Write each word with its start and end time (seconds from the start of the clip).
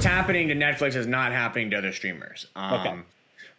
what's 0.00 0.10
happening 0.10 0.48
to 0.48 0.54
Netflix 0.54 0.96
is 0.96 1.06
not 1.06 1.30
happening 1.30 1.68
to 1.68 1.76
other 1.76 1.92
streamers. 1.92 2.46
Um, 2.56 2.72
Okay. 2.72 2.94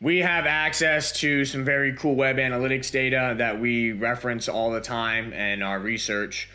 We 0.02 0.18
have 0.20 0.48
access 0.48 1.12
to 1.20 1.46
some 1.46 1.64
very 1.64 1.94
cool 1.94 2.16
web 2.16 2.38
analytics 2.38 2.92
data 2.92 3.36
that 3.38 3.62
we 3.62 3.92
reference 3.92 4.50
all 4.50 4.72
the 4.72 4.82
time 4.82 5.32
in 5.34 5.62
our 5.62 5.78
research. 5.80 6.50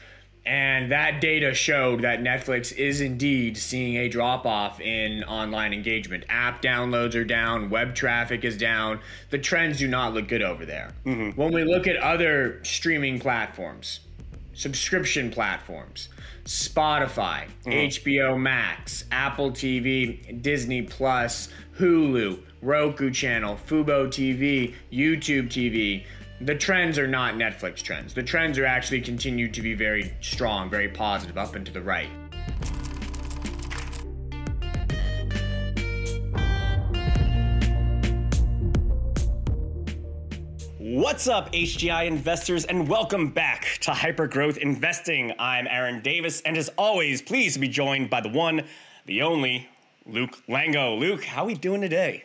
And 0.44 0.90
that 0.90 1.20
data 1.20 1.54
showed 1.54 2.02
that 2.02 2.20
Netflix 2.20 2.76
is 2.76 3.00
indeed 3.00 3.56
seeing 3.56 3.96
a 3.98 4.08
drop 4.08 4.44
off 4.44 4.80
in 4.80 5.22
online 5.22 5.72
engagement. 5.72 6.24
App 6.28 6.60
downloads 6.60 7.14
are 7.14 7.24
down, 7.24 7.70
web 7.70 7.94
traffic 7.94 8.44
is 8.44 8.56
down. 8.56 8.98
The 9.30 9.38
trends 9.38 9.78
do 9.78 9.86
not 9.86 10.12
look 10.14 10.26
good 10.26 10.42
over 10.42 10.66
there. 10.66 10.90
When 11.04 11.52
we 11.52 11.62
look 11.62 11.86
at 11.86 11.96
other 11.98 12.58
streaming 12.64 13.20
platforms, 13.20 14.00
subscription 14.56 15.30
platforms, 15.30 16.08
Spotify, 16.44 17.46
mm-hmm. 17.64 17.70
HBO 17.70 18.40
Max, 18.40 19.04
Apple 19.12 19.50
TV, 19.52 20.42
Disney 20.42 20.82
Plus, 20.82 21.48
Hulu, 21.78 22.40
Roku 22.62 23.10
channel, 23.10 23.58
Fubo 23.66 24.08
TV, 24.08 24.74
YouTube 24.90 25.48
TV. 25.48 26.04
The 26.40 26.54
trends 26.54 26.98
are 26.98 27.06
not 27.06 27.34
Netflix 27.34 27.76
trends. 27.82 28.12
The 28.12 28.22
trends 28.22 28.58
are 28.58 28.66
actually 28.66 29.00
continued 29.02 29.54
to 29.54 29.62
be 29.62 29.74
very 29.74 30.14
strong, 30.20 30.68
very 30.68 30.88
positive, 30.88 31.38
up 31.38 31.54
and 31.54 31.64
to 31.66 31.72
the 31.72 31.82
right. 31.82 32.10
What's 41.06 41.28
up, 41.28 41.52
HGI 41.52 42.08
investors, 42.08 42.64
and 42.64 42.88
welcome 42.88 43.30
back 43.30 43.78
to 43.82 43.92
Hypergrowth 43.92 44.56
Investing. 44.56 45.32
I'm 45.38 45.68
Aaron 45.68 46.02
Davis, 46.02 46.40
and 46.40 46.56
as 46.56 46.68
always, 46.70 47.22
pleased 47.22 47.54
to 47.54 47.60
be 47.60 47.68
joined 47.68 48.10
by 48.10 48.20
the 48.20 48.28
one, 48.28 48.64
the 49.04 49.22
only, 49.22 49.68
Luke 50.04 50.36
Lango. 50.48 50.98
Luke, 50.98 51.22
how 51.22 51.44
are 51.44 51.46
we 51.46 51.54
doing 51.54 51.80
today? 51.80 52.24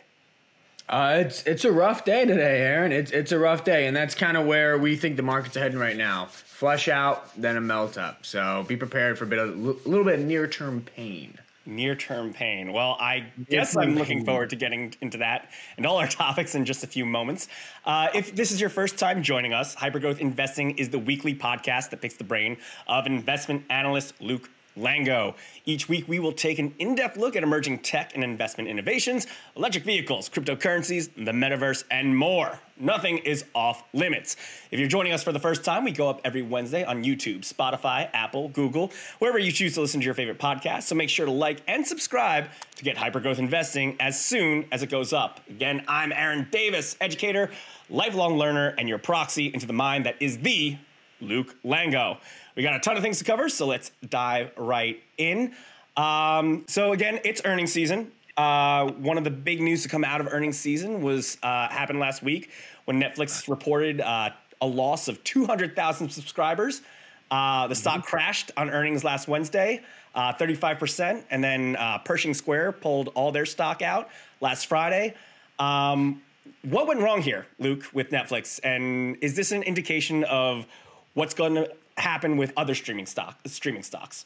Uh, 0.88 1.22
it's 1.24 1.44
it's 1.44 1.64
a 1.64 1.70
rough 1.70 2.04
day 2.04 2.24
today, 2.24 2.62
Aaron. 2.62 2.90
It's 2.90 3.12
it's 3.12 3.30
a 3.30 3.38
rough 3.38 3.62
day, 3.62 3.86
and 3.86 3.96
that's 3.96 4.16
kind 4.16 4.36
of 4.36 4.46
where 4.46 4.76
we 4.76 4.96
think 4.96 5.14
the 5.14 5.22
markets 5.22 5.54
heading 5.54 5.78
right 5.78 5.96
now. 5.96 6.26
Flush 6.26 6.88
out, 6.88 7.40
then 7.40 7.56
a 7.56 7.60
melt 7.60 7.96
up. 7.96 8.26
So 8.26 8.64
be 8.66 8.74
prepared 8.74 9.16
for 9.16 9.26
a 9.26 9.28
bit 9.28 9.38
of 9.38 9.50
a 9.50 9.88
little 9.88 10.04
bit 10.04 10.18
of 10.18 10.26
near 10.26 10.48
term 10.48 10.80
pain. 10.80 11.38
Near 11.64 11.94
term 11.94 12.32
pain. 12.32 12.72
Well, 12.72 12.96
I 12.98 13.24
guess 13.48 13.76
I'm 13.76 13.94
looking 13.94 14.24
forward 14.24 14.50
to 14.50 14.56
getting 14.56 14.94
into 15.00 15.18
that 15.18 15.50
and 15.76 15.86
all 15.86 15.96
our 15.96 16.08
topics 16.22 16.54
in 16.54 16.64
just 16.64 16.82
a 16.82 16.86
few 16.86 17.06
moments. 17.06 17.48
Uh, 17.84 18.08
if 18.14 18.34
this 18.34 18.50
is 18.50 18.60
your 18.60 18.70
first 18.70 18.98
time 18.98 19.22
joining 19.22 19.52
us, 19.52 19.76
Hypergrowth 19.76 20.18
Investing 20.18 20.76
is 20.78 20.90
the 20.90 20.98
weekly 20.98 21.34
podcast 21.34 21.90
that 21.90 22.00
picks 22.00 22.14
the 22.14 22.24
brain 22.24 22.56
of 22.88 23.06
investment 23.06 23.64
analyst 23.70 24.20
Luke 24.20 24.50
Lango. 24.76 25.34
Each 25.64 25.88
week, 25.88 26.08
we 26.08 26.18
will 26.18 26.32
take 26.32 26.58
an 26.58 26.74
in 26.78 26.94
depth 26.94 27.16
look 27.16 27.36
at 27.36 27.42
emerging 27.42 27.80
tech 27.80 28.14
and 28.14 28.24
investment 28.24 28.68
innovations, 28.68 29.26
electric 29.56 29.84
vehicles, 29.84 30.28
cryptocurrencies, 30.28 31.10
the 31.14 31.32
metaverse, 31.32 31.84
and 31.90 32.16
more. 32.16 32.58
Nothing 32.78 33.18
is 33.18 33.44
off 33.54 33.84
limits. 33.92 34.36
If 34.70 34.80
you're 34.80 34.88
joining 34.88 35.12
us 35.12 35.22
for 35.22 35.30
the 35.30 35.38
first 35.38 35.64
time, 35.64 35.84
we 35.84 35.92
go 35.92 36.08
up 36.08 36.20
every 36.24 36.42
Wednesday 36.42 36.84
on 36.84 37.04
YouTube, 37.04 37.40
Spotify, 37.40 38.08
Apple, 38.12 38.48
Google, 38.48 38.90
wherever 39.18 39.38
you 39.38 39.52
choose 39.52 39.74
to 39.74 39.82
listen 39.82 40.00
to 40.00 40.04
your 40.04 40.14
favorite 40.14 40.38
podcast. 40.38 40.84
So 40.84 40.94
make 40.94 41.08
sure 41.08 41.26
to 41.26 41.32
like 41.32 41.62
and 41.68 41.86
subscribe 41.86 42.46
to 42.76 42.84
get 42.84 42.96
hypergrowth 42.96 43.38
investing 43.38 43.96
as 44.00 44.20
soon 44.20 44.64
as 44.72 44.82
it 44.82 44.88
goes 44.88 45.12
up. 45.12 45.40
Again, 45.48 45.84
I'm 45.86 46.12
Aaron 46.12 46.48
Davis, 46.50 46.96
educator, 47.00 47.50
lifelong 47.88 48.36
learner, 48.36 48.74
and 48.78 48.88
your 48.88 48.98
proxy 48.98 49.52
into 49.52 49.66
the 49.66 49.72
mind 49.72 50.06
that 50.06 50.16
is 50.20 50.38
the 50.38 50.76
Luke 51.20 51.54
Lango. 51.64 52.18
We 52.54 52.62
got 52.62 52.74
a 52.74 52.80
ton 52.80 52.96
of 52.96 53.02
things 53.02 53.18
to 53.18 53.24
cover, 53.24 53.48
so 53.48 53.66
let's 53.66 53.90
dive 54.08 54.52
right 54.56 55.02
in. 55.16 55.54
Um, 55.96 56.64
so 56.68 56.92
again, 56.92 57.20
it's 57.24 57.40
earnings 57.44 57.72
season. 57.72 58.12
Uh, 58.36 58.90
one 58.92 59.18
of 59.18 59.24
the 59.24 59.30
big 59.30 59.60
news 59.60 59.82
to 59.82 59.88
come 59.88 60.04
out 60.04 60.20
of 60.20 60.28
earnings 60.30 60.58
season 60.58 61.02
was 61.02 61.38
uh, 61.42 61.68
happened 61.68 61.98
last 61.98 62.22
week 62.22 62.50
when 62.84 63.00
Netflix 63.00 63.48
reported 63.48 64.00
uh, 64.00 64.30
a 64.60 64.66
loss 64.66 65.08
of 65.08 65.22
200,000 65.24 66.10
subscribers. 66.10 66.82
Uh, 67.30 67.66
the 67.66 67.74
stock 67.74 68.04
crashed 68.04 68.50
on 68.56 68.68
earnings 68.68 69.04
last 69.04 69.28
Wednesday, 69.28 69.80
uh, 70.14 70.34
35%, 70.34 71.24
and 71.30 71.42
then 71.42 71.76
uh, 71.76 71.98
Pershing 71.98 72.34
Square 72.34 72.72
pulled 72.72 73.08
all 73.14 73.32
their 73.32 73.46
stock 73.46 73.80
out 73.80 74.10
last 74.42 74.66
Friday. 74.66 75.14
Um, 75.58 76.20
what 76.62 76.86
went 76.86 77.00
wrong 77.00 77.22
here, 77.22 77.46
Luke, 77.58 77.84
with 77.94 78.10
Netflix? 78.10 78.60
And 78.62 79.16
is 79.22 79.34
this 79.34 79.52
an 79.52 79.62
indication 79.62 80.24
of 80.24 80.66
what's 81.14 81.34
going 81.34 81.54
to 81.54 81.70
happen 82.02 82.36
with 82.36 82.52
other 82.56 82.74
streaming 82.74 83.06
stock 83.06 83.38
streaming 83.46 83.82
stocks? 83.82 84.24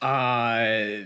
Uh, 0.00 1.04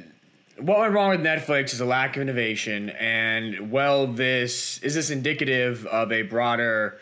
what 0.58 0.78
went 0.80 0.92
wrong 0.92 1.10
with 1.10 1.20
Netflix 1.20 1.72
is 1.72 1.80
a 1.80 1.84
lack 1.84 2.16
of 2.16 2.22
innovation, 2.22 2.90
and 2.90 3.70
well, 3.70 4.06
this 4.06 4.78
is 4.78 4.94
this 4.94 5.10
indicative 5.10 5.86
of 5.86 6.10
a 6.12 6.22
broader 6.22 6.98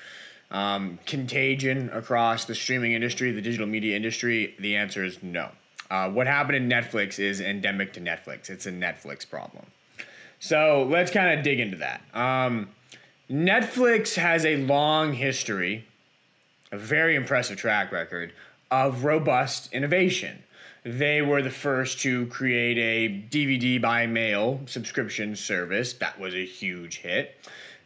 um, 0.50 0.98
contagion 1.06 1.90
across 1.92 2.44
the 2.44 2.54
streaming 2.54 2.92
industry, 2.92 3.32
the 3.32 3.40
digital 3.40 3.66
media 3.66 3.96
industry. 3.96 4.54
The 4.58 4.76
answer 4.76 5.04
is 5.04 5.22
no. 5.22 5.50
Uh, 5.90 6.10
what 6.10 6.26
happened 6.26 6.56
in 6.56 6.68
Netflix 6.68 7.18
is 7.18 7.40
endemic 7.40 7.92
to 7.94 8.00
Netflix. 8.00 8.50
It's 8.50 8.66
a 8.66 8.72
Netflix 8.72 9.28
problem. 9.28 9.66
So 10.38 10.86
let's 10.90 11.10
kind 11.10 11.38
of 11.38 11.44
dig 11.44 11.60
into 11.60 11.78
that. 11.78 12.02
Um, 12.12 12.68
Netflix 13.30 14.14
has 14.16 14.44
a 14.44 14.56
long 14.56 15.14
history, 15.14 15.86
a 16.76 16.78
very 16.78 17.16
impressive 17.16 17.56
track 17.56 17.91
record 17.91 18.34
of 18.70 19.04
robust 19.04 19.72
innovation. 19.72 20.42
They 20.84 21.22
were 21.22 21.41
the 21.41 21.50
first 21.50 22.00
to 22.00 22.26
create 22.26 22.76
a 22.76 23.25
DVD 23.31 23.81
by 23.81 24.06
mail 24.06 24.60
subscription 24.66 25.36
service. 25.36 25.94
That 25.94 26.20
was 26.20 26.34
a 26.34 26.44
huge 26.44 26.98
hit. 26.98 27.34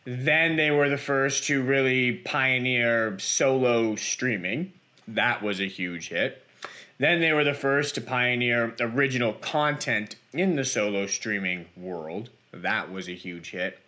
Then 0.04 0.56
they 0.56 0.72
were 0.72 0.88
the 0.88 0.98
first 0.98 1.44
to 1.44 1.62
really 1.62 2.16
pioneer 2.16 3.16
solo 3.20 3.94
streaming. 3.94 4.72
That 5.06 5.40
was 5.40 5.60
a 5.60 5.68
huge 5.68 6.08
hit. 6.08 6.44
Then 6.98 7.20
they 7.20 7.32
were 7.32 7.44
the 7.44 7.54
first 7.54 7.94
to 7.94 8.00
pioneer 8.00 8.74
original 8.80 9.34
content 9.34 10.16
in 10.32 10.56
the 10.56 10.64
solo 10.64 11.06
streaming 11.06 11.66
world. 11.76 12.28
That 12.52 12.90
was 12.90 13.08
a 13.08 13.14
huge 13.14 13.52
hit. 13.52 13.78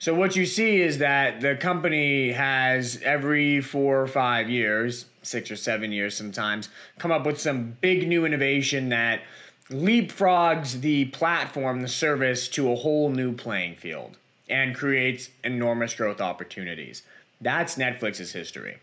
So 0.00 0.14
what 0.14 0.36
you 0.36 0.46
see 0.46 0.80
is 0.80 0.98
that 0.98 1.40
the 1.40 1.56
company 1.56 2.30
has 2.30 3.00
every 3.02 3.60
four 3.60 4.00
or 4.00 4.06
five 4.06 4.48
years, 4.48 5.06
six 5.22 5.50
or 5.50 5.56
seven 5.56 5.90
years 5.90 6.16
sometimes, 6.16 6.68
come 6.98 7.10
up 7.10 7.26
with 7.26 7.40
some 7.40 7.76
big 7.80 8.06
new 8.06 8.24
innovation 8.24 8.90
that 8.90 9.22
leapfrogs 9.70 10.80
the 10.80 11.06
platform, 11.06 11.82
the 11.82 11.88
service 11.88 12.48
to 12.48 12.70
a 12.70 12.76
whole 12.76 13.10
new 13.10 13.32
playing 13.32 13.74
field 13.74 14.16
and 14.48 14.74
creates 14.74 15.30
enormous 15.42 15.94
growth 15.94 16.20
opportunities. 16.20 17.02
That's 17.40 17.76
Netflix's 17.76 18.32
history. 18.32 18.78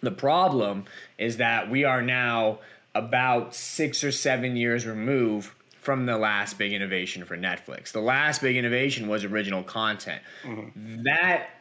The 0.00 0.12
problem 0.12 0.84
is 1.18 1.38
that 1.38 1.68
we 1.68 1.82
are 1.82 2.00
now 2.00 2.60
about 2.94 3.54
six 3.54 4.04
or 4.04 4.12
seven 4.12 4.56
years 4.56 4.86
removed 4.86 5.50
from 5.88 6.04
the 6.04 6.18
last 6.18 6.58
big 6.58 6.74
innovation 6.74 7.24
for 7.24 7.34
Netflix. 7.34 7.92
The 7.92 8.00
last 8.02 8.42
big 8.42 8.58
innovation 8.58 9.08
was 9.08 9.24
original 9.24 9.62
content. 9.62 10.20
Mm-hmm. 10.42 11.04
That 11.04 11.57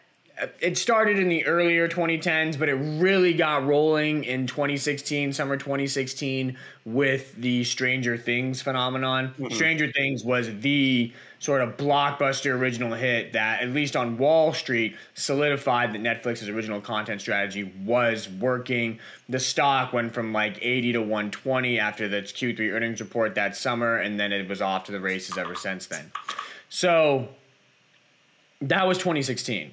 it 0.59 0.77
started 0.77 1.17
in 1.17 1.29
the 1.29 1.45
earlier 1.45 1.87
2010s, 1.87 2.59
but 2.59 2.69
it 2.69 2.75
really 2.75 3.33
got 3.33 3.65
rolling 3.65 4.23
in 4.23 4.45
2016, 4.45 5.33
summer 5.33 5.57
2016, 5.57 6.57
with 6.85 7.35
the 7.35 7.63
Stranger 7.63 8.17
Things 8.17 8.61
phenomenon. 8.61 9.29
Mm-hmm. 9.39 9.53
Stranger 9.53 9.91
Things 9.91 10.23
was 10.23 10.49
the 10.59 11.11
sort 11.39 11.61
of 11.61 11.77
blockbuster 11.77 12.51
original 12.51 12.93
hit 12.93 13.33
that, 13.33 13.61
at 13.61 13.69
least 13.69 13.95
on 13.95 14.17
Wall 14.17 14.53
Street, 14.53 14.95
solidified 15.15 15.93
that 15.93 16.01
Netflix's 16.01 16.49
original 16.49 16.81
content 16.81 17.21
strategy 17.21 17.71
was 17.83 18.29
working. 18.29 18.99
The 19.29 19.39
stock 19.39 19.93
went 19.93 20.13
from 20.13 20.33
like 20.33 20.59
80 20.61 20.93
to 20.93 20.99
120 20.99 21.79
after 21.79 22.07
the 22.07 22.17
Q3 22.17 22.73
earnings 22.73 22.99
report 22.99 23.35
that 23.35 23.55
summer, 23.55 23.97
and 23.97 24.19
then 24.19 24.31
it 24.31 24.47
was 24.47 24.61
off 24.61 24.83
to 24.85 24.91
the 24.91 24.99
races 24.99 25.37
ever 25.37 25.55
since 25.55 25.87
then. 25.87 26.11
So 26.69 27.29
that 28.61 28.87
was 28.87 28.97
2016. 28.97 29.71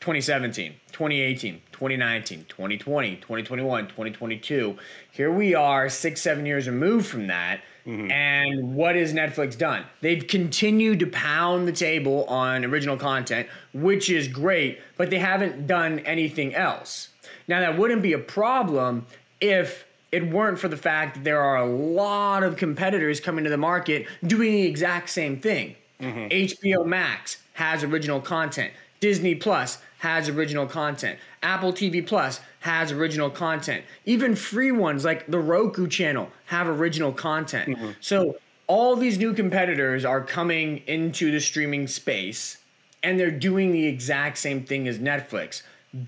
2017, 0.00 0.74
2018, 0.92 1.60
2019, 1.72 2.46
2020, 2.48 3.16
2021, 3.16 3.88
2022. 3.88 4.78
Here 5.10 5.32
we 5.32 5.54
are, 5.54 5.88
six, 5.88 6.20
seven 6.22 6.46
years 6.46 6.68
removed 6.68 7.06
from 7.06 7.26
that. 7.26 7.60
Mm-hmm. 7.84 8.10
And 8.10 8.74
what 8.76 8.94
has 8.94 9.12
Netflix 9.12 9.58
done? 9.58 9.84
They've 10.00 10.24
continued 10.24 11.00
to 11.00 11.06
pound 11.06 11.66
the 11.66 11.72
table 11.72 12.24
on 12.24 12.64
original 12.64 12.96
content, 12.96 13.48
which 13.72 14.08
is 14.10 14.28
great, 14.28 14.80
but 14.96 15.10
they 15.10 15.18
haven't 15.18 15.66
done 15.66 16.00
anything 16.00 16.54
else. 16.54 17.08
Now, 17.48 17.60
that 17.60 17.78
wouldn't 17.78 18.02
be 18.02 18.12
a 18.12 18.18
problem 18.18 19.06
if 19.40 19.84
it 20.12 20.30
weren't 20.30 20.58
for 20.58 20.68
the 20.68 20.76
fact 20.76 21.16
that 21.16 21.24
there 21.24 21.40
are 21.40 21.56
a 21.56 21.66
lot 21.66 22.42
of 22.42 22.56
competitors 22.56 23.20
coming 23.20 23.44
to 23.44 23.50
the 23.50 23.56
market 23.56 24.06
doing 24.24 24.52
the 24.52 24.62
exact 24.62 25.10
same 25.10 25.40
thing. 25.40 25.74
Mm-hmm. 26.00 26.28
HBO 26.28 26.86
Max 26.86 27.38
has 27.54 27.82
original 27.82 28.20
content. 28.20 28.72
Disney 29.00 29.34
Plus 29.34 29.78
has 29.98 30.28
original 30.28 30.66
content. 30.66 31.18
Apple 31.42 31.72
TV 31.72 32.06
Plus 32.06 32.40
has 32.60 32.92
original 32.92 33.30
content. 33.30 33.84
Even 34.04 34.34
free 34.34 34.72
ones 34.72 35.04
like 35.04 35.26
the 35.26 35.38
Roku 35.38 35.86
channel 35.86 36.30
have 36.46 36.68
original 36.68 37.12
content. 37.12 37.68
Mm-hmm. 37.68 37.90
So 38.00 38.36
all 38.66 38.96
these 38.96 39.18
new 39.18 39.34
competitors 39.34 40.04
are 40.04 40.22
coming 40.22 40.82
into 40.86 41.30
the 41.30 41.40
streaming 41.40 41.86
space 41.86 42.58
and 43.02 43.18
they're 43.18 43.30
doing 43.30 43.72
the 43.72 43.86
exact 43.86 44.38
same 44.38 44.64
thing 44.64 44.88
as 44.88 44.98
Netflix, 44.98 45.62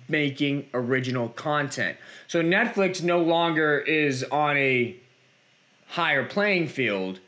making 0.08 0.68
original 0.74 1.28
content. 1.30 1.96
So 2.26 2.42
Netflix 2.42 3.02
no 3.02 3.20
longer 3.22 3.78
is 3.78 4.24
on 4.24 4.56
a 4.56 4.96
higher 5.88 6.24
playing 6.24 6.68
field. 6.68 7.20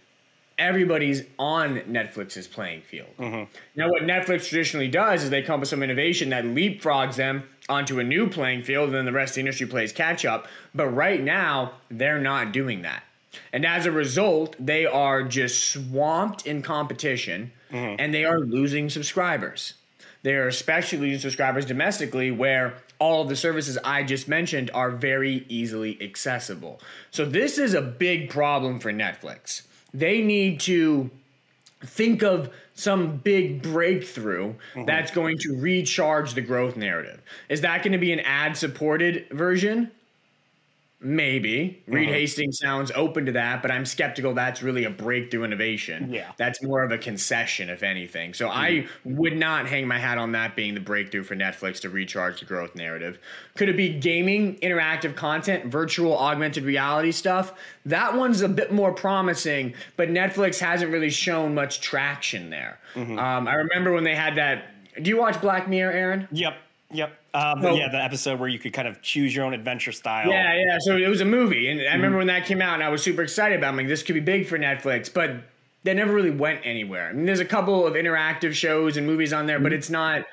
Everybody's 0.63 1.25
on 1.41 1.81
Netflix's 1.81 2.47
playing 2.47 2.83
field. 2.83 3.09
Mm-hmm. 3.19 3.51
Now, 3.75 3.91
what 3.91 4.03
Netflix 4.03 4.49
traditionally 4.49 4.87
does 4.87 5.25
is 5.25 5.31
they 5.31 5.43
come 5.43 5.55
up 5.55 5.61
with 5.61 5.69
some 5.69 5.83
innovation 5.83 6.29
that 6.29 6.45
leapfrogs 6.45 7.17
them 7.17 7.43
onto 7.69 7.99
a 7.99 8.05
new 8.05 8.29
playing 8.29 8.63
field, 8.63 8.87
and 8.87 8.95
then 8.95 9.05
the 9.05 9.13
rest 9.13 9.33
of 9.33 9.35
the 9.35 9.41
industry 9.41 9.67
plays 9.67 9.93
catch 9.93 10.25
up. 10.25 10.47
But 10.73 10.87
right 10.91 11.21
now, 11.21 11.73
they're 11.91 12.21
not 12.21 12.53
doing 12.53 12.83
that. 12.83 13.03
And 13.53 13.67
as 13.67 13.87
a 13.87 13.91
result, 13.91 14.55
they 14.59 14.87
are 14.87 15.25
just 15.25 15.71
swamped 15.71 16.47
in 16.47 16.63
competition 16.63 17.51
mm-hmm. 17.73 17.97
and 17.99 18.15
they 18.15 18.25
are 18.25 18.39
losing 18.39 18.89
subscribers. 18.89 19.75
They 20.23 20.35
are 20.35 20.47
especially 20.47 20.99
losing 20.99 21.19
subscribers 21.19 21.67
domestically 21.67 22.31
where 22.31 22.75
all 23.01 23.23
of 23.23 23.29
the 23.29 23.37
services 23.37 23.79
I 23.85 24.05
just 24.05 24.29
mentioned 24.29 24.71
are 24.73 24.91
very 24.91 25.45
easily 25.49 26.01
accessible. 26.01 26.81
So 27.11 27.25
this 27.25 27.59
is 27.59 27.75
a 27.75 27.83
big 27.83 28.31
problem 28.31 28.79
for 28.79 28.93
Netflix. 28.93 29.63
They 29.95 30.23
need 30.23 30.61
to 30.61 31.11
think 31.85 32.23
of 32.23 32.51
some 32.75 33.19
big 33.19 33.63
breakthrough 33.63 34.55
mm-hmm. 34.55 34.85
that's 34.85 35.11
going 35.11 35.37
to 35.39 35.57
recharge 35.59 36.35
the 36.35 36.41
growth 36.41 36.77
narrative. 36.77 37.21
Is 37.49 37.61
that 37.63 37.83
going 37.83 37.93
to 37.93 37.99
be 37.99 38.13
an 38.13 38.21
ad 38.21 38.57
supported 38.57 39.27
version? 39.31 39.91
Maybe. 41.05 41.83
Reed 41.89 42.09
Uh-huh. 42.09 42.19
Hastings 42.19 42.59
sounds 42.59 42.93
open 42.95 43.27
to 43.27 43.33
that, 43.33 43.61
but 43.61 43.71
I'm 43.71 43.85
skeptical 43.85 44.35
that's 44.35 44.63
really 44.63 44.85
a 44.85 44.91
breakthrough 44.91 45.43
innovation. 45.45 46.13
Yeah. 46.13 46.31
That's 46.37 46.63
more 46.63 46.83
of 46.85 46.93
a 46.93 46.99
concession, 46.99 47.69
if 47.69 47.83
anything. 47.83 48.35
So 48.35 48.49
I 48.49 48.71
Mm-hmm. 48.71 49.17
would 49.17 49.37
not 49.37 49.67
hang 49.69 49.87
my 49.89 49.99
hat 49.99 50.17
on 50.19 50.33
that 50.33 50.55
being 50.57 50.75
the 50.75 50.81
breakthrough 50.81 51.25
for 51.25 51.35
Netflix 51.35 51.81
to 51.81 51.91
recharge 51.91 52.41
the 52.41 52.47
growth 52.47 52.75
narrative. 52.75 53.19
Could 53.57 53.69
it 53.69 53.77
be 53.77 53.89
gaming, 53.89 54.57
interactive 54.61 55.17
content, 55.17 55.67
virtual 55.67 56.17
augmented 56.17 56.65
reality 56.65 57.13
stuff? 57.13 57.53
That 57.85 58.17
one's 58.17 58.41
a 58.41 58.49
bit 58.49 58.73
more 58.73 58.93
promising, 58.93 59.75
but 59.97 60.09
Netflix 60.09 60.59
hasn't 60.61 60.93
really 60.93 61.11
shown 61.11 61.55
much 61.55 61.81
traction 61.81 62.49
there. 62.51 62.79
Mm-hmm. 62.95 63.19
Um, 63.19 63.49
I 63.49 63.55
remember 63.55 63.93
when 63.93 64.05
they 64.05 64.15
had 64.15 64.37
that. 64.37 64.67
Do 65.03 65.09
you 65.11 65.17
watch 65.17 65.41
Black 65.41 65.69
Mirror, 65.69 65.93
Aaron? 65.93 66.29
Yep. 66.31 66.55
Yep. 66.93 67.13
Um, 67.35 67.63
Well- 67.63 67.77
yeah, 67.77 67.89
the 67.89 68.03
episode 68.03 68.39
where 68.39 68.49
you 68.49 68.59
could 68.59 68.73
kind 68.73 68.87
of 68.89 69.01
choose 69.03 69.35
your 69.35 69.45
own 69.45 69.55
adventure 69.55 69.93
style. 69.93 70.29
Yeah, 70.29 70.55
yeah. 70.55 70.77
So 70.81 70.97
it 70.97 71.09
was 71.09 71.21
a 71.21 71.25
movie, 71.25 71.69
and 71.69 71.81
I 71.81 71.85
Mm-hmm. 71.85 71.97
remember 71.97 72.19
when 72.19 72.27
that 72.29 72.47
came 72.47 72.61
out, 72.61 72.75
and 72.75 72.83
I 72.83 72.89
was 72.91 73.03
super 73.03 73.23
excited 73.23 73.57
about. 73.59 73.69
it. 73.69 73.71
I'm 73.71 73.77
like, 73.79 73.89
this 73.89 74.03
could 74.03 74.15
be 74.15 74.21
big 74.21 74.47
for 74.47 74.59
Netflix, 74.59 75.13
but 75.13 75.37
they 75.85 75.95
never 75.95 76.13
really 76.13 76.31
went 76.31 76.61
anywhere. 76.65 77.09
I 77.09 77.13
mean, 77.13 77.27
there's 77.27 77.41
a 77.41 77.45
couple 77.45 77.87
of 77.87 77.95
interactive 77.95 78.53
shows 78.53 78.97
and 78.97 79.07
movies 79.07 79.33
on 79.33 79.47
there, 79.47 79.57
Mm-hmm. 79.57 79.63
but 79.65 79.73
it's 79.73 79.91
not 79.91 80.25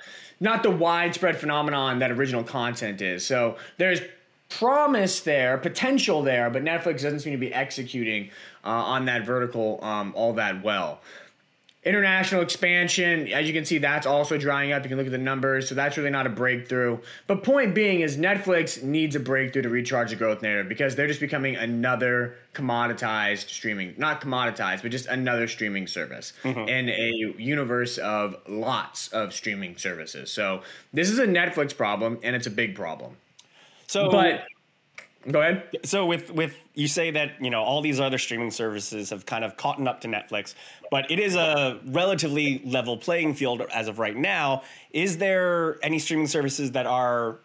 not 0.42 0.64
the 0.64 0.72
widespread 0.72 1.36
phenomenon 1.38 2.00
that 2.00 2.12
original 2.12 2.44
content 2.44 3.02
is. 3.02 3.26
So 3.26 3.58
there's 3.78 4.00
promise 4.48 5.20
there, 5.22 5.58
potential 5.58 6.24
there, 6.24 6.50
but 6.50 6.64
Netflix 6.64 7.02
doesn't 7.02 7.20
seem 7.20 7.34
to 7.34 7.38
be 7.38 7.54
executing 7.54 8.30
uh, 8.64 8.70
on 8.70 9.06
that 9.06 9.26
vertical 9.26 9.80
um, 9.84 10.14
all 10.16 10.34
that 10.34 10.64
well. 10.64 11.02
International 11.90 12.44
expansion, 12.44 13.28
as 13.30 13.48
you 13.48 13.54
can 13.54 13.66
see, 13.66 13.80
that's 13.80 14.06
also 14.06 14.38
drying 14.38 14.72
up. 14.72 14.84
You 14.84 14.90
can 14.90 14.98
look 15.00 15.08
at 15.08 15.12
the 15.12 15.18
numbers, 15.18 15.68
so 15.68 15.74
that's 15.74 15.98
really 15.98 16.12
not 16.12 16.28
a 16.28 16.30
breakthrough. 16.30 17.00
But 17.26 17.44
point 17.44 17.74
being 17.74 18.02
is 18.02 18.16
Netflix 18.16 18.84
needs 18.84 19.16
a 19.16 19.20
breakthrough 19.20 19.64
to 19.64 19.70
recharge 19.70 20.12
the 20.12 20.16
growth 20.16 20.44
narrative 20.44 20.70
because 20.70 20.96
they're 20.96 21.08
just 21.08 21.20
becoming 21.20 21.56
another 21.56 22.36
commoditized 22.54 23.50
streaming, 23.50 23.96
not 23.98 24.22
commoditized, 24.22 24.84
but 24.84 24.92
just 24.92 25.08
another 25.08 25.48
streaming 25.48 25.88
service 25.88 26.34
mm-hmm. 26.44 26.70
in 26.70 26.90
a 26.90 27.34
universe 27.42 27.98
of 27.98 28.36
lots 28.48 29.08
of 29.08 29.34
streaming 29.34 29.76
services. 29.76 30.32
So 30.32 30.62
this 30.94 31.10
is 31.10 31.18
a 31.18 31.26
Netflix 31.26 31.76
problem, 31.76 32.20
and 32.22 32.36
it's 32.36 32.46
a 32.46 32.52
big 32.52 32.76
problem. 32.76 33.18
So, 33.88 34.12
But 34.12 34.46
go 35.32 35.42
ahead. 35.42 35.64
so 35.84 36.06
with 36.06 36.32
with 36.32 36.56
you 36.76 36.88
say 36.88 37.12
that 37.12 37.32
you 37.42 37.50
know 37.50 37.62
all 37.62 37.82
these 37.82 38.00
other 38.00 38.18
streaming 38.18 38.52
services 38.52 39.10
have 39.10 39.26
kind 39.26 39.44
of 39.44 39.58
caught 39.58 39.86
up 39.88 40.02
to 40.02 40.08
Netflix, 40.08 40.56
but 40.92 41.10
it 41.12 41.20
is 41.20 41.36
a 41.36 41.80
relatively 41.88 42.62
level 42.66 42.98
playing 42.98 43.34
field 43.36 43.62
as 43.74 43.88
of 43.88 44.00
right 44.00 44.16
now. 44.16 44.64
Is 44.92 45.18
there 45.18 45.78
any 45.84 46.00
streaming 46.00 46.28
services 46.28 46.72
that 46.72 46.86
are 46.86 47.40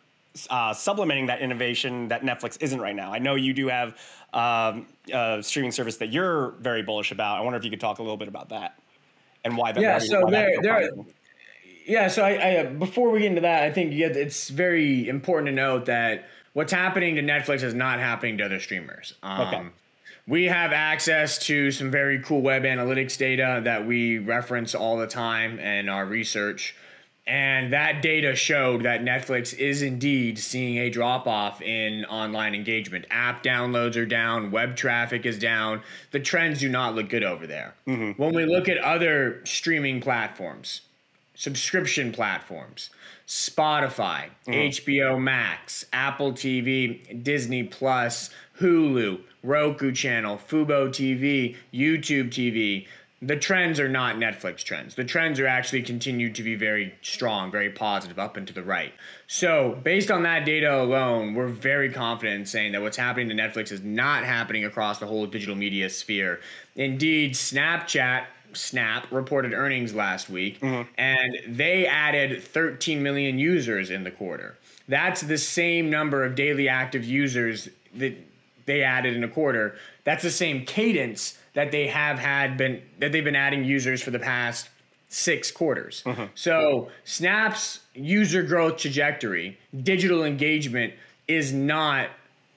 uh, 0.51 0.73
supplementing 0.75 1.27
that 1.27 1.41
innovation 1.41 2.09
that 2.09 2.23
Netflix 2.23 2.57
isn't 2.61 2.81
right 2.81 2.97
now? 2.97 3.13
I 3.13 3.19
know 3.19 3.35
you 3.35 3.53
do 3.53 3.69
have 3.69 3.97
um, 4.33 4.87
a 5.13 5.39
streaming 5.43 5.71
service 5.73 5.97
that 5.99 6.11
you're 6.13 6.51
very 6.61 6.83
bullish 6.83 7.13
about. 7.13 7.39
I 7.39 7.41
wonder 7.43 7.59
if 7.59 7.65
you 7.65 7.71
could 7.71 7.81
talk 7.81 7.99
a 7.99 8.03
little 8.03 8.17
bit 8.17 8.29
about 8.29 8.49
that 8.49 8.79
and 9.45 9.57
why 9.57 9.73
that. 9.73 9.81
Yeah, 9.81 9.99
so 9.99 10.27
there- 10.29 10.61
there- 10.63 10.91
Yeah, 11.87 12.09
so 12.09 12.25
I, 12.25 12.61
I 12.61 12.63
before 12.65 13.11
we 13.11 13.21
get 13.21 13.29
into 13.29 13.43
that, 13.43 13.63
I 13.63 13.71
think 13.71 13.93
yeah, 13.93 14.07
it's 14.07 14.49
very 14.49 15.07
important 15.09 15.49
to 15.49 15.53
note 15.53 15.85
that 15.87 16.25
what's 16.55 16.73
happening 16.73 17.17
to 17.17 17.23
Netflix 17.23 17.63
is 17.63 17.75
not 17.75 17.99
happening 18.01 18.39
to 18.39 18.45
other 18.45 18.59
streamers. 18.61 19.15
Um, 19.23 19.41
Okay. 19.43 19.63
We 20.27 20.45
have 20.45 20.73
access 20.73 21.39
to 21.47 21.71
some 21.71 21.91
very 21.91 22.19
cool 22.21 22.41
web 22.41 22.63
analytics 22.63 23.19
data 23.19 23.61
that 23.65 23.87
we 23.87 24.17
reference 24.19 24.75
all 24.75 24.97
the 24.97 25.07
time 25.07 25.59
in 25.59 25.91
our 25.91 26.07
research. 26.07 26.75
And 27.27 27.73
that 27.75 28.01
data 28.01 28.35
showed 28.35 28.85
that 28.85 29.03
Netflix 29.03 29.53
is 29.55 29.83
indeed 29.83 30.39
seeing 30.39 30.79
a 30.79 30.89
drop 30.89 31.27
off 31.27 31.61
in 31.61 32.07
online 32.07 32.55
engagement. 32.55 33.05
App 33.11 33.43
downloads 33.43 33.97
are 33.97 34.07
down, 34.07 34.51
web 34.51 34.77
traffic 34.77 35.27
is 35.27 35.39
down. 35.39 35.83
The 36.11 36.21
trends 36.21 36.61
do 36.61 36.71
not 36.71 36.95
look 36.95 37.11
good 37.11 37.25
over 37.25 37.47
there. 37.47 37.75
When 37.85 38.35
we 38.35 38.47
look 38.47 38.67
at 38.69 38.79
other 38.79 39.43
streaming 39.45 40.01
platforms, 40.01 40.83
subscription 41.35 42.13
platforms 42.13 42.89
Spotify, 43.27 44.29
mm. 44.47 44.69
HBO 44.69 45.21
Max, 45.21 45.87
Apple 45.93 46.33
TV, 46.33 47.23
Disney 47.23 47.63
Plus, 47.63 48.31
Hulu, 48.61 49.21
Roku 49.43 49.93
channel, 49.93 50.39
Fubo 50.49 50.89
TV, 50.89 51.57
YouTube 51.73 52.29
TV. 52.29 52.87
The 53.23 53.37
trends 53.37 53.81
are 53.81 53.89
not 53.89 54.17
Netflix 54.17 54.63
trends. 54.63 54.97
The 54.97 55.05
trends 55.05 55.41
are 55.41 55.47
actually 55.47 55.83
continued 55.83 56.35
to 56.35 56.43
be 56.43 56.57
very 56.57 56.95
strong, 57.01 57.51
very 57.51 57.71
positive, 57.71 58.19
up 58.19 58.37
and 58.37 58.47
to 58.47 58.53
the 58.53 58.63
right. 58.63 58.93
So, 59.27 59.81
based 59.83 60.11
on 60.11 60.25
that 60.25 60.45
data 60.45 60.83
alone, 60.83 61.33
we're 61.33 61.49
very 61.49 61.91
confident 61.91 62.41
in 62.41 62.47
saying 62.47 62.73
that 62.73 62.83
what's 62.83 62.99
happening 62.99 63.31
to 63.31 63.35
Netflix 63.35 63.73
is 63.73 63.81
not 63.81 64.25
happening 64.25 64.67
across 64.67 64.99
the 64.99 65.07
whole 65.07 65.27
digital 65.27 65.55
media 65.55 65.89
sphere. 65.89 66.41
Indeed, 66.77 67.33
Snapchat 67.33 68.27
Snap 68.55 69.07
reported 69.11 69.53
earnings 69.53 69.95
last 69.95 70.31
week, 70.31 70.61
mm-hmm. 70.61 70.89
and 70.97 71.39
they 71.47 71.87
added 71.87 72.43
13 72.43 73.03
million 73.03 73.39
users 73.39 73.91
in 73.91 74.05
the 74.05 74.11
quarter. 74.11 74.57
That's 74.89 75.21
the 75.21 75.39
same 75.39 75.91
number 75.91 76.25
of 76.25 76.35
daily 76.35 76.69
active 76.69 77.05
users 77.05 77.69
that 77.95 78.17
they 78.67 78.83
added 78.83 79.17
in 79.17 79.25
a 79.25 79.29
quarter. 79.29 79.77
That's 80.05 80.23
the 80.23 80.31
same 80.31 80.65
cadence 80.65 81.39
that 81.55 81.71
they 81.71 81.87
have 81.89 82.19
had 82.19 82.57
been 82.57 82.83
that 82.99 83.13
they've 83.13 83.25
been 83.25 83.37
adding 83.37 83.65
users 83.65 84.03
for 84.03 84.11
the 84.11 84.19
past 84.19 84.69
six 85.09 85.51
quarters. 85.51 86.03
Mm-hmm. 86.05 86.25
So 86.35 86.89
Snap's 87.05 87.81
user 87.95 88.43
growth 88.43 88.79
trajectory, 88.79 89.59
digital 89.83 90.25
engagement 90.25 90.95
is 91.29 91.53
not 91.53 92.09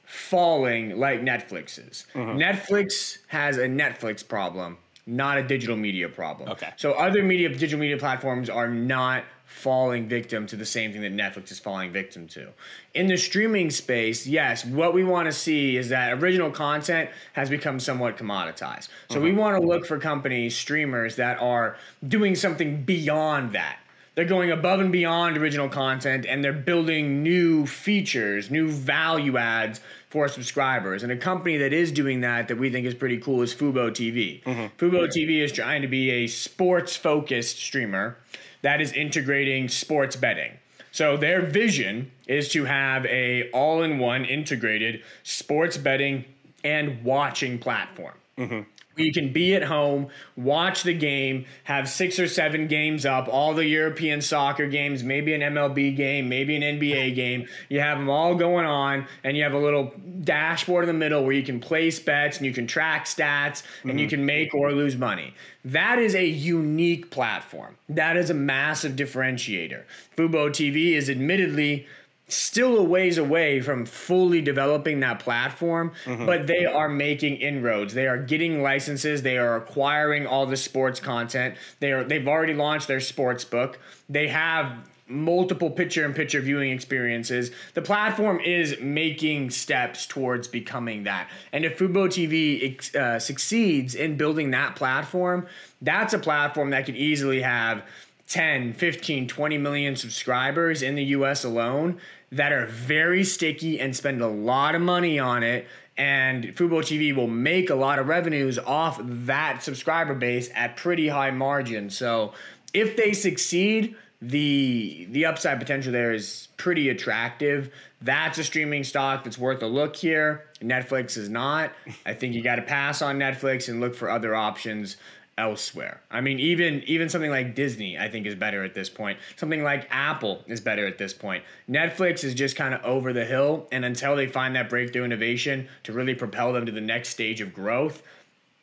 falling 0.06 0.98
like 0.98 1.22
Netflix's. 1.22 2.08
Mm-hmm. 2.14 2.38
Netflix 2.38 3.20
has 3.28 3.58
a 3.58 3.68
Netflix 3.68 4.28
problem, 4.28 4.78
not 5.08 5.38
a 5.38 5.44
digital 5.44 5.78
media 5.78 6.10
problem. 6.10 6.50
Okay. 6.50 6.70
So 6.76 6.92
other 6.92 7.24
media 7.24 7.50
digital 7.50 7.80
media 7.80 7.98
platforms 7.98 8.50
are 8.50 8.68
not 8.68 9.24
falling 9.46 10.10
victim 10.10 10.46
to 10.46 10.58
the 10.58 10.66
same 10.66 10.92
thing 10.92 11.02
that 11.02 11.16
Netflix 11.16 11.52
is 11.52 11.60
falling 11.60 11.92
victim 11.94 12.28
to. 12.28 12.50
In 12.94 13.08
the 13.08 13.16
streaming 13.16 13.70
space, 13.70 14.28
yes, 14.28 14.66
what 14.66 14.94
we 14.94 15.06
want 15.06 15.28
to 15.28 15.32
see 15.32 15.78
is 15.78 15.88
that 15.90 16.22
original 16.22 16.52
content 16.52 17.10
has 17.32 17.50
become 17.50 17.80
somewhat 17.80 18.18
commoditized. 18.18 18.90
So 19.10 19.22
we 19.22 19.30
mm-hmm. 19.30 19.40
want 19.40 19.62
to 19.62 19.66
look 19.66 19.86
for 19.86 19.98
companies, 19.98 20.56
streamers 20.56 21.16
that 21.16 21.40
are 21.42 21.78
doing 22.06 22.36
something 22.36 22.84
beyond 22.84 23.54
that. 23.54 23.80
They're 24.18 24.26
going 24.26 24.50
above 24.50 24.80
and 24.80 24.92
beyond 24.92 25.38
original 25.38 25.70
content 25.70 26.26
and 26.28 26.44
they're 26.44 26.52
building 26.52 27.22
new 27.22 27.68
features, 27.68 28.50
new 28.50 28.68
value 28.68 29.38
adds 29.38 29.80
for 30.10 30.28
subscribers. 30.28 31.04
And 31.04 31.12
a 31.12 31.16
company 31.16 31.58
that 31.58 31.72
is 31.72 31.92
doing 31.92 32.22
that 32.22 32.48
that 32.48 32.58
we 32.58 32.72
think 32.72 32.88
is 32.88 32.96
pretty 32.96 33.20
cool 33.20 33.44
is 33.44 33.54
Fubo 33.54 33.92
TV. 33.92 34.42
Mm-hmm. 34.42 34.84
Fubo 34.84 35.08
TV 35.08 35.44
is 35.44 35.52
trying 35.52 35.84
to 35.84 35.88
be 35.88 36.10
a 36.10 36.26
sports 36.26 36.96
focused 36.96 37.58
streamer 37.58 38.18
that 38.64 38.82
is 38.82 38.92
integrating 38.92 39.70
sports 39.70 40.16
betting. 40.16 40.54
So 40.92 41.16
their 41.16 41.44
vision 41.44 42.10
is 42.26 42.50
to 42.54 42.66
have 42.66 43.06
a 43.06 43.52
all-in-one 43.52 44.26
integrated 44.26 45.04
sports 45.22 45.78
betting 45.78 46.26
and 46.64 47.04
watching 47.04 47.60
platform. 47.60 48.16
Mm-hmm. 48.36 48.62
You 48.98 49.14
can 49.14 49.32
be 49.32 49.56
at 49.56 49.64
home, 49.64 50.08
watch 50.36 50.84
the 50.84 50.94
game, 50.94 51.46
have 51.64 51.88
six 51.88 52.20
or 52.20 52.28
seven 52.28 52.68
games 52.68 53.06
up, 53.06 53.28
all 53.28 53.54
the 53.54 53.66
European 53.66 54.22
soccer 54.22 54.68
games, 54.68 55.04
maybe 55.04 55.34
an 55.34 55.42
MLB 55.42 55.96
game, 55.96 56.28
maybe 56.28 56.56
an 56.56 56.80
NBA 56.80 57.16
game. 57.16 57.48
You 57.70 57.80
have 57.80 58.00
them 58.00 58.10
all 58.10 58.36
going 58.36 58.66
on, 58.66 59.08
and 59.24 59.38
you 59.38 59.44
have 59.44 59.54
a 59.54 59.60
little 59.60 59.94
dashboard 60.24 60.84
in 60.84 60.88
the 60.88 60.94
middle 60.94 61.24
where 61.24 61.34
you 61.34 61.44
can 61.44 61.60
place 61.60 62.00
bets 62.00 62.38
and 62.38 62.46
you 62.46 62.54
can 62.54 62.68
track 62.68 63.06
stats 63.06 63.64
and 63.84 63.92
mm-hmm. 63.92 64.00
you 64.00 64.08
can 64.08 64.26
make 64.26 64.54
or 64.54 64.72
lose 64.72 64.98
money. 64.98 65.34
That 65.64 66.00
is 66.00 66.16
a 66.16 66.26
unique 66.26 67.12
platform. 67.12 67.78
That 67.90 68.18
is 68.18 68.30
a 68.30 68.34
massive 68.34 68.94
differentiator. 68.94 69.84
Fubo 70.16 70.50
TV 70.50 70.94
is 70.94 71.10
admittedly 71.10 71.86
still 72.28 72.78
a 72.78 72.84
ways 72.84 73.18
away 73.18 73.62
from 73.62 73.86
fully 73.86 74.42
developing 74.42 75.00
that 75.00 75.20
platform, 75.20 75.92
mm-hmm. 76.04 76.26
but 76.26 76.46
they 76.48 76.66
are 76.66 76.90
making 76.90 77.38
inroads. 77.38 77.94
They 77.94 78.08
are 78.08 78.18
getting 78.18 78.62
licenses. 78.62 79.22
They 79.22 79.38
are 79.38 79.56
acquiring 79.56 80.28
all 80.28 80.46
the 80.46 80.58
sports 80.58 81.00
content. 81.00 81.56
They 81.80 81.92
are 81.92 82.04
they've 82.04 82.28
already 82.28 82.54
launched 82.54 82.88
their 82.88 83.00
sports 83.00 83.46
book. 83.46 83.80
They 84.10 84.28
have 84.28 84.78
multiple 85.10 85.70
picture 85.70 86.04
and 86.04 86.14
picture 86.14 86.42
viewing 86.42 86.72
experiences. 86.72 87.52
The 87.74 87.82
platform 87.82 88.42
is 88.42 88.76
making 88.82 89.52
steps 89.52 90.06
towards 90.06 90.48
becoming 90.48 91.04
that. 91.04 91.30
And 91.54 91.64
if 91.64 91.80
Fubo 91.80 92.08
TV 92.08 92.94
uh, 92.96 93.18
succeeds 93.20 93.96
in 93.96 94.18
building 94.18 94.52
that 94.52 94.76
platform, 94.76 95.48
that's 95.82 96.14
a 96.14 96.20
platform 96.20 96.72
that 96.72 96.86
could 96.86 96.98
easily 96.98 97.42
have 97.42 97.84
10, 98.28 98.74
15, 98.74 99.28
20 99.28 99.58
million 99.58 99.96
subscribers 99.96 100.82
in 100.82 100.96
the 100.96 101.04
US 101.06 101.44
alone 101.44 102.00
that 102.32 102.52
are 102.52 102.66
very 102.66 103.24
sticky 103.24 103.80
and 103.80 103.96
spend 103.96 104.22
a 104.22 104.28
lot 104.28 104.76
of 104.76 104.82
money 104.82 105.18
on 105.18 105.44
it. 105.44 105.68
And 105.98 106.56
Fubo 106.56 106.82
TV 106.82 107.16
will 107.16 107.28
make 107.28 107.70
a 107.70 107.76
lot 107.76 108.00
of 108.00 108.08
revenues 108.08 108.60
off 108.60 109.00
that 109.04 109.64
subscriber 109.64 110.14
base 110.14 110.50
at 110.54 110.76
pretty 110.76 111.08
high 111.08 111.32
margin. 111.32 111.90
So 111.90 112.34
if 112.74 112.96
they 112.98 113.14
succeed, 113.14 113.96
the 114.22 115.08
the 115.12 115.26
upside 115.26 115.60
potential 115.60 115.92
there 115.92 116.12
is 116.12 116.48
pretty 116.58 116.90
attractive. 116.90 117.72
That's 118.02 118.38
a 118.40 118.44
streaming 118.44 118.84
stock 118.84 119.24
that's 119.24 119.38
worth 119.38 119.62
a 119.62 119.68
look 119.68 119.96
here. 119.96 120.46
Netflix 120.60 121.18
is 121.18 121.30
not. 121.30 121.72
I 122.06 122.14
think 122.14 122.34
you 122.34 122.44
got 122.44 122.56
to 122.56 122.64
pass 122.64 123.02
on 123.02 123.20
Netflix 123.20 123.70
and 123.70 123.80
look 123.80 123.96
for 123.96 124.10
other 124.10 124.36
options 124.36 124.98
elsewhere. 125.38 126.02
I 126.10 126.22
mean, 126.22 126.40
even 126.40 126.84
even 126.88 127.10
something 127.10 127.30
like 127.30 127.56
Disney, 127.56 127.98
I 127.98 128.10
think, 128.10 128.26
is 128.26 128.36
better 128.36 128.64
at 128.64 128.74
this 128.74 128.90
point. 128.90 129.20
Something 129.36 129.64
like 129.64 129.88
Apple 129.92 130.44
is 130.48 130.60
better 130.60 130.88
at 130.88 130.98
this 130.98 131.14
point. 131.14 131.44
Netflix 131.70 132.24
is 132.24 132.34
just 132.34 132.56
kind 132.56 132.74
of 132.74 132.84
over 132.84 133.14
the 133.14 133.26
hill, 133.26 133.68
and 133.72 133.86
until 133.86 134.16
they 134.16 134.28
find 134.28 134.56
that 134.56 134.70
breakthrough 134.70 135.04
innovation 135.04 135.68
to 135.84 135.94
really 135.94 136.16
propel 136.16 136.54
them 136.54 136.66
to 136.66 136.72
the 136.72 136.82
next 136.82 137.10
stage 137.10 137.42
of 137.42 137.54
growth, 137.54 138.02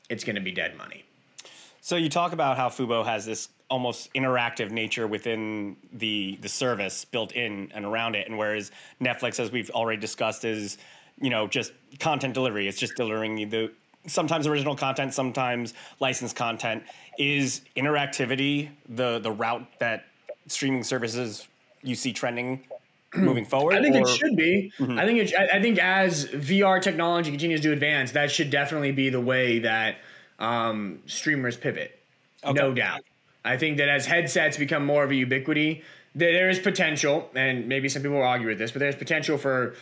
it's 0.08 0.24
going 0.24 0.36
to 0.36 0.42
be 0.42 0.52
dead 0.52 0.76
money. 0.76 1.04
So 1.80 1.96
you 1.96 2.08
talk 2.08 2.32
about 2.32 2.56
how 2.56 2.70
Fubo 2.70 3.04
has 3.04 3.26
this 3.26 3.50
almost 3.70 4.12
interactive 4.14 4.70
nature 4.70 5.06
within 5.06 5.76
the 5.92 6.38
the 6.40 6.48
service 6.48 7.04
built 7.04 7.32
in 7.32 7.70
and 7.74 7.84
around 7.84 8.14
it, 8.14 8.26
and 8.26 8.38
whereas 8.38 8.70
Netflix, 9.00 9.38
as 9.38 9.52
we've 9.52 9.70
already 9.70 10.00
discussed, 10.00 10.44
is 10.44 10.78
you 11.20 11.30
know 11.30 11.46
just 11.46 11.72
content 12.00 12.34
delivery. 12.34 12.66
It's 12.66 12.78
just 12.78 12.96
delivering 12.96 13.48
the 13.50 13.70
sometimes 14.06 14.46
original 14.46 14.76
content, 14.76 15.14
sometimes 15.14 15.74
licensed 16.00 16.36
content. 16.36 16.82
Is 17.18 17.62
interactivity 17.76 18.70
the 18.88 19.18
the 19.18 19.30
route 19.30 19.66
that 19.78 20.06
streaming 20.46 20.82
services 20.82 21.46
you 21.82 21.94
see 21.94 22.12
trending 22.12 22.64
moving 23.14 23.44
forward? 23.44 23.76
I 23.76 23.82
think 23.82 23.96
or? 23.96 24.00
it 24.00 24.08
should 24.08 24.36
be. 24.36 24.72
Mm-hmm. 24.78 24.98
I 24.98 25.06
think 25.06 25.18
it, 25.20 25.34
I 25.34 25.60
think 25.60 25.78
as 25.78 26.26
VR 26.26 26.80
technology 26.82 27.30
continues 27.30 27.60
to 27.62 27.72
advance, 27.72 28.12
that 28.12 28.30
should 28.30 28.50
definitely 28.50 28.92
be 28.92 29.10
the 29.10 29.20
way 29.20 29.60
that 29.60 29.96
um, 30.38 31.00
streamers 31.06 31.56
pivot. 31.56 31.98
Okay. 32.44 32.58
No 32.58 32.74
doubt. 32.74 33.00
I 33.44 33.56
think 33.56 33.78
that 33.78 33.88
as 33.88 34.06
headsets 34.06 34.56
become 34.56 34.84
more 34.84 35.04
of 35.04 35.10
a 35.10 35.14
ubiquity, 35.14 35.82
there 36.14 36.48
is 36.48 36.58
potential, 36.58 37.28
and 37.34 37.68
maybe 37.68 37.88
some 37.88 38.02
people 38.02 38.18
will 38.18 38.24
argue 38.24 38.48
with 38.48 38.58
this, 38.58 38.70
but 38.70 38.78
there's 38.78 38.96
potential 38.96 39.36
for 39.36 39.74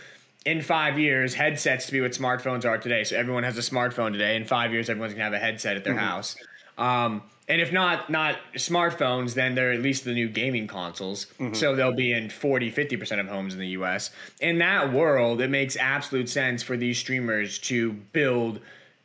in 0.45 0.63
five 0.63 0.99
years, 0.99 1.35
headsets 1.35 1.87
to 1.87 1.93
be 1.93 2.01
what 2.01 2.13
smartphones 2.13 2.65
are 2.65 2.79
today. 2.79 3.05
So 3.05 3.17
everyone 3.17 3.45
has 3.45 3.57
a 3.59 3.61
smartphone 3.61 4.13
today. 4.13 4.37
In 4.37 4.45
five 4.45 4.73
years, 4.73 4.91
everyone's 4.91 5.15
gonna 5.15 5.25
have 5.25 5.33
a 5.33 5.39
headset 5.39 5.77
at 5.77 5.85
their 5.85 5.95
mm-hmm. 5.95 6.05
house. 6.05 6.37
Um, 6.79 7.23
and 7.49 7.61
if 7.61 7.73
not 7.73 8.09
not 8.09 8.39
smartphones, 8.55 9.35
then 9.35 9.55
they're 9.55 9.73
at 9.73 9.81
least 9.81 10.05
the 10.05 10.15
new 10.15 10.29
gaming 10.29 10.67
consoles. 10.67 11.27
Mm-hmm. 11.39 11.55
So 11.55 11.75
they'll 11.75 11.95
be 11.95 12.13
in 12.13 12.31
40, 12.31 12.73
50% 12.73 13.21
of 13.21 13.29
homes 13.29 13.55
in 13.55 13.61
the 13.61 13.69
US. 13.69 14.11
In 14.41 14.59
that 14.59 14.93
world, 14.93 15.41
it 15.41 15.51
makes 15.51 15.77
absolute 15.77 16.29
sense 16.29 16.63
for 16.63 16.77
these 16.77 16.99
streamers 16.99 17.59
to 17.61 17.93
build 17.93 18.61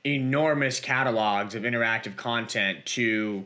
enormous 0.05 0.79
catalogs 0.79 1.55
of 1.55 1.63
interactive 1.63 2.15
content 2.15 2.85
to 2.85 3.45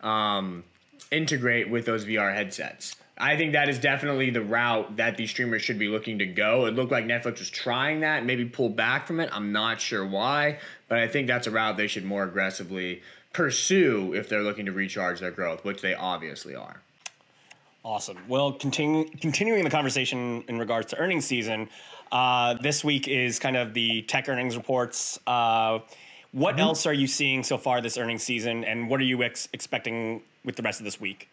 um, 0.00 0.64
integrate 1.10 1.70
with 1.70 1.86
those 1.86 2.04
VR 2.04 2.34
headsets. 2.34 2.96
I 3.20 3.36
think 3.36 3.52
that 3.52 3.68
is 3.68 3.78
definitely 3.78 4.30
the 4.30 4.42
route 4.42 4.96
that 4.96 5.16
these 5.16 5.30
streamers 5.30 5.62
should 5.62 5.78
be 5.78 5.88
looking 5.88 6.18
to 6.20 6.26
go. 6.26 6.66
It 6.66 6.74
looked 6.74 6.92
like 6.92 7.04
Netflix 7.04 7.40
was 7.40 7.50
trying 7.50 8.00
that, 8.00 8.24
maybe 8.24 8.44
pull 8.44 8.68
back 8.68 9.06
from 9.06 9.20
it. 9.20 9.28
I'm 9.32 9.52
not 9.52 9.80
sure 9.80 10.06
why, 10.06 10.58
but 10.88 10.98
I 10.98 11.08
think 11.08 11.26
that's 11.26 11.46
a 11.46 11.50
route 11.50 11.76
they 11.76 11.88
should 11.88 12.04
more 12.04 12.24
aggressively 12.24 13.02
pursue 13.32 14.14
if 14.14 14.28
they're 14.28 14.42
looking 14.42 14.66
to 14.66 14.72
recharge 14.72 15.20
their 15.20 15.30
growth, 15.30 15.64
which 15.64 15.82
they 15.82 15.94
obviously 15.94 16.54
are. 16.54 16.80
Awesome. 17.84 18.18
Well, 18.28 18.52
continue, 18.52 19.08
continuing 19.20 19.64
the 19.64 19.70
conversation 19.70 20.44
in 20.48 20.58
regards 20.58 20.88
to 20.88 20.98
earnings 20.98 21.24
season, 21.24 21.68
uh, 22.12 22.54
this 22.54 22.84
week 22.84 23.08
is 23.08 23.38
kind 23.38 23.56
of 23.56 23.74
the 23.74 24.02
tech 24.02 24.28
earnings 24.28 24.56
reports. 24.56 25.18
Uh, 25.26 25.80
what 26.32 26.52
mm-hmm. 26.52 26.60
else 26.60 26.86
are 26.86 26.92
you 26.92 27.06
seeing 27.06 27.42
so 27.42 27.56
far 27.56 27.80
this 27.80 27.96
earnings 27.96 28.22
season, 28.22 28.64
and 28.64 28.88
what 28.88 29.00
are 29.00 29.04
you 29.04 29.22
ex- 29.22 29.48
expecting 29.52 30.22
with 30.44 30.56
the 30.56 30.62
rest 30.62 30.80
of 30.80 30.84
this 30.84 31.00
week? 31.00 31.28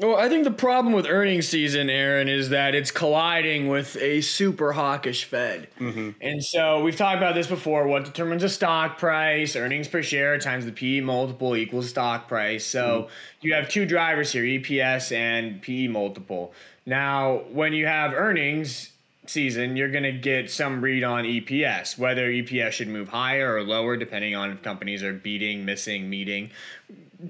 Well, 0.00 0.16
I 0.16 0.28
think 0.28 0.44
the 0.44 0.50
problem 0.50 0.92
with 0.92 1.06
earnings 1.06 1.48
season, 1.48 1.88
Aaron, 1.88 2.28
is 2.28 2.50
that 2.50 2.74
it's 2.74 2.90
colliding 2.90 3.68
with 3.68 3.96
a 3.96 4.20
super 4.20 4.72
hawkish 4.72 5.24
Fed. 5.24 5.68
Mm-hmm. 5.78 6.10
And 6.20 6.44
so 6.44 6.82
we've 6.82 6.96
talked 6.96 7.16
about 7.16 7.34
this 7.34 7.46
before. 7.46 7.86
What 7.86 8.04
determines 8.04 8.42
a 8.42 8.48
stock 8.48 8.98
price? 8.98 9.56
Earnings 9.56 9.88
per 9.88 10.02
share 10.02 10.38
times 10.38 10.64
the 10.66 10.72
PE 10.72 11.00
multiple 11.00 11.56
equals 11.56 11.88
stock 11.88 12.28
price. 12.28 12.64
So 12.64 13.02
mm-hmm. 13.02 13.46
you 13.46 13.54
have 13.54 13.68
two 13.68 13.86
drivers 13.86 14.32
here 14.32 14.44
EPS 14.44 15.12
and 15.12 15.62
PE 15.62 15.88
multiple. 15.88 16.52
Now, 16.84 17.42
when 17.50 17.72
you 17.72 17.86
have 17.86 18.12
earnings, 18.12 18.90
season, 19.30 19.76
you're 19.76 19.90
going 19.90 20.04
to 20.04 20.12
get 20.12 20.50
some 20.50 20.80
read 20.80 21.04
on 21.04 21.24
EPS, 21.24 21.98
whether 21.98 22.30
EPS 22.30 22.72
should 22.72 22.88
move 22.88 23.08
higher 23.08 23.54
or 23.54 23.62
lower, 23.62 23.96
depending 23.96 24.34
on 24.34 24.50
if 24.50 24.62
companies 24.62 25.02
are 25.02 25.12
beating, 25.12 25.64
missing, 25.64 26.08
meeting. 26.08 26.50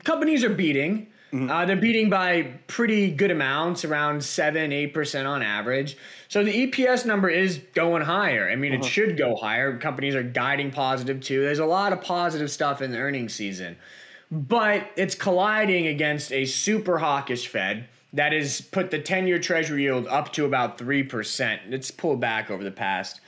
Companies 0.05 0.45
are 0.45 0.51
beating. 0.51 1.09
Mm-hmm. 1.33 1.51
Uh, 1.51 1.65
they're 1.67 1.77
beating 1.77 2.09
by 2.09 2.43
pretty 2.69 3.11
good 3.11 3.31
amounts, 3.31 3.85
around 3.85 4.23
seven, 4.23 4.73
eight 4.73 4.95
percent 4.95 5.27
on 5.27 5.43
average. 5.43 5.97
So 6.29 6.45
the 6.45 6.67
EPS 6.67 7.05
number 7.05 7.29
is 7.29 7.61
going 7.75 8.03
higher. 8.03 8.49
I 8.49 8.57
mean, 8.57 8.73
uh-huh. 8.73 8.85
it 8.85 8.89
should 8.89 9.17
go 9.19 9.35
higher. 9.35 9.77
Companies 9.77 10.15
are 10.15 10.23
guiding 10.23 10.71
positive 10.71 11.21
too. 11.21 11.43
There's 11.43 11.59
a 11.59 11.67
lot 11.67 11.93
of 11.93 12.01
positive 12.01 12.51
stuff 12.51 12.81
in 12.81 12.93
the 12.93 12.99
earnings 12.99 13.35
season, 13.35 13.77
but 14.31 14.89
it's 14.97 15.17
colliding 15.17 15.89
against 15.89 16.33
a 16.33 16.45
super 16.45 16.99
hawkish 16.99 17.49
Fed 17.49 17.89
that 18.13 18.33
has 18.33 18.61
put 18.61 18.91
the 18.91 18.99
10-year 18.99 19.41
Treasury 19.41 19.83
yield 19.83 20.07
up 20.07 20.33
to 20.35 20.45
about 20.45 20.79
three 20.79 21.03
percent. 21.03 21.61
It's 21.71 21.91
pulled 21.91 22.21
back 22.21 22.51
over 22.51 22.63
the 22.63 22.71
past 22.71 23.21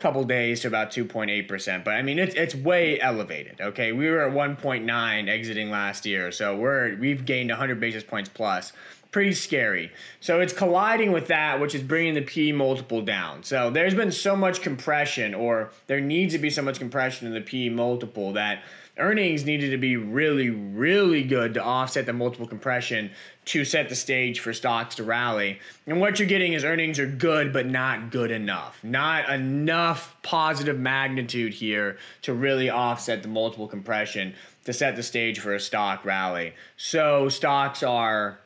couple 0.00 0.24
days 0.24 0.60
to 0.60 0.68
about 0.68 0.90
2.8%. 0.90 1.84
But 1.84 1.94
I 1.94 2.02
mean, 2.02 2.18
it's, 2.18 2.34
it's 2.34 2.54
way 2.54 3.00
elevated. 3.00 3.60
Okay. 3.60 3.92
We 3.92 4.08
were 4.08 4.22
at 4.22 4.32
1.9 4.32 5.28
exiting 5.28 5.70
last 5.70 6.06
year. 6.06 6.32
So 6.32 6.56
we're, 6.56 6.96
we've 6.96 7.24
gained 7.24 7.50
100 7.50 7.78
basis 7.78 8.02
points 8.02 8.30
plus. 8.32 8.72
Pretty 9.12 9.32
scary. 9.32 9.90
So 10.20 10.40
it's 10.40 10.52
colliding 10.52 11.10
with 11.10 11.26
that, 11.28 11.60
which 11.60 11.74
is 11.74 11.82
bringing 11.82 12.14
the 12.14 12.22
P 12.22 12.52
multiple 12.52 13.02
down. 13.02 13.42
So 13.42 13.68
there's 13.68 13.94
been 13.94 14.12
so 14.12 14.36
much 14.36 14.62
compression, 14.62 15.34
or 15.34 15.72
there 15.88 16.00
needs 16.00 16.32
to 16.34 16.38
be 16.38 16.48
so 16.48 16.62
much 16.62 16.78
compression 16.78 17.26
in 17.26 17.34
the 17.34 17.40
P 17.40 17.68
multiple 17.68 18.32
that 18.34 18.62
earnings 18.98 19.44
needed 19.44 19.70
to 19.70 19.78
be 19.78 19.96
really, 19.96 20.50
really 20.50 21.24
good 21.24 21.54
to 21.54 21.62
offset 21.62 22.06
the 22.06 22.12
multiple 22.12 22.46
compression 22.46 23.10
to 23.50 23.64
set 23.64 23.88
the 23.88 23.96
stage 23.96 24.38
for 24.38 24.52
stocks 24.52 24.94
to 24.94 25.02
rally. 25.02 25.58
And 25.84 26.00
what 26.00 26.20
you're 26.20 26.28
getting 26.28 26.52
is 26.52 26.62
earnings 26.62 27.00
are 27.00 27.06
good, 27.06 27.52
but 27.52 27.66
not 27.66 28.12
good 28.12 28.30
enough. 28.30 28.78
Not 28.84 29.28
enough 29.28 30.16
positive 30.22 30.78
magnitude 30.78 31.52
here 31.52 31.98
to 32.22 32.32
really 32.32 32.70
offset 32.70 33.22
the 33.22 33.28
multiple 33.28 33.66
compression 33.66 34.34
to 34.66 34.72
set 34.72 34.94
the 34.94 35.02
stage 35.02 35.40
for 35.40 35.52
a 35.52 35.58
stock 35.58 36.04
rally. 36.04 36.54
So 36.76 37.28
stocks 37.28 37.82
are 37.82 38.38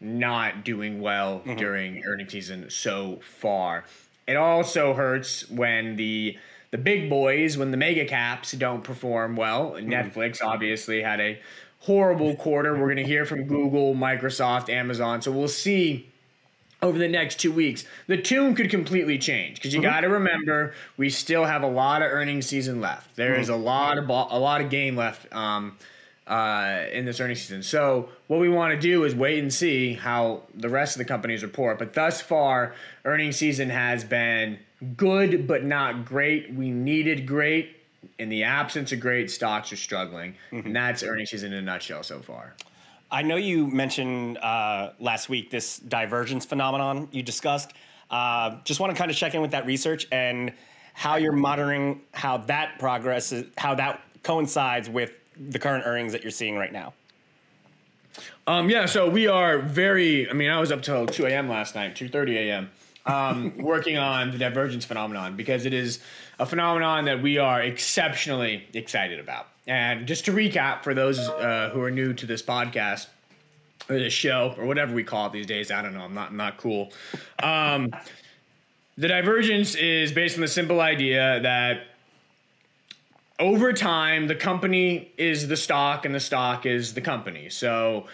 not 0.00 0.64
doing 0.64 1.02
well 1.02 1.40
mm-hmm. 1.40 1.56
during 1.56 2.02
earnings 2.06 2.32
season 2.32 2.70
so 2.70 3.20
far. 3.20 3.84
It 4.26 4.36
also 4.36 4.94
hurts 4.94 5.50
when 5.50 5.96
the 5.96 6.38
the 6.70 6.78
big 6.78 7.10
boys, 7.10 7.58
when 7.58 7.72
the 7.72 7.76
mega 7.76 8.06
caps 8.06 8.52
don't 8.52 8.82
perform 8.82 9.36
well. 9.36 9.72
Mm-hmm. 9.72 9.92
Netflix 9.92 10.42
obviously 10.42 11.02
had 11.02 11.20
a 11.20 11.40
horrible 11.86 12.34
quarter. 12.34 12.72
We're 12.72 12.92
going 12.92 12.96
to 12.96 13.04
hear 13.04 13.24
from 13.24 13.44
Google, 13.44 13.94
Microsoft, 13.94 14.68
Amazon. 14.68 15.22
So 15.22 15.30
we'll 15.30 15.46
see 15.46 16.10
over 16.82 16.98
the 16.98 17.08
next 17.08 17.38
two 17.38 17.52
weeks, 17.52 17.84
the 18.08 18.20
tune 18.20 18.56
could 18.56 18.70
completely 18.70 19.18
change 19.18 19.56
because 19.56 19.72
you 19.72 19.80
mm-hmm. 19.80 19.90
got 19.90 20.00
to 20.00 20.08
remember 20.08 20.74
we 20.96 21.08
still 21.08 21.44
have 21.44 21.62
a 21.62 21.68
lot 21.68 22.02
of 22.02 22.10
earnings 22.10 22.46
season 22.46 22.80
left. 22.80 23.14
There 23.14 23.32
mm-hmm. 23.32 23.40
is 23.40 23.48
a 23.48 23.56
lot 23.56 23.98
of 23.98 24.08
ball, 24.08 24.28
a 24.30 24.38
lot 24.38 24.60
of 24.60 24.68
game 24.68 24.96
left 24.96 25.32
um, 25.32 25.78
uh, 26.26 26.86
in 26.90 27.04
this 27.04 27.20
earnings 27.20 27.42
season. 27.42 27.62
So 27.62 28.08
what 28.26 28.40
we 28.40 28.48
want 28.48 28.74
to 28.74 28.80
do 28.80 29.04
is 29.04 29.14
wait 29.14 29.38
and 29.38 29.54
see 29.54 29.94
how 29.94 30.42
the 30.54 30.68
rest 30.68 30.96
of 30.96 30.98
the 30.98 31.04
companies 31.04 31.44
report. 31.44 31.78
But 31.78 31.94
thus 31.94 32.20
far, 32.20 32.74
earnings 33.04 33.36
season 33.36 33.70
has 33.70 34.02
been 34.02 34.58
good 34.96 35.46
but 35.46 35.64
not 35.64 36.04
great. 36.04 36.52
We 36.52 36.70
needed 36.70 37.26
great. 37.26 37.75
In 38.18 38.28
the 38.28 38.44
absence 38.44 38.92
of 38.92 39.00
great, 39.00 39.30
stocks 39.30 39.72
are 39.72 39.76
struggling, 39.76 40.34
mm-hmm. 40.50 40.66
and 40.66 40.76
that's 40.76 41.02
earnings 41.02 41.30
season 41.30 41.52
in 41.52 41.58
a 41.58 41.62
nutshell 41.62 42.02
so 42.02 42.20
far. 42.20 42.54
I 43.10 43.22
know 43.22 43.36
you 43.36 43.66
mentioned 43.66 44.38
uh, 44.38 44.92
last 44.98 45.28
week 45.28 45.50
this 45.50 45.78
divergence 45.78 46.44
phenomenon 46.44 47.08
you 47.12 47.22
discussed. 47.22 47.72
Uh, 48.10 48.56
just 48.64 48.80
want 48.80 48.92
to 48.92 48.98
kind 48.98 49.10
of 49.10 49.16
check 49.16 49.34
in 49.34 49.40
with 49.42 49.52
that 49.52 49.66
research 49.66 50.06
and 50.10 50.52
how 50.92 51.16
you're 51.16 51.32
monitoring 51.32 52.00
how 52.12 52.38
that 52.38 52.78
progress, 52.78 53.32
is, 53.32 53.46
how 53.58 53.74
that 53.74 54.00
coincides 54.22 54.88
with 54.88 55.12
the 55.36 55.58
current 55.58 55.84
earnings 55.86 56.12
that 56.12 56.22
you're 56.22 56.30
seeing 56.30 56.56
right 56.56 56.72
now. 56.72 56.94
Um, 58.46 58.70
yeah, 58.70 58.86
so 58.86 59.10
we 59.10 59.26
are 59.26 59.58
very. 59.58 60.28
I 60.30 60.32
mean, 60.32 60.50
I 60.50 60.58
was 60.58 60.72
up 60.72 60.82
till 60.82 61.06
two 61.06 61.26
a.m. 61.26 61.48
last 61.48 61.74
night, 61.74 61.96
two 61.96 62.08
thirty 62.08 62.38
a.m. 62.38 62.70
Um, 63.04 63.58
working 63.58 63.98
on 63.98 64.32
the 64.32 64.38
divergence 64.38 64.84
phenomenon 64.84 65.36
because 65.36 65.64
it 65.64 65.72
is 65.72 66.00
a 66.38 66.46
phenomenon 66.46 67.06
that 67.06 67.22
we 67.22 67.38
are 67.38 67.62
exceptionally 67.62 68.66
excited 68.74 69.18
about. 69.18 69.48
And 69.66 70.06
just 70.06 70.24
to 70.26 70.32
recap 70.32 70.84
for 70.84 70.94
those 70.94 71.18
uh, 71.18 71.70
who 71.72 71.80
are 71.82 71.90
new 71.90 72.12
to 72.14 72.26
this 72.26 72.42
podcast 72.42 73.06
or 73.88 73.98
this 73.98 74.12
show 74.12 74.54
or 74.58 74.66
whatever 74.66 74.94
we 74.94 75.02
call 75.02 75.26
it 75.26 75.32
these 75.32 75.46
days, 75.46 75.70
I 75.70 75.82
don't 75.82 75.94
know. 75.94 76.02
I'm 76.02 76.14
not 76.14 76.30
I'm 76.30 76.36
not 76.36 76.56
cool. 76.56 76.92
Um, 77.42 77.90
the 78.96 79.08
divergence 79.08 79.74
is 79.74 80.12
based 80.12 80.36
on 80.36 80.40
the 80.40 80.48
simple 80.48 80.80
idea 80.80 81.40
that 81.40 81.84
over 83.38 83.72
time 83.72 84.28
the 84.28 84.34
company 84.34 85.12
is 85.18 85.48
the 85.48 85.56
stock 85.56 86.04
and 86.04 86.14
the 86.14 86.20
stock 86.20 86.64
is 86.64 86.94
the 86.94 87.00
company. 87.00 87.50
So 87.50 88.06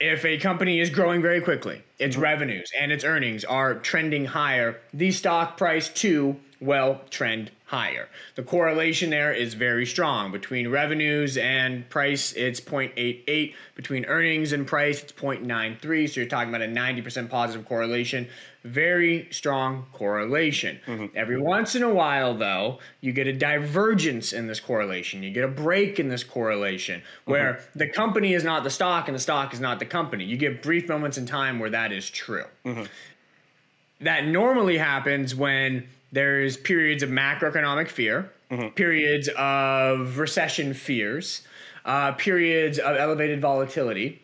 if 0.00 0.24
a 0.24 0.38
company 0.38 0.80
is 0.80 0.90
growing 0.90 1.22
very 1.22 1.40
quickly, 1.40 1.82
its 1.98 2.14
mm-hmm. 2.14 2.22
revenues 2.24 2.70
and 2.78 2.90
its 2.90 3.04
earnings 3.04 3.44
are 3.44 3.74
trending 3.74 4.24
higher, 4.24 4.80
the 4.92 5.12
stock 5.12 5.56
price 5.56 5.88
too 5.88 6.36
will 6.64 7.00
trend 7.10 7.50
higher. 7.66 8.08
The 8.36 8.42
correlation 8.42 9.10
there 9.10 9.32
is 9.32 9.54
very 9.54 9.84
strong. 9.84 10.30
Between 10.30 10.68
revenues 10.68 11.36
and 11.36 11.88
price, 11.88 12.32
it's 12.34 12.60
0.88. 12.60 13.54
Between 13.74 14.04
earnings 14.04 14.52
and 14.52 14.66
price, 14.66 15.02
it's 15.02 15.12
0.93. 15.12 16.08
So 16.08 16.20
you're 16.20 16.28
talking 16.28 16.50
about 16.50 16.62
a 16.62 16.70
90% 16.70 17.28
positive 17.28 17.66
correlation. 17.66 18.28
Very 18.62 19.28
strong 19.30 19.86
correlation. 19.92 20.78
Mm-hmm. 20.86 21.16
Every 21.16 21.40
once 21.40 21.74
in 21.74 21.82
a 21.82 21.92
while, 21.92 22.34
though, 22.34 22.78
you 23.00 23.12
get 23.12 23.26
a 23.26 23.32
divergence 23.32 24.32
in 24.32 24.46
this 24.46 24.60
correlation. 24.60 25.22
You 25.22 25.30
get 25.30 25.44
a 25.44 25.48
break 25.48 25.98
in 25.98 26.08
this 26.08 26.22
correlation 26.22 27.02
where 27.24 27.54
mm-hmm. 27.54 27.78
the 27.78 27.88
company 27.88 28.34
is 28.34 28.44
not 28.44 28.62
the 28.62 28.70
stock 28.70 29.08
and 29.08 29.14
the 29.14 29.20
stock 29.20 29.52
is 29.52 29.60
not 29.60 29.80
the 29.80 29.86
company. 29.86 30.24
You 30.24 30.36
get 30.36 30.62
brief 30.62 30.88
moments 30.88 31.18
in 31.18 31.26
time 31.26 31.58
where 31.58 31.70
that 31.70 31.92
is 31.92 32.08
true. 32.08 32.46
Mm-hmm. 32.64 32.84
That 34.00 34.26
normally 34.26 34.78
happens 34.78 35.34
when 35.34 35.88
there's 36.14 36.56
periods 36.56 37.02
of 37.02 37.10
macroeconomic 37.10 37.88
fear, 37.88 38.30
mm-hmm. 38.50 38.68
periods 38.68 39.28
of 39.36 40.18
recession 40.18 40.72
fears, 40.72 41.42
uh, 41.84 42.12
periods 42.12 42.78
of 42.78 42.96
elevated 42.96 43.40
volatility, 43.40 44.22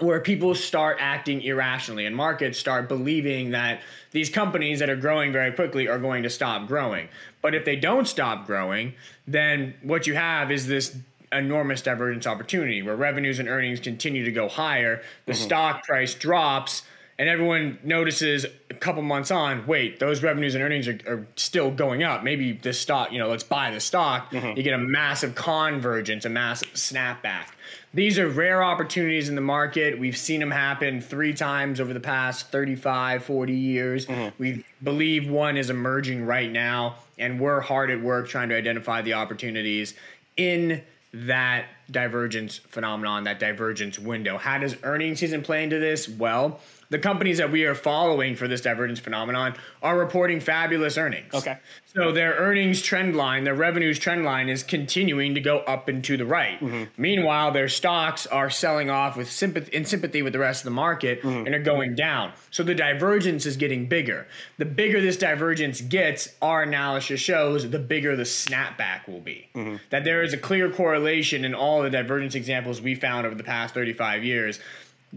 where 0.00 0.18
people 0.20 0.56
start 0.56 0.96
acting 0.98 1.40
irrationally 1.42 2.04
and 2.04 2.16
markets 2.16 2.58
start 2.58 2.88
believing 2.88 3.52
that 3.52 3.80
these 4.10 4.28
companies 4.28 4.80
that 4.80 4.90
are 4.90 4.96
growing 4.96 5.32
very 5.32 5.52
quickly 5.52 5.86
are 5.86 6.00
going 6.00 6.24
to 6.24 6.30
stop 6.30 6.66
growing. 6.66 7.08
But 7.42 7.54
if 7.54 7.64
they 7.64 7.76
don't 7.76 8.08
stop 8.08 8.44
growing, 8.44 8.94
then 9.28 9.74
what 9.82 10.08
you 10.08 10.14
have 10.14 10.50
is 10.50 10.66
this 10.66 10.96
enormous 11.30 11.80
divergence 11.80 12.26
opportunity 12.26 12.82
where 12.82 12.96
revenues 12.96 13.38
and 13.38 13.48
earnings 13.48 13.78
continue 13.78 14.24
to 14.24 14.32
go 14.32 14.48
higher, 14.48 15.00
the 15.26 15.32
mm-hmm. 15.32 15.44
stock 15.44 15.84
price 15.84 16.14
drops 16.14 16.82
and 17.18 17.28
everyone 17.28 17.78
notices 17.84 18.44
a 18.70 18.74
couple 18.74 19.02
months 19.02 19.30
on, 19.30 19.66
wait, 19.66 20.00
those 20.00 20.22
revenues 20.22 20.54
and 20.54 20.64
earnings 20.64 20.88
are, 20.88 20.98
are 21.06 21.26
still 21.36 21.70
going 21.70 22.02
up. 22.02 22.24
Maybe 22.24 22.52
this 22.52 22.80
stock, 22.80 23.12
you 23.12 23.18
know, 23.18 23.28
let's 23.28 23.44
buy 23.44 23.70
the 23.70 23.80
stock. 23.80 24.32
Mm-hmm. 24.32 24.56
You 24.56 24.62
get 24.62 24.74
a 24.74 24.78
massive 24.78 25.34
convergence, 25.34 26.24
a 26.24 26.28
massive 26.28 26.72
snapback. 26.74 27.46
These 27.92 28.18
are 28.18 28.28
rare 28.28 28.64
opportunities 28.64 29.28
in 29.28 29.36
the 29.36 29.40
market. 29.40 29.96
We've 29.98 30.16
seen 30.16 30.40
them 30.40 30.50
happen 30.50 31.00
three 31.00 31.32
times 31.32 31.80
over 31.80 31.92
the 31.92 32.00
past 32.00 32.50
35, 32.50 33.22
40 33.24 33.52
years. 33.52 34.06
Mm-hmm. 34.06 34.42
We 34.42 34.64
believe 34.82 35.30
one 35.30 35.56
is 35.56 35.70
emerging 35.70 36.26
right 36.26 36.50
now, 36.50 36.96
and 37.16 37.38
we're 37.38 37.60
hard 37.60 37.90
at 37.90 38.02
work 38.02 38.28
trying 38.28 38.48
to 38.48 38.56
identify 38.56 39.02
the 39.02 39.14
opportunities 39.14 39.94
in 40.36 40.82
that 41.12 41.66
divergence 41.88 42.58
phenomenon, 42.58 43.24
that 43.24 43.38
divergence 43.38 43.98
window. 43.98 44.36
How 44.36 44.58
does 44.58 44.76
earnings 44.82 45.20
season 45.20 45.42
play 45.42 45.62
into 45.62 45.78
this? 45.78 46.08
Well, 46.08 46.60
the 46.90 46.98
companies 46.98 47.38
that 47.38 47.50
we 47.50 47.64
are 47.64 47.74
following 47.74 48.36
for 48.36 48.48
this 48.48 48.60
divergence 48.60 49.00
phenomenon 49.00 49.54
are 49.82 49.98
reporting 49.98 50.40
fabulous 50.40 50.96
earnings. 50.96 51.32
Okay. 51.34 51.58
So 51.94 52.10
their 52.10 52.34
earnings 52.34 52.82
trend 52.82 53.14
line, 53.14 53.44
their 53.44 53.54
revenues 53.54 53.98
trend 53.98 54.24
line 54.24 54.48
is 54.48 54.62
continuing 54.62 55.34
to 55.34 55.40
go 55.40 55.58
up 55.60 55.88
and 55.88 56.02
to 56.04 56.16
the 56.16 56.26
right. 56.26 56.58
Mm-hmm. 56.58 57.00
Meanwhile, 57.00 57.52
their 57.52 57.68
stocks 57.68 58.26
are 58.26 58.50
selling 58.50 58.90
off 58.90 59.16
with 59.16 59.30
sympathy 59.30 59.74
in 59.76 59.84
sympathy 59.84 60.22
with 60.22 60.32
the 60.32 60.38
rest 60.40 60.62
of 60.62 60.64
the 60.64 60.72
market 60.72 61.22
mm-hmm. 61.22 61.46
and 61.46 61.54
are 61.54 61.62
going 61.62 61.94
down. 61.94 62.32
So 62.50 62.62
the 62.62 62.74
divergence 62.74 63.46
is 63.46 63.56
getting 63.56 63.86
bigger. 63.86 64.26
The 64.58 64.64
bigger 64.64 65.00
this 65.00 65.16
divergence 65.16 65.80
gets, 65.80 66.34
our 66.42 66.62
analysis 66.62 67.20
shows 67.20 67.70
the 67.70 67.78
bigger 67.78 68.16
the 68.16 68.24
snapback 68.24 69.06
will 69.06 69.20
be. 69.20 69.48
Mm-hmm. 69.54 69.76
That 69.90 70.04
there 70.04 70.22
is 70.22 70.32
a 70.32 70.38
clear 70.38 70.70
correlation 70.70 71.44
in 71.44 71.54
all 71.54 71.82
the 71.82 71.90
divergence 71.90 72.34
examples 72.34 72.80
we 72.80 72.96
found 72.96 73.26
over 73.26 73.36
the 73.36 73.44
past 73.44 73.72
35 73.74 74.24
years 74.24 74.58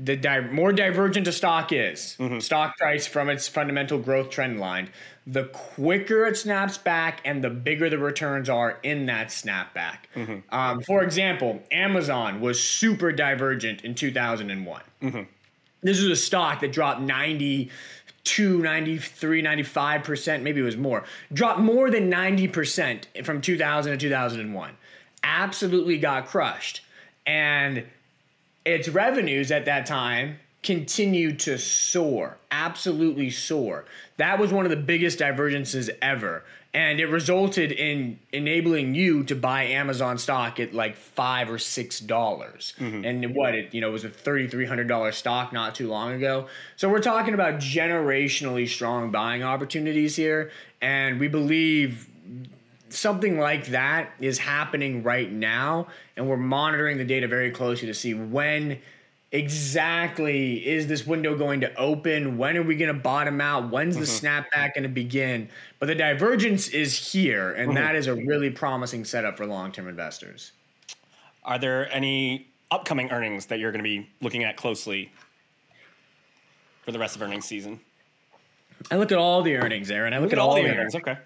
the 0.04 0.16
di- 0.16 0.42
more 0.42 0.72
divergent 0.72 1.28
a 1.28 1.32
stock 1.32 1.72
is, 1.72 2.16
mm-hmm. 2.20 2.40
stock 2.40 2.78
price 2.78 3.08
from 3.08 3.30
its 3.30 3.48
fundamental 3.48 3.98
growth 3.98 4.30
trend 4.30 4.60
line, 4.60 4.90
the 5.26 5.46
quicker 5.46 6.26
it 6.26 6.38
snaps 6.38 6.78
back 6.78 7.20
and 7.26 7.44
the 7.44 7.50
bigger 7.50 7.90
the 7.90 7.98
returns 7.98 8.48
are 8.48 8.78
in 8.84 9.08
that 9.08 9.28
snapback. 9.30 9.98
Mm-hmm. 10.16 10.56
Um, 10.56 10.82
for 10.82 11.04
example, 11.04 11.62
Amazon 11.72 12.42
was 12.42 12.64
super 12.64 13.12
divergent 13.12 13.84
in 13.84 13.96
2001. 13.96 14.82
Mm-hmm. 15.02 15.22
This 15.82 16.00
is 16.00 16.10
a 16.10 16.16
stock 16.16 16.60
that 16.62 16.72
dropped 16.72 17.02
92, 17.02 18.60
93, 18.60 19.44
95%, 19.44 20.42
maybe 20.44 20.62
it 20.62 20.64
was 20.64 20.78
more, 20.78 21.04
dropped 21.34 21.60
more 21.60 21.90
than 21.90 22.12
90% 22.12 23.26
from 23.26 23.42
2000 23.42 23.92
to 23.94 23.98
2001. 23.98 24.72
Absolutely 25.24 25.98
got 25.98 26.28
crushed. 26.28 26.82
And 27.26 27.84
its 28.68 28.90
revenues 28.90 29.52
at 29.52 29.66
that 29.66 29.86
time 29.86 30.38
continued 30.64 31.40
to 31.40 31.58
soar, 31.58 32.38
absolutely 32.52 33.30
soar. 33.30 33.86
That 34.18 34.40
was 34.40 34.52
one 34.52 34.66
of 34.66 34.70
the 34.70 34.76
biggest 34.76 35.20
divergences 35.20 35.90
ever. 36.02 36.44
And 36.74 37.00
it 37.00 37.06
resulted 37.06 37.72
in 37.72 38.20
enabling 38.32 38.94
you 38.94 39.24
to 39.24 39.36
buy 39.36 39.64
Amazon 39.64 40.18
stock 40.18 40.60
at 40.60 40.74
like 40.74 40.96
five 40.96 41.50
or 41.50 41.58
six 41.58 42.00
dollars. 42.00 42.74
Mm-hmm. 42.78 43.06
And 43.06 43.36
what 43.36 43.56
it, 43.56 43.74
you 43.74 43.82
know, 43.82 43.92
was 43.92 44.04
a 44.04 44.10
thirty-three 44.10 44.66
hundred 44.66 44.88
dollar 44.88 45.12
stock 45.12 45.54
not 45.54 45.74
too 45.74 45.88
long 45.88 46.12
ago. 46.14 46.48
So 46.76 46.90
we're 46.90 47.00
talking 47.00 47.34
about 47.34 47.56
generationally 47.56 48.68
strong 48.68 49.10
buying 49.10 49.44
opportunities 49.44 50.16
here. 50.16 50.52
And 50.82 51.20
we 51.20 51.28
believe 51.30 52.10
something 52.90 53.40
like 53.40 53.68
that 53.68 54.12
is 54.20 54.38
happening 54.38 55.04
right 55.04 55.32
now, 55.32 55.88
and 56.16 56.28
we're 56.28 56.38
monitoring 56.38 56.98
the 56.98 57.06
data 57.06 57.28
very 57.28 57.52
closely 57.52 57.88
to 57.88 57.94
see 57.94 58.14
when 58.14 58.80
exactly 59.32 60.66
is 60.66 60.88
this 60.88 61.06
window 61.06 61.38
going 61.38 61.62
to 61.62 61.74
open? 61.76 62.38
When 62.38 62.58
are 62.58 62.64
we 62.64 62.76
going 62.76 62.94
to 62.94 63.00
bottom 63.00 63.42
out? 63.42 63.70
When's 63.70 63.96
the 63.96 64.04
mm-hmm. 64.04 64.26
snapback 64.26 64.74
going 64.74 64.84
to 64.84 64.90
begin? 64.90 65.50
But 65.80 65.88
the 65.88 65.96
divergence 65.96 66.70
is 66.70 67.12
here, 67.12 67.54
and 67.54 67.70
mm-hmm. 67.70 67.76
that 67.76 67.96
is 67.96 68.08
a 68.08 68.16
really 68.16 68.50
promising 68.50 69.06
setup 69.06 69.38
for 69.38 69.46
long 69.46 69.72
term 69.72 69.88
investors. 69.88 70.54
Are 71.44 71.60
there 71.60 71.92
any 71.94 72.48
upcoming 72.72 73.12
earnings 73.12 73.46
that 73.48 73.60
you're 73.60 73.72
going 73.72 73.84
to 73.84 73.90
be 73.90 74.10
looking 74.22 74.44
at 74.44 74.58
closely 74.58 75.12
for 76.84 76.92
the 76.92 77.00
rest 77.00 77.16
of 77.16 77.22
earnings 77.22 77.46
season? 77.46 77.80
I 78.92 78.98
look 78.98 79.12
at 79.12 79.18
all 79.18 79.42
the 79.42 79.56
earnings, 79.56 79.90
Aaron. 79.90 80.14
I 80.14 80.18
look, 80.18 80.26
look 80.26 80.34
at, 80.34 80.40
at, 80.40 80.42
all, 80.42 80.56
the 80.56 80.62
earnings. 80.62 80.94
earnings. 80.94 80.96
Okay. 80.96 81.18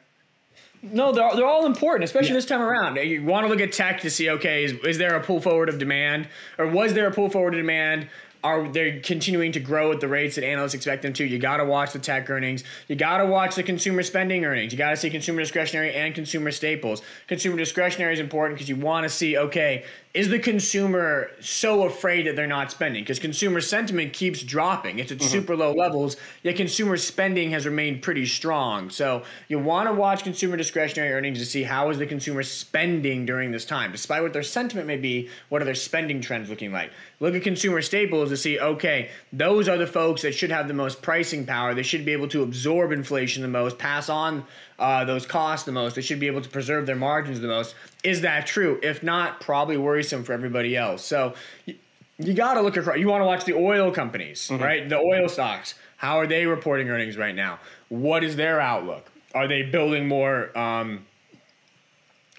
No, 0.83 1.11
they're, 1.11 1.35
they're 1.35 1.45
all 1.45 1.65
important, 1.65 2.03
especially 2.03 2.29
yeah. 2.29 2.35
this 2.35 2.45
time 2.45 2.61
around. 2.61 2.95
You 2.95 3.23
want 3.23 3.45
to 3.45 3.49
look 3.49 3.61
at 3.61 3.71
tech 3.71 4.01
to 4.01 4.09
see, 4.09 4.29
okay, 4.31 4.63
is, 4.63 4.73
is 4.83 4.97
there 4.97 5.15
a 5.15 5.21
pull 5.21 5.39
forward 5.39 5.69
of 5.69 5.77
demand? 5.77 6.27
Or 6.57 6.67
was 6.67 6.93
there 6.93 7.07
a 7.07 7.11
pull 7.11 7.29
forward 7.29 7.53
of 7.53 7.59
demand 7.59 8.07
are 8.43 8.67
they 8.67 8.99
continuing 8.99 9.51
to 9.51 9.59
grow 9.59 9.91
at 9.91 9.99
the 9.99 10.07
rates 10.07 10.35
that 10.35 10.43
analysts 10.43 10.73
expect 10.73 11.03
them 11.03 11.13
to? 11.13 11.23
You 11.23 11.37
got 11.37 11.57
to 11.57 11.65
watch 11.65 11.93
the 11.93 11.99
tech 11.99 12.29
earnings. 12.29 12.63
You 12.87 12.95
got 12.95 13.17
to 13.17 13.25
watch 13.25 13.55
the 13.55 13.63
consumer 13.63 14.01
spending 14.03 14.45
earnings. 14.45 14.71
You 14.71 14.77
got 14.77 14.91
to 14.91 14.97
see 14.97 15.09
consumer 15.09 15.41
discretionary 15.41 15.93
and 15.93 16.15
consumer 16.15 16.51
staples. 16.51 17.01
Consumer 17.27 17.57
discretionary 17.57 18.13
is 18.13 18.19
important 18.19 18.57
because 18.57 18.69
you 18.69 18.75
want 18.75 19.03
to 19.03 19.09
see 19.09 19.37
okay, 19.37 19.85
is 20.13 20.27
the 20.27 20.39
consumer 20.39 21.31
so 21.39 21.83
afraid 21.83 22.27
that 22.27 22.35
they're 22.35 22.45
not 22.45 22.69
spending? 22.69 23.03
Because 23.03 23.19
consumer 23.19 23.61
sentiment 23.61 24.11
keeps 24.11 24.43
dropping. 24.43 24.99
It's 24.99 25.11
at 25.11 25.19
mm-hmm. 25.19 25.29
super 25.29 25.55
low 25.55 25.73
levels, 25.73 26.17
yet 26.43 26.57
consumer 26.57 26.97
spending 26.97 27.51
has 27.51 27.65
remained 27.65 28.01
pretty 28.01 28.25
strong. 28.25 28.89
So 28.89 29.23
you 29.47 29.57
want 29.57 29.87
to 29.87 29.93
watch 29.93 30.23
consumer 30.23 30.57
discretionary 30.57 31.13
earnings 31.13 31.39
to 31.39 31.45
see 31.45 31.63
how 31.63 31.89
is 31.89 31.97
the 31.97 32.05
consumer 32.05 32.43
spending 32.43 33.25
during 33.25 33.51
this 33.51 33.63
time. 33.63 33.93
Despite 33.93 34.21
what 34.21 34.33
their 34.33 34.43
sentiment 34.43 34.85
may 34.85 34.97
be, 34.97 35.29
what 35.47 35.61
are 35.61 35.65
their 35.65 35.75
spending 35.75 36.19
trends 36.19 36.49
looking 36.49 36.73
like? 36.73 36.91
Look 37.21 37.33
at 37.33 37.43
consumer 37.43 37.81
staples 37.81 38.29
to 38.29 38.37
see, 38.37 38.59
okay, 38.59 39.11
those 39.31 39.69
are 39.69 39.77
the 39.77 39.87
folks 39.87 40.23
that 40.23 40.33
should 40.33 40.51
have 40.51 40.67
the 40.67 40.73
most 40.73 41.01
pricing 41.01 41.45
power. 41.45 41.73
They 41.73 41.83
should 41.83 42.03
be 42.03 42.11
able 42.11 42.27
to 42.29 42.43
absorb 42.43 42.91
inflation 42.91 43.43
the 43.43 43.47
most, 43.47 43.77
pass 43.77 44.09
on 44.09 44.45
uh, 44.81 45.05
those 45.05 45.27
costs 45.27 45.65
the 45.65 45.71
most. 45.71 45.95
They 45.95 46.01
should 46.01 46.19
be 46.19 46.27
able 46.27 46.41
to 46.41 46.49
preserve 46.49 46.87
their 46.87 46.95
margins 46.95 47.39
the 47.39 47.47
most. 47.47 47.75
Is 48.03 48.21
that 48.21 48.47
true? 48.47 48.79
If 48.81 49.03
not, 49.03 49.39
probably 49.39 49.77
worrisome 49.77 50.23
for 50.23 50.33
everybody 50.33 50.75
else. 50.75 51.05
So 51.05 51.35
you, 51.67 51.75
you 52.17 52.33
got 52.33 52.55
to 52.55 52.61
look 52.61 52.75
across. 52.75 52.97
You 52.97 53.07
want 53.07 53.21
to 53.21 53.25
watch 53.25 53.45
the 53.45 53.53
oil 53.53 53.91
companies, 53.91 54.49
mm-hmm. 54.49 54.61
right? 54.61 54.89
The 54.89 54.97
oil 54.97 55.29
stocks. 55.29 55.75
How 55.97 56.17
are 56.17 56.25
they 56.25 56.47
reporting 56.47 56.89
earnings 56.89 57.15
right 57.15 57.35
now? 57.35 57.59
What 57.89 58.23
is 58.23 58.35
their 58.35 58.59
outlook? 58.59 59.11
Are 59.35 59.47
they 59.47 59.61
building 59.61 60.07
more? 60.07 60.57
Um, 60.57 61.05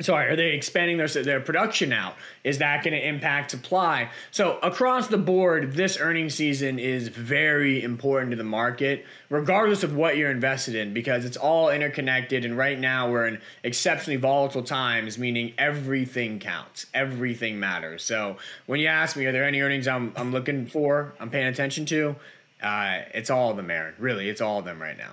sorry, 0.01 0.31
are 0.31 0.37
they 0.37 0.53
expanding 0.53 0.97
their 0.97 1.09
their 1.09 1.41
production 1.41 1.93
out? 1.93 2.15
Is 2.45 2.59
that 2.59 2.83
going 2.83 2.95
to 2.95 3.07
impact 3.07 3.51
supply? 3.51 4.11
So 4.31 4.59
across 4.63 5.09
the 5.09 5.19
board, 5.19 5.75
this 5.75 5.99
earnings 5.99 6.35
season 6.35 6.79
is 6.79 7.09
very 7.09 7.83
important 7.83 8.31
to 8.31 8.37
the 8.37 8.45
market, 8.45 9.05
regardless 9.29 9.83
of 9.83 9.95
what 9.95 10.17
you're 10.17 10.31
invested 10.31 10.75
in, 10.75 10.95
because 10.95 11.25
it's 11.25 11.37
all 11.37 11.71
interconnected. 11.71 12.45
And 12.45 12.57
right 12.57 12.79
now, 12.79 13.11
we're 13.11 13.27
in 13.27 13.41
exceptionally 13.63 14.17
volatile 14.17 14.63
times, 14.63 15.19
meaning 15.19 15.53
everything 15.59 16.39
counts, 16.39 16.87
everything 16.95 17.61
matters. 17.61 18.03
So 18.03 18.39
when 18.67 18.81
you 18.81 18.87
ask 18.87 19.17
me, 19.17 19.27
are 19.27 19.33
there 19.33 19.45
any 19.45 19.61
earnings 19.61 19.87
I'm 19.87 20.13
I'm 20.17 20.33
looking 20.33 20.67
for, 20.67 21.15
I'm 21.21 21.31
paying 21.31 21.49
attention 21.49 21.85
to? 21.87 22.17
Uh, 22.63 23.01
it's 23.13 23.29
all 23.29 23.51
of 23.51 23.57
them, 23.57 23.71
Aaron. 23.71 23.95
Really, 23.99 24.29
it's 24.29 24.41
all 24.41 24.61
of 24.61 24.65
them 24.65 24.81
right 24.81 24.97
now. 24.97 25.13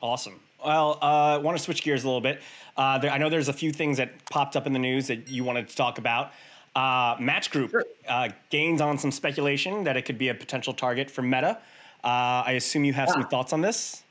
Awesome. 0.00 0.40
Well, 0.64 0.98
I 1.00 1.34
uh, 1.34 1.40
want 1.40 1.56
to 1.56 1.62
switch 1.62 1.82
gears 1.82 2.02
a 2.02 2.06
little 2.06 2.20
bit. 2.20 2.40
Uh, 2.78 2.96
there, 2.98 3.10
I 3.10 3.18
know 3.18 3.28
there's 3.28 3.48
a 3.48 3.52
few 3.52 3.72
things 3.72 3.96
that 3.96 4.24
popped 4.30 4.54
up 4.54 4.66
in 4.66 4.72
the 4.72 4.78
news 4.78 5.08
that 5.08 5.28
you 5.28 5.42
wanted 5.42 5.68
to 5.68 5.76
talk 5.76 5.98
about. 5.98 6.30
Uh, 6.76 7.16
Match 7.18 7.50
Group 7.50 7.72
sure. 7.72 7.84
uh, 8.08 8.28
gains 8.50 8.80
on 8.80 8.98
some 8.98 9.10
speculation 9.10 9.82
that 9.84 9.96
it 9.96 10.02
could 10.02 10.16
be 10.16 10.28
a 10.28 10.34
potential 10.34 10.72
target 10.72 11.10
for 11.10 11.22
Meta. 11.22 11.58
Uh, 12.04 12.44
I 12.46 12.52
assume 12.52 12.84
you 12.84 12.92
have 12.92 13.08
some 13.08 13.26
thoughts 13.26 13.52
on 13.52 13.60
this. 13.60 14.04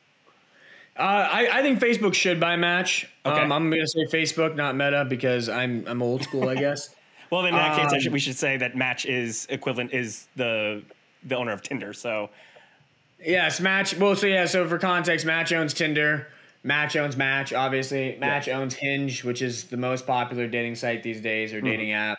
Uh, 0.98 1.02
I, 1.02 1.60
I, 1.60 1.62
think 1.62 1.80
Facebook 1.80 2.14
should 2.14 2.40
buy 2.40 2.56
Match. 2.58 3.08
Okay. 3.26 3.40
Um, 3.40 3.52
I'm 3.52 3.70
going 3.70 3.82
to 3.82 3.88
say 3.88 4.06
Facebook, 4.06 4.56
not 4.56 4.76
Meta, 4.76 5.06
because 5.06 5.48
I'm 5.48 5.86
I'm 5.88 6.02
old 6.02 6.24
school, 6.24 6.50
I 6.50 6.56
guess. 6.56 6.94
well, 7.32 7.46
in 7.46 7.54
that 7.54 7.80
um, 7.80 7.90
case, 7.90 8.02
should, 8.02 8.12
we 8.12 8.20
should 8.20 8.36
say 8.36 8.58
that 8.58 8.76
Match 8.76 9.06
is 9.06 9.46
equivalent 9.50 9.94
is 9.94 10.28
the 10.36 10.82
the 11.24 11.38
owner 11.38 11.52
of 11.52 11.62
Tinder. 11.62 11.94
So 11.94 12.32
yes, 13.24 13.62
Match. 13.62 13.96
Well, 13.96 14.16
so 14.16 14.26
yeah. 14.26 14.46
So 14.46 14.68
for 14.68 14.80
context, 14.80 15.26
Match 15.26 15.54
owns 15.54 15.74
Tinder. 15.76 16.28
Match 16.68 16.98
owns 16.98 17.16
Match, 17.16 17.54
obviously. 17.54 18.18
Match 18.20 18.48
yeah. 18.48 18.60
owns 18.60 18.76
Hinge, 18.76 19.24
which 19.24 19.42
is 19.42 19.64
the 19.66 19.78
most 19.78 20.06
popular 20.06 20.48
dating 20.48 20.76
site 20.76 21.02
these 21.02 21.22
days 21.22 21.54
or 21.54 21.58
mm-hmm. 21.58 21.68
dating 21.68 21.94
app. 21.94 22.18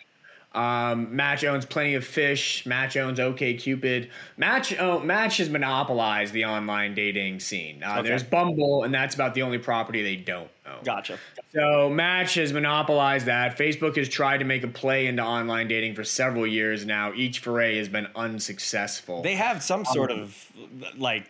Um, 0.55 1.15
Match 1.15 1.43
owns 1.43 1.67
Plenty 1.67 1.93
of 1.93 2.03
Fish. 2.03 2.65
Match 2.65 2.97
owns 2.97 3.19
OkCupid. 3.19 4.09
Match 4.37 4.75
oh, 4.79 4.99
Match 4.99 5.37
has 5.37 5.49
monopolized 5.49 6.33
the 6.33 6.45
online 6.45 6.95
dating 6.95 7.39
scene. 7.39 7.83
Uh, 7.83 7.99
okay. 7.99 8.07
There's 8.07 8.23
Bumble, 8.23 8.83
and 8.83 8.91
that's 8.91 9.13
about 9.13 9.35
the 9.35 9.43
only 9.43 9.59
property 9.59 10.01
they 10.01 10.15
don't 10.15 10.49
own. 10.65 10.83
Gotcha. 10.83 11.19
So 11.53 11.87
Match 11.87 12.33
has 12.33 12.51
monopolized 12.51 13.27
that. 13.27 13.55
Facebook 13.55 13.95
has 13.97 14.09
tried 14.09 14.39
to 14.39 14.45
make 14.45 14.63
a 14.63 14.67
play 14.67 15.05
into 15.05 15.21
online 15.21 15.67
dating 15.67 15.93
for 15.93 16.03
several 16.03 16.47
years 16.47 16.87
now. 16.87 17.13
Each 17.13 17.37
foray 17.37 17.77
has 17.77 17.87
been 17.87 18.07
unsuccessful. 18.15 19.21
They 19.21 19.35
have 19.35 19.61
some 19.61 19.85
sort 19.85 20.11
um, 20.11 20.21
of 20.21 20.51
like 20.97 21.27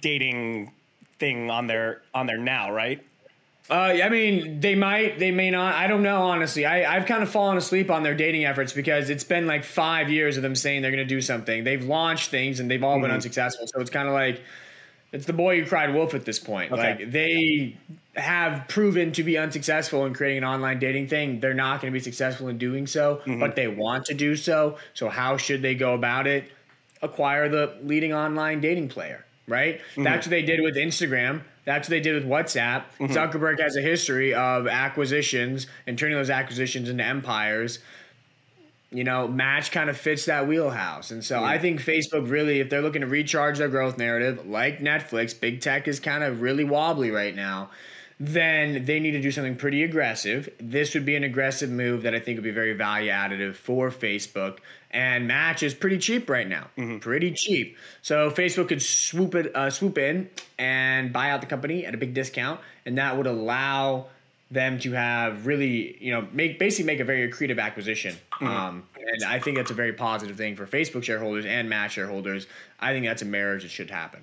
dating 0.00 0.72
thing 1.20 1.50
on 1.50 1.66
their 1.68 2.02
on 2.12 2.26
there 2.26 2.38
now, 2.38 2.72
right? 2.72 3.00
Uh, 3.70 4.00
I 4.02 4.08
mean, 4.08 4.58
they 4.58 4.74
might, 4.74 5.20
they 5.20 5.30
may 5.30 5.48
not. 5.52 5.74
I 5.76 5.86
don't 5.86 6.02
know, 6.02 6.22
honestly. 6.22 6.66
I, 6.66 6.96
I've 6.96 7.06
kind 7.06 7.22
of 7.22 7.30
fallen 7.30 7.56
asleep 7.56 7.88
on 7.88 8.02
their 8.02 8.16
dating 8.16 8.44
efforts 8.44 8.72
because 8.72 9.10
it's 9.10 9.22
been 9.22 9.46
like 9.46 9.62
five 9.62 10.10
years 10.10 10.36
of 10.36 10.42
them 10.42 10.56
saying 10.56 10.82
they're 10.82 10.90
going 10.90 11.06
to 11.06 11.14
do 11.14 11.20
something. 11.20 11.62
They've 11.62 11.84
launched 11.84 12.30
things 12.30 12.58
and 12.58 12.68
they've 12.68 12.82
all 12.82 12.94
mm-hmm. 12.94 13.02
been 13.02 13.10
unsuccessful. 13.12 13.68
So 13.68 13.80
it's 13.80 13.90
kind 13.90 14.08
of 14.08 14.14
like 14.14 14.42
it's 15.12 15.26
the 15.26 15.32
boy 15.32 15.60
who 15.60 15.66
cried 15.66 15.94
wolf 15.94 16.14
at 16.14 16.24
this 16.24 16.40
point. 16.40 16.72
Okay. 16.72 16.82
Like 16.82 17.12
they 17.12 17.76
have 18.16 18.66
proven 18.66 19.12
to 19.12 19.22
be 19.22 19.38
unsuccessful 19.38 20.04
in 20.04 20.14
creating 20.14 20.38
an 20.38 20.44
online 20.44 20.80
dating 20.80 21.06
thing. 21.06 21.38
They're 21.38 21.54
not 21.54 21.80
going 21.80 21.92
to 21.92 21.96
be 21.96 22.02
successful 22.02 22.48
in 22.48 22.58
doing 22.58 22.88
so, 22.88 23.16
mm-hmm. 23.18 23.38
but 23.38 23.54
they 23.54 23.68
want 23.68 24.06
to 24.06 24.14
do 24.14 24.34
so. 24.34 24.78
So 24.94 25.08
how 25.08 25.36
should 25.36 25.62
they 25.62 25.76
go 25.76 25.94
about 25.94 26.26
it? 26.26 26.50
Acquire 27.02 27.48
the 27.48 27.76
leading 27.84 28.12
online 28.12 28.60
dating 28.60 28.88
player 28.88 29.24
right? 29.50 29.80
Mm-hmm. 29.80 30.04
That's 30.04 30.26
what 30.26 30.30
they 30.30 30.42
did 30.42 30.62
with 30.62 30.76
Instagram. 30.76 31.42
That's 31.64 31.88
what 31.88 31.90
they 31.90 32.00
did 32.00 32.14
with 32.14 32.30
WhatsApp. 32.30 32.84
Mm-hmm. 32.98 33.06
Zuckerberg 33.06 33.60
has 33.60 33.76
a 33.76 33.82
history 33.82 34.32
of 34.32 34.66
acquisitions 34.66 35.66
and 35.86 35.98
turning 35.98 36.16
those 36.16 36.30
acquisitions 36.30 36.88
into 36.88 37.04
empires. 37.04 37.80
You 38.90 39.04
know, 39.04 39.28
Match 39.28 39.70
kind 39.70 39.90
of 39.90 39.96
fits 39.96 40.24
that 40.24 40.48
wheelhouse. 40.48 41.10
And 41.10 41.24
so 41.24 41.36
mm-hmm. 41.36 41.44
I 41.44 41.58
think 41.58 41.80
Facebook 41.80 42.30
really, 42.30 42.60
if 42.60 42.70
they're 42.70 42.82
looking 42.82 43.02
to 43.02 43.06
recharge 43.06 43.58
their 43.58 43.68
growth 43.68 43.98
narrative, 43.98 44.46
like 44.46 44.78
Netflix, 44.78 45.38
big 45.38 45.60
tech 45.60 45.86
is 45.86 46.00
kind 46.00 46.24
of 46.24 46.40
really 46.40 46.64
wobbly 46.64 47.10
right 47.10 47.34
now 47.34 47.70
then 48.22 48.84
they 48.84 49.00
need 49.00 49.12
to 49.12 49.22
do 49.22 49.30
something 49.30 49.56
pretty 49.56 49.82
aggressive. 49.82 50.50
This 50.58 50.92
would 50.92 51.06
be 51.06 51.16
an 51.16 51.24
aggressive 51.24 51.70
move 51.70 52.02
that 52.02 52.14
I 52.14 52.20
think 52.20 52.36
would 52.36 52.44
be 52.44 52.50
very 52.50 52.74
value 52.74 53.10
additive 53.10 53.54
for 53.54 53.90
Facebook. 53.90 54.58
And 54.92 55.28
Match 55.28 55.62
is 55.62 55.72
pretty 55.72 55.98
cheap 55.98 56.28
right 56.28 56.48
now, 56.48 56.66
mm-hmm. 56.76 56.98
pretty 56.98 57.30
cheap. 57.32 57.76
So 58.02 58.30
Facebook 58.30 58.68
could 58.68 58.82
swoop 58.82 59.34
it, 59.36 59.54
uh, 59.54 59.70
swoop 59.70 59.98
in 59.98 60.28
and 60.58 61.12
buy 61.12 61.30
out 61.30 61.40
the 61.40 61.46
company 61.46 61.86
at 61.86 61.94
a 61.94 61.98
big 61.98 62.12
discount, 62.12 62.60
and 62.84 62.98
that 62.98 63.16
would 63.16 63.26
allow 63.26 64.06
them 64.50 64.80
to 64.80 64.92
have 64.92 65.46
really, 65.46 65.96
you 66.02 66.12
know, 66.12 66.26
make 66.32 66.58
basically 66.58 66.86
make 66.86 66.98
a 66.98 67.04
very 67.04 67.30
accretive 67.30 67.60
acquisition. 67.60 68.16
Mm-hmm. 68.32 68.46
Um, 68.46 68.82
and 68.96 69.24
I 69.24 69.38
think 69.38 69.56
that's 69.56 69.70
a 69.70 69.74
very 69.74 69.92
positive 69.92 70.36
thing 70.36 70.56
for 70.56 70.66
Facebook 70.66 71.04
shareholders 71.04 71.46
and 71.46 71.68
Match 71.68 71.92
shareholders. 71.92 72.46
I 72.80 72.92
think 72.92 73.06
that's 73.06 73.22
a 73.22 73.26
marriage 73.26 73.62
that 73.62 73.70
should 73.70 73.90
happen. 73.90 74.20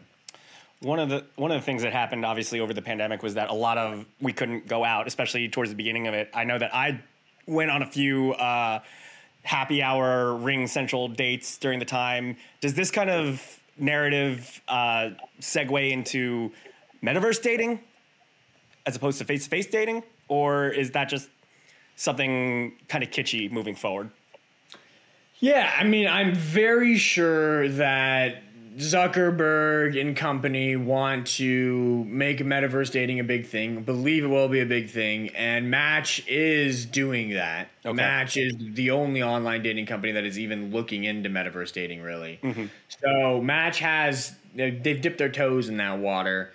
One 0.82 1.00
of 1.00 1.10
the 1.10 1.26
one 1.38 1.52
of 1.52 1.60
the 1.60 1.66
things 1.66 1.82
that 1.84 1.94
happened 1.94 2.24
obviously 2.26 2.60
over 2.60 2.74
the 2.74 2.82
pandemic 2.82 3.24
was 3.24 3.34
that 3.34 3.50
a 3.50 3.54
lot 3.54 3.78
of 3.78 4.06
we 4.22 4.34
couldn't 4.34 4.68
go 4.68 4.84
out, 4.84 5.08
especially 5.08 5.48
towards 5.50 5.72
the 5.72 5.76
beginning 5.76 6.08
of 6.08 6.14
it. 6.14 6.30
I 6.34 6.44
know 6.44 6.60
that 6.60 6.76
I 6.76 7.02
went 7.48 7.72
on 7.72 7.82
a 7.82 7.88
few 7.88 8.34
uh, 8.34 8.80
happy 9.48 9.82
hour 9.82 10.38
RingCentral 10.38 11.16
dates 11.16 11.58
during 11.58 11.80
the 11.80 11.86
time. 11.86 12.36
Does 12.60 12.74
this 12.74 12.92
kind 12.92 13.10
of 13.10 13.42
narrative 13.78 14.62
uh, 14.68 15.12
segue 15.40 15.90
into 15.92 16.52
metaverse 17.02 17.42
dating 17.42 17.80
as 18.86 18.98
opposed 18.98 19.20
to 19.20 19.26
face 19.26 19.46
to 19.46 19.50
face 19.50 19.68
dating, 19.68 20.04
or 20.28 20.68
is 20.68 20.92
that 20.92 21.08
just 21.08 21.30
something 21.96 22.74
kind 22.90 23.04
of 23.04 23.10
kitschy 23.10 23.50
moving 23.50 23.76
forward? 23.76 24.10
Yeah, 25.40 25.74
I 25.80 25.84
mean, 25.84 26.08
I'm 26.08 26.36
very 26.36 26.98
sure 26.98 27.70
that 27.70 28.44
Zuckerberg 28.78 30.00
and 30.00 30.16
company 30.16 30.76
want 30.76 31.26
to 31.28 32.04
make 32.06 32.40
metaverse 32.40 32.92
dating 32.92 33.20
a 33.20 33.24
big 33.24 33.48
thing, 33.48 33.82
believe 33.82 34.24
it 34.24 34.28
will 34.28 34.50
be 34.50 34.60
a 34.60 34.66
big 34.66 34.90
thing, 34.90 35.30
and 35.30 35.72
Match 35.72 36.24
is 36.28 36.86
doing 36.86 37.32
that. 37.32 37.70
Okay. 37.84 37.96
Match 37.96 38.38
is 38.38 38.54
the 38.60 38.92
only 38.92 39.24
online 39.24 39.64
dating 39.64 39.88
company 39.88 40.14
that 40.14 40.26
is 40.26 40.38
even 40.38 40.72
looking 40.72 41.06
into 41.06 41.30
metaverse 41.30 41.74
dating, 41.74 42.04
really. 42.04 42.40
Mm-hmm. 42.44 42.66
So 43.02 43.42
Match 43.42 43.80
has 43.80 44.36
they've 44.54 45.02
dipped 45.02 45.18
their 45.18 45.32
toes 45.32 45.70
in 45.70 45.78
that 45.78 45.98
water. 45.98 46.52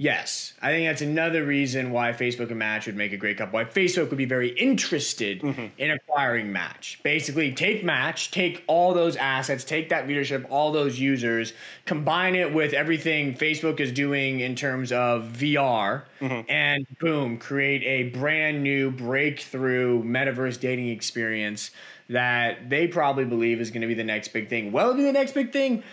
Yes, 0.00 0.54
I 0.62 0.70
think 0.70 0.88
that's 0.88 1.02
another 1.02 1.44
reason 1.44 1.90
why 1.90 2.12
Facebook 2.12 2.48
and 2.48 2.58
Match 2.58 2.86
would 2.86 2.96
make 2.96 3.12
a 3.12 3.18
great 3.18 3.36
couple. 3.36 3.58
Why 3.58 3.66
Facebook 3.66 4.08
would 4.08 4.16
be 4.16 4.24
very 4.24 4.48
interested 4.48 5.42
mm-hmm. 5.42 5.66
in 5.76 5.90
acquiring 5.90 6.50
Match. 6.50 6.98
Basically, 7.02 7.52
take 7.52 7.84
Match, 7.84 8.30
take 8.30 8.64
all 8.66 8.94
those 8.94 9.16
assets, 9.16 9.62
take 9.62 9.90
that 9.90 10.08
leadership, 10.08 10.46
all 10.48 10.72
those 10.72 10.98
users, 10.98 11.52
combine 11.84 12.34
it 12.34 12.54
with 12.54 12.72
everything 12.72 13.34
Facebook 13.34 13.78
is 13.78 13.92
doing 13.92 14.40
in 14.40 14.56
terms 14.56 14.90
of 14.90 15.34
VR, 15.36 16.04
mm-hmm. 16.18 16.50
and 16.50 16.86
boom, 16.98 17.36
create 17.36 17.82
a 17.82 18.08
brand 18.16 18.62
new 18.62 18.90
breakthrough 18.90 20.02
metaverse 20.02 20.58
dating 20.58 20.88
experience 20.88 21.72
that 22.10 22.68
they 22.68 22.88
probably 22.88 23.24
believe 23.24 23.60
is 23.60 23.70
going 23.70 23.82
to 23.82 23.86
be 23.86 23.94
the 23.94 24.02
next 24.02 24.28
big 24.28 24.48
thing. 24.48 24.72
Well, 24.72 24.86
it'll 24.86 24.96
be 24.96 25.04
the 25.04 25.12
next 25.12 25.32
big 25.32 25.52
thing 25.52 25.84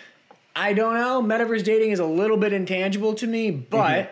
I 0.58 0.74
don't 0.74 0.96
know. 0.96 1.22
Metaverse 1.22 1.64
dating 1.64 1.92
is 1.92 2.00
a 2.00 2.06
little 2.06 2.36
bit 2.36 2.52
intangible 2.52 3.14
to 3.16 3.28
me, 3.28 3.52
but 3.52 3.78
mm-hmm. 3.78 4.12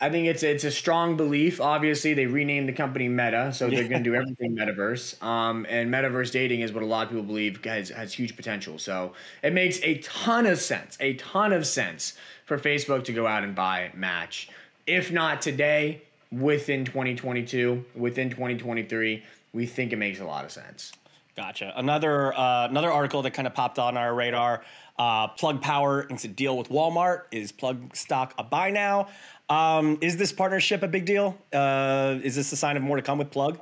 I 0.00 0.08
think 0.08 0.28
it's 0.28 0.44
it's 0.44 0.62
a 0.62 0.70
strong 0.70 1.16
belief. 1.16 1.60
Obviously, 1.60 2.14
they 2.14 2.26
renamed 2.26 2.68
the 2.68 2.72
company 2.72 3.08
Meta, 3.08 3.52
so 3.52 3.68
they're 3.68 3.88
going 3.88 4.04
to 4.04 4.10
do 4.10 4.14
everything 4.20 4.56
metaverse. 4.56 5.20
Um, 5.20 5.66
and 5.68 5.92
metaverse 5.92 6.30
dating 6.30 6.60
is 6.60 6.72
what 6.72 6.84
a 6.84 6.86
lot 6.86 7.06
of 7.06 7.08
people 7.08 7.24
believe 7.24 7.64
has 7.64 7.88
has 7.88 8.12
huge 8.12 8.36
potential. 8.36 8.78
So 8.78 9.14
it 9.42 9.52
makes 9.52 9.80
a 9.82 9.98
ton 9.98 10.46
of 10.46 10.60
sense, 10.60 10.96
a 11.00 11.14
ton 11.14 11.52
of 11.52 11.66
sense 11.66 12.16
for 12.46 12.56
Facebook 12.56 13.02
to 13.04 13.12
go 13.12 13.26
out 13.26 13.42
and 13.42 13.52
buy 13.54 13.90
Match. 13.94 14.48
If 14.86 15.10
not 15.10 15.42
today, 15.42 16.02
within 16.30 16.84
2022, 16.84 17.84
within 17.96 18.30
2023, 18.30 19.24
we 19.52 19.66
think 19.66 19.92
it 19.92 19.96
makes 19.96 20.20
a 20.20 20.24
lot 20.24 20.44
of 20.44 20.52
sense. 20.52 20.92
Gotcha. 21.36 21.72
Another 21.76 22.32
uh, 22.32 22.68
another 22.68 22.92
article 22.92 23.22
that 23.22 23.32
kind 23.32 23.48
of 23.48 23.54
popped 23.54 23.80
on 23.80 23.96
our 23.96 24.14
radar. 24.14 24.62
Uh, 24.98 25.28
Plug 25.28 25.60
Power 25.60 26.06
inks 26.08 26.24
a 26.24 26.28
deal 26.28 26.56
with 26.56 26.68
Walmart. 26.68 27.22
Is 27.32 27.52
Plug 27.52 27.94
stock 27.96 28.34
a 28.38 28.44
buy 28.44 28.70
now? 28.70 29.08
Um, 29.48 29.98
is 30.00 30.16
this 30.16 30.32
partnership 30.32 30.82
a 30.82 30.88
big 30.88 31.04
deal? 31.04 31.36
Uh, 31.52 32.18
is 32.22 32.36
this 32.36 32.52
a 32.52 32.56
sign 32.56 32.76
of 32.76 32.82
more 32.82 32.96
to 32.96 33.02
come 33.02 33.18
with 33.18 33.30
Plug? 33.30 33.58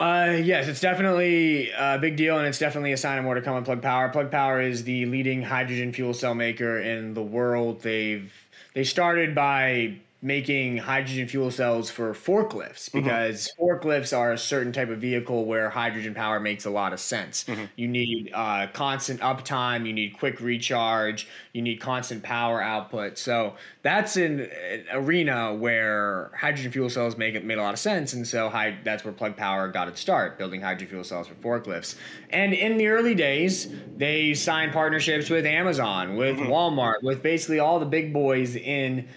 Uh, 0.00 0.36
yes, 0.40 0.68
it's 0.68 0.80
definitely 0.80 1.70
a 1.72 1.98
big 1.98 2.16
deal, 2.16 2.38
and 2.38 2.46
it's 2.46 2.58
definitely 2.58 2.92
a 2.92 2.96
sign 2.96 3.18
of 3.18 3.24
more 3.24 3.34
to 3.34 3.42
come 3.42 3.56
on 3.56 3.64
Plug 3.64 3.82
Power. 3.82 4.08
Plug 4.10 4.30
Power 4.30 4.60
is 4.60 4.84
the 4.84 5.06
leading 5.06 5.42
hydrogen 5.42 5.92
fuel 5.92 6.14
cell 6.14 6.34
maker 6.34 6.78
in 6.78 7.14
the 7.14 7.22
world. 7.22 7.82
They've 7.82 8.32
they 8.74 8.84
started 8.84 9.34
by 9.34 9.96
making 10.20 10.76
hydrogen 10.76 11.28
fuel 11.28 11.50
cells 11.50 11.90
for 11.90 12.12
forklifts 12.12 12.90
mm-hmm. 12.90 13.04
because 13.04 13.48
mm-hmm. 13.48 13.62
forklifts 13.64 14.16
are 14.16 14.32
a 14.32 14.38
certain 14.38 14.72
type 14.72 14.88
of 14.88 14.98
vehicle 14.98 15.44
where 15.44 15.70
hydrogen 15.70 16.12
power 16.12 16.40
makes 16.40 16.64
a 16.64 16.70
lot 16.70 16.92
of 16.92 16.98
sense. 16.98 17.44
Mm-hmm. 17.44 17.64
You 17.76 17.86
need 17.86 18.32
uh, 18.34 18.66
constant 18.72 19.20
uptime, 19.20 19.86
you 19.86 19.92
need 19.92 20.18
quick 20.18 20.40
recharge, 20.40 21.28
you 21.52 21.62
need 21.62 21.76
constant 21.76 22.24
power 22.24 22.60
output. 22.60 23.16
So 23.16 23.54
that's 23.82 24.16
an, 24.16 24.40
an 24.40 24.84
arena 24.92 25.54
where 25.54 26.32
hydrogen 26.36 26.72
fuel 26.72 26.90
cells 26.90 27.16
make 27.16 27.36
it 27.36 27.44
made 27.44 27.58
a 27.58 27.62
lot 27.62 27.74
of 27.74 27.80
sense, 27.80 28.12
and 28.12 28.26
so 28.26 28.48
high, 28.48 28.76
that's 28.82 29.04
where 29.04 29.12
Plug 29.12 29.36
Power 29.36 29.68
got 29.68 29.86
its 29.86 30.00
start, 30.00 30.36
building 30.36 30.60
hydrogen 30.60 30.88
fuel 30.88 31.04
cells 31.04 31.28
for 31.28 31.34
forklifts. 31.34 31.94
And 32.30 32.52
in 32.52 32.76
the 32.76 32.88
early 32.88 33.14
days, 33.14 33.68
they 33.96 34.34
signed 34.34 34.72
partnerships 34.72 35.30
with 35.30 35.46
Amazon, 35.46 36.16
with 36.16 36.38
mm-hmm. 36.38 36.50
Walmart, 36.50 37.04
with 37.04 37.22
basically 37.22 37.60
all 37.60 37.78
the 37.78 37.86
big 37.86 38.12
boys 38.12 38.56
in 38.56 39.08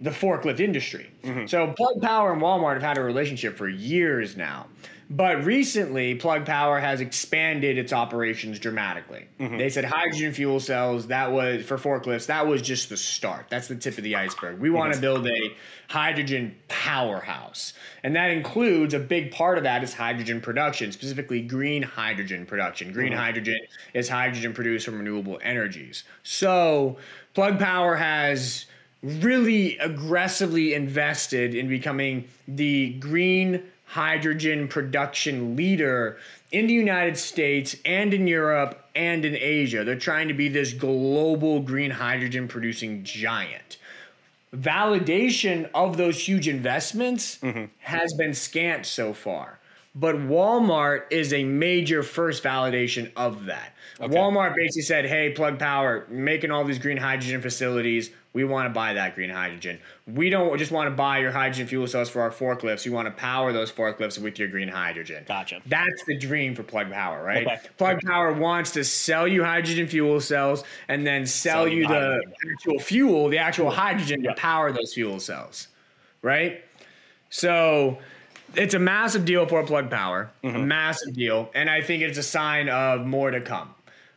the 0.00 0.10
forklift 0.10 0.60
industry. 0.60 1.10
Mm-hmm. 1.22 1.46
So 1.46 1.72
Plug 1.72 2.00
Power 2.02 2.32
and 2.32 2.42
Walmart 2.42 2.74
have 2.74 2.82
had 2.82 2.98
a 2.98 3.02
relationship 3.02 3.56
for 3.56 3.68
years 3.68 4.36
now. 4.36 4.66
But 5.08 5.44
recently, 5.44 6.16
Plug 6.16 6.44
Power 6.44 6.80
has 6.80 7.00
expanded 7.00 7.78
its 7.78 7.92
operations 7.92 8.58
dramatically. 8.58 9.26
Mm-hmm. 9.38 9.56
They 9.56 9.70
said 9.70 9.84
hydrogen 9.84 10.32
fuel 10.32 10.58
cells, 10.58 11.06
that 11.06 11.30
was 11.30 11.64
for 11.64 11.78
forklifts, 11.78 12.26
that 12.26 12.48
was 12.48 12.60
just 12.60 12.88
the 12.88 12.96
start. 12.96 13.46
That's 13.48 13.68
the 13.68 13.76
tip 13.76 13.98
of 13.98 14.04
the 14.04 14.16
iceberg. 14.16 14.58
We 14.58 14.68
want 14.68 14.94
to 14.94 15.00
build 15.00 15.24
a 15.28 15.54
hydrogen 15.88 16.56
powerhouse. 16.66 17.72
And 18.02 18.16
that 18.16 18.32
includes 18.32 18.94
a 18.94 18.98
big 18.98 19.30
part 19.30 19.58
of 19.58 19.64
that 19.64 19.84
is 19.84 19.94
hydrogen 19.94 20.40
production, 20.40 20.90
specifically 20.90 21.40
green 21.40 21.84
hydrogen 21.84 22.44
production. 22.44 22.92
Green 22.92 23.12
mm-hmm. 23.12 23.20
hydrogen 23.20 23.60
is 23.94 24.08
hydrogen 24.08 24.54
produced 24.54 24.86
from 24.86 24.98
renewable 24.98 25.38
energies. 25.40 26.02
So, 26.24 26.96
Plug 27.32 27.60
Power 27.60 27.94
has 27.94 28.66
really 29.02 29.78
aggressively 29.78 30.74
invested 30.74 31.54
in 31.54 31.68
becoming 31.68 32.26
the 32.48 32.94
green 32.94 33.62
hydrogen 33.86 34.68
production 34.68 35.56
leader 35.56 36.18
in 36.50 36.66
the 36.66 36.74
United 36.74 37.16
States 37.16 37.76
and 37.84 38.12
in 38.12 38.26
Europe 38.26 38.88
and 38.94 39.24
in 39.24 39.36
Asia. 39.36 39.84
They're 39.84 39.96
trying 39.96 40.28
to 40.28 40.34
be 40.34 40.48
this 40.48 40.72
global 40.72 41.60
green 41.60 41.90
hydrogen 41.90 42.48
producing 42.48 43.04
giant. 43.04 43.78
Validation 44.54 45.68
of 45.74 45.96
those 45.96 46.26
huge 46.26 46.48
investments 46.48 47.38
mm-hmm. 47.38 47.66
has 47.78 48.12
been 48.14 48.34
scant 48.34 48.86
so 48.86 49.12
far. 49.12 49.58
But 49.98 50.16
Walmart 50.16 51.04
is 51.10 51.32
a 51.32 51.42
major 51.42 52.02
first 52.02 52.44
validation 52.44 53.10
of 53.16 53.46
that. 53.46 53.72
Okay. 53.98 54.14
Walmart 54.14 54.54
basically 54.54 54.82
said, 54.82 55.06
"Hey, 55.06 55.30
Plug 55.30 55.58
Power, 55.58 56.06
making 56.10 56.50
all 56.50 56.64
these 56.64 56.78
green 56.78 56.98
hydrogen 56.98 57.40
facilities. 57.40 58.10
We 58.34 58.44
want 58.44 58.66
to 58.66 58.70
buy 58.70 58.92
that 58.92 59.14
green 59.14 59.30
hydrogen. 59.30 59.78
We 60.06 60.28
don't 60.28 60.58
just 60.58 60.70
want 60.70 60.88
to 60.88 60.94
buy 60.94 61.20
your 61.20 61.30
hydrogen 61.30 61.66
fuel 61.66 61.86
cells 61.86 62.10
for 62.10 62.20
our 62.20 62.30
forklifts. 62.30 62.84
We 62.84 62.90
want 62.90 63.08
to 63.08 63.12
power 63.12 63.54
those 63.54 63.72
forklifts 63.72 64.18
with 64.18 64.38
your 64.38 64.48
green 64.48 64.68
hydrogen. 64.68 65.24
Gotcha. 65.26 65.62
That's 65.64 66.04
the 66.04 66.18
dream 66.18 66.54
for 66.54 66.62
Plug 66.62 66.92
Power, 66.92 67.24
right? 67.24 67.46
Okay. 67.46 67.60
Plug 67.78 67.98
Power 68.02 68.34
wants 68.34 68.72
to 68.72 68.84
sell 68.84 69.26
you 69.26 69.42
hydrogen 69.42 69.86
fuel 69.86 70.20
cells 70.20 70.64
and 70.88 71.06
then 71.06 71.24
sell, 71.24 71.64
sell 71.64 71.68
you 71.68 71.88
the 71.88 71.94
hydrogen. 71.94 72.32
actual 72.52 72.78
fuel, 72.80 73.28
the 73.30 73.38
actual 73.38 73.70
hydrogen 73.70 74.22
to 74.24 74.34
power 74.34 74.70
those 74.70 74.92
fuel 74.92 75.18
cells, 75.18 75.68
right? 76.20 76.62
So 77.30 77.98
it's 78.54 78.74
a 78.74 78.78
massive 78.78 79.24
deal 79.24 79.46
for 79.46 79.64
Plug 79.64 79.90
Power, 79.90 80.30
mm-hmm. 80.42 80.56
a 80.56 80.58
massive 80.58 81.14
deal, 81.14 81.50
and 81.54 81.68
I 81.68 81.82
think 81.82 82.02
it's 82.02 82.18
a 82.18 82.22
sign 82.22 82.68
of 82.68 83.06
more 83.06 83.30
to 83.30 83.40
come. 83.40 83.74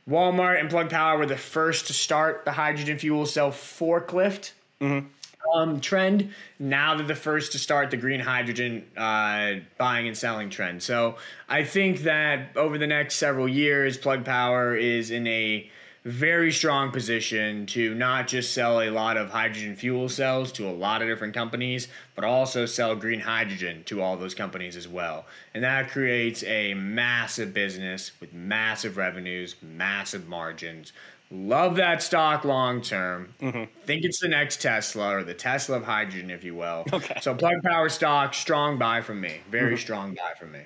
Walmart 0.09 0.59
and 0.59 0.69
Plug 0.69 0.89
Power 0.89 1.17
were 1.17 1.25
the 1.25 1.37
first 1.37 1.87
to 1.87 1.93
start 1.93 2.45
the 2.45 2.51
hydrogen 2.51 2.97
fuel 2.97 3.25
cell 3.25 3.51
forklift 3.51 4.51
mm-hmm. 4.81 5.07
um, 5.55 5.79
trend. 5.79 6.31
Now 6.57 6.95
they're 6.95 7.05
the 7.05 7.15
first 7.15 7.51
to 7.51 7.59
start 7.59 7.91
the 7.91 7.97
green 7.97 8.19
hydrogen 8.19 8.85
uh, 8.97 9.55
buying 9.77 10.07
and 10.07 10.17
selling 10.17 10.49
trend. 10.49 10.81
So 10.81 11.17
I 11.47 11.63
think 11.63 12.01
that 12.01 12.55
over 12.55 12.77
the 12.77 12.87
next 12.87 13.15
several 13.15 13.47
years, 13.47 13.97
Plug 13.97 14.25
Power 14.25 14.75
is 14.75 15.11
in 15.11 15.27
a 15.27 15.69
very 16.05 16.51
strong 16.51 16.91
position 16.91 17.65
to 17.67 17.93
not 17.93 18.27
just 18.27 18.53
sell 18.53 18.81
a 18.81 18.89
lot 18.89 19.17
of 19.17 19.29
hydrogen 19.29 19.75
fuel 19.75 20.09
cells 20.09 20.51
to 20.53 20.67
a 20.67 20.71
lot 20.71 21.01
of 21.01 21.07
different 21.07 21.33
companies, 21.33 21.87
but 22.15 22.23
also 22.23 22.65
sell 22.65 22.95
green 22.95 23.19
hydrogen 23.19 23.83
to 23.85 24.01
all 24.01 24.15
those 24.17 24.33
companies 24.33 24.75
as 24.75 24.87
well. 24.87 25.25
And 25.53 25.63
that 25.63 25.89
creates 25.89 26.43
a 26.43 26.73
massive 26.73 27.53
business 27.53 28.11
with 28.19 28.33
massive 28.33 28.97
revenues, 28.97 29.55
massive 29.61 30.27
margins. 30.27 30.93
Love 31.31 31.75
that 31.75 32.01
stock 32.01 32.43
long 32.43 32.81
term. 32.81 33.33
Mm-hmm. 33.39 33.65
Think 33.85 34.03
it's 34.03 34.19
the 34.19 34.27
next 34.27 34.61
Tesla 34.61 35.17
or 35.17 35.23
the 35.23 35.35
Tesla 35.35 35.77
of 35.77 35.83
hydrogen, 35.83 36.31
if 36.31 36.43
you 36.43 36.55
will. 36.55 36.85
Okay. 36.91 37.19
So 37.21 37.35
Plug 37.35 37.61
Power 37.63 37.89
stock, 37.89 38.33
strong 38.33 38.79
buy 38.79 39.01
from 39.01 39.21
me. 39.21 39.41
Very 39.51 39.73
mm-hmm. 39.73 39.81
strong 39.81 40.13
buy 40.15 40.33
from 40.39 40.53
me. 40.53 40.61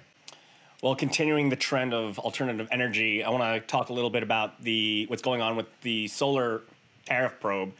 Well, 0.84 0.96
continuing 0.96 1.48
the 1.48 1.56
trend 1.56 1.94
of 1.94 2.20
alternative 2.20 2.68
energy, 2.70 3.24
I 3.24 3.30
want 3.30 3.42
to 3.42 3.66
talk 3.66 3.88
a 3.88 3.94
little 3.94 4.10
bit 4.10 4.22
about 4.22 4.62
the 4.62 5.06
what's 5.08 5.22
going 5.22 5.42
on 5.42 5.56
with 5.56 5.68
the 5.80 6.10
solar 6.10 6.62
tariff 7.06 7.40
probe. 7.40 7.72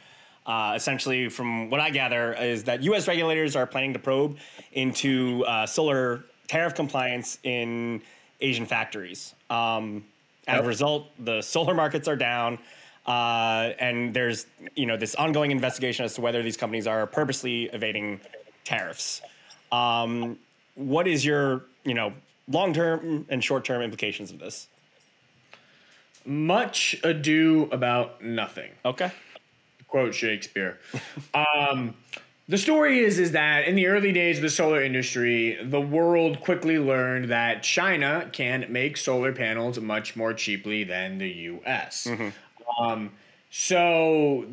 Uh, 0.46 0.72
essentially, 0.74 1.28
from 1.28 1.68
what 1.68 1.80
I 1.80 1.90
gather, 1.90 2.32
is 2.32 2.64
that 2.64 2.82
U.S. 2.84 3.06
regulators 3.06 3.56
are 3.56 3.66
planning 3.66 3.92
to 3.92 3.98
probe 3.98 4.38
into 4.72 5.44
uh, 5.44 5.66
solar 5.66 6.24
tariff 6.48 6.74
compliance 6.74 7.38
in 7.42 8.00
Asian 8.40 8.64
factories. 8.64 9.34
Um, 9.50 10.06
as 10.48 10.60
a 10.60 10.66
result, 10.66 11.08
the 11.22 11.42
solar 11.42 11.74
markets 11.74 12.08
are 12.08 12.16
down, 12.16 12.58
uh, 13.06 13.72
and 13.78 14.14
there's 14.14 14.46
you 14.76 14.86
know 14.86 14.96
this 14.96 15.14
ongoing 15.16 15.50
investigation 15.50 16.06
as 16.06 16.14
to 16.14 16.22
whether 16.22 16.42
these 16.42 16.56
companies 16.56 16.86
are 16.86 17.06
purposely 17.06 17.64
evading 17.64 18.18
tariffs. 18.64 19.20
Um, 19.72 20.38
what 20.74 21.06
is 21.06 21.22
your 21.22 21.64
you 21.84 21.92
know 21.92 22.14
long 22.48 22.72
term 22.72 23.26
and 23.28 23.42
short 23.42 23.64
term 23.64 23.82
implications 23.82 24.30
of 24.30 24.38
this? 24.38 24.68
Much 26.24 26.96
ado 27.04 27.68
about 27.70 28.22
nothing. 28.22 28.70
Okay. 28.84 29.10
Quote 29.88 30.14
Shakespeare. 30.14 30.78
um, 31.34 31.94
the 32.48 32.58
story 32.58 33.00
is 33.00 33.18
is 33.18 33.32
that 33.32 33.66
in 33.66 33.74
the 33.74 33.86
early 33.86 34.12
days 34.12 34.36
of 34.36 34.42
the 34.42 34.50
solar 34.50 34.82
industry, 34.82 35.58
the 35.62 35.80
world 35.80 36.40
quickly 36.40 36.78
learned 36.78 37.30
that 37.30 37.62
China 37.62 38.28
can 38.32 38.66
make 38.70 38.96
solar 38.96 39.32
panels 39.32 39.78
much 39.80 40.14
more 40.14 40.34
cheaply 40.34 40.84
than 40.84 41.18
the 41.18 41.28
U.S. 41.28 42.06
Mm-hmm. 42.06 42.82
Um, 42.84 43.12
so 43.50 44.46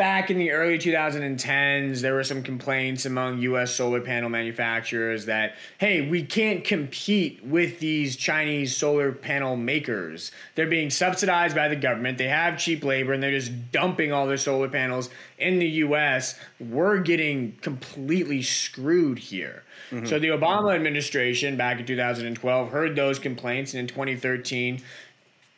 back 0.00 0.30
in 0.30 0.38
the 0.38 0.50
early 0.50 0.78
2010s, 0.78 2.00
there 2.00 2.14
were 2.14 2.24
some 2.24 2.42
complaints 2.42 3.04
among 3.04 3.38
US 3.40 3.74
solar 3.74 4.00
panel 4.00 4.30
manufacturers 4.30 5.26
that, 5.26 5.56
hey, 5.76 6.08
we 6.08 6.22
can't 6.22 6.64
compete 6.64 7.44
with 7.44 7.80
these 7.80 8.16
Chinese 8.16 8.74
solar 8.74 9.12
panel 9.12 9.56
makers. 9.56 10.32
They're 10.54 10.66
being 10.66 10.88
subsidized 10.88 11.54
by 11.54 11.68
the 11.68 11.76
government, 11.76 12.16
they 12.16 12.28
have 12.28 12.58
cheap 12.58 12.82
labor, 12.82 13.12
and 13.12 13.22
they're 13.22 13.30
just 13.38 13.72
dumping 13.72 14.10
all 14.10 14.26
their 14.26 14.38
solar 14.38 14.70
panels 14.70 15.10
in 15.36 15.58
the 15.58 15.68
US. 15.68 16.34
We're 16.58 17.00
getting 17.00 17.58
completely 17.60 18.40
screwed 18.40 19.18
here. 19.18 19.64
Mm-hmm. 19.90 20.06
So 20.06 20.18
the 20.18 20.28
Obama 20.28 20.74
administration 20.74 21.58
back 21.58 21.78
in 21.78 21.84
2012 21.84 22.70
heard 22.70 22.96
those 22.96 23.18
complaints, 23.18 23.74
and 23.74 23.80
in 23.80 23.86
2013, 23.86 24.82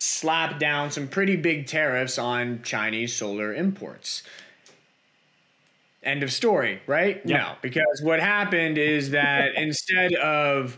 slapped 0.02 0.58
down 0.58 0.90
some 0.90 1.06
pretty 1.06 1.36
big 1.36 1.66
tariffs 1.66 2.18
on 2.18 2.60
Chinese 2.62 3.14
solar 3.14 3.54
imports. 3.54 4.24
End 6.02 6.24
of 6.24 6.32
story, 6.32 6.82
right? 6.88 7.22
Yep. 7.24 7.40
No, 7.40 7.54
because 7.62 8.00
what 8.02 8.18
happened 8.18 8.78
is 8.78 9.10
that 9.10 9.54
instead 9.56 10.14
of 10.14 10.76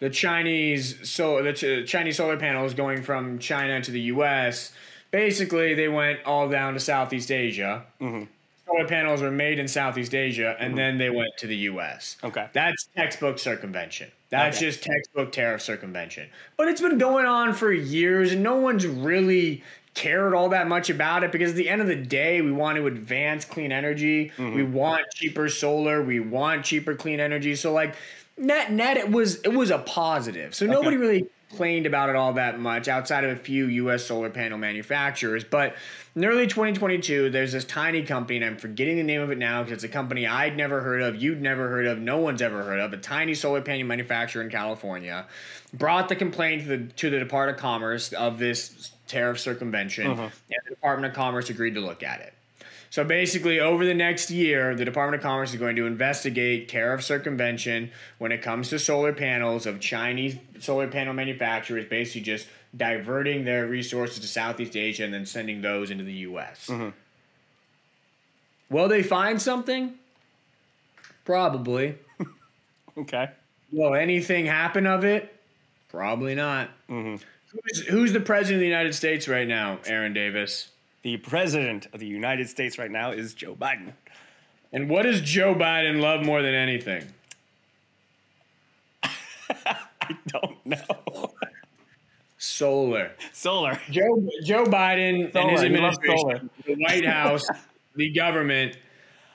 the 0.00 0.08
Chinese 0.08 1.08
so 1.08 1.42
the 1.42 1.52
Ch- 1.52 1.86
Chinese 1.86 2.16
solar 2.16 2.38
panels 2.38 2.72
going 2.72 3.02
from 3.02 3.38
China 3.38 3.82
to 3.82 3.90
the 3.90 4.00
U.S., 4.00 4.72
basically 5.10 5.74
they 5.74 5.88
went 5.88 6.20
all 6.24 6.48
down 6.48 6.72
to 6.72 6.80
Southeast 6.80 7.30
Asia. 7.30 7.84
Mm-hmm. 8.00 8.24
solar 8.66 8.88
panels 8.88 9.20
were 9.20 9.30
made 9.30 9.58
in 9.58 9.68
Southeast 9.68 10.14
Asia 10.14 10.56
and 10.58 10.68
mm-hmm. 10.68 10.76
then 10.78 10.98
they 10.98 11.10
went 11.10 11.36
to 11.38 11.46
the 11.46 11.56
US. 11.56 12.16
Okay. 12.24 12.48
That's 12.54 12.88
textbook 12.96 13.38
circumvention. 13.38 14.10
That's 14.32 14.56
okay. 14.56 14.66
just 14.66 14.82
textbook 14.82 15.30
tariff 15.30 15.60
circumvention. 15.60 16.30
But 16.56 16.68
it's 16.68 16.80
been 16.80 16.96
going 16.96 17.26
on 17.26 17.52
for 17.52 17.70
years 17.70 18.32
and 18.32 18.42
no 18.42 18.56
one's 18.56 18.86
really 18.86 19.62
cared 19.92 20.32
all 20.32 20.48
that 20.48 20.66
much 20.68 20.88
about 20.88 21.22
it 21.22 21.30
because 21.30 21.50
at 21.50 21.56
the 21.56 21.68
end 21.68 21.82
of 21.82 21.86
the 21.86 21.96
day, 21.96 22.40
we 22.40 22.50
want 22.50 22.78
to 22.78 22.86
advance 22.86 23.44
clean 23.44 23.70
energy. 23.70 24.32
Mm-hmm. 24.38 24.54
We 24.54 24.62
want 24.62 25.02
cheaper 25.14 25.50
solar. 25.50 26.02
We 26.02 26.18
want 26.18 26.64
cheaper 26.64 26.94
clean 26.94 27.20
energy. 27.20 27.54
So 27.54 27.74
like 27.74 27.94
net 28.38 28.72
net 28.72 28.96
it 28.96 29.10
was 29.10 29.36
it 29.42 29.52
was 29.52 29.70
a 29.70 29.80
positive. 29.80 30.54
So 30.54 30.64
okay. 30.64 30.72
nobody 30.72 30.96
really 30.96 31.26
complained 31.52 31.84
about 31.84 32.08
it 32.08 32.16
all 32.16 32.32
that 32.32 32.58
much 32.58 32.88
outside 32.88 33.24
of 33.24 33.30
a 33.30 33.36
few 33.36 33.66
US 33.66 34.06
solar 34.06 34.30
panel 34.30 34.56
manufacturers. 34.56 35.44
But 35.44 35.76
in 36.16 36.24
early 36.24 36.46
2022, 36.46 37.28
there's 37.28 37.52
this 37.52 37.66
tiny 37.66 38.02
company, 38.02 38.38
and 38.38 38.44
I'm 38.44 38.56
forgetting 38.56 38.96
the 38.96 39.02
name 39.02 39.20
of 39.20 39.30
it 39.30 39.36
now 39.36 39.62
because 39.62 39.84
it's 39.84 39.84
a 39.84 39.88
company 39.88 40.26
I'd 40.26 40.56
never 40.56 40.80
heard 40.80 41.02
of, 41.02 41.16
you'd 41.16 41.42
never 41.42 41.68
heard 41.68 41.86
of, 41.86 41.98
no 41.98 42.16
one's 42.16 42.40
ever 42.40 42.62
heard 42.62 42.80
of, 42.80 42.94
a 42.94 42.96
tiny 42.96 43.34
solar 43.34 43.60
panel 43.60 43.86
manufacturer 43.86 44.42
in 44.42 44.50
California, 44.50 45.26
brought 45.74 46.08
the 46.08 46.16
complaint 46.16 46.62
to 46.62 46.68
the, 46.68 46.78
to 46.94 47.10
the 47.10 47.18
Department 47.18 47.58
of 47.58 47.62
Commerce 47.62 48.14
of 48.14 48.38
this 48.38 48.92
tariff 49.06 49.38
circumvention, 49.38 50.06
uh-huh. 50.06 50.22
and 50.22 50.60
the 50.64 50.70
Department 50.70 51.10
of 51.10 51.14
Commerce 51.14 51.50
agreed 51.50 51.74
to 51.74 51.80
look 51.80 52.02
at 52.02 52.20
it. 52.20 52.32
So 52.92 53.04
basically, 53.04 53.58
over 53.58 53.86
the 53.86 53.94
next 53.94 54.30
year, 54.30 54.74
the 54.74 54.84
Department 54.84 55.22
of 55.22 55.22
Commerce 55.22 55.54
is 55.54 55.58
going 55.58 55.76
to 55.76 55.86
investigate 55.86 56.68
tariff 56.68 57.02
circumvention 57.02 57.90
when 58.18 58.32
it 58.32 58.42
comes 58.42 58.68
to 58.68 58.78
solar 58.78 59.14
panels 59.14 59.64
of 59.64 59.80
Chinese 59.80 60.36
solar 60.60 60.86
panel 60.86 61.14
manufacturers, 61.14 61.86
basically 61.86 62.20
just 62.20 62.48
diverting 62.76 63.46
their 63.46 63.66
resources 63.66 64.18
to 64.18 64.28
Southeast 64.28 64.76
Asia 64.76 65.04
and 65.04 65.14
then 65.14 65.24
sending 65.24 65.62
those 65.62 65.90
into 65.90 66.04
the 66.04 66.12
U.S. 66.12 66.66
Mm-hmm. 66.66 66.90
Will 68.68 68.88
they 68.88 69.02
find 69.02 69.40
something? 69.40 69.94
Probably. 71.24 71.94
okay. 72.98 73.30
Will 73.72 73.94
anything 73.94 74.44
happen 74.44 74.86
of 74.86 75.02
it? 75.02 75.34
Probably 75.88 76.34
not. 76.34 76.68
Mm-hmm. 76.90 77.24
Who's, 77.52 77.86
who's 77.86 78.12
the 78.12 78.20
president 78.20 78.56
of 78.56 78.60
the 78.60 78.66
United 78.66 78.94
States 78.94 79.28
right 79.28 79.48
now, 79.48 79.78
Aaron 79.86 80.12
Davis? 80.12 80.71
The 81.02 81.16
president 81.16 81.88
of 81.92 81.98
the 82.00 82.06
United 82.06 82.48
States 82.48 82.78
right 82.78 82.90
now 82.90 83.10
is 83.10 83.34
Joe 83.34 83.56
Biden. 83.56 83.92
And 84.72 84.88
what 84.88 85.02
does 85.02 85.20
Joe 85.20 85.54
Biden 85.54 86.00
love 86.00 86.24
more 86.24 86.42
than 86.42 86.54
anything? 86.54 87.04
I 89.02 90.16
don't 90.28 90.64
know. 90.64 91.32
Solar. 92.38 93.12
Solar. 93.32 93.80
Joe 93.90 94.28
Joe 94.44 94.64
Biden 94.64 95.32
solar. 95.32 95.42
and 95.42 95.50
his 95.50 95.62
administration, 95.64 96.50
the 96.64 96.74
White 96.74 97.04
House, 97.04 97.46
the 97.96 98.10
government, 98.10 98.78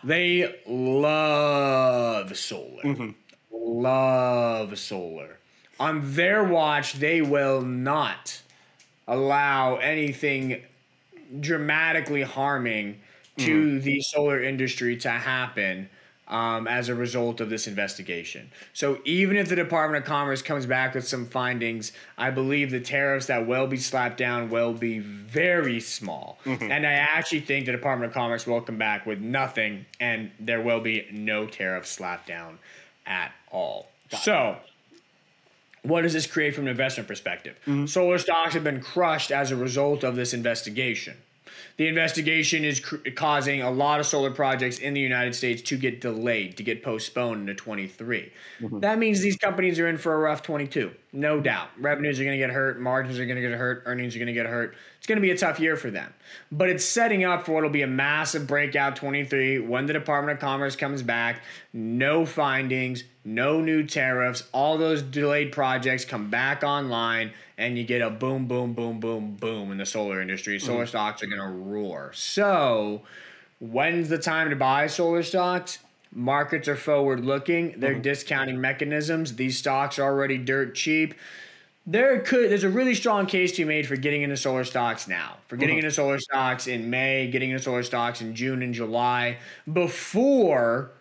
they 0.03 0.61
love 0.65 2.37
solar. 2.37 2.83
Mm-hmm. 2.83 3.09
Love 3.51 4.79
solar. 4.79 5.37
On 5.79 6.01
their 6.15 6.43
watch, 6.43 6.93
they 6.93 7.21
will 7.21 7.61
not 7.61 8.41
allow 9.07 9.75
anything 9.77 10.63
dramatically 11.39 12.23
harming 12.23 12.99
to 13.37 13.65
mm-hmm. 13.65 13.79
the 13.81 14.01
solar 14.01 14.41
industry 14.41 14.97
to 14.97 15.09
happen 15.09 15.89
um, 16.27 16.67
as 16.67 16.89
a 16.89 16.95
result 16.95 17.39
of 17.39 17.49
this 17.49 17.67
investigation. 17.67 18.49
So 18.73 18.99
even 19.05 19.37
if 19.37 19.47
the 19.47 19.55
Department 19.55 20.03
of 20.03 20.07
Commerce 20.09 20.41
comes 20.41 20.65
back 20.65 20.93
with 20.93 21.07
some 21.07 21.25
findings, 21.25 21.93
I 22.17 22.31
believe 22.31 22.71
the 22.71 22.81
tariffs 22.81 23.27
that 23.27 23.47
will 23.47 23.67
be 23.67 23.77
slapped 23.77 24.17
down 24.17 24.49
will 24.49 24.73
be 24.73 24.99
very 24.99 25.79
small. 25.79 26.39
Mm-hmm. 26.45 26.71
And 26.71 26.85
I 26.85 26.93
actually 26.93 27.41
think 27.41 27.65
the 27.65 27.71
Department 27.71 28.09
of 28.09 28.13
Commerce 28.13 28.45
will 28.45 28.61
come 28.61 28.77
back 28.77 29.05
with 29.05 29.19
nothing 29.19 29.85
and 29.99 30.31
there 30.39 30.61
will 30.61 30.81
be 30.81 31.07
no 31.11 31.45
tariffs 31.45 31.91
slapped 31.91 32.27
down 32.27 32.59
at 33.05 33.31
all. 33.51 33.89
Got 34.09 34.21
so 34.21 34.57
what 35.83 36.01
does 36.01 36.13
this 36.13 36.27
create 36.27 36.55
from 36.55 36.65
an 36.65 36.71
investment 36.71 37.07
perspective? 37.07 37.57
Mm-hmm. 37.61 37.85
Solar 37.85 38.17
stocks 38.17 38.53
have 38.53 38.63
been 38.63 38.81
crushed 38.81 39.31
as 39.31 39.51
a 39.51 39.55
result 39.55 40.03
of 40.03 40.15
this 40.15 40.33
investigation. 40.33 41.17
The 41.77 41.87
investigation 41.87 42.65
is 42.65 42.79
cr- 42.79 42.97
causing 43.15 43.61
a 43.61 43.69
lot 43.69 43.99
of 43.99 44.07
solar 44.07 44.31
projects 44.31 44.79
in 44.79 44.95
the 44.95 44.99
United 44.99 45.35
States 45.35 45.61
to 45.63 45.77
get 45.77 46.01
delayed, 46.01 46.57
to 46.57 46.63
get 46.63 46.83
postponed 46.83 47.41
into 47.41 47.53
23. 47.53 48.31
Mm-hmm. 48.59 48.79
That 48.79 48.97
means 48.97 49.21
these 49.21 49.37
companies 49.37 49.79
are 49.79 49.87
in 49.87 49.97
for 49.97 50.13
a 50.13 50.17
rough 50.17 50.41
22, 50.41 50.91
no 51.13 51.39
doubt. 51.39 51.69
Revenues 51.79 52.19
are 52.19 52.23
going 52.23 52.37
to 52.37 52.43
get 52.43 52.49
hurt, 52.49 52.79
margins 52.79 53.19
are 53.19 53.25
going 53.25 53.35
to 53.35 53.47
get 53.47 53.57
hurt, 53.57 53.83
earnings 53.85 54.15
are 54.15 54.19
going 54.19 54.27
to 54.27 54.33
get 54.33 54.47
hurt. 54.47 54.75
It's 54.97 55.05
going 55.05 55.17
to 55.17 55.21
be 55.21 55.31
a 55.31 55.37
tough 55.37 55.59
year 55.59 55.77
for 55.77 55.91
them. 55.91 56.13
But 56.51 56.69
it's 56.69 56.83
setting 56.83 57.23
up 57.23 57.45
for 57.45 57.53
what 57.53 57.63
will 57.63 57.69
be 57.69 57.83
a 57.83 57.87
massive 57.87 58.47
breakout 58.47 58.95
23 58.95 59.59
when 59.59 59.85
the 59.85 59.93
Department 59.93 60.37
of 60.37 60.41
Commerce 60.41 60.75
comes 60.75 61.03
back. 61.03 61.43
No 61.73 62.25
findings, 62.25 63.03
no 63.27 63.59
new 63.59 63.83
tariffs, 63.83 64.43
all 64.53 64.77
those 64.77 65.01
delayed 65.01 65.51
projects 65.51 66.05
come 66.05 66.29
back 66.29 66.63
online 66.63 67.33
and 67.57 67.77
you 67.77 67.83
get 67.83 68.01
a 68.01 68.09
boom, 68.09 68.47
boom, 68.47 68.73
boom, 68.73 69.01
boom, 69.01 69.35
boom 69.35 69.71
in 69.71 69.77
the 69.77 69.85
solar 69.85 70.21
industry. 70.21 70.57
Solar 70.59 70.85
mm. 70.85 70.87
stocks 70.87 71.21
are 71.21 71.27
going 71.27 71.41
to 71.41 71.47
roar. 71.47 72.11
So, 72.13 73.01
when's 73.59 74.07
the 74.07 74.17
time 74.17 74.49
to 74.49 74.55
buy 74.55 74.87
solar 74.87 75.23
stocks? 75.23 75.79
Markets 76.13 76.69
are 76.69 76.77
forward 76.77 77.25
looking. 77.25 77.77
They're 77.77 77.95
mm. 77.95 78.01
discounting 78.01 78.61
mechanisms. 78.61 79.35
These 79.35 79.57
stocks 79.57 79.99
are 79.99 80.03
already 80.03 80.37
dirt 80.37 80.73
cheap. 80.73 81.13
There 81.85 82.19
could 82.19 82.49
there's 82.49 82.63
a 82.63 82.69
really 82.69 82.95
strong 82.95 83.25
case 83.25 83.51
to 83.53 83.63
be 83.63 83.65
made 83.65 83.87
for 83.87 83.95
getting 83.97 84.21
into 84.21 84.37
solar 84.37 84.63
stocks 84.63 85.07
now. 85.07 85.37
For 85.47 85.57
getting 85.57 85.77
mm-hmm. 85.77 85.85
into 85.85 85.95
solar 85.95 86.19
stocks 86.19 86.67
in 86.67 86.89
May, 86.89 87.27
getting 87.27 87.49
into 87.49 87.63
solar 87.63 87.83
stocks 87.83 88.21
in 88.21 88.35
June 88.35 88.61
and 88.61 88.73
July 88.73 89.37
before 89.71 90.91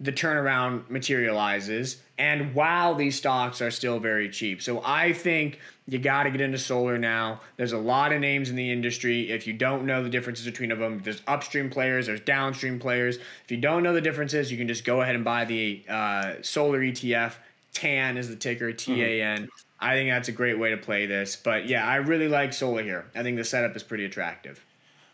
the 0.00 0.12
turnaround 0.12 0.88
materializes 0.88 1.98
and 2.16 2.54
while 2.54 2.94
these 2.94 3.16
stocks 3.16 3.62
are 3.62 3.70
still 3.70 3.98
very 3.98 4.28
cheap. 4.28 4.60
So 4.60 4.82
I 4.84 5.12
think 5.12 5.58
you 5.86 5.98
got 5.98 6.24
to 6.24 6.30
get 6.30 6.40
into 6.40 6.58
solar 6.58 6.98
now. 6.98 7.40
There's 7.56 7.72
a 7.72 7.78
lot 7.78 8.12
of 8.12 8.20
names 8.20 8.50
in 8.50 8.56
the 8.56 8.70
industry. 8.70 9.30
If 9.30 9.46
you 9.46 9.52
don't 9.52 9.86
know 9.86 10.02
the 10.02 10.10
differences 10.10 10.44
between 10.44 10.68
them, 10.68 11.00
there's 11.02 11.22
upstream 11.26 11.70
players, 11.70 12.06
there's 12.06 12.20
downstream 12.20 12.78
players. 12.78 13.16
If 13.16 13.50
you 13.50 13.56
don't 13.56 13.82
know 13.82 13.94
the 13.94 14.00
differences, 14.02 14.50
you 14.52 14.58
can 14.58 14.68
just 14.68 14.84
go 14.84 15.00
ahead 15.00 15.14
and 15.14 15.24
buy 15.24 15.46
the 15.46 15.82
uh, 15.88 16.34
solar 16.42 16.80
ETF. 16.80 17.34
TAN 17.72 18.16
is 18.18 18.28
the 18.28 18.36
ticker, 18.36 18.72
T 18.72 19.02
A 19.02 19.22
N. 19.22 19.38
Mm-hmm. 19.38 19.48
I 19.80 19.94
think 19.94 20.10
that's 20.10 20.28
a 20.28 20.32
great 20.32 20.58
way 20.58 20.70
to 20.70 20.76
play 20.76 21.06
this. 21.06 21.36
But 21.36 21.66
yeah, 21.66 21.86
I 21.86 21.96
really 21.96 22.28
like 22.28 22.52
solar 22.52 22.82
here. 22.82 23.06
I 23.14 23.22
think 23.22 23.38
the 23.38 23.44
setup 23.44 23.74
is 23.76 23.82
pretty 23.82 24.04
attractive. 24.04 24.64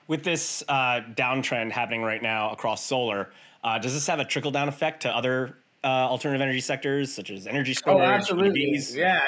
With 0.09 0.25
this 0.25 0.65
uh, 0.69 1.03
downtrend 1.15 1.71
happening 1.71 2.03
right 2.03 2.23
now 2.23 2.51
across 2.51 2.85
solar, 2.85 3.31
uh, 3.67 3.79
does 3.79 3.93
this 3.93 4.07
have 4.07 4.21
a 4.21 4.25
trickle 4.25 4.53
down 4.53 4.69
effect 4.69 5.03
to 5.03 5.11
other 5.11 5.57
uh, 5.83 5.89
alternative 5.89 6.41
energy 6.41 6.61
sectors 6.61 7.13
such 7.13 7.31
as 7.31 7.49
energy 7.49 7.73
oh, 7.73 7.75
storage? 7.75 8.01
Oh, 8.01 8.05
absolutely. 8.05 8.73
EVs? 8.73 8.95
Yeah, 8.95 9.21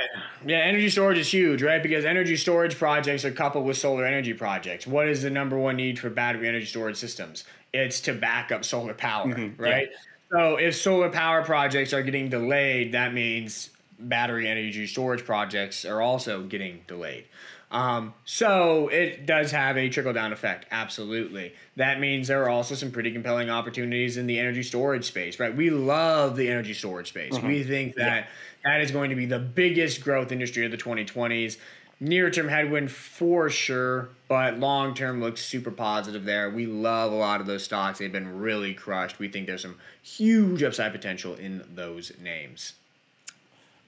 yeah. 0.47 0.59
Energy 0.59 0.89
storage 0.89 1.19
is 1.19 1.29
huge, 1.29 1.61
right? 1.61 1.83
Because 1.83 2.05
energy 2.05 2.37
storage 2.37 2.79
projects 2.79 3.25
are 3.25 3.33
coupled 3.33 3.67
with 3.67 3.77
solar 3.77 4.07
energy 4.07 4.33
projects. 4.33 4.87
What 4.87 5.09
is 5.09 5.23
the 5.23 5.31
number 5.31 5.59
one 5.59 5.77
need 5.77 5.99
for 5.99 6.09
battery 6.09 6.47
energy 6.47 6.67
storage 6.67 6.97
systems? 6.97 7.45
It's 7.75 8.01
to 8.03 8.15
back 8.15 8.53
up 8.53 8.65
solar 8.65 8.95
power, 8.95 9.27
mm-hmm. 9.27 9.61
right? 9.61 9.89
Yeah. 9.91 9.99
So 10.31 10.57
if 10.57 10.77
solar 10.77 11.11
power 11.11 11.43
projects 11.43 11.93
are 11.93 12.03
getting 12.03 12.29
delayed, 12.29 12.93
that 12.93 13.13
means 13.13 13.71
battery 13.99 14.49
energy 14.49 14.87
storage 14.87 15.25
projects 15.25 15.85
are 15.85 16.01
also 16.01 16.45
getting 16.45 16.83
delayed. 16.87 17.25
Um, 17.71 18.15
so 18.25 18.89
it 18.89 19.27
does 19.27 19.51
have 19.51 19.77
a 19.77 19.91
trickle 19.91 20.15
down 20.15 20.33
effect, 20.33 20.65
absolutely. 20.71 21.55
That 21.77 22.01
means 22.01 22.29
there 22.29 22.43
are 22.45 22.49
also 22.49 22.75
some 22.75 22.91
pretty 22.91 23.13
compelling 23.13 23.51
opportunities 23.51 24.17
in 24.17 24.27
the 24.27 24.39
energy 24.39 24.63
storage 24.63 25.05
space, 25.05 25.39
right? 25.39 25.55
We 25.55 25.69
love 25.69 26.37
the 26.37 26.49
energy 26.49 26.73
storage 26.73 27.09
space. 27.09 27.35
Mm-hmm. 27.35 27.47
We 27.47 27.63
think 27.65 27.97
that 27.97 28.27
yeah. 28.65 28.71
that 28.71 28.81
is 28.81 28.91
going 28.91 29.11
to 29.11 29.17
be 29.17 29.27
the 29.27 29.39
biggest 29.39 30.03
growth 30.03 30.33
industry 30.33 30.65
of 30.65 30.71
the 30.71 30.79
2020s. 30.79 31.59
Near 32.01 32.31
term 32.31 32.47
headwind 32.47 32.93
for 32.93 33.51
sure, 33.51 34.11
but 34.29 34.57
long 34.61 34.95
term 34.95 35.21
looks 35.21 35.45
super 35.45 35.73
positive 35.73 36.25
there. 36.25 36.49
We 36.49 36.65
love 36.65 37.11
a 37.11 37.17
lot 37.17 37.41
of 37.41 37.49
those 37.49 37.65
stocks. 37.65 37.99
They've 37.99 38.11
been 38.11 38.39
really 38.39 38.73
crushed. 38.73 39.19
We 39.19 39.27
think 39.27 39.49
there's 39.49 39.63
some 39.63 39.79
huge 40.01 40.63
upside 40.63 40.93
potential 40.93 41.35
in 41.35 41.65
those 41.75 42.13
names. 42.23 42.75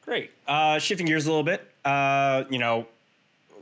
Great. 0.04 0.32
Uh, 0.48 0.80
shifting 0.80 1.06
gears 1.06 1.26
a 1.26 1.28
little 1.28 1.44
bit, 1.44 1.64
uh, 1.84 2.42
you 2.50 2.58
know, 2.58 2.88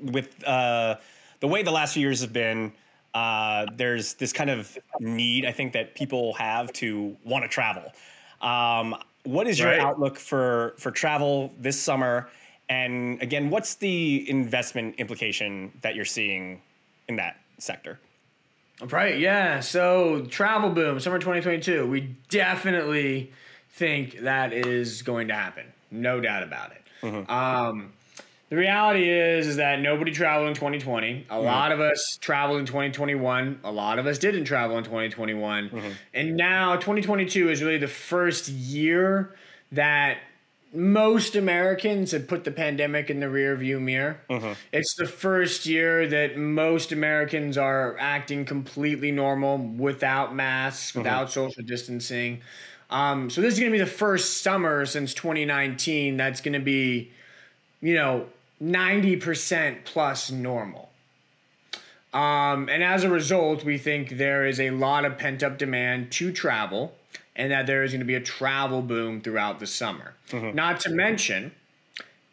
with 0.02 0.42
uh, 0.46 0.96
the 1.40 1.48
way 1.48 1.62
the 1.62 1.70
last 1.70 1.94
few 1.94 2.02
years 2.02 2.20
have 2.20 2.32
been, 2.32 2.72
uh, 3.14 3.66
there's 3.74 4.14
this 4.14 4.32
kind 4.32 4.50
of 4.50 4.76
need 5.00 5.44
I 5.44 5.52
think 5.52 5.72
that 5.72 5.94
people 5.94 6.34
have 6.34 6.72
to 6.74 7.16
want 7.24 7.44
to 7.44 7.48
travel. 7.48 7.92
Um, 8.40 8.96
what 9.24 9.46
is 9.46 9.58
your 9.58 9.68
right. 9.68 9.80
outlook 9.80 10.16
for 10.16 10.74
for 10.78 10.90
travel 10.90 11.52
this 11.58 11.80
summer? 11.80 12.28
And 12.68 13.20
again, 13.22 13.50
what's 13.50 13.76
the 13.76 14.28
investment 14.28 14.96
implication 14.98 15.72
that 15.82 15.94
you're 15.94 16.04
seeing 16.04 16.60
in 17.08 17.16
that 17.16 17.38
sector? 17.58 17.98
Right. 18.90 19.18
Yeah. 19.18 19.60
So 19.60 20.26
travel 20.26 20.70
boom, 20.70 21.00
summer 21.00 21.18
2022. 21.18 21.86
We 21.86 22.14
definitely 22.28 23.32
think 23.70 24.20
that 24.20 24.52
is 24.52 25.02
going 25.02 25.28
to 25.28 25.34
happen. 25.34 25.64
No 25.90 26.20
doubt 26.20 26.42
about 26.42 26.72
it. 26.72 26.82
Mm-hmm. 27.02 27.30
Um, 27.30 27.92
the 28.50 28.56
reality 28.56 29.08
is 29.08 29.46
is 29.46 29.56
that 29.56 29.80
nobody 29.80 30.10
traveled 30.10 30.48
in 30.48 30.54
2020. 30.54 31.26
A 31.30 31.34
mm-hmm. 31.34 31.44
lot 31.44 31.72
of 31.72 31.80
us 31.80 32.18
traveled 32.20 32.60
in 32.60 32.66
2021. 32.66 33.60
A 33.64 33.70
lot 33.70 33.98
of 33.98 34.06
us 34.06 34.18
didn't 34.18 34.44
travel 34.44 34.78
in 34.78 34.84
2021. 34.84 35.68
Mm-hmm. 35.68 35.88
And 36.14 36.36
now 36.36 36.76
2022 36.76 37.50
is 37.50 37.62
really 37.62 37.78
the 37.78 37.88
first 37.88 38.48
year 38.48 39.34
that 39.72 40.18
most 40.72 41.34
Americans 41.34 42.12
have 42.12 42.28
put 42.28 42.44
the 42.44 42.50
pandemic 42.50 43.08
in 43.08 43.20
the 43.20 43.26
rearview 43.26 43.80
mirror. 43.80 44.20
Mm-hmm. 44.30 44.52
It's 44.72 44.94
the 44.96 45.06
first 45.06 45.66
year 45.66 46.06
that 46.06 46.36
most 46.36 46.92
Americans 46.92 47.56
are 47.56 47.96
acting 47.98 48.44
completely 48.44 49.10
normal 49.10 49.58
without 49.58 50.34
masks, 50.34 50.90
mm-hmm. 50.90 51.00
without 51.00 51.30
social 51.30 51.62
distancing. 51.62 52.42
Um, 52.90 53.28
so 53.28 53.40
this 53.40 53.54
is 53.54 53.60
going 53.60 53.72
to 53.72 53.78
be 53.78 53.82
the 53.82 53.90
first 53.90 54.42
summer 54.42 54.86
since 54.86 55.12
2019 55.14 56.16
that's 56.16 56.40
going 56.40 56.54
to 56.54 56.60
be, 56.60 57.12
you 57.80 57.94
know, 57.94 58.26
90% 58.62 59.84
plus 59.84 60.30
normal. 60.30 60.90
Um, 62.12 62.68
and 62.68 62.82
as 62.82 63.04
a 63.04 63.10
result, 63.10 63.64
we 63.64 63.78
think 63.78 64.10
there 64.10 64.46
is 64.46 64.58
a 64.58 64.70
lot 64.70 65.04
of 65.04 65.18
pent 65.18 65.42
up 65.42 65.58
demand 65.58 66.10
to 66.12 66.32
travel 66.32 66.94
and 67.36 67.52
that 67.52 67.66
there 67.66 67.84
is 67.84 67.92
going 67.92 68.00
to 68.00 68.06
be 68.06 68.14
a 68.14 68.20
travel 68.20 68.82
boom 68.82 69.20
throughout 69.20 69.60
the 69.60 69.66
summer. 69.66 70.14
Mm-hmm. 70.30 70.56
Not 70.56 70.80
to 70.80 70.90
mention 70.90 71.52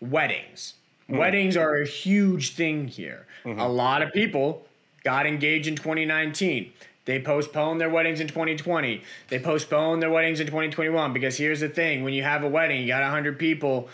weddings. 0.01 0.73
Mm-hmm. 1.03 1.17
Weddings 1.17 1.57
are 1.57 1.75
a 1.75 1.85
huge 1.85 2.53
thing 2.53 2.87
here. 2.87 3.27
Mm-hmm. 3.43 3.59
A 3.59 3.67
lot 3.67 4.01
of 4.01 4.11
people 4.13 4.65
got 5.03 5.27
engaged 5.27 5.67
in 5.67 5.75
2019. 5.75 6.71
They 7.05 7.21
postponed 7.21 7.79
their 7.79 7.89
weddings 7.89 8.19
in 8.19 8.27
2020. 8.27 9.03
They 9.29 9.39
postponed 9.39 10.01
their 10.01 10.09
weddings 10.09 10.39
in 10.39 10.47
2021 10.47 11.13
because 11.13 11.37
here's 11.37 11.59
the 11.59 11.69
thing 11.69 12.03
when 12.03 12.13
you 12.13 12.23
have 12.23 12.43
a 12.43 12.49
wedding, 12.49 12.81
you 12.81 12.87
got 12.87 13.03
100 13.03 13.37
people 13.37 13.89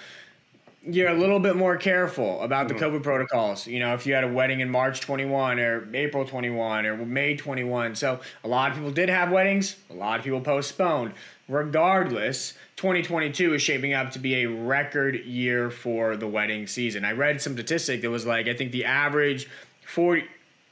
you're 0.84 1.10
a 1.10 1.14
little 1.14 1.40
bit 1.40 1.56
more 1.56 1.78
careful 1.78 2.42
about 2.42 2.68
the 2.68 2.74
mm-hmm. 2.74 2.96
COVID 2.96 3.04
protocols. 3.04 3.68
You 3.68 3.80
know, 3.80 3.94
if 3.94 4.08
you 4.08 4.16
had 4.16 4.24
a 4.24 4.28
wedding 4.28 4.62
in 4.62 4.70
March 4.70 5.02
21 5.02 5.60
or 5.60 5.88
April 5.94 6.26
21 6.26 6.86
or 6.86 6.98
May 6.98 7.36
21. 7.36 7.96
So 7.96 8.20
a 8.44 8.48
lot 8.48 8.72
of 8.72 8.78
people 8.78 8.92
did 8.92 9.10
have 9.10 9.32
weddings, 9.32 9.76
a 9.90 9.94
lot 9.94 10.18
of 10.18 10.24
people 10.24 10.42
postponed. 10.42 11.14
Regardless, 11.48 12.54
2022 12.78 13.54
is 13.56 13.62
shaping 13.62 13.94
up 13.94 14.12
to 14.12 14.20
be 14.20 14.44
a 14.44 14.46
record 14.48 15.24
year 15.26 15.70
for 15.70 16.16
the 16.16 16.28
wedding 16.28 16.66
season. 16.66 17.06
I 17.06 17.12
read 17.12 17.42
some 17.42 17.54
statistic 17.54 18.02
that 18.02 18.10
was 18.10 18.26
like, 18.26 18.48
I 18.48 18.56
think 18.56 18.72
the 18.72 18.86
average 18.86 19.48
40. 19.86 20.26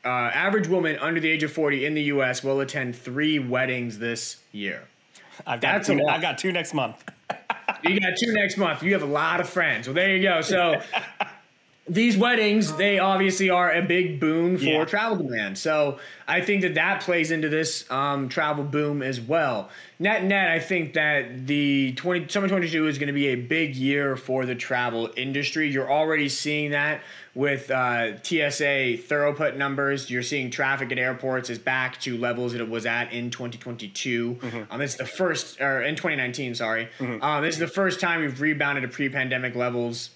Uh, 0.06 0.08
average 0.08 0.70
woman 0.70 0.98
under 1.02 1.20
the 1.20 1.30
age 1.30 1.44
of 1.44 1.52
40 1.52 1.86
in 1.86 1.94
the 1.94 2.04
U.S. 2.04 2.42
will 2.42 2.62
attend 2.62 2.96
three 2.96 3.38
weddings 3.38 4.00
this 4.00 4.38
year. 4.54 4.88
I've 5.46 5.60
got, 5.60 5.84
two, 5.84 6.02
I've 6.08 6.22
got 6.22 6.38
two 6.38 6.54
next 6.54 6.74
month 6.74 7.04
you 7.84 8.00
got 8.00 8.18
two 8.18 8.34
next 8.34 8.58
month. 8.58 8.84
You 8.84 8.94
have 8.94 9.04
a 9.04 9.08
lot 9.12 9.40
of 9.40 9.50
friends. 9.50 9.88
Well, 9.88 9.96
there 9.96 10.16
you 10.16 10.22
go. 10.24 10.42
So 10.42 10.82
these 11.90 12.16
weddings, 12.16 12.74
they 12.74 13.00
obviously 13.00 13.50
are 13.50 13.72
a 13.72 13.82
big 13.82 14.20
boon 14.20 14.58
for 14.58 14.64
yeah. 14.64 14.86
travel 14.86 15.18
demand. 15.18 15.58
So 15.58 16.00
I 16.28 16.42
think 16.42 16.62
that 16.62 16.76
that 16.76 17.02
plays 17.02 17.32
into 17.32 17.50
this 17.50 17.90
um, 17.90 18.30
travel 18.30 18.64
boom 18.64 19.02
as 19.02 19.20
well. 19.20 19.70
Net 19.98 20.24
net, 20.24 20.52
I 20.52 20.60
think 20.60 20.94
that 20.94 21.48
the 21.48 21.94
20, 21.94 22.28
summer 22.30 22.48
22 22.48 22.88
is 22.88 23.00
going 23.00 23.08
to 23.08 23.14
be 23.14 23.28
a 23.28 23.36
big 23.36 23.76
year 23.76 24.16
for 24.16 24.46
the 24.46 24.56
travel 24.56 25.10
industry. 25.18 25.70
You're 25.70 25.92
already 25.92 26.30
seeing 26.30 26.72
that 26.72 27.02
with 27.34 27.72
uh, 27.72 28.22
TSA 28.22 29.00
Throughput 29.08 29.58
numbers. 29.58 30.10
You're 30.10 30.24
seeing 30.24 30.52
traffic 30.52 30.92
at 30.92 31.00
airports 31.00 31.50
is 31.50 31.58
back 31.58 32.00
to 32.02 32.18
levels 32.18 32.52
that 32.52 32.62
it 32.62 32.70
was 32.70 32.86
at 32.86 33.12
in 33.12 33.32
2022. 33.32 34.36
Mm-hmm. 34.36 34.72
Um, 34.72 34.82
it's 34.82 34.96
the 34.96 35.06
first, 35.06 35.60
or 35.60 35.82
in 35.82 35.96
2019, 35.96 36.54
sorry. 36.56 36.88
Mm-hmm. 37.00 37.24
Um, 37.24 37.44
this 37.44 37.56
is 37.56 37.60
the 37.60 37.68
first 37.68 38.00
time 38.00 38.22
we've 38.22 38.40
rebounded 38.40 38.84
to 38.84 38.88
pre-pandemic 38.88 39.56
levels 39.56 40.12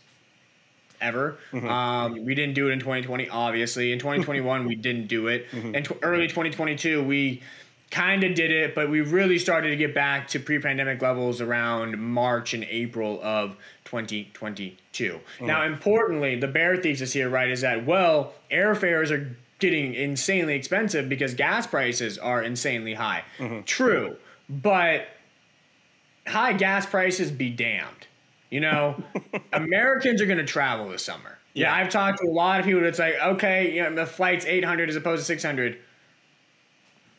ever. 1.04 1.38
Mm-hmm. 1.51 1.68
Um, 1.68 2.26
we 2.26 2.34
didn't 2.34 2.56
do 2.56 2.70
it 2.70 2.74
in 2.74 2.80
2020, 2.80 3.30
obviously. 3.30 3.91
In 3.91 3.99
2021, 3.99 4.66
we 4.66 4.76
didn't 4.76 5.08
do 5.08 5.28
it. 5.28 5.49
Mm-hmm. 5.51 5.76
In 5.76 5.84
t- 5.84 5.95
early 6.01 6.28
2022, 6.28 7.04
we 7.04 7.43
kind 7.91 8.24
of 8.24 8.34
did 8.34 8.49
it, 8.49 8.74
but 8.74 8.89
we 8.89 9.01
really 9.01 9.38
started 9.38 9.70
to 9.70 9.76
get 9.76 9.93
back 9.93 10.28
to 10.30 10.39
pre-pandemic 10.39 10.99
levels 11.01 11.39
around 11.41 11.99
March 11.99 12.56
and 12.56 12.64
April 12.64 13.20
of 13.22 13.56
2022. 13.86 15.20
Mm. 15.39 15.45
Now, 15.45 15.64
importantly, 15.64 16.36
the 16.36 16.47
bear 16.47 16.78
thesis 16.78 17.14
here, 17.14 17.30
right, 17.30 17.49
is 17.49 17.62
that 17.62 17.86
well, 17.86 18.34
airfares 18.51 19.12
are 19.12 19.38
getting 19.60 19.93
insanely 19.93 20.56
expensive 20.56 21.08
because 21.08 21.36
gas 21.36 21.68
prices 21.68 22.18
are 22.18 22.41
insanely 22.41 22.95
high. 22.95 23.24
Mm-hmm. 23.38 23.62
True, 23.62 24.18
but 24.49 25.06
high 26.26 26.54
gas 26.54 26.88
prices 26.88 27.32
be 27.32 27.51
damned. 27.51 28.08
You 28.54 28.60
know, 28.60 29.04
Americans 29.54 30.22
are 30.22 30.28
going 30.28 30.38
to 30.38 30.45
travel 30.45 30.89
this 30.89 31.04
summer. 31.04 31.39
Yeah. 31.56 31.70
yeah, 31.70 31.76
I've 31.76 31.89
talked 31.89 32.20
to 32.20 32.28
a 32.28 32.32
lot 32.32 32.60
of 32.60 32.68
people 32.68 32.82
that's 32.82 32.99
like, 32.99 33.16
okay, 33.20 33.74
you 33.74 33.82
know, 33.82 33.95
the 33.95 34.06
flight's 34.06 34.45
800 34.45 34.89
as 34.89 34.95
opposed 34.95 35.22
to 35.22 35.26
600 35.26 35.80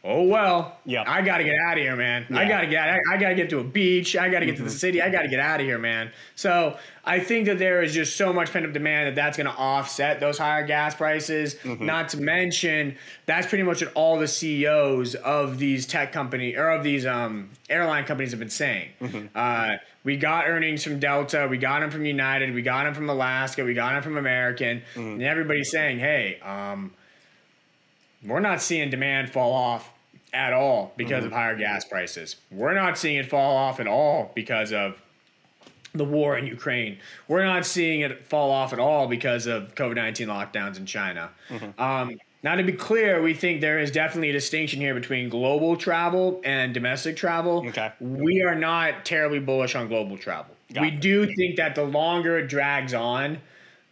oh 0.07 0.23
well 0.23 0.77
yeah 0.85 1.03
i 1.07 1.23
gotta 1.23 1.45
get 1.45 1.57
out 1.59 1.79
of 1.79 1.83
here 1.83 1.97
man 1.97 2.27
yeah. 2.29 2.39
i 2.39 2.47
gotta 2.47 2.67
get 2.67 2.87
I, 2.87 3.15
I, 3.15 3.17
gotta 3.17 3.35
get 3.35 3.49
to 3.51 3.61
a 3.61 3.65
beach 3.65 4.15
i 4.17 4.29
gotta 4.29 4.45
get 4.45 4.57
mm-hmm. 4.57 4.65
to 4.65 4.65
the 4.65 4.69
mm-hmm. 4.69 4.79
city 4.79 5.01
i 5.01 5.09
gotta 5.09 5.29
get 5.29 5.41
out 5.41 5.61
of 5.61 5.67
here 5.67 5.79
man 5.79 6.13
so 6.35 6.77
i 7.07 7.19
think 7.19 7.47
that 7.47 7.59
there 7.59 7.83
is 7.83 7.95
just 7.95 8.17
so 8.17 8.31
much 8.31 8.53
pent 8.53 8.67
up 8.67 8.75
demand 8.75 9.09
that 9.09 9.15
that's 9.15 9.39
gonna 9.39 9.55
offset 9.57 10.21
those 10.21 10.37
higher 10.37 10.67
gas 10.67 10.95
prices 10.95 11.55
mm-hmm. 11.55 11.87
not 11.87 12.11
to 12.11 12.19
mention 12.19 12.99
that's 13.25 13.47
pretty 13.47 13.65
much 13.65 13.81
what 13.81 13.93
all 13.95 14.19
the 14.19 14.29
ceos 14.29 15.15
of 15.15 15.59
these 15.59 15.87
tech 15.87 16.13
company 16.13 16.55
or 16.55 16.69
of 16.69 16.85
these 16.85 17.07
um, 17.07 17.49
airline 17.71 18.05
companies 18.05 18.31
have 18.31 18.41
been 18.41 18.51
saying 18.51 18.91
mm-hmm. 19.01 19.27
uh, 19.35 19.77
we 20.05 20.17
got 20.17 20.47
earnings 20.47 20.85
from 20.85 21.01
delta 21.01 21.49
we 21.51 21.59
got 21.59 21.81
them 21.81 21.91
from 21.91 22.05
united 22.05 22.55
we 22.55 22.63
got 22.63 22.85
them 22.85 22.95
from 22.95 23.11
alaska 23.11 23.65
we 23.65 23.75
got 23.75 23.95
them 23.95 24.03
from 24.03 24.17
american 24.17 24.83
mm-hmm. 24.95 25.01
and 25.01 25.23
everybody's 25.23 25.71
saying 25.71 25.99
hey 25.99 26.39
um, 26.41 26.93
we're 28.25 28.41
not 28.41 28.63
seeing 28.63 28.91
demand 28.91 29.31
fall 29.31 29.53
off 29.53 29.91
at 30.35 30.53
all 30.53 30.93
because 30.97 31.19
mm-hmm. 31.19 31.27
of 31.27 31.33
higher 31.33 31.57
gas 31.57 31.85
prices. 31.85 32.37
We're 32.51 32.75
not 32.75 32.99
seeing 32.99 33.17
it 33.17 33.31
fall 33.31 33.57
off 33.57 33.81
at 33.81 33.87
all 33.87 34.33
because 34.35 34.73
of 34.73 35.01
the 35.95 36.05
war 36.05 36.37
in 36.37 36.47
Ukraine. 36.47 36.99
We're 37.29 37.45
not 37.45 37.65
seeing 37.65 38.01
it 38.01 38.27
fall 38.27 38.51
off 38.51 38.73
at 38.73 38.81
all 38.81 39.07
because 39.07 39.47
of 39.47 39.75
COVID 39.77 39.95
19 39.95 40.27
lockdowns 40.29 40.77
in 40.77 40.87
China. 40.87 41.31
Mm-hmm. 41.49 41.81
Um, 41.81 42.19
now, 42.45 42.57
to 42.57 42.63
be 42.63 42.75
clear, 42.75 43.23
we 43.23 43.33
think 43.33 43.63
there 43.63 43.79
is 43.79 43.91
definitely 43.91 44.29
a 44.29 44.35
distinction 44.35 44.79
here 44.79 44.93
between 44.93 45.31
global 45.31 45.79
travel 45.79 46.43
and 46.45 46.75
domestic 46.75 47.17
travel. 47.17 47.67
Okay. 47.69 47.91
We 48.01 48.43
are 48.43 48.55
not 48.55 49.07
terribly 49.07 49.39
bullish 49.39 49.75
on 49.75 49.89
global 49.89 50.19
travel. 50.19 50.55
Got 50.71 50.83
we 50.83 50.89
it. 50.89 51.01
do 51.01 51.27
think 51.35 51.57
that 51.57 51.75
the 51.75 51.85
longer 51.85 52.39
it 52.39 52.49
drags 52.49 52.93
on, 52.93 53.39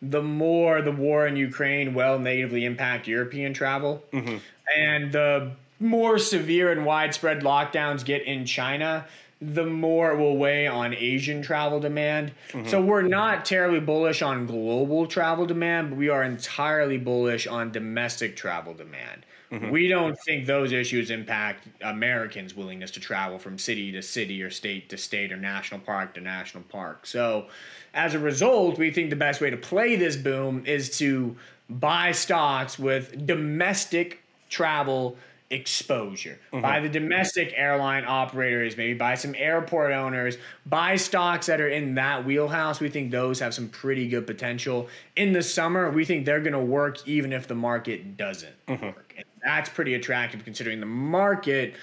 the 0.03 0.23
more 0.23 0.83
the 0.83 0.93
war 0.93 1.27
in 1.27 1.35
Ukraine 1.37 1.95
will 1.95 2.19
negatively 2.19 2.67
impact 2.67 3.09
European 3.09 3.55
travel. 3.55 4.03
Mm-hmm. 4.13 4.37
And 4.77 5.13
the 5.13 5.53
more 5.81 6.19
severe 6.19 6.71
and 6.71 6.85
widespread 6.85 7.41
lockdowns 7.41 8.05
get 8.05 8.23
in 8.25 8.45
China, 8.45 9.07
the 9.43 9.65
more 9.65 10.13
it 10.13 10.19
will 10.19 10.37
weigh 10.37 10.67
on 10.67 10.95
Asian 10.95 11.43
travel 11.43 11.81
demand. 11.81 12.33
Mm-hmm. 12.51 12.69
So 12.69 12.81
we're 12.81 13.03
not 13.03 13.45
terribly 13.45 13.81
bullish 13.81 14.23
on 14.23 14.47
global 14.47 15.07
travel 15.07 15.47
demand, 15.47 15.91
but 15.91 15.97
we 15.97 16.09
are 16.09 16.23
entirely 16.23 16.99
bullish 16.99 17.47
on 17.47 17.73
domestic 17.73 18.37
travel 18.37 18.73
demand. 18.73 19.27
Mm-hmm. 19.51 19.71
We 19.71 19.89
don't 19.89 20.17
think 20.25 20.47
those 20.47 20.73
issues 20.73 21.11
impact 21.11 21.69
Americans' 21.83 22.57
willingness 22.57 22.91
to 22.93 23.01
travel 23.01 23.39
from 23.39 23.59
city 23.59 23.93
to 23.93 24.01
city 24.01 24.43
or 24.43 24.51
state 24.51 24.89
to 24.91 24.97
state 24.97 25.33
or 25.33 25.37
national 25.37 25.81
park 25.81 26.15
to 26.15 26.21
national 26.21 26.63
park. 26.65 27.05
So 27.05 27.49
as 27.93 28.15
a 28.15 28.19
result, 28.19 28.79
we 28.79 28.91
think 28.91 29.11
the 29.11 29.17
best 29.17 29.41
way 29.41 29.51
to 29.51 29.57
play 29.57 29.97
this 29.97 30.17
boom 30.17 30.65
is 30.65 30.97
to 30.99 31.37
buy 31.69 32.13
stocks 32.13 32.79
with 32.79 33.27
domestic 33.27 34.23
travel 34.49 35.17
exposure 35.53 36.41
mm-hmm. 36.53 36.63
by 36.63 36.81
the 36.81 36.89
domestic 36.89 37.53
airline 37.55 38.05
operators, 38.07 38.77
maybe 38.77 38.95
by 38.95 39.15
some 39.15 39.35
airport 39.37 39.93
owners, 39.93 40.39
buy 40.67 40.97
stocks 40.97 41.47
that 41.47 41.61
are 41.61 41.69
in 41.69 41.95
that 41.95 42.25
wheelhouse. 42.25 42.81
We 42.81 42.89
think 42.89 43.11
those 43.11 43.39
have 43.41 43.55
some 43.55 43.69
pretty 43.69 44.09
good 44.09 44.27
potential. 44.27 44.89
In 45.15 45.33
the 45.33 45.43
summer, 45.43 45.91
we 45.91 46.05
think 46.05 46.25
they're 46.25 46.41
going 46.41 46.55
to 46.55 46.59
work 46.59 47.07
even 47.07 47.33
if 47.33 47.47
the 47.47 47.55
market 47.55 48.17
doesn't 48.17 48.67
mm-hmm. 48.67 48.87
work. 48.87 49.15
And 49.17 49.27
that's 49.45 49.69
pretty 49.69 49.95
attractive 49.95 50.45
considering 50.45 50.81
the 50.81 50.87
market 50.87 51.75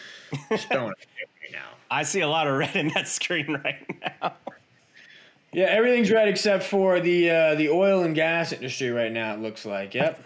is 0.49 0.65
throwing 0.65 0.87
right 0.87 1.51
now. 1.51 1.69
I 1.91 2.03
see 2.03 2.21
a 2.21 2.27
lot 2.27 2.47
of 2.47 2.57
red 2.57 2.75
in 2.75 2.89
that 2.89 3.07
screen 3.07 3.61
right 3.63 3.85
now. 4.21 4.33
Yeah, 5.51 5.65
everything's 5.65 6.11
red 6.11 6.27
except 6.27 6.63
for 6.63 6.99
the 6.99 7.29
uh, 7.29 7.55
the 7.55 7.69
oil 7.69 8.03
and 8.03 8.13
gas 8.13 8.51
industry 8.51 8.91
right 8.91 9.11
now. 9.11 9.33
It 9.33 9.39
looks 9.39 9.65
like. 9.65 9.95
Yep. 9.95 10.23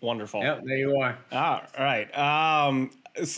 Wonderful. 0.00 0.42
Yep, 0.42 0.64
there 0.64 0.78
you 0.78 0.96
are. 0.96 1.18
All 1.32 1.62
right. 1.78 2.16
Um, 2.16 2.90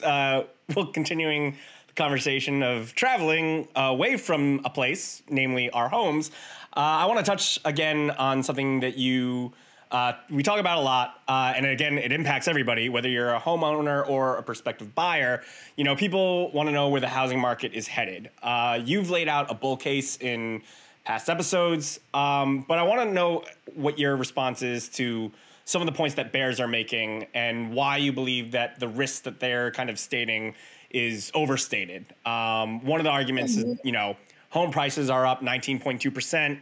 uh, 0.02 0.42
well, 0.74 0.86
continuing 0.86 1.56
the 1.88 1.92
conversation 1.94 2.62
of 2.62 2.94
traveling 2.94 3.68
away 3.74 4.16
from 4.16 4.60
a 4.64 4.70
place, 4.70 5.22
namely 5.28 5.70
our 5.70 5.88
homes, 5.88 6.30
uh, 6.76 6.80
I 6.80 7.06
want 7.06 7.18
to 7.18 7.24
touch 7.24 7.58
again 7.64 8.10
on 8.10 8.42
something 8.42 8.80
that 8.80 8.96
you. 8.96 9.52
Uh, 9.90 10.14
we 10.30 10.42
talk 10.42 10.58
about 10.58 10.78
a 10.78 10.80
lot, 10.80 11.20
uh, 11.28 11.52
and 11.54 11.66
again, 11.66 11.98
it 11.98 12.12
impacts 12.12 12.48
everybody, 12.48 12.88
whether 12.88 13.10
you're 13.10 13.34
a 13.34 13.38
homeowner 13.38 14.08
or 14.08 14.38
a 14.38 14.42
prospective 14.42 14.94
buyer. 14.94 15.42
You 15.76 15.84
know, 15.84 15.94
people 15.94 16.50
want 16.52 16.70
to 16.70 16.72
know 16.72 16.88
where 16.88 17.02
the 17.02 17.08
housing 17.08 17.38
market 17.38 17.74
is 17.74 17.88
headed. 17.88 18.30
Uh, 18.42 18.80
you've 18.82 19.10
laid 19.10 19.28
out 19.28 19.50
a 19.50 19.54
bull 19.54 19.76
case 19.76 20.16
in 20.16 20.62
past 21.04 21.28
episodes. 21.28 22.00
Um, 22.14 22.64
but 22.66 22.78
I 22.78 22.84
want 22.84 23.02
to 23.02 23.12
know 23.12 23.44
what 23.74 23.98
your 23.98 24.16
response 24.16 24.62
is 24.62 24.88
to 24.90 25.30
some 25.64 25.82
of 25.82 25.86
the 25.86 25.92
points 25.92 26.16
that 26.16 26.32
bears 26.32 26.60
are 26.60 26.68
making 26.68 27.26
and 27.34 27.72
why 27.72 27.96
you 27.96 28.12
believe 28.12 28.52
that 28.52 28.80
the 28.80 28.88
risk 28.88 29.24
that 29.24 29.40
they're 29.40 29.70
kind 29.70 29.90
of 29.90 29.98
stating 29.98 30.54
is 30.90 31.30
overstated. 31.34 32.04
Um, 32.26 32.84
one 32.84 33.00
of 33.00 33.04
the 33.04 33.10
arguments 33.10 33.56
is, 33.56 33.78
you 33.84 33.92
know, 33.92 34.16
home 34.50 34.70
prices 34.70 35.08
are 35.08 35.26
up 35.26 35.40
19.2%. 35.40 36.58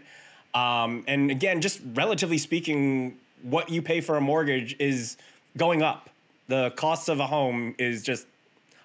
Um, 0.55 1.05
and 1.07 1.31
again, 1.31 1.61
just 1.61 1.81
relatively 1.95 2.39
speaking, 2.39 3.19
what 3.43 3.69
you 3.69 3.83
pay 3.83 4.01
for 4.01 4.17
a 4.17 4.21
mortgage 4.21 4.77
is 4.79 5.17
going 5.57 5.83
up. 5.83 6.11
The 6.49 6.71
cost 6.73 7.09
of 7.09 7.21
a 7.21 7.27
home 7.27 7.75
is 7.79 8.03
just 8.03 8.27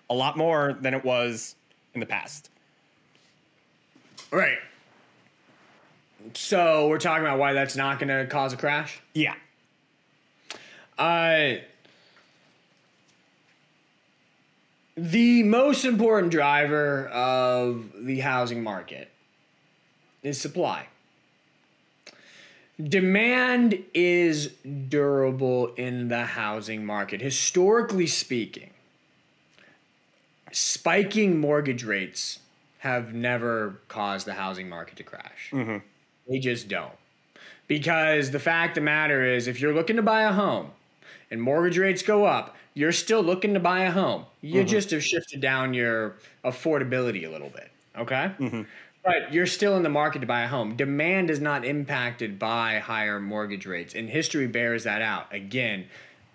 a 0.09 0.13
lot 0.13 0.37
more 0.37 0.77
than 0.81 0.93
it 0.93 1.03
was 1.03 1.55
in 1.93 1.99
the 1.99 2.05
past. 2.05 2.49
Right. 4.31 4.57
So 6.33 6.87
we're 6.87 6.99
talking 6.99 7.25
about 7.25 7.39
why 7.39 7.53
that's 7.53 7.75
not 7.75 7.99
going 7.99 8.09
to 8.09 8.25
cause 8.27 8.53
a 8.53 8.57
crash. 8.57 9.01
Yeah. 9.13 9.35
Uh, 10.97 11.55
the 14.95 15.43
most 15.43 15.83
important 15.83 16.31
driver 16.31 17.07
of 17.09 17.91
the 17.99 18.21
housing 18.21 18.63
market 18.63 19.11
is 20.23 20.39
supply. 20.39 20.87
Demand 22.81 23.83
is 23.93 24.47
durable 24.89 25.73
in 25.75 26.07
the 26.07 26.25
housing 26.25 26.85
market. 26.85 27.21
Historically 27.21 28.07
speaking, 28.07 28.69
spiking 30.51 31.39
mortgage 31.39 31.83
rates 31.83 32.39
have 32.79 33.13
never 33.13 33.79
caused 33.87 34.27
the 34.27 34.33
housing 34.33 34.69
market 34.69 34.95
to 34.97 35.03
crash. 35.03 35.51
They 36.29 36.39
just 36.39 36.67
don't. 36.67 36.93
Because 37.67 38.31
the 38.31 38.39
fact 38.39 38.71
of 38.77 38.81
the 38.81 38.85
matter 38.85 39.23
is, 39.25 39.47
if 39.47 39.59
you're 39.59 39.73
looking 39.73 39.95
to 39.95 40.01
buy 40.01 40.23
a 40.23 40.31
home 40.33 40.71
and 41.31 41.41
mortgage 41.41 41.77
rates 41.77 42.01
go 42.01 42.25
up, 42.25 42.55
you're 42.73 42.91
still 42.91 43.21
looking 43.21 43.53
to 43.53 43.59
buy 43.59 43.81
a 43.81 43.91
home. 43.91 44.25
You 44.41 44.61
mm-hmm. 44.61 44.67
just 44.67 44.91
have 44.91 45.03
shifted 45.03 45.41
down 45.41 45.73
your 45.73 46.17
affordability 46.43 47.27
a 47.27 47.29
little 47.29 47.49
bit. 47.49 47.71
Okay? 47.97 48.31
Mm-hmm. 48.39 48.61
But 49.03 49.33
you're 49.33 49.45
still 49.45 49.77
in 49.77 49.83
the 49.83 49.89
market 49.89 50.19
to 50.19 50.27
buy 50.27 50.41
a 50.41 50.47
home. 50.47 50.75
Demand 50.75 51.29
is 51.29 51.39
not 51.39 51.63
impacted 51.63 52.39
by 52.39 52.79
higher 52.79 53.19
mortgage 53.19 53.65
rates, 53.65 53.93
and 53.93 54.09
history 54.09 54.47
bears 54.47 54.83
that 54.83 55.01
out. 55.01 55.33
Again, 55.33 55.85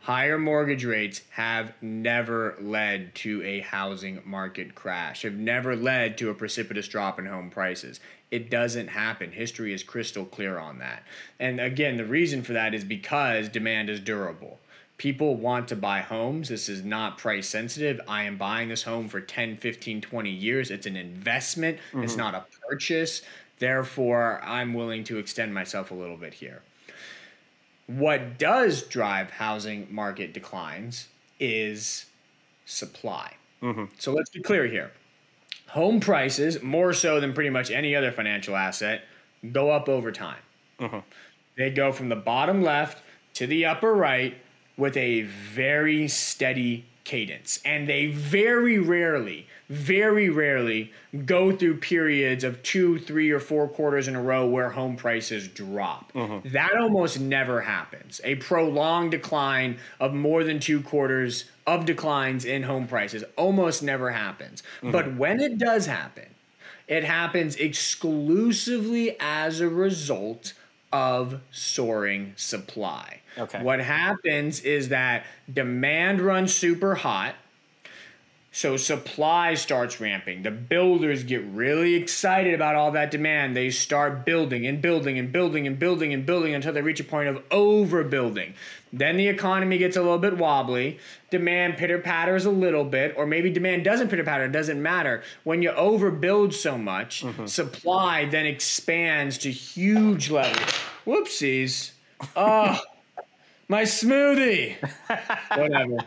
higher 0.01 0.38
mortgage 0.38 0.84
rates 0.84 1.22
have 1.30 1.72
never 1.82 2.57
led 2.61 3.14
to 3.16 3.43
a 3.43 3.61
housing 3.61 4.22
market 4.24 4.76
crash, 4.76 5.22
have 5.22 5.34
never 5.34 5.74
led 5.74 6.16
to 6.18 6.30
a 6.30 6.34
precipitous 6.34 6.86
drop 6.86 7.18
in 7.18 7.26
home 7.26 7.51
prices. 7.51 7.99
It 8.30 8.51
doesn't 8.51 8.86
happen. 8.86 9.32
History 9.32 9.74
is 9.74 9.82
crystal 9.82 10.24
clear 10.24 10.59
on 10.59 10.78
that. 10.78 11.03
And 11.41 11.61
again, 11.61 11.97
the 11.97 12.05
reason 12.05 12.43
for 12.43 12.53
that 12.53 12.72
is 12.72 12.84
because 12.84 13.49
demand 13.49 13.91
is 13.91 13.99
durable. 13.99 14.61
People 15.01 15.34
want 15.36 15.66
to 15.68 15.76
buy 15.76 16.01
homes. 16.01 16.51
This 16.51 16.68
is 16.68 16.84
not 16.84 17.16
price 17.16 17.48
sensitive. 17.48 18.03
I 18.07 18.24
am 18.24 18.36
buying 18.36 18.68
this 18.68 18.82
home 18.82 19.09
for 19.09 19.18
10, 19.18 19.57
15, 19.57 20.03
20 20.03 20.30
years. 20.30 20.70
It's 20.70 20.84
an 20.84 20.94
investment, 20.94 21.78
it's 21.94 22.12
mm-hmm. 22.12 22.20
not 22.20 22.34
a 22.34 22.44
purchase. 22.68 23.22
Therefore, 23.59 24.42
I'm 24.44 24.74
willing 24.74 25.05
to 25.05 25.16
extend 25.16 25.55
myself 25.55 25.90
a 25.90 25.94
little 25.94 26.18
bit 26.18 26.34
here. 26.34 26.61
What 27.86 28.38
does 28.38 28.82
drive 28.82 29.30
housing 29.30 29.88
market 29.90 30.34
declines 30.34 31.09
is 31.38 32.05
supply. 32.66 33.36
Mm-hmm. 33.62 33.84
So 33.98 34.12
let's 34.12 34.28
be 34.28 34.42
clear 34.42 34.66
here. 34.66 34.92
Home 35.70 35.98
prices, 36.01 36.62
more 36.62 36.92
so 36.92 37.20
than 37.20 37.32
pretty 37.32 37.48
much 37.48 37.70
any 37.70 37.96
other 37.96 38.12
financial 38.12 38.55
asset, 38.55 39.05
go 39.51 39.70
up 39.70 39.88
over 39.88 40.12
time. 40.12 40.42
Mm-hmm. 40.78 40.98
They 41.57 41.70
go 41.70 41.90
from 41.90 42.11
the 42.11 42.16
bottom 42.16 42.62
left 42.62 43.03
to 43.34 43.46
the 43.46 43.64
upper 43.64 43.94
right 43.94 44.36
with 44.76 44.96
a 44.96 45.22
very 45.22 46.08
steady 46.08 46.86
cadence. 47.04 47.60
And 47.64 47.88
they 47.88 48.06
very 48.06 48.78
rarely, 48.78 49.46
very 49.68 50.28
rarely 50.28 50.92
go 51.24 51.50
through 51.50 51.78
periods 51.78 52.44
of 52.44 52.62
two, 52.62 52.98
three, 52.98 53.30
or 53.30 53.40
four 53.40 53.68
quarters 53.68 54.06
in 54.06 54.14
a 54.14 54.22
row 54.22 54.46
where 54.46 54.70
home 54.70 54.96
prices 54.96 55.48
drop. 55.48 56.12
Uh-huh. 56.14 56.40
That 56.44 56.76
almost 56.76 57.18
never 57.18 57.62
happens. 57.62 58.20
A 58.22 58.36
prolonged 58.36 59.10
decline 59.10 59.78
of 59.98 60.14
more 60.14 60.44
than 60.44 60.60
two 60.60 60.82
quarters 60.82 61.46
of 61.66 61.84
declines 61.84 62.44
in 62.44 62.62
home 62.62 62.86
prices 62.86 63.24
almost 63.36 63.82
never 63.82 64.10
happens. 64.10 64.62
Mm-hmm. 64.78 64.92
But 64.92 65.16
when 65.16 65.40
it 65.40 65.58
does 65.58 65.86
happen, 65.86 66.26
it 66.86 67.04
happens 67.04 67.56
exclusively 67.56 69.16
as 69.20 69.60
a 69.60 69.68
result 69.68 70.52
of 70.92 71.40
soaring 71.50 72.34
supply. 72.36 73.19
Okay. 73.41 73.62
What 73.62 73.80
happens 73.80 74.61
is 74.61 74.91
that 74.91 75.24
demand 75.53 76.20
runs 76.20 76.55
super 76.55 76.95
hot. 76.95 77.34
So 78.53 78.76
supply 78.76 79.55
starts 79.55 80.01
ramping. 80.01 80.43
The 80.43 80.51
builders 80.51 81.22
get 81.22 81.45
really 81.45 81.95
excited 81.95 82.53
about 82.53 82.74
all 82.74 82.91
that 82.93 83.12
demand. 83.12 83.57
They 83.57 83.70
start 83.70 84.24
building 84.24 84.66
and 84.66 84.82
building 84.82 85.20
and 85.20 85.30
building 85.30 85.68
and 85.68 85.78
building 85.78 86.12
and 86.12 86.26
building 86.26 86.55
until 86.55 86.72
they 86.72 86.82
reach 86.82 86.99
a 86.99 87.05
point 87.05 87.28
of 87.28 87.49
overbuilding. 87.51 88.55
Then 88.93 89.16
the 89.16 89.28
economy 89.28 89.78
gets 89.78 89.97
a 89.97 90.03
little 90.03 90.18
bit 90.18 90.36
wobbly. 90.36 90.99
Demand 91.30 91.76
pitter 91.76 92.01
patters 92.01 92.45
a 92.45 92.51
little 92.51 92.84
bit, 92.84 93.14
or 93.16 93.24
maybe 93.24 93.51
demand 93.51 93.84
doesn't 93.84 94.09
pitter 94.09 94.24
patter. 94.24 94.47
It 94.47 94.53
doesn't 94.53 94.82
matter. 94.82 95.22
When 95.45 95.62
you 95.62 95.70
overbuild 95.70 96.53
so 96.53 96.76
much, 96.76 97.22
mm-hmm. 97.22 97.47
supply 97.47 98.24
then 98.24 98.47
expands 98.47 99.38
to 99.38 99.53
huge 99.53 100.28
levels. 100.28 100.74
Whoopsies. 101.07 101.93
Oh, 102.36 102.78
my 103.70 103.82
smoothie. 103.82 104.74
Whatever. 105.56 105.98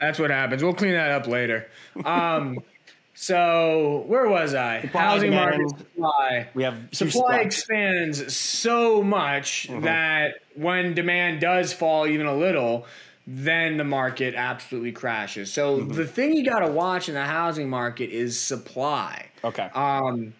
That's 0.00 0.18
what 0.18 0.30
happens. 0.30 0.62
We'll 0.62 0.74
clean 0.74 0.92
that 0.92 1.10
up 1.10 1.26
later. 1.26 1.66
Um, 2.04 2.58
so 3.14 4.04
where 4.06 4.28
was 4.28 4.54
I? 4.54 4.80
Housing 4.92 5.30
demand. 5.30 5.62
market 5.62 5.78
supply. 5.78 6.48
We 6.54 6.62
have 6.62 6.76
Supply 6.92 7.10
supply. 7.10 7.36
expands 7.40 8.36
so 8.36 9.02
much 9.02 9.68
Mm-hmm. 9.68 9.80
that 9.84 10.34
when 10.54 10.94
demand 10.94 11.40
does 11.40 11.72
fall 11.72 12.06
even 12.06 12.26
a 12.26 12.34
little, 12.34 12.86
then 13.26 13.76
the 13.76 13.84
market 13.84 14.34
absolutely 14.34 14.92
crashes. 14.92 15.52
So 15.52 15.78
Mm-hmm. 15.78 15.92
the 15.92 16.06
thing 16.06 16.34
you 16.34 16.44
got 16.44 16.60
to 16.60 16.70
watch 16.70 17.08
in 17.08 17.14
the 17.14 17.24
housing 17.24 17.68
market 17.70 18.10
is 18.10 18.38
supply. 18.38 19.26
Okay. 19.44 19.68
Um, 19.74 20.34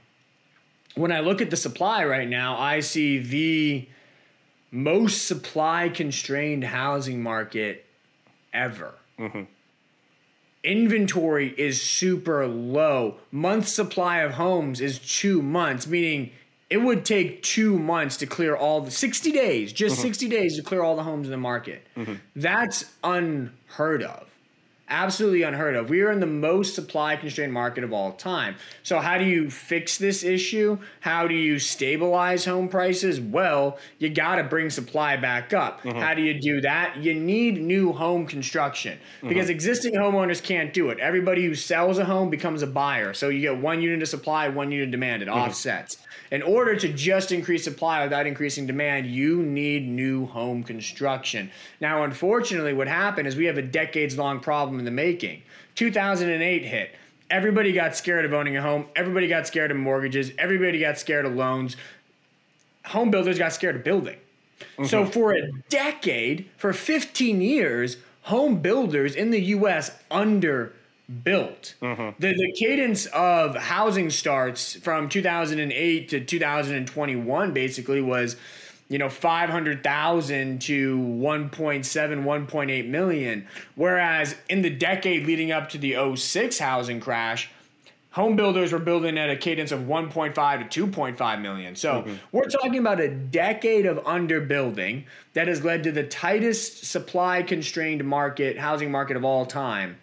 when 0.97 1.13
I 1.13 1.21
look 1.21 1.41
at 1.41 1.51
the 1.51 1.57
supply 1.57 2.05
right 2.05 2.29
now, 2.29 2.59
I 2.59 2.81
see 2.81 3.19
the 3.19 3.89
most 4.71 5.27
supply 5.27 5.89
constrained 5.89 6.65
housing 6.65 7.23
market 7.23 7.87
ever. 8.53 8.95
Mm-hmm. 9.19 9.43
Inventory 10.63 11.55
is 11.57 11.81
super 11.81 12.47
low. 12.47 13.17
Month 13.33 13.69
supply 13.69 14.19
of 14.19 14.33
homes 14.33 14.81
is 14.81 14.99
two 14.99 15.43
months, 15.43 15.87
meaning 15.87 16.33
it 16.69 16.79
would 16.79 17.05
take 17.05 17.43
two 17.43 17.79
months 17.79 18.17
to 18.19 18.27
clear 18.27 18.55
all 18.55 18.81
the 18.81 18.91
60 18.91 19.33
days, 19.33 19.73
just 19.73 19.97
mm-hmm. 19.97 20.03
60 20.03 20.29
days 20.29 20.57
to 20.57 20.63
clear 20.63 20.83
all 20.83 20.97
the 20.97 21.03
homes 21.03 21.27
in 21.27 21.31
the 21.31 21.37
market. 21.37 21.87
Mm-hmm. 21.97 22.15
That's 22.37 22.85
unheard 23.03 24.03
of 24.03 24.30
absolutely 24.91 25.43
unheard 25.43 25.77
of. 25.77 25.89
We 25.89 26.03
are 26.03 26.11
in 26.11 26.21
the 26.21 26.27
most 26.27 26.75
supply 26.75 27.17
constrained 27.17 27.53
market 27.53 27.85
of 27.85 27.93
all 27.93 28.13
time. 28.13 28.57
So, 28.83 28.99
how 28.99 29.17
do 29.17 29.25
you 29.25 29.49
fix 29.49 29.97
this 29.97 30.23
issue? 30.23 30.79
How 31.01 31.27
do 31.27 31.35
you 31.35 31.59
stabilize 31.59 32.45
home 32.45 32.69
prices? 32.69 33.21
Well, 33.21 33.79
you 33.99 34.11
got 34.11 34.37
to 34.37 34.45
bring 34.45 34.69
supply 34.69 35.17
back 35.17 35.53
up. 35.53 35.83
Mm-hmm. 35.83 35.99
How 35.99 36.15
do 36.15 36.23
you 36.23 36.41
do 36.41 36.61
that? 36.63 36.97
You 36.99 37.15
need 37.15 37.63
new 37.63 37.93
home 37.93 38.27
construction 38.27 38.99
mm-hmm. 38.99 39.29
because 39.29 39.49
existing 39.49 39.95
homeowners 39.95 40.43
can't 40.43 40.75
do 40.75 40.91
it. 40.91 40.99
Everybody 40.99 41.45
who 41.45 41.55
sells 41.55 41.99
a 41.99 42.05
home 42.05 42.29
becomes 42.29 42.63
a 42.63 42.67
buyer. 42.67 43.15
So, 43.15 43.29
you 43.29 43.41
get 43.41 43.59
one 43.59 43.81
unit 43.81 44.03
of 44.03 44.09
supply, 44.09 44.49
one 44.49 44.71
unit 44.73 44.89
of 44.89 44.91
demand. 44.91 45.23
It 45.23 45.29
mm-hmm. 45.29 45.39
offsets. 45.39 45.97
In 46.31 46.43
order 46.43 46.77
to 46.77 46.93
just 46.93 47.33
increase 47.33 47.65
supply 47.65 48.05
without 48.05 48.25
increasing 48.25 48.65
demand, 48.65 49.07
you 49.07 49.43
need 49.43 49.89
new 49.89 50.27
home 50.27 50.63
construction. 50.63 51.51
Now, 51.81 52.05
unfortunately, 52.05 52.73
what 52.73 52.87
happened 52.87 53.27
is 53.27 53.35
we 53.35 53.47
have 53.47 53.59
a 53.59 53.63
decades 53.63 54.17
long 54.17 54.39
problem 54.39 54.80
in 54.81 54.85
the 54.85 54.91
making. 54.91 55.43
2008 55.77 56.65
hit. 56.65 56.95
Everybody 57.31 57.73
got 57.73 57.95
scared 57.95 58.25
of 58.25 58.33
owning 58.33 58.57
a 58.57 58.63
home. 58.63 58.87
Everybody 58.97 59.29
got 59.29 59.47
scared 59.47 59.71
of 59.71 59.77
mortgages. 59.77 60.33
Everybody 60.37 60.81
got 60.81 60.99
scared 60.99 61.25
of 61.25 61.37
loans. 61.37 61.77
Home 62.87 63.13
builders 63.13 63.39
got 63.39 63.53
scared 63.53 63.77
of 63.77 63.85
building. 63.85 64.17
So, 64.85 65.03
mm-hmm. 65.03 65.11
for 65.11 65.33
a 65.33 65.51
decade, 65.69 66.49
for 66.57 66.73
15 66.73 67.41
years, 67.41 67.99
home 68.23 68.61
builders 68.61 69.15
in 69.15 69.31
the 69.31 69.41
US 69.41 69.93
underbuilt. 70.11 70.73
Mm-hmm. 71.09 72.11
The, 72.19 72.35
the 72.35 72.53
cadence 72.57 73.07
of 73.07 73.57
housing 73.57 74.11
starts 74.11 74.75
from 74.75 75.09
2008 75.09 76.09
to 76.09 76.21
2021 76.21 77.53
basically 77.53 78.01
was 78.01 78.37
you 78.91 78.99
know 78.99 79.09
500,000 79.09 80.61
to 80.61 80.99
1.7 80.99 81.49
1.8 81.51 82.89
million 82.89 83.47
whereas 83.77 84.37
in 84.51 84.61
the 84.61 84.69
decade 84.69 85.27
leading 85.27 85.51
up 85.51 85.71
to 85.71 85.79
the 85.79 85.97
06 86.17 86.59
housing 86.59 87.01
crash 87.01 87.49
home 88.13 88.35
builders 88.37 88.73
were 88.73 88.79
building 88.79 89.17
at 89.17 89.31
a 89.31 89.37
cadence 89.37 89.73
of 89.73 89.81
1.5 89.81 90.69
to 90.69 90.87
2.5 90.87 91.41
million. 91.41 91.77
So 91.77 92.03
mm-hmm. 92.03 92.15
we're 92.33 92.49
talking 92.49 92.79
about 92.79 93.01
a 93.01 93.09
decade 93.09 93.87
of 93.87 93.99
underbuilding 93.99 95.05
that 95.35 95.49
has 95.49 95.65
led 95.65 95.85
to 95.85 95.93
the 95.93 96.03
tightest 96.03 96.85
supply 96.85 97.43
constrained 97.43 98.05
market, 98.05 98.59
housing 98.59 98.91
market 98.91 99.17
of 99.17 99.25
all 99.25 99.47
time. 99.47 99.97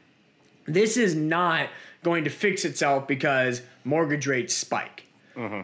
This 0.66 0.98
is 0.98 1.16
not 1.16 1.70
going 2.04 2.24
to 2.24 2.30
fix 2.30 2.64
itself 2.64 3.08
because 3.08 3.62
mortgage 3.84 4.28
rates 4.28 4.54
spike. 4.54 5.04
Mm-hmm. 5.36 5.62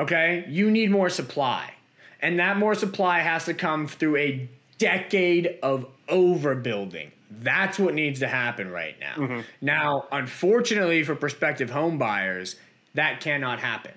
Okay? 0.00 0.44
You 0.48 0.70
need 0.70 0.90
more 0.90 1.08
supply. 1.08 1.72
And 2.20 2.38
that 2.38 2.56
more 2.56 2.74
supply 2.74 3.20
has 3.20 3.46
to 3.46 3.54
come 3.54 3.86
through 3.86 4.16
a 4.16 4.48
decade 4.78 5.58
of 5.62 5.86
overbuilding. 6.08 7.10
That's 7.30 7.78
what 7.78 7.94
needs 7.94 8.20
to 8.20 8.28
happen 8.28 8.70
right 8.70 8.98
now. 8.98 9.14
Mm-hmm. 9.14 9.40
Now, 9.60 10.06
unfortunately 10.10 11.02
for 11.04 11.14
prospective 11.14 11.70
home 11.70 11.98
buyers, 11.98 12.56
that 12.94 13.20
cannot 13.20 13.60
happen. 13.60 13.92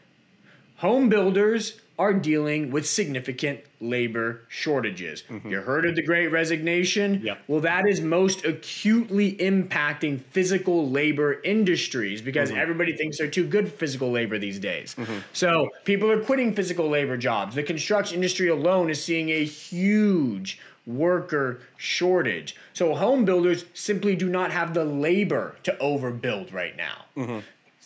Home 0.77 1.09
builders 1.09 1.79
are 1.99 2.13
dealing 2.13 2.71
with 2.71 2.87
significant 2.87 3.59
labor 3.79 4.41
shortages. 4.47 5.23
Mm-hmm. 5.29 5.49
You 5.49 5.61
heard 5.61 5.85
of 5.85 5.95
the 5.95 6.01
great 6.01 6.27
resignation? 6.27 7.21
Yep. 7.23 7.39
Well, 7.47 7.61
that 7.61 7.87
is 7.87 8.01
most 8.01 8.45
acutely 8.45 9.35
impacting 9.35 10.19
physical 10.19 10.89
labor 10.89 11.39
industries 11.43 12.21
because 12.21 12.49
mm-hmm. 12.49 12.59
everybody 12.59 12.95
thinks 12.95 13.17
they're 13.19 13.27
too 13.27 13.45
good 13.45 13.69
for 13.69 13.77
physical 13.77 14.11
labor 14.11 14.39
these 14.39 14.59
days. 14.59 14.95
Mm-hmm. 14.95 15.19
So 15.33 15.69
people 15.83 16.09
are 16.09 16.23
quitting 16.23 16.55
physical 16.55 16.89
labor 16.89 17.17
jobs. 17.17 17.55
The 17.55 17.63
construction 17.63 18.15
industry 18.15 18.47
alone 18.47 18.89
is 18.89 19.03
seeing 19.03 19.29
a 19.29 19.43
huge 19.43 20.59
worker 20.85 21.61
shortage. 21.77 22.55
So 22.73 22.93
home 22.95 23.23
builders 23.23 23.65
simply 23.73 24.15
do 24.15 24.29
not 24.29 24.51
have 24.51 24.73
the 24.73 24.83
labor 24.83 25.55
to 25.63 25.73
overbuild 25.73 26.53
right 26.53 26.75
now. 26.75 27.05
Mm-hmm. 27.15 27.39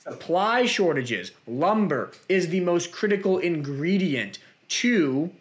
Supply 0.09 0.65
shortages, 0.65 1.31
lumber 1.47 2.11
is 2.29 2.49
the 2.49 2.61
most 2.61 2.91
critical 2.91 3.39
ingredient 3.39 4.39
to 4.69 5.31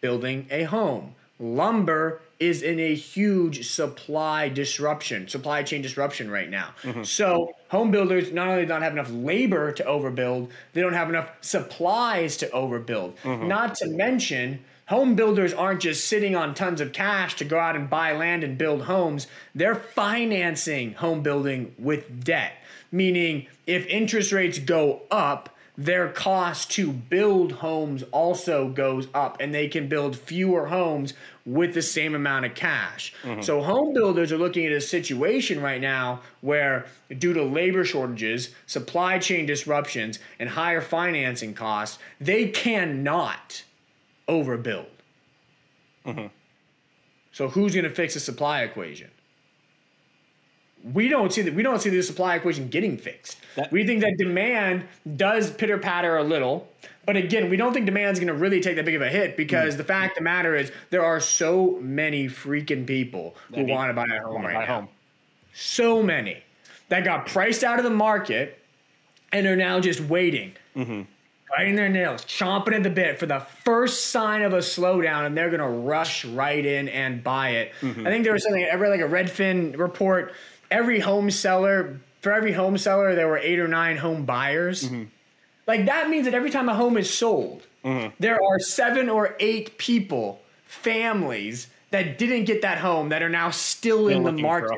building 0.00 0.46
a 0.50 0.64
home. 0.64 1.14
Lumber 1.38 2.22
is 2.38 2.62
in 2.62 2.78
a 2.78 2.94
huge 2.94 3.68
supply 3.68 4.48
disruption, 4.48 5.28
supply 5.28 5.62
chain 5.62 5.80
disruption 5.80 6.30
right 6.30 6.50
now. 6.50 6.74
Mm-hmm. 6.82 7.02
So 7.02 7.54
home 7.68 7.90
builders 7.90 8.32
not 8.32 8.48
only 8.48 8.66
don't 8.66 8.82
have 8.82 8.92
enough 8.92 9.10
labor 9.10 9.72
to 9.72 9.84
overbuild, 9.84 10.50
they 10.72 10.80
don't 10.80 10.92
have 10.92 11.08
enough 11.08 11.30
supplies 11.40 12.36
to 12.38 12.46
overbuild. 12.48 13.14
Mm-hmm. 13.22 13.48
Not 13.48 13.76
to 13.76 13.88
mention 13.88 14.64
home 14.86 15.14
builders 15.14 15.52
aren't 15.52 15.80
just 15.80 16.06
sitting 16.06 16.36
on 16.36 16.54
tons 16.54 16.80
of 16.80 16.92
cash 16.92 17.36
to 17.36 17.44
go 17.44 17.58
out 17.58 17.76
and 17.76 17.88
buy 17.88 18.12
land 18.12 18.44
and 18.44 18.58
build 18.58 18.82
homes. 18.82 19.26
They're 19.54 19.74
financing 19.74 20.94
home 20.94 21.22
building 21.22 21.74
with 21.78 22.24
debt, 22.24 22.52
meaning 22.90 23.46
if 23.66 23.86
interest 23.86 24.32
rates 24.32 24.58
go 24.58 25.02
up, 25.10 25.50
their 25.78 26.08
cost 26.08 26.70
to 26.70 26.90
build 26.90 27.52
homes 27.52 28.02
also 28.04 28.68
goes 28.68 29.08
up 29.12 29.36
and 29.40 29.54
they 29.54 29.68
can 29.68 29.88
build 29.88 30.16
fewer 30.16 30.68
homes 30.68 31.12
with 31.44 31.74
the 31.74 31.82
same 31.82 32.14
amount 32.14 32.46
of 32.46 32.54
cash. 32.54 33.12
Mm-hmm. 33.22 33.42
So 33.42 33.60
home 33.60 33.92
builders 33.92 34.32
are 34.32 34.38
looking 34.38 34.64
at 34.64 34.72
a 34.72 34.80
situation 34.80 35.60
right 35.60 35.80
now 35.80 36.22
where 36.40 36.86
due 37.18 37.34
to 37.34 37.42
labor 37.42 37.84
shortages, 37.84 38.54
supply 38.64 39.18
chain 39.18 39.44
disruptions 39.44 40.18
and 40.38 40.48
higher 40.48 40.80
financing 40.80 41.52
costs, 41.52 41.98
they 42.20 42.48
cannot 42.48 43.62
overbuild. 44.28 44.86
Mm-hmm. 46.06 46.26
So 47.32 47.48
who's 47.48 47.74
going 47.74 47.84
to 47.84 47.90
fix 47.90 48.14
the 48.14 48.20
supply 48.20 48.62
equation? 48.62 49.10
We 50.92 51.08
don't 51.08 51.32
see 51.32 51.42
that. 51.42 51.54
We 51.54 51.62
don't 51.62 51.80
see 51.80 51.90
the 51.90 52.02
supply 52.02 52.36
equation 52.36 52.68
getting 52.68 52.96
fixed. 52.96 53.38
That, 53.56 53.72
we 53.72 53.86
think 53.86 54.02
that 54.02 54.14
demand 54.18 54.86
does 55.16 55.50
pitter 55.50 55.78
patter 55.78 56.16
a 56.16 56.22
little, 56.22 56.68
but 57.06 57.16
again, 57.16 57.48
we 57.48 57.56
don't 57.56 57.72
think 57.72 57.86
demand's 57.86 58.18
going 58.18 58.28
to 58.28 58.34
really 58.34 58.60
take 58.60 58.76
that 58.76 58.84
big 58.84 58.94
of 58.94 59.02
a 59.02 59.08
hit 59.08 59.36
because 59.36 59.70
mm-hmm. 59.70 59.78
the 59.78 59.84
fact 59.84 60.12
of 60.12 60.18
the 60.18 60.24
matter 60.24 60.54
is 60.54 60.70
there 60.90 61.04
are 61.04 61.20
so 61.20 61.78
many 61.80 62.26
freaking 62.26 62.86
people 62.86 63.36
who 63.54 63.64
want 63.64 63.90
to 63.90 63.94
buy 63.94 64.06
a 64.06 64.22
home 64.22 64.42
right 64.42 64.66
now. 64.66 64.74
Home. 64.80 64.88
So 65.54 66.02
many 66.02 66.42
that 66.88 67.04
got 67.04 67.26
priced 67.26 67.64
out 67.64 67.78
of 67.78 67.84
the 67.84 67.90
market 67.90 68.58
and 69.32 69.46
are 69.46 69.56
now 69.56 69.80
just 69.80 70.00
waiting. 70.00 70.52
Mm-hmm 70.76 71.02
biting 71.56 71.76
their 71.76 71.88
nails, 71.88 72.24
chomping 72.24 72.74
at 72.74 72.82
the 72.82 72.90
bit 72.90 73.18
for 73.18 73.26
the 73.26 73.40
first 73.64 74.06
sign 74.06 74.42
of 74.42 74.52
a 74.52 74.58
slowdown, 74.58 75.26
and 75.26 75.36
they're 75.36 75.50
gonna 75.50 75.68
rush 75.68 76.24
right 76.24 76.64
in 76.64 76.88
and 76.88 77.22
buy 77.22 77.50
it. 77.50 77.72
Mm-hmm. 77.80 78.06
I 78.06 78.10
think 78.10 78.24
there 78.24 78.32
was 78.32 78.42
something 78.42 78.64
every 78.64 78.88
like 78.88 79.00
a 79.00 79.04
Redfin 79.04 79.78
report. 79.78 80.34
Every 80.70 81.00
home 81.00 81.30
seller 81.30 82.00
for 82.26 82.32
every 82.32 82.52
home 82.52 82.76
seller, 82.76 83.14
there 83.14 83.28
were 83.28 83.38
eight 83.38 83.60
or 83.60 83.68
nine 83.68 83.96
home 83.96 84.24
buyers. 84.24 84.82
Mm-hmm. 84.82 85.04
Like 85.68 85.86
that 85.86 86.10
means 86.10 86.24
that 86.24 86.34
every 86.34 86.50
time 86.50 86.68
a 86.68 86.74
home 86.74 86.96
is 86.96 87.12
sold, 87.12 87.62
mm-hmm. 87.84 88.14
there 88.18 88.34
are 88.34 88.58
seven 88.58 89.08
or 89.08 89.36
eight 89.38 89.78
people, 89.78 90.40
families 90.64 91.68
that 91.90 92.18
didn't 92.18 92.44
get 92.44 92.62
that 92.62 92.78
home 92.78 93.10
that 93.10 93.22
are 93.22 93.28
now 93.28 93.50
still 93.50 94.08
in 94.08 94.24
the 94.24 94.32
market. 94.32 94.76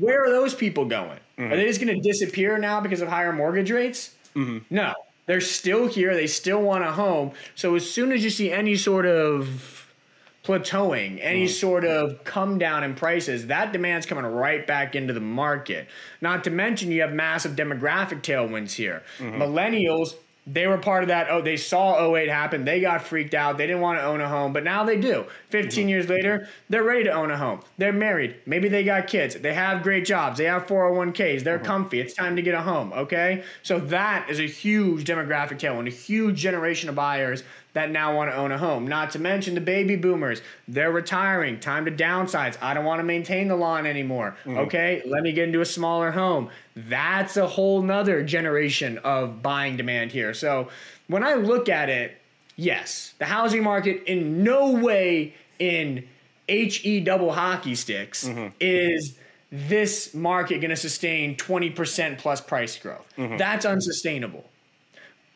Where 0.00 0.24
are 0.24 0.30
those 0.30 0.54
people 0.54 0.84
going? 0.86 1.20
Mm-hmm. 1.38 1.52
Are 1.52 1.56
they 1.56 1.66
just 1.66 1.80
going 1.80 1.94
to 1.94 2.00
disappear 2.00 2.58
now 2.58 2.80
because 2.80 3.00
of 3.00 3.08
higher 3.08 3.32
mortgage 3.32 3.70
rates? 3.70 4.14
Mm-hmm. 4.34 4.74
No, 4.74 4.92
they're 5.26 5.40
still 5.40 5.86
here. 5.86 6.14
They 6.14 6.26
still 6.26 6.62
want 6.62 6.82
a 6.82 6.90
home. 6.90 7.30
So 7.54 7.76
as 7.76 7.88
soon 7.88 8.10
as 8.10 8.24
you 8.24 8.30
see 8.30 8.50
any 8.50 8.74
sort 8.74 9.06
of 9.06 9.81
plateauing, 10.44 11.18
any 11.20 11.46
mm. 11.46 11.50
sort 11.50 11.84
of 11.84 12.24
come 12.24 12.58
down 12.58 12.82
in 12.82 12.94
prices, 12.94 13.46
that 13.46 13.72
demand's 13.72 14.06
coming 14.06 14.24
right 14.24 14.66
back 14.66 14.96
into 14.96 15.12
the 15.12 15.20
market. 15.20 15.86
Not 16.20 16.44
to 16.44 16.50
mention 16.50 16.90
you 16.90 17.02
have 17.02 17.12
massive 17.12 17.52
demographic 17.52 18.22
tailwinds 18.22 18.72
here. 18.72 19.02
Mm-hmm. 19.18 19.40
Millennials 19.40 20.14
they 20.46 20.66
were 20.66 20.78
part 20.78 21.04
of 21.04 21.08
that. 21.08 21.28
Oh, 21.30 21.40
they 21.40 21.56
saw 21.56 22.14
08 22.16 22.28
happen. 22.28 22.64
They 22.64 22.80
got 22.80 23.02
freaked 23.02 23.34
out. 23.34 23.58
They 23.58 23.66
didn't 23.66 23.80
want 23.80 24.00
to 24.00 24.04
own 24.04 24.20
a 24.20 24.28
home, 24.28 24.52
but 24.52 24.64
now 24.64 24.82
they 24.82 24.98
do. 24.98 25.24
15 25.50 25.70
mm-hmm. 25.70 25.88
years 25.88 26.08
later, 26.08 26.48
they're 26.68 26.82
ready 26.82 27.04
to 27.04 27.12
own 27.12 27.30
a 27.30 27.36
home. 27.36 27.60
They're 27.78 27.92
married. 27.92 28.36
Maybe 28.44 28.68
they 28.68 28.82
got 28.82 29.06
kids. 29.06 29.36
They 29.36 29.54
have 29.54 29.84
great 29.84 30.04
jobs. 30.04 30.38
They 30.38 30.46
have 30.46 30.66
401ks. 30.66 31.44
They're 31.44 31.58
mm-hmm. 31.58 31.66
comfy. 31.66 32.00
It's 32.00 32.14
time 32.14 32.34
to 32.34 32.42
get 32.42 32.54
a 32.54 32.62
home, 32.62 32.92
okay? 32.92 33.44
So 33.62 33.78
that 33.80 34.28
is 34.28 34.40
a 34.40 34.46
huge 34.46 35.04
demographic 35.04 35.60
tailwind, 35.60 35.86
a 35.86 35.90
huge 35.90 36.38
generation 36.38 36.88
of 36.88 36.96
buyers 36.96 37.44
that 37.74 37.90
now 37.90 38.14
want 38.14 38.30
to 38.30 38.36
own 38.36 38.52
a 38.52 38.58
home. 38.58 38.86
Not 38.86 39.10
to 39.12 39.18
mention 39.18 39.54
the 39.54 39.60
baby 39.60 39.96
boomers. 39.96 40.42
They're 40.68 40.92
retiring. 40.92 41.58
Time 41.58 41.84
to 41.86 41.90
downsize. 41.90 42.56
I 42.60 42.74
don't 42.74 42.84
want 42.84 43.00
to 43.00 43.04
maintain 43.04 43.48
the 43.48 43.56
lawn 43.56 43.86
anymore. 43.86 44.36
Mm-hmm. 44.44 44.58
Okay, 44.58 45.02
let 45.06 45.22
me 45.22 45.32
get 45.32 45.48
into 45.48 45.60
a 45.60 45.66
smaller 45.66 46.10
home. 46.10 46.50
That's 46.76 47.36
a 47.36 47.46
whole 47.46 47.82
nother 47.82 48.22
generation 48.22 48.98
of 48.98 49.42
buying 49.42 49.76
demand 49.76 50.12
here. 50.12 50.34
So 50.34 50.68
when 51.06 51.24
I 51.24 51.34
look 51.34 51.68
at 51.68 51.88
it, 51.88 52.16
yes, 52.56 53.14
the 53.18 53.26
housing 53.26 53.62
market 53.62 54.04
in 54.04 54.42
no 54.44 54.72
way 54.72 55.34
in 55.58 56.06
HE 56.48 57.00
double 57.00 57.32
hockey 57.32 57.74
sticks 57.74 58.26
mm-hmm. 58.26 58.48
is 58.60 59.16
this 59.50 60.14
market 60.14 60.60
going 60.60 60.70
to 60.70 60.76
sustain 60.76 61.36
20% 61.36 62.18
plus 62.18 62.40
price 62.40 62.78
growth. 62.78 63.06
Mm-hmm. 63.16 63.36
That's 63.36 63.64
unsustainable 63.64 64.44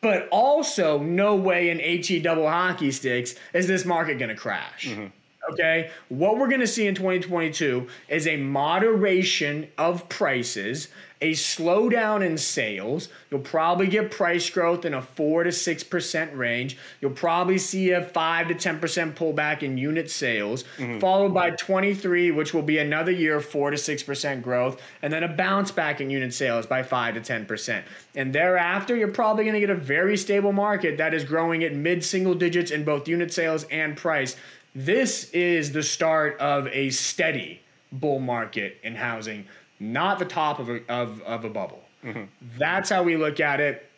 but 0.01 0.27
also 0.29 0.99
no 0.99 1.35
way 1.35 1.69
in 1.69 1.79
HE 1.79 2.19
double 2.19 2.47
hockey 2.47 2.91
sticks 2.91 3.35
is 3.53 3.67
this 3.67 3.85
market 3.85 4.19
going 4.19 4.29
to 4.29 4.35
crash. 4.35 4.87
Mm-hmm. 4.87 5.07
Okay, 5.51 5.91
what 6.09 6.37
we're 6.37 6.47
going 6.47 6.61
to 6.61 6.67
see 6.67 6.87
in 6.87 6.95
2022 6.95 7.87
is 8.09 8.27
a 8.27 8.37
moderation 8.37 9.67
of 9.77 10.09
prices 10.09 10.89
a 11.21 11.31
slowdown 11.31 12.25
in 12.25 12.37
sales. 12.37 13.09
You'll 13.31 13.39
probably 13.39 13.87
get 13.87 14.11
price 14.11 14.49
growth 14.49 14.85
in 14.85 14.93
a 14.93 15.01
4 15.01 15.45
to 15.45 15.49
6% 15.49 16.37
range. 16.37 16.77
You'll 17.01 17.11
probably 17.11 17.57
see 17.57 17.91
a 17.91 18.03
5 18.03 18.47
to 18.49 18.55
10% 18.55 18.79
pullback 19.15 19.63
in 19.63 19.77
unit 19.77 20.11
sales, 20.11 20.63
mm-hmm. 20.77 20.99
followed 20.99 21.33
by 21.33 21.51
23, 21.51 22.31
which 22.31 22.53
will 22.53 22.61
be 22.61 22.77
another 22.77 23.11
year 23.11 23.37
of 23.37 23.45
4 23.45 23.71
to 23.71 23.77
6% 23.77 24.43
growth, 24.43 24.79
and 25.01 25.11
then 25.11 25.23
a 25.23 25.27
bounce 25.27 25.71
back 25.71 26.01
in 26.01 26.09
unit 26.09 26.33
sales 26.33 26.65
by 26.65 26.83
5 26.83 27.15
to 27.15 27.21
10%. 27.21 27.83
And 28.15 28.33
thereafter, 28.33 28.95
you're 28.95 29.07
probably 29.07 29.43
going 29.43 29.55
to 29.55 29.59
get 29.59 29.69
a 29.69 29.75
very 29.75 30.17
stable 30.17 30.51
market 30.51 30.97
that 30.97 31.13
is 31.13 31.23
growing 31.23 31.63
at 31.63 31.73
mid 31.73 32.03
single 32.03 32.35
digits 32.35 32.71
in 32.71 32.83
both 32.83 33.07
unit 33.07 33.33
sales 33.33 33.63
and 33.65 33.97
price. 33.97 34.35
This 34.77 35.31
is 35.31 35.71
the 35.71 35.81
start 35.81 36.39
of 36.39 36.67
a 36.67 36.91
steady 36.91 37.61
bull 37.91 38.19
market 38.19 38.77
in 38.83 38.93
housing 38.93 39.47
not 39.79 40.19
the 40.19 40.25
top 40.25 40.59
of 40.59 40.69
a, 40.69 40.81
of, 40.87 41.19
of 41.23 41.45
a 41.45 41.49
bubble. 41.49 41.83
Mm-hmm. 42.03 42.25
That's 42.59 42.91
how 42.91 43.01
we 43.01 43.17
look 43.17 43.39
at 43.39 43.59
it. 43.59 43.89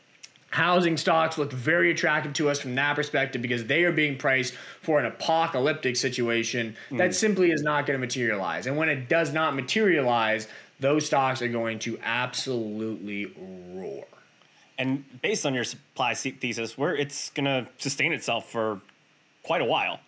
Housing 0.51 0.95
stocks 0.95 1.37
look 1.37 1.51
very 1.51 1.91
attractive 1.91 2.31
to 2.33 2.49
us 2.49 2.61
from 2.61 2.75
that 2.75 2.95
perspective 2.95 3.41
because 3.41 3.65
they 3.65 3.83
are 3.83 3.91
being 3.91 4.17
priced 4.17 4.53
for 4.81 4.99
an 4.99 5.05
apocalyptic 5.05 5.97
situation 5.97 6.75
mm-hmm. 6.85 6.97
that 6.97 7.13
simply 7.13 7.51
is 7.51 7.61
not 7.61 7.85
going 7.85 7.99
to 7.99 8.01
materialize. 8.01 8.65
And 8.65 8.77
when 8.77 8.87
it 8.87 9.09
does 9.09 9.33
not 9.33 9.55
materialize, 9.55 10.47
those 10.79 11.05
stocks 11.05 11.41
are 11.41 11.49
going 11.49 11.79
to 11.79 11.99
absolutely 12.01 13.33
roar. 13.73 14.05
And 14.77 15.03
based 15.21 15.45
on 15.45 15.53
your 15.53 15.65
supply 15.65 16.13
thesis, 16.13 16.77
where 16.77 16.95
it's 16.95 17.31
going 17.31 17.45
to 17.45 17.67
sustain 17.77 18.13
itself 18.13 18.49
for 18.49 18.79
quite 19.43 19.61
a 19.61 19.65
while. 19.65 19.99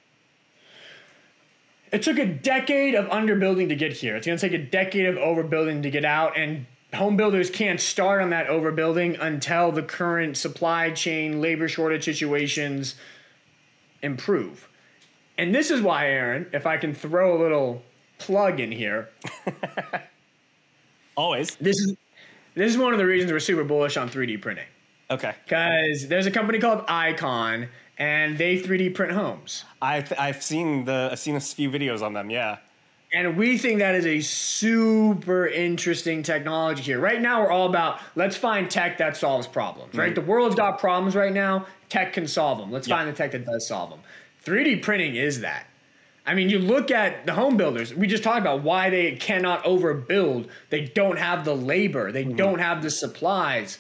It 1.92 2.04
took 2.04 2.18
a 2.18 2.26
decade 2.26 2.96
of 2.96 3.06
underbuilding 3.08 3.70
to 3.70 3.76
get 3.76 3.94
here. 3.94 4.16
It's 4.16 4.26
going 4.26 4.38
to 4.38 4.50
take 4.50 4.60
a 4.60 4.64
decade 4.64 5.06
of 5.06 5.16
overbuilding 5.16 5.84
to 5.84 5.90
get 5.90 6.06
out. 6.06 6.38
And 6.38 6.66
home 6.94 7.18
builders 7.18 7.50
can't 7.50 7.80
start 7.80 8.22
on 8.22 8.30
that 8.30 8.48
overbuilding 8.48 9.22
until 9.22 9.72
the 9.72 9.84
current 9.84 10.38
supply 10.38 10.92
chain 10.92 11.42
labor 11.42 11.68
shortage 11.68 12.06
situations 12.06 12.96
improve. 14.02 14.70
And 15.38 15.54
this 15.54 15.72
is 15.72 15.82
why, 15.82 16.08
Aaron, 16.08 16.48
if 16.54 16.66
I 16.66 16.78
can 16.78 16.94
throw 16.94 17.38
a 17.38 17.40
little 17.42 17.82
plug 18.20 18.60
in 18.60 18.72
here, 18.72 19.10
Always. 21.18 21.56
this 21.56 21.78
is 21.78 21.96
this 22.54 22.72
is 22.72 22.78
one 22.78 22.94
of 22.94 23.00
the 23.00 23.06
reasons 23.06 23.32
we're 23.32 23.40
super 23.40 23.64
bullish 23.64 23.98
on 23.98 24.10
3D 24.10 24.42
printing. 24.42 24.66
Okay. 25.10 25.34
Because 25.44 26.08
there's 26.08 26.26
a 26.26 26.32
company 26.32 26.60
called 26.60 26.84
Icon, 26.88 27.68
and 27.98 28.38
they 28.38 28.60
3D 28.60 28.94
print 28.96 29.12
homes. 29.14 29.66
I've 29.82 30.12
I've 30.18 30.44
seen 30.44 30.86
the 30.86 31.10
I've 31.12 31.20
seen 31.20 31.36
a 31.36 31.40
few 31.40 31.70
videos 31.70 32.02
on 32.02 32.14
them. 32.14 32.30
Yeah. 32.30 32.58
And 33.14 33.38
we 33.38 33.58
think 33.58 33.80
that 33.80 33.94
is 33.94 34.06
a 34.06 34.22
super 34.22 35.46
interesting 35.46 36.24
technology 36.24 36.82
here. 36.82 37.00
Right 37.00 37.22
now, 37.22 37.42
we're 37.42 37.52
all 37.52 37.68
about 37.68 38.00
let's 38.16 38.38
find 38.38 38.72
tech 38.72 38.98
that 39.00 39.18
solves 39.18 39.48
problems, 39.48 39.96
right? 39.96 40.14
Mm. 40.14 40.16
The 40.16 40.22
world's 40.22 40.56
got 40.56 40.80
problems 40.80 41.16
right 41.16 41.34
now. 41.34 41.66
Tech 41.90 42.14
can 42.14 42.26
solve 42.26 42.58
them. 42.58 42.72
Let's 42.72 42.88
Yeah. 42.88 42.96
find 42.96 43.10
the 43.10 43.14
tech 43.14 43.32
that 43.32 43.46
does 43.46 43.68
solve 43.68 43.90
them. 43.90 44.00
3D 44.46 44.78
printing 44.82 45.16
is 45.16 45.42
that. 45.42 45.68
I 46.26 46.36
mean, 46.36 46.50
you 46.50 46.60
look 46.60 46.92
at 46.92 47.26
the 47.26 47.34
home 47.34 47.58
builders, 47.58 47.94
we 47.94 48.08
just 48.08 48.24
talked 48.24 48.40
about 48.40 48.62
why 48.62 48.90
they 48.90 49.16
cannot 49.16 49.64
overbuild. 49.64 50.48
They 50.70 50.82
don't 50.82 51.18
have 51.18 51.46
the 51.46 51.56
labor, 51.56 52.12
they 52.12 52.24
mm-hmm. 52.24 52.36
don't 52.36 52.60
have 52.60 52.82
the 52.82 52.90
supplies. 52.90 53.80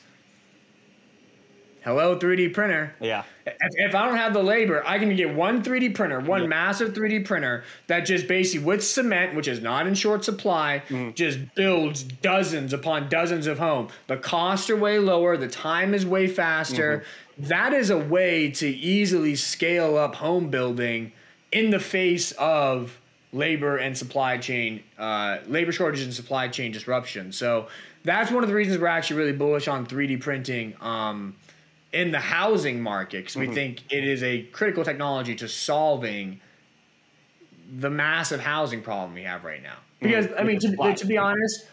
Hello, 1.83 2.15
3D 2.17 2.53
printer. 2.53 2.93
Yeah. 2.99 3.23
If, 3.47 3.55
if 3.59 3.95
I 3.95 4.05
don't 4.05 4.17
have 4.17 4.33
the 4.33 4.43
labor, 4.43 4.83
I 4.85 4.99
can 4.99 5.15
get 5.15 5.33
one 5.33 5.63
3D 5.63 5.95
printer, 5.95 6.19
one 6.19 6.41
Yep. 6.41 6.49
massive 6.49 6.93
3D 6.93 7.25
printer 7.25 7.63
that 7.87 8.01
just 8.01 8.27
basically 8.27 8.63
with 8.65 8.83
cement, 8.83 9.33
which 9.35 9.47
is 9.47 9.61
not 9.61 9.87
in 9.87 9.95
short 9.95 10.23
supply, 10.23 10.83
just 11.15 11.39
builds 11.55 12.03
dozens 12.03 12.71
upon 12.71 13.09
dozens 13.09 13.47
of 13.47 13.57
homes. 13.57 13.91
The 14.05 14.17
costs 14.17 14.69
are 14.69 14.75
way 14.75 14.99
lower, 14.99 15.37
the 15.37 15.47
time 15.47 15.95
is 15.95 16.05
way 16.05 16.27
faster. 16.27 17.03
That 17.39 17.73
is 17.73 17.89
a 17.89 17.97
way 17.97 18.51
to 18.51 18.67
easily 18.69 19.35
scale 19.35 19.97
up 19.97 20.13
home 20.15 20.49
building 20.51 21.11
in 21.51 21.71
the 21.71 21.79
face 21.79 22.31
of 22.33 22.99
labor 23.33 23.77
and 23.77 23.97
supply 23.97 24.37
chain, 24.37 24.83
uh, 24.99 25.37
labor 25.47 25.71
shortages 25.71 26.05
and 26.05 26.13
supply 26.13 26.47
chain 26.47 26.71
disruption. 26.71 27.31
So 27.31 27.67
that's 28.03 28.29
one 28.31 28.43
of 28.43 28.49
the 28.49 28.55
reasons 28.55 28.79
we're 28.79 28.87
actually 28.87 29.17
really 29.17 29.31
bullish 29.31 29.67
on 29.67 29.87
3D 29.87 30.17
printing. 30.21 30.75
Um, 30.81 31.35
in 31.93 32.11
the 32.11 32.19
housing 32.19 32.81
market 32.81 33.17
because 33.17 33.35
we 33.35 33.47
think 33.47 33.91
it 33.91 34.03
is 34.03 34.23
a 34.23 34.43
critical 34.43 34.83
technology 34.83 35.35
to 35.35 35.47
solving 35.47 36.39
the 37.79 37.89
massive 37.89 38.39
housing 38.39 38.81
problem 38.81 39.13
we 39.13 39.23
have 39.23 39.43
right 39.43 39.61
now. 39.61 39.77
Because 39.99 40.27
I 40.37 40.43
mean, 40.43 40.59
to, 40.59 40.93
to 40.95 41.05
be 41.05 41.17
honest, 41.17 41.67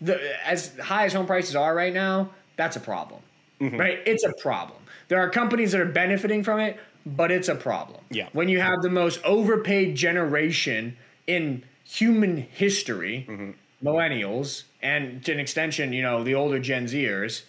the 0.00 0.20
as 0.46 0.76
high 0.78 1.04
as 1.04 1.12
home 1.12 1.26
prices 1.26 1.56
are 1.56 1.74
right 1.74 1.94
now, 1.94 2.30
that's 2.56 2.76
a 2.76 2.80
problem, 2.80 3.22
right? 3.60 4.00
It's 4.04 4.24
a 4.24 4.32
problem. 4.40 4.78
There 5.08 5.20
are 5.20 5.30
companies 5.30 5.72
that 5.72 5.80
are 5.80 5.86
benefiting 5.86 6.42
from 6.42 6.60
it, 6.60 6.78
but 7.06 7.30
it's 7.30 7.48
a 7.48 7.54
problem. 7.54 8.00
Yeah. 8.10 8.28
When 8.32 8.48
you 8.48 8.60
have 8.60 8.82
the 8.82 8.90
most 8.90 9.20
overpaid 9.24 9.94
generation 9.96 10.96
in 11.26 11.64
human 11.84 12.36
history, 12.36 13.56
millennials, 13.82 14.64
and 14.82 15.24
to 15.24 15.32
an 15.32 15.40
extension, 15.40 15.92
you 15.92 16.02
know, 16.02 16.24
the 16.24 16.34
older 16.34 16.58
Gen 16.58 16.86
Zers, 16.86 17.42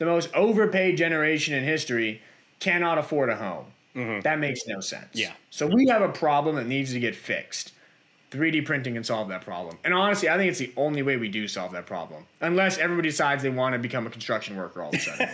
the 0.00 0.06
most 0.06 0.34
overpaid 0.34 0.96
generation 0.96 1.54
in 1.54 1.62
history 1.62 2.20
cannot 2.58 2.98
afford 2.98 3.28
a 3.28 3.36
home. 3.36 3.66
That 4.22 4.38
makes 4.38 4.66
no 4.66 4.80
sense. 4.80 5.08
Yeah. 5.12 5.32
So 5.50 5.66
we 5.66 5.86
have 5.88 6.00
a 6.00 6.08
problem 6.08 6.56
that 6.56 6.66
needs 6.66 6.92
to 6.94 7.00
get 7.00 7.14
fixed. 7.14 7.72
3D 8.30 8.64
printing 8.64 8.94
can 8.94 9.04
solve 9.04 9.28
that 9.28 9.42
problem. 9.42 9.76
And 9.84 9.92
honestly, 9.92 10.30
I 10.30 10.36
think 10.36 10.50
it's 10.50 10.60
the 10.60 10.72
only 10.76 11.02
way 11.02 11.16
we 11.16 11.28
do 11.28 11.46
solve 11.46 11.72
that 11.72 11.84
problem. 11.84 12.24
Unless 12.40 12.78
everybody 12.78 13.08
decides 13.08 13.42
they 13.42 13.50
want 13.50 13.74
to 13.74 13.78
become 13.78 14.06
a 14.06 14.10
construction 14.10 14.56
worker 14.56 14.82
all 14.82 14.88
of 14.88 14.94
a 14.94 14.98
sudden. 15.00 15.28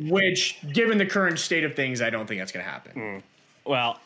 Which, 0.08 0.58
given 0.72 0.98
the 0.98 1.06
current 1.06 1.38
state 1.38 1.64
of 1.64 1.74
things, 1.74 2.02
I 2.02 2.10
don't 2.10 2.26
think 2.26 2.40
that's 2.40 2.52
going 2.52 2.64
to 2.64 2.70
happen. 2.70 3.22
Well, 3.64 3.98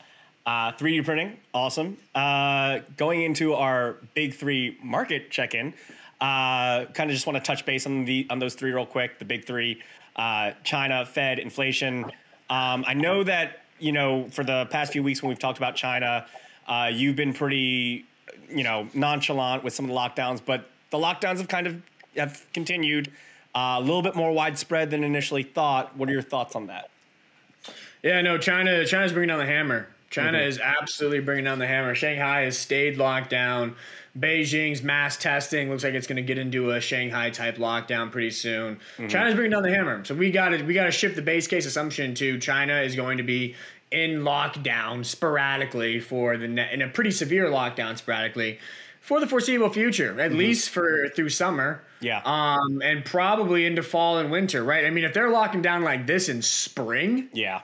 uh, 0.45 0.71
3D 0.71 1.03
printing, 1.03 1.37
awesome. 1.53 1.97
Uh, 2.15 2.79
going 2.95 3.21
into 3.21 3.53
our 3.53 3.97
big 4.13 4.33
three 4.33 4.77
market 4.81 5.29
check-in, 5.29 5.73
uh, 6.21 6.85
kind 6.85 7.09
of 7.09 7.15
just 7.15 7.27
want 7.27 7.37
to 7.37 7.43
touch 7.43 7.65
base 7.65 7.85
on 7.85 8.05
the 8.05 8.25
on 8.29 8.39
those 8.39 8.55
three 8.55 8.71
real 8.71 8.85
quick. 8.85 9.19
The 9.19 9.25
big 9.25 9.45
three: 9.45 9.81
uh, 10.17 10.51
China, 10.63 11.05
Fed, 11.05 11.39
inflation. 11.39 12.05
Um, 12.49 12.83
I 12.87 12.93
know 12.93 13.23
that 13.23 13.63
you 13.79 13.91
know 13.91 14.27
for 14.29 14.43
the 14.43 14.67
past 14.69 14.91
few 14.91 15.03
weeks 15.03 15.21
when 15.21 15.29
we've 15.29 15.39
talked 15.39 15.57
about 15.57 15.75
China, 15.75 16.25
uh, 16.67 16.89
you've 16.91 17.15
been 17.15 17.33
pretty 17.33 18.05
you 18.49 18.63
know 18.63 18.87
nonchalant 18.93 19.63
with 19.63 19.73
some 19.73 19.85
of 19.85 19.89
the 19.89 19.95
lockdowns, 19.95 20.41
but 20.43 20.69
the 20.89 20.97
lockdowns 20.97 21.37
have 21.37 21.47
kind 21.47 21.67
of 21.67 21.81
have 22.15 22.45
continued. 22.53 23.11
Uh, 23.55 23.77
a 23.79 23.81
little 23.81 24.03
bit 24.03 24.15
more 24.15 24.31
widespread 24.31 24.91
than 24.91 25.03
initially 25.03 25.41
thought. 25.41 25.97
What 25.97 26.09
are 26.09 26.11
your 26.11 26.21
thoughts 26.21 26.55
on 26.55 26.67
that? 26.67 26.91
Yeah, 28.03 28.21
no, 28.21 28.37
China. 28.37 28.85
China's 28.85 29.13
bringing 29.13 29.29
down 29.29 29.39
the 29.39 29.47
hammer. 29.47 29.87
China 30.09 30.37
is 30.37 30.59
absolutely 30.59 31.19
bringing 31.19 31.45
down 31.45 31.59
the 31.59 31.67
hammer. 31.67 31.95
Shanghai 31.95 32.41
has 32.41 32.57
stayed 32.57 32.97
locked 32.97 33.29
down. 33.29 33.75
Beijing's 34.17 34.81
mass 34.81 35.17
testing 35.17 35.69
looks 35.69 35.83
like 35.83 35.93
it's 35.93 36.07
going 36.07 36.15
to 36.17 36.21
get 36.21 36.37
into 36.37 36.71
a 36.71 36.81
Shanghai 36.81 37.29
type 37.29 37.57
lockdown 37.57 38.11
pretty 38.11 38.31
soon. 38.31 38.75
Mm-hmm. 38.75 39.07
China's 39.07 39.35
bringing 39.35 39.51
down 39.51 39.63
the 39.63 39.73
hammer. 39.73 40.03
So 40.05 40.15
we 40.15 40.31
got 40.31 40.49
to 40.49 40.63
we 40.63 40.73
got 40.73 40.85
to 40.85 40.91
shift 40.91 41.15
the 41.15 41.21
base 41.21 41.47
case 41.47 41.65
assumption 41.65 42.15
to 42.15 42.39
China 42.39 42.81
is 42.81 42.95
going 42.95 43.17
to 43.17 43.23
be 43.23 43.55
in 43.91 44.21
lockdown 44.21 45.05
sporadically 45.05 45.99
for 45.99 46.37
the 46.37 46.47
ne- 46.47 46.73
in 46.73 46.81
a 46.81 46.87
pretty 46.89 47.11
severe 47.11 47.45
lockdown 47.45 47.97
sporadically 47.97 48.59
for 49.01 49.21
the 49.21 49.27
foreseeable 49.27 49.69
future, 49.69 50.19
at 50.19 50.31
mm-hmm. 50.31 50.39
least 50.39 50.69
for 50.69 51.07
through 51.15 51.29
summer. 51.29 51.81
Yeah. 52.01 52.21
Um, 52.25 52.81
and 52.83 53.05
probably 53.05 53.65
into 53.65 53.81
fall 53.81 54.17
and 54.17 54.29
winter, 54.29 54.63
right? 54.63 54.85
I 54.85 54.89
mean, 54.89 55.05
if 55.05 55.13
they're 55.13 55.29
locking 55.29 55.61
down 55.61 55.83
like 55.83 56.05
this 56.05 56.27
in 56.27 56.41
spring, 56.41 57.29
Yeah. 57.33 57.61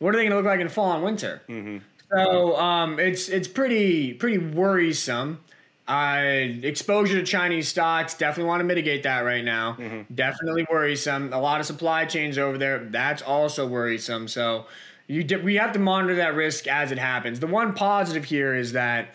what 0.00 0.14
are 0.14 0.18
they 0.18 0.24
going 0.24 0.30
to 0.32 0.36
look 0.36 0.46
like 0.46 0.60
in 0.60 0.68
fall 0.68 0.92
and 0.92 1.04
winter? 1.04 1.42
Mm-hmm. 1.48 1.78
So 2.12 2.56
um, 2.56 2.98
it's 2.98 3.28
it's 3.28 3.48
pretty 3.48 4.14
pretty 4.14 4.38
worrisome. 4.38 5.40
Uh, 5.88 6.22
exposure 6.62 7.18
to 7.18 7.26
Chinese 7.26 7.68
stocks 7.68 8.14
definitely 8.14 8.48
want 8.48 8.60
to 8.60 8.64
mitigate 8.64 9.02
that 9.02 9.20
right 9.20 9.44
now. 9.44 9.76
Definitely 10.14 10.66
worrisome. 10.70 11.32
A 11.32 11.40
lot 11.40 11.60
of 11.60 11.66
supply 11.66 12.04
chains 12.04 12.38
over 12.38 12.56
there. 12.56 12.78
That's 12.78 13.20
also 13.22 13.66
worrisome. 13.66 14.28
So 14.28 14.66
you 15.08 15.24
di- 15.24 15.36
we 15.36 15.56
have 15.56 15.72
to 15.72 15.78
monitor 15.80 16.14
that 16.16 16.34
risk 16.36 16.66
as 16.68 16.92
it 16.92 16.98
happens. 16.98 17.40
The 17.40 17.48
one 17.48 17.74
positive 17.74 18.24
here 18.24 18.54
is 18.54 18.72
that 18.72 19.14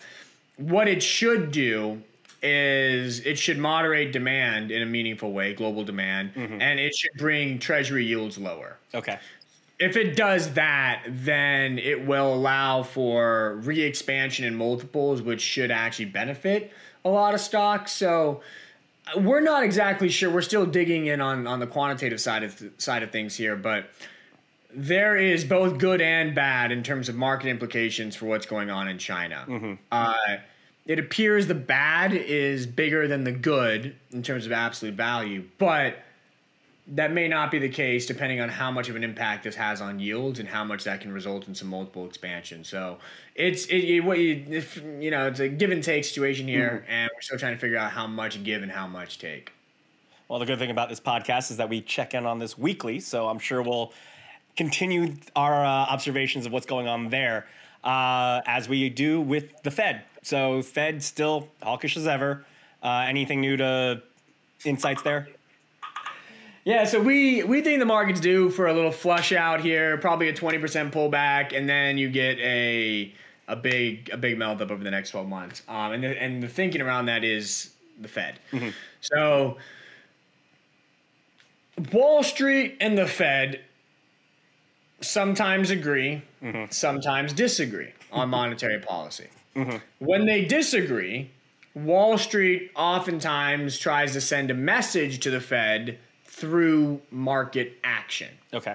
what 0.56 0.88
it 0.88 1.02
should 1.02 1.50
do 1.52 2.02
is 2.42 3.20
it 3.26 3.38
should 3.38 3.58
moderate 3.58 4.12
demand 4.12 4.70
in 4.70 4.82
a 4.82 4.86
meaningful 4.86 5.32
way, 5.32 5.54
global 5.54 5.82
demand, 5.84 6.30
and 6.36 6.78
it 6.78 6.94
should 6.94 7.10
bring 7.18 7.58
treasury 7.58 8.04
yields 8.04 8.38
lower 8.38 8.76
Okay. 8.94 9.18
If 9.78 9.96
it 9.96 10.16
does 10.16 10.54
that, 10.54 11.04
then 11.06 11.78
it 11.78 12.06
will 12.06 12.34
allow 12.34 12.82
for 12.82 13.56
re-expansion 13.62 14.44
in 14.44 14.54
multiples, 14.56 15.22
which 15.22 15.40
should 15.40 15.70
actually 15.70 16.06
benefit 16.06 16.72
a 17.04 17.08
lot 17.08 17.34
of 17.34 17.40
stocks. 17.40 17.92
So 17.92 18.42
uh, 19.14 19.20
we're 19.20 19.40
not 19.40 19.62
exactly 19.62 20.08
sure. 20.08 20.30
We're 20.30 20.42
still 20.42 20.66
digging 20.66 21.06
in 21.06 21.20
on 21.20 21.46
on 21.46 21.60
the 21.60 21.66
quantitative 21.66 22.20
side 22.20 22.42
of 22.42 22.58
th- 22.58 22.72
side 22.78 23.02
of 23.02 23.10
things 23.12 23.36
here, 23.36 23.54
but 23.56 23.88
there 24.74 25.16
is 25.16 25.44
both 25.44 25.78
good 25.78 26.00
and 26.00 26.34
bad 26.34 26.72
in 26.72 26.82
terms 26.82 27.08
of 27.08 27.14
market 27.14 27.48
implications 27.48 28.14
for 28.16 28.26
what's 28.26 28.46
going 28.46 28.70
on 28.70 28.86
in 28.88 28.98
China. 28.98 29.44
Uh, 29.90 30.14
it 30.86 30.98
appears 30.98 31.46
the 31.46 31.54
bad 31.54 32.12
is 32.12 32.66
bigger 32.66 33.08
than 33.08 33.24
the 33.24 33.32
good 33.32 33.94
in 34.12 34.22
terms 34.22 34.44
of 34.44 34.52
absolute 34.52 34.94
value, 34.94 35.44
but 35.58 35.98
that 36.90 37.12
may 37.12 37.28
not 37.28 37.50
be 37.50 37.58
the 37.58 37.68
case 37.68 38.06
depending 38.06 38.40
on 38.40 38.48
how 38.48 38.70
much 38.70 38.88
of 38.88 38.96
an 38.96 39.04
impact 39.04 39.44
this 39.44 39.54
has 39.56 39.80
on 39.80 39.98
yields 40.00 40.38
and 40.38 40.48
how 40.48 40.64
much 40.64 40.84
that 40.84 41.00
can 41.00 41.12
result 41.12 41.46
in 41.46 41.54
some 41.54 41.68
multiple 41.68 42.06
expansion. 42.06 42.64
So 42.64 42.98
it's 43.34 43.66
it, 43.66 43.84
it 43.84 44.00
what 44.00 44.18
you 44.18 44.44
if, 44.48 44.76
you 44.76 45.10
know 45.10 45.26
it's 45.26 45.40
a 45.40 45.48
give 45.48 45.70
and 45.70 45.82
take 45.82 46.04
situation 46.04 46.48
here, 46.48 46.84
and 46.88 47.10
we're 47.14 47.20
still 47.20 47.38
trying 47.38 47.54
to 47.54 47.60
figure 47.60 47.78
out 47.78 47.92
how 47.92 48.06
much 48.06 48.42
give 48.42 48.62
and 48.62 48.72
how 48.72 48.86
much 48.86 49.18
take. 49.18 49.52
Well, 50.28 50.38
the 50.38 50.46
good 50.46 50.58
thing 50.58 50.70
about 50.70 50.88
this 50.88 51.00
podcast 51.00 51.50
is 51.50 51.56
that 51.56 51.68
we 51.68 51.80
check 51.80 52.14
in 52.14 52.26
on 52.26 52.38
this 52.38 52.58
weekly, 52.58 53.00
so 53.00 53.28
I'm 53.28 53.38
sure 53.38 53.62
we'll 53.62 53.92
continue 54.56 55.14
our 55.34 55.64
uh, 55.64 55.68
observations 55.68 56.44
of 56.44 56.52
what's 56.52 56.66
going 56.66 56.86
on 56.86 57.08
there 57.08 57.46
uh, 57.84 58.42
as 58.44 58.68
we 58.68 58.90
do 58.90 59.20
with 59.20 59.62
the 59.62 59.70
Fed. 59.70 60.02
So, 60.22 60.60
Fed 60.62 61.02
still 61.02 61.48
hawkish 61.62 61.96
as 61.96 62.06
ever. 62.06 62.44
Uh, 62.82 63.06
anything 63.08 63.40
new 63.40 63.56
to 63.56 64.02
insights 64.64 65.00
there? 65.02 65.28
Yeah, 66.68 66.84
so 66.84 67.00
we 67.00 67.42
we 67.44 67.62
think 67.62 67.78
the 67.78 67.86
market's 67.86 68.20
due 68.20 68.50
for 68.50 68.66
a 68.66 68.74
little 68.74 68.92
flush 68.92 69.32
out 69.32 69.62
here, 69.62 69.96
probably 69.96 70.28
a 70.28 70.34
twenty 70.34 70.58
percent 70.58 70.92
pullback, 70.92 71.56
and 71.56 71.66
then 71.66 71.96
you 71.96 72.10
get 72.10 72.38
a 72.40 73.10
a 73.48 73.56
big 73.56 74.10
a 74.12 74.18
big 74.18 74.36
melt 74.36 74.60
up 74.60 74.70
over 74.70 74.84
the 74.84 74.90
next 74.90 75.12
twelve 75.12 75.26
months. 75.28 75.62
Um, 75.66 75.92
and 75.92 76.04
the, 76.04 76.22
and 76.22 76.42
the 76.42 76.48
thinking 76.48 76.82
around 76.82 77.06
that 77.06 77.24
is 77.24 77.70
the 77.98 78.06
Fed. 78.06 78.38
Mm-hmm. 78.52 78.68
So 79.00 79.56
Wall 81.90 82.22
Street 82.22 82.76
and 82.82 82.98
the 82.98 83.06
Fed 83.06 83.62
sometimes 85.00 85.70
agree, 85.70 86.22
mm-hmm. 86.42 86.64
sometimes 86.68 87.32
disagree 87.32 87.94
on 88.12 88.28
monetary 88.28 88.78
policy. 88.78 89.28
Mm-hmm. 89.56 89.78
When 90.00 90.26
they 90.26 90.44
disagree, 90.44 91.30
Wall 91.74 92.18
Street 92.18 92.72
oftentimes 92.76 93.78
tries 93.78 94.12
to 94.12 94.20
send 94.20 94.50
a 94.50 94.54
message 94.54 95.20
to 95.20 95.30
the 95.30 95.40
Fed 95.40 95.98
through 96.38 97.00
market 97.10 97.78
action. 97.84 98.28
Okay. 98.52 98.74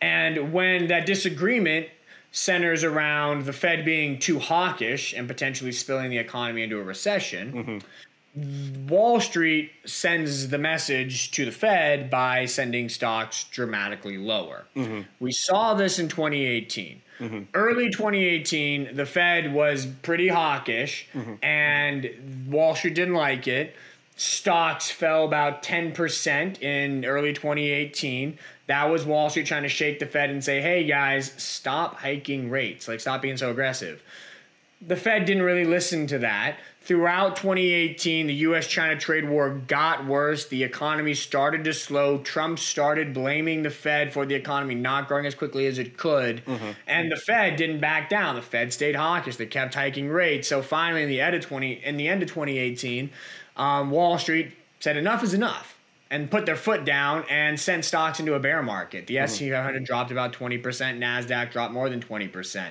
And 0.00 0.52
when 0.52 0.88
that 0.88 1.06
disagreement 1.06 1.88
centers 2.30 2.84
around 2.84 3.46
the 3.46 3.52
Fed 3.52 3.84
being 3.84 4.18
too 4.18 4.38
hawkish 4.38 5.14
and 5.14 5.26
potentially 5.26 5.72
spilling 5.72 6.10
the 6.10 6.18
economy 6.18 6.62
into 6.62 6.78
a 6.78 6.82
recession, 6.82 7.52
mm-hmm. 7.52 8.86
Wall 8.86 9.18
Street 9.20 9.70
sends 9.86 10.48
the 10.48 10.58
message 10.58 11.30
to 11.30 11.46
the 11.46 11.50
Fed 11.50 12.10
by 12.10 12.44
sending 12.44 12.90
stocks 12.90 13.44
dramatically 13.44 14.18
lower. 14.18 14.66
Mm-hmm. 14.76 15.02
We 15.18 15.32
saw 15.32 15.72
this 15.72 15.98
in 15.98 16.08
2018. 16.08 17.00
Mm-hmm. 17.18 17.42
Early 17.54 17.88
2018, 17.88 18.94
the 18.94 19.06
Fed 19.06 19.54
was 19.54 19.86
pretty 19.86 20.28
hawkish, 20.28 21.08
mm-hmm. 21.14 21.42
and 21.42 22.46
Wall 22.50 22.74
Street 22.74 22.94
didn't 22.94 23.14
like 23.14 23.48
it. 23.48 23.74
Stocks 24.18 24.90
fell 24.90 25.26
about 25.26 25.62
10% 25.62 26.62
in 26.62 27.04
early 27.04 27.34
2018. 27.34 28.38
That 28.66 28.84
was 28.90 29.04
Wall 29.04 29.28
Street 29.28 29.46
trying 29.46 29.64
to 29.64 29.68
shake 29.68 29.98
the 29.98 30.06
Fed 30.06 30.30
and 30.30 30.42
say, 30.42 30.62
hey 30.62 30.84
guys, 30.84 31.32
stop 31.36 31.96
hiking 31.96 32.50
rates. 32.50 32.88
Like, 32.88 33.00
stop 33.00 33.20
being 33.20 33.36
so 33.36 33.50
aggressive. 33.50 34.02
The 34.80 34.96
Fed 34.96 35.26
didn't 35.26 35.42
really 35.42 35.66
listen 35.66 36.06
to 36.08 36.18
that. 36.20 36.56
Throughout 36.80 37.36
2018, 37.36 38.28
the 38.28 38.34
US 38.34 38.66
China 38.66 38.96
trade 38.96 39.28
war 39.28 39.50
got 39.50 40.06
worse. 40.06 40.46
The 40.46 40.62
economy 40.62 41.14
started 41.14 41.64
to 41.64 41.74
slow. 41.74 42.18
Trump 42.18 42.58
started 42.58 43.12
blaming 43.12 43.64
the 43.64 43.70
Fed 43.70 44.12
for 44.12 44.24
the 44.24 44.36
economy 44.36 44.76
not 44.76 45.08
growing 45.08 45.26
as 45.26 45.34
quickly 45.34 45.66
as 45.66 45.78
it 45.78 45.96
could. 45.98 46.44
Mm-hmm. 46.44 46.70
And 46.86 47.10
the 47.10 47.16
Fed 47.16 47.56
didn't 47.56 47.80
back 47.80 48.08
down. 48.08 48.36
The 48.36 48.42
Fed 48.42 48.72
stayed 48.72 48.94
hawkish. 48.94 49.36
They 49.36 49.46
kept 49.46 49.74
hiking 49.74 50.08
rates. 50.08 50.48
So 50.48 50.62
finally, 50.62 51.02
in 51.02 51.08
the 51.08 51.20
end 51.20 51.34
of 51.34 51.42
20, 51.42 51.72
in 51.84 51.96
the 51.96 52.08
end 52.08 52.22
of 52.22 52.28
2018, 52.28 53.10
um, 53.56 53.90
Wall 53.90 54.18
Street 54.18 54.52
said 54.80 54.96
enough 54.96 55.22
is 55.22 55.34
enough 55.34 55.76
and 56.10 56.30
put 56.30 56.46
their 56.46 56.56
foot 56.56 56.84
down 56.84 57.24
and 57.28 57.58
sent 57.58 57.84
stocks 57.84 58.20
into 58.20 58.34
a 58.34 58.38
bear 58.40 58.62
market. 58.62 59.06
The 59.06 59.16
mm-hmm. 59.16 59.24
S&P 59.24 59.50
500 59.50 59.84
dropped 59.84 60.12
about 60.12 60.32
20%, 60.32 60.62
Nasdaq 60.62 61.50
dropped 61.50 61.72
more 61.72 61.90
than 61.90 62.00
20%. 62.00 62.68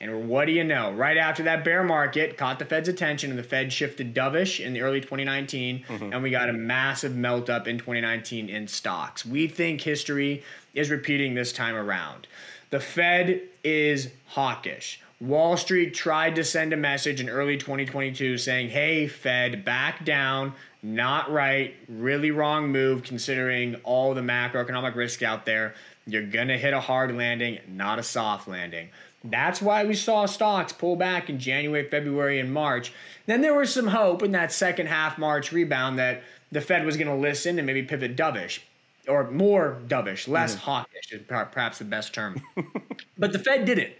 And 0.00 0.28
what 0.28 0.46
do 0.46 0.52
you 0.52 0.64
know? 0.64 0.92
Right 0.92 1.16
after 1.16 1.42
that 1.42 1.64
bear 1.64 1.82
market 1.82 2.38
caught 2.38 2.58
the 2.58 2.64
Fed's 2.64 2.88
attention 2.88 3.30
and 3.30 3.38
the 3.38 3.42
Fed 3.42 3.72
shifted 3.72 4.14
dovish 4.14 4.64
in 4.64 4.72
the 4.72 4.80
early 4.80 5.00
2019 5.00 5.84
mm-hmm. 5.86 6.12
and 6.12 6.22
we 6.22 6.30
got 6.30 6.48
a 6.48 6.52
massive 6.52 7.14
melt 7.14 7.50
up 7.50 7.68
in 7.68 7.78
2019 7.78 8.48
in 8.48 8.68
stocks. 8.68 9.26
We 9.26 9.48
think 9.48 9.82
history 9.82 10.42
is 10.72 10.90
repeating 10.90 11.34
this 11.34 11.52
time 11.52 11.74
around. 11.74 12.26
The 12.70 12.80
Fed 12.80 13.42
is 13.64 14.10
hawkish. 14.28 15.02
Wall 15.20 15.56
Street 15.56 15.94
tried 15.94 16.36
to 16.36 16.44
send 16.44 16.72
a 16.72 16.76
message 16.76 17.20
in 17.20 17.28
early 17.28 17.56
2022 17.56 18.38
saying, 18.38 18.70
"Hey 18.70 19.08
Fed, 19.08 19.64
back 19.64 20.04
down. 20.04 20.54
Not 20.80 21.30
right. 21.32 21.74
Really 21.88 22.30
wrong 22.30 22.68
move 22.68 23.02
considering 23.02 23.74
all 23.82 24.14
the 24.14 24.20
macroeconomic 24.20 24.94
risk 24.94 25.22
out 25.22 25.44
there. 25.44 25.74
You're 26.06 26.22
going 26.22 26.48
to 26.48 26.56
hit 26.56 26.72
a 26.72 26.80
hard 26.80 27.16
landing, 27.16 27.58
not 27.66 27.98
a 27.98 28.02
soft 28.02 28.46
landing." 28.46 28.90
That's 29.24 29.60
why 29.60 29.84
we 29.84 29.94
saw 29.94 30.26
stocks 30.26 30.72
pull 30.72 30.94
back 30.94 31.28
in 31.28 31.40
January, 31.40 31.88
February, 31.88 32.38
and 32.38 32.52
March. 32.52 32.92
Then 33.26 33.40
there 33.40 33.54
was 33.54 33.74
some 33.74 33.88
hope 33.88 34.22
in 34.22 34.30
that 34.32 34.52
second 34.52 34.86
half 34.86 35.18
March 35.18 35.50
rebound 35.50 35.98
that 35.98 36.22
the 36.52 36.60
Fed 36.60 36.86
was 36.86 36.96
going 36.96 37.08
to 37.08 37.14
listen 37.14 37.58
and 37.58 37.66
maybe 37.66 37.82
pivot 37.82 38.16
dovish 38.16 38.60
or 39.08 39.30
more 39.30 39.78
dovish, 39.88 40.28
less 40.28 40.54
mm-hmm. 40.54 40.64
hawkish 40.64 41.12
is 41.12 41.22
perhaps 41.26 41.78
the 41.78 41.84
best 41.84 42.14
term. 42.14 42.40
but 43.18 43.32
the 43.32 43.38
Fed 43.38 43.64
didn't. 43.64 43.92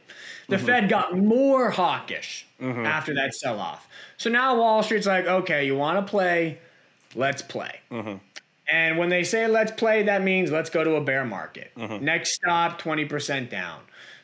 The 0.49 0.57
mm-hmm. 0.57 0.67
Fed 0.67 0.89
got 0.89 1.17
more 1.17 1.71
hawkish 1.71 2.47
mm-hmm. 2.61 2.87
after 2.87 3.15
that 3.15 3.35
sell 3.35 3.61
off. 3.61 3.89
So 4.17 4.31
now 4.31 4.57
Wall 4.57 4.83
Street's 4.83 5.07
like, 5.07 5.27
okay, 5.27 5.67
you 5.67 5.77
want 5.77 6.05
to 6.05 6.11
play? 6.11 6.59
Let's 7.15 7.43
play. 7.43 7.81
Mm-hmm. 7.91 8.17
And 8.71 8.99
when 8.99 9.09
they 9.09 9.25
say 9.25 9.47
let's 9.47 9.73
play, 9.73 10.03
that 10.05 10.23
means 10.23 10.51
let's 10.51 10.71
go 10.71 10.85
to 10.85 10.97
a 10.97 11.01
bear 11.01 11.25
market. 11.25 11.71
Mm-hmm. 11.77 12.05
Next 12.05 12.35
stop, 12.35 12.81
20% 12.81 13.49
down. 13.49 13.81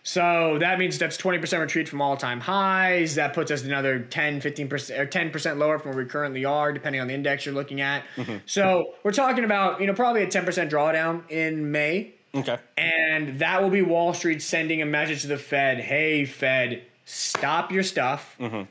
So 0.06 0.58
that 0.58 0.78
means 0.78 0.98
that's 0.98 1.16
20% 1.16 1.60
retreat 1.60 1.88
from 1.88 2.02
all 2.02 2.14
time 2.16 2.40
highs. 2.40 3.14
That 3.14 3.32
puts 3.32 3.50
us 3.50 3.64
another 3.64 4.00
10, 4.00 4.42
15% 4.42 4.98
or 4.98 5.06
10% 5.06 5.56
lower 5.56 5.78
from 5.78 5.92
where 5.92 6.04
we 6.04 6.10
currently 6.10 6.44
are, 6.44 6.74
depending 6.74 7.00
on 7.00 7.08
the 7.08 7.14
index 7.14 7.46
you're 7.46 7.54
looking 7.54 7.80
at. 7.80 8.04
Mm-hmm. 8.16 8.36
So 8.44 8.94
we're 9.02 9.12
talking 9.12 9.44
about, 9.44 9.80
you 9.80 9.86
know, 9.86 9.94
probably 9.94 10.22
a 10.22 10.26
10% 10.26 10.70
drawdown 10.70 11.28
in 11.30 11.72
May. 11.72 12.12
Okay. 12.34 12.58
And 12.76 13.38
that 13.38 13.62
will 13.62 13.70
be 13.70 13.82
Wall 13.82 14.12
Street 14.14 14.42
sending 14.42 14.82
a 14.82 14.86
message 14.86 15.22
to 15.22 15.28
the 15.28 15.38
Fed 15.38 15.78
hey, 15.78 16.24
Fed, 16.24 16.82
stop 17.04 17.70
your 17.70 17.82
stuff. 17.82 18.36
Mm-hmm. 18.40 18.62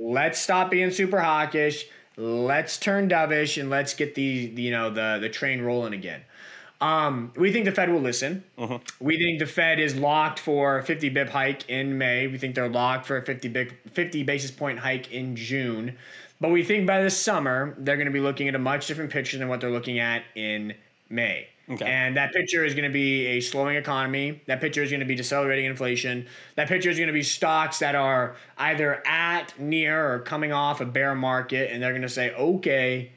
Let's 0.00 0.40
stop 0.40 0.70
being 0.70 0.90
super 0.90 1.20
hawkish. 1.20 1.86
Let's 2.16 2.76
turn 2.76 3.08
dovish 3.08 3.60
and 3.60 3.70
let's 3.70 3.94
get 3.94 4.14
the, 4.14 4.22
you 4.22 4.70
know 4.70 4.90
the 4.90 5.18
the 5.20 5.28
train 5.28 5.62
rolling 5.62 5.94
again. 5.94 6.22
Um, 6.82 7.32
we 7.36 7.52
think 7.52 7.64
the 7.64 7.72
Fed 7.72 7.90
will 7.90 8.00
listen. 8.00 8.42
Uh-huh. 8.58 8.80
We 8.98 9.16
think 9.16 9.38
the 9.38 9.46
Fed 9.46 9.78
is 9.78 9.94
locked 9.94 10.40
for 10.40 10.78
a 10.78 10.82
50 10.82 11.10
bip 11.10 11.28
hike 11.28 11.70
in 11.70 11.96
May. 11.96 12.26
We 12.26 12.38
think 12.38 12.56
they're 12.56 12.68
locked 12.68 13.06
for 13.06 13.16
a 13.16 13.24
50 13.24 13.48
bip, 13.48 13.88
50 13.88 14.24
basis 14.24 14.50
point 14.50 14.80
hike 14.80 15.12
in 15.12 15.36
June. 15.36 15.96
But 16.40 16.50
we 16.50 16.64
think 16.64 16.88
by 16.88 17.00
the 17.00 17.10
summer 17.10 17.76
they're 17.78 17.96
going 17.96 18.06
to 18.06 18.12
be 18.12 18.18
looking 18.18 18.48
at 18.48 18.56
a 18.56 18.58
much 18.58 18.88
different 18.88 19.12
picture 19.12 19.38
than 19.38 19.46
what 19.46 19.60
they're 19.60 19.70
looking 19.70 20.00
at 20.00 20.24
in 20.34 20.74
May. 21.08 21.46
Okay. 21.70 21.84
And 21.86 22.16
that 22.16 22.32
picture 22.32 22.64
is 22.64 22.74
going 22.74 22.88
to 22.88 22.92
be 22.92 23.26
a 23.26 23.40
slowing 23.40 23.76
economy. 23.76 24.42
That 24.46 24.60
picture 24.60 24.82
is 24.82 24.90
going 24.90 25.00
to 25.00 25.06
be 25.06 25.14
decelerating 25.14 25.64
inflation. 25.64 26.26
That 26.56 26.68
picture 26.68 26.90
is 26.90 26.98
going 26.98 27.06
to 27.06 27.12
be 27.12 27.22
stocks 27.22 27.78
that 27.78 27.94
are 27.94 28.36
either 28.58 29.02
at, 29.06 29.58
near, 29.58 30.12
or 30.12 30.18
coming 30.20 30.52
off 30.52 30.80
a 30.80 30.84
bear 30.84 31.14
market, 31.14 31.70
and 31.72 31.82
they're 31.82 31.92
going 31.92 32.02
to 32.02 32.08
say, 32.08 32.34
okay, 32.34 33.12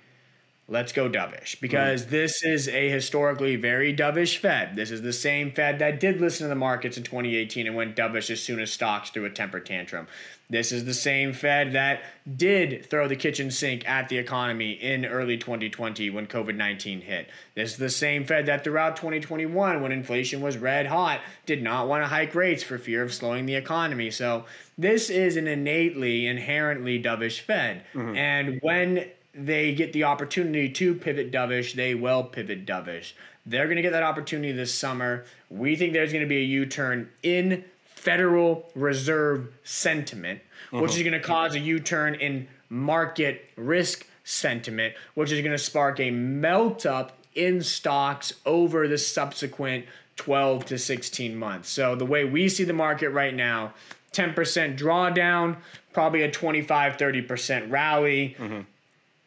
let's 0.67 0.91
go 0.91 1.07
dovish 1.07 1.59
because 1.61 2.05
mm. 2.05 2.09
this 2.09 2.43
is 2.43 2.67
a 2.67 2.89
historically 2.89 3.55
very 3.55 3.95
dovish 3.95 4.37
Fed. 4.37 4.75
This 4.75 4.89
is 4.89 5.01
the 5.01 5.13
same 5.13 5.51
Fed 5.51 5.79
that 5.79 5.99
did 5.99 6.19
listen 6.19 6.45
to 6.45 6.49
the 6.49 6.55
markets 6.55 6.97
in 6.97 7.03
2018 7.03 7.67
and 7.67 7.75
went 7.75 7.95
dovish 7.95 8.31
as 8.31 8.41
soon 8.41 8.59
as 8.59 8.71
stocks 8.71 9.11
threw 9.11 9.25
a 9.25 9.29
temper 9.29 9.59
tantrum. 9.59 10.07
This 10.49 10.71
is 10.71 10.85
the 10.85 10.93
same 10.93 11.33
Fed 11.33 11.73
that 11.73 12.03
did 12.37 12.85
throw 12.85 13.07
the 13.07 13.15
kitchen 13.15 13.49
sink 13.49 13.87
at 13.89 14.09
the 14.09 14.17
economy 14.17 14.73
in 14.73 15.05
early 15.05 15.37
2020 15.37 16.11
when 16.11 16.27
COVID 16.27 16.55
19 16.55 17.01
hit. 17.01 17.29
This 17.55 17.71
is 17.71 17.77
the 17.77 17.89
same 17.89 18.25
Fed 18.25 18.45
that 18.45 18.63
throughout 18.63 18.95
2021, 18.95 19.81
when 19.81 19.91
inflation 19.91 20.41
was 20.41 20.57
red 20.57 20.85
hot, 20.85 21.21
did 21.47 21.63
not 21.63 21.87
want 21.87 22.03
to 22.03 22.07
hike 22.07 22.35
rates 22.35 22.61
for 22.61 22.77
fear 22.77 23.01
of 23.01 23.13
slowing 23.13 23.47
the 23.47 23.55
economy. 23.55 24.11
So, 24.11 24.45
this 24.77 25.09
is 25.09 25.37
an 25.37 25.47
innately, 25.47 26.27
inherently 26.27 27.01
dovish 27.01 27.39
Fed. 27.39 27.83
Mm-hmm. 27.93 28.15
And 28.15 28.59
when 28.61 29.05
they 29.35 29.73
get 29.73 29.91
the 29.93 30.05
opportunity 30.05 30.69
to 30.69 30.95
pivot 30.95 31.31
dovish, 31.31 31.73
they 31.73 31.93
will 31.93 32.23
pivot 32.23 32.65
dovish. 32.65 33.13
They're 33.45 33.65
going 33.65 33.75
to 33.75 33.81
get 33.81 33.91
that 33.91 34.03
opportunity 34.03 34.51
this 34.53 34.73
summer. 34.73 35.25
We 35.49 35.75
think 35.75 35.93
there's 35.93 36.11
going 36.11 36.23
to 36.23 36.29
be 36.29 36.37
a 36.37 36.45
U 36.45 36.65
turn 36.65 37.09
in 37.21 37.65
Federal 37.85 38.71
Reserve 38.75 39.53
sentiment, 39.63 40.41
uh-huh. 40.71 40.81
which 40.81 40.95
is 40.95 41.03
going 41.03 41.13
to 41.13 41.19
cause 41.19 41.53
a 41.53 41.59
U 41.59 41.79
turn 41.79 42.15
in 42.15 42.47
market 42.69 43.49
risk 43.55 44.07
sentiment, 44.23 44.95
which 45.13 45.31
is 45.31 45.41
going 45.41 45.51
to 45.51 45.57
spark 45.57 45.99
a 45.99 46.11
melt 46.11 46.85
up 46.85 47.17
in 47.35 47.61
stocks 47.61 48.33
over 48.45 48.87
the 48.87 48.97
subsequent 48.97 49.85
12 50.15 50.65
to 50.65 50.77
16 50.77 51.35
months. 51.35 51.69
So, 51.69 51.95
the 51.95 52.05
way 52.05 52.23
we 52.23 52.47
see 52.47 52.63
the 52.63 52.73
market 52.73 53.09
right 53.09 53.35
now, 53.35 53.73
10% 54.13 54.77
drawdown, 54.77 55.57
probably 55.91 56.21
a 56.21 56.31
25 56.31 56.95
30% 56.95 57.69
rally. 57.69 58.35
Mm-hmm 58.39 58.61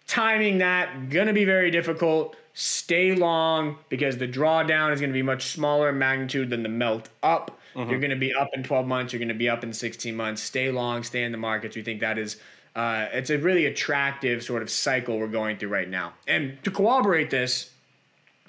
timing 0.09 0.59
that 0.59 1.11
going 1.11 1.29
to 1.29 1.33
be 1.33 1.45
very 1.45 1.71
difficult. 1.71 2.35
Stay 2.55 3.15
long 3.15 3.77
because 3.89 4.19
the 4.19 4.27
drawdown 4.27 4.93
is 4.93 4.99
going 4.99 5.11
to 5.11 5.15
be 5.15 5.23
much 5.23 5.47
smaller 5.47 5.91
in 5.91 5.99
magnitude 5.99 6.51
than 6.51 6.65
the 6.65 6.69
melt 6.69 7.09
up. 7.23 7.61
Mm-hmm. 7.77 7.91
You're 7.91 8.01
going 8.01 8.11
to 8.11 8.17
be 8.17 8.35
up 8.35 8.49
in 8.55 8.65
12 8.65 8.87
months. 8.87 9.13
You're 9.13 9.21
going 9.21 9.29
to 9.29 9.35
be 9.35 9.49
up 9.49 9.63
in 9.63 9.73
16 9.73 10.17
months. 10.17 10.43
Stay 10.43 10.73
long. 10.73 11.05
Stay 11.05 11.23
in 11.23 11.31
the 11.31 11.39
markets. 11.39 11.77
We 11.77 11.83
think 11.83 12.01
that 12.01 12.19
is. 12.19 12.39
Uh, 12.75 13.07
it's 13.13 13.31
a 13.31 13.39
really 13.39 13.67
attractive 13.67 14.43
sort 14.43 14.63
of 14.63 14.71
cycle 14.71 15.19
we're 15.19 15.29
going 15.29 15.57
through 15.59 15.69
right 15.69 15.89
now. 15.89 16.15
And 16.27 16.63
to 16.65 16.71
corroborate 16.71 17.31
this, 17.31 17.71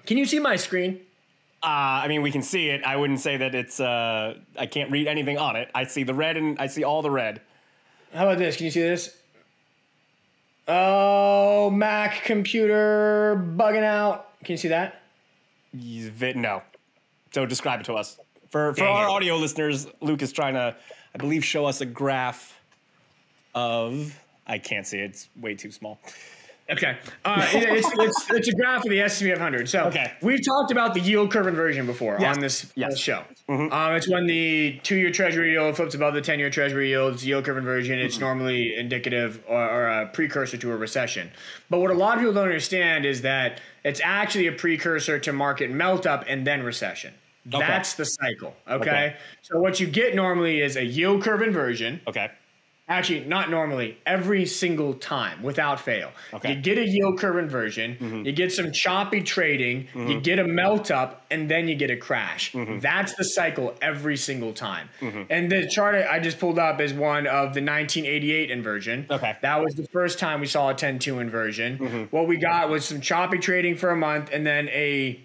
can 0.06 0.18
you 0.18 0.26
see 0.26 0.40
my 0.40 0.56
screen? 0.56 1.02
Uh, 1.62 2.02
I 2.04 2.08
mean, 2.08 2.22
we 2.22 2.32
can 2.32 2.42
see 2.42 2.70
it. 2.70 2.84
I 2.84 2.96
wouldn't 2.96 3.20
say 3.20 3.38
that 3.38 3.54
it's. 3.54 3.80
Uh, 3.80 4.38
I 4.58 4.66
can't 4.66 4.90
read 4.92 5.08
anything 5.08 5.38
on 5.38 5.56
it. 5.56 5.70
I 5.76 5.84
see 5.84 6.04
the 6.04 6.14
red 6.14 6.38
and 6.38 6.58
I 6.58 6.68
see 6.68 6.84
all 6.84 7.02
the 7.02 7.12
red. 7.12 7.42
How 8.14 8.24
about 8.24 8.38
this? 8.40 8.56
Can 8.56 8.66
you 8.66 8.72
see 8.72 8.82
this? 8.82 9.19
Oh, 10.72 11.72
Mac 11.72 12.24
computer 12.24 13.44
bugging 13.58 13.84
out. 13.84 14.30
Can 14.44 14.54
you 14.54 14.58
see 14.58 14.68
that? 14.68 15.02
No. 15.74 16.62
So 17.32 17.46
describe 17.48 17.80
it 17.80 17.86
to 17.88 17.96
us. 17.96 18.20
For 18.50 18.74
for 18.76 18.86
our 18.86 19.10
audio 19.10 19.36
listeners, 19.36 19.88
Luke 20.00 20.22
is 20.22 20.32
trying 20.32 20.54
to, 20.54 20.76
I 21.14 21.18
believe, 21.18 21.44
show 21.44 21.66
us 21.66 21.82
a 21.82 21.86
graph 21.86 22.60
of. 23.56 24.16
I 24.48 24.58
can't 24.60 24.86
see 24.86 25.00
it. 25.00 25.12
It's 25.12 25.30
way 25.40 25.56
too 25.56 25.72
small. 25.72 26.00
Okay. 26.72 26.98
Uh, 27.26 27.48
it- 27.54 27.64
it's, 27.78 27.88
it's, 27.98 28.30
it's 28.32 28.48
a 28.48 28.54
graph 28.54 28.84
of 28.84 28.90
the 28.90 29.02
S&P 29.02 29.30
500. 29.32 29.68
So 29.70 29.86
Okay. 29.86 30.12
we've 30.22 30.44
talked 30.46 30.72
about 30.72 30.94
the 30.94 31.00
yield 31.00 31.32
curve 31.32 31.48
inversion 31.48 31.86
before 31.86 32.18
Yes. 32.20 32.36
on 32.36 32.42
this, 32.42 32.72
Yes. 32.76 32.92
this 32.92 33.00
show. 33.00 33.24
Um, 33.48 33.70
it's 33.96 34.08
when 34.08 34.28
the 34.28 34.80
two-year 34.84 35.10
Treasury 35.12 35.54
yield 35.54 35.76
flips 35.76 35.96
above 35.96 36.14
the 36.14 36.22
ten-year 36.22 36.52
Treasury 36.52 36.90
yield. 36.90 37.16
It's 37.16 37.26
yield 37.26 37.46
curve 37.46 37.58
inversion. 37.58 37.98
It's 37.98 38.20
normally 38.20 38.76
indicative 38.78 39.44
or, 39.48 39.58
or 39.68 39.88
a 39.88 40.08
precursor 40.08 40.58
to 40.58 40.72
a 40.72 40.78
recession. 40.78 41.32
But 41.70 41.80
what 41.80 41.90
a 41.90 41.96
lot 41.96 42.14
of 42.14 42.20
people 42.20 42.34
don't 42.34 42.44
understand 42.44 43.06
is 43.08 43.24
that 43.24 43.60
it's 43.84 44.02
actually 44.04 44.46
a 44.48 44.52
precursor 44.52 45.18
to 45.20 45.34
market 45.34 45.72
melt 45.72 46.06
up 46.06 46.26
and 46.28 46.46
then 46.46 46.62
recession. 46.62 47.14
That's 47.46 47.96
the 47.96 48.06
cycle. 48.06 48.56
Okay? 48.70 48.90
Okay. 48.90 49.16
So 49.42 49.60
what 49.60 49.80
you 49.80 49.88
get 49.88 50.14
normally 50.14 50.62
is 50.62 50.76
a 50.76 50.84
yield 50.86 51.24
curve 51.24 51.42
inversion. 51.42 52.00
Okay. 52.08 52.30
Actually, 52.90 53.20
not 53.26 53.52
normally. 53.52 54.00
Every 54.04 54.48
single 54.48 54.96
time, 54.96 55.44
without 55.44 55.80
fail, 55.80 56.12
Okay. 56.34 56.56
you 56.56 56.60
get 56.60 56.80
a 56.80 56.88
yield 56.88 57.20
curve 57.20 57.38
inversion. 57.38 57.96
Mm-hmm. 58.00 58.26
You 58.26 58.32
get 58.32 58.52
some 58.52 58.72
choppy 58.72 59.22
trading. 59.22 59.88
You 59.94 60.02
mm-hmm. 60.02 60.20
get 60.22 60.40
a 60.40 60.44
melt 60.44 60.90
up, 60.90 61.24
and 61.30 61.50
then 61.50 61.68
you 61.68 61.76
get 61.76 61.92
a 61.92 61.96
crash. 61.96 62.52
Mm-hmm. 62.52 62.80
That's 62.80 63.14
the 63.14 63.24
cycle 63.26 63.76
every 63.80 64.18
single 64.18 64.54
time. 64.54 64.90
And 65.30 65.52
the 65.52 65.68
chart 65.68 65.96
I 65.96 66.20
just 66.20 66.40
pulled 66.40 66.58
up 66.58 66.82
is 66.82 66.92
one 66.92 67.28
of 67.28 67.54
the 67.54 67.62
1988 67.62 68.50
inversion. 68.50 69.06
Okay. 69.10 69.38
that 69.40 69.62
was 69.62 69.76
the 69.76 69.88
first 69.88 70.18
time 70.18 70.40
we 70.40 70.48
saw 70.48 70.72
a 70.72 70.74
10-2 70.74 71.22
inversion. 71.22 72.08
What 72.10 72.28
we 72.28 72.38
got 72.38 72.70
was 72.70 72.86
some 72.86 73.02
choppy 73.02 73.38
trading 73.38 73.76
for 73.76 73.92
a 73.92 73.96
month, 73.96 74.32
and 74.34 74.48
then 74.48 74.68
a. 74.70 75.20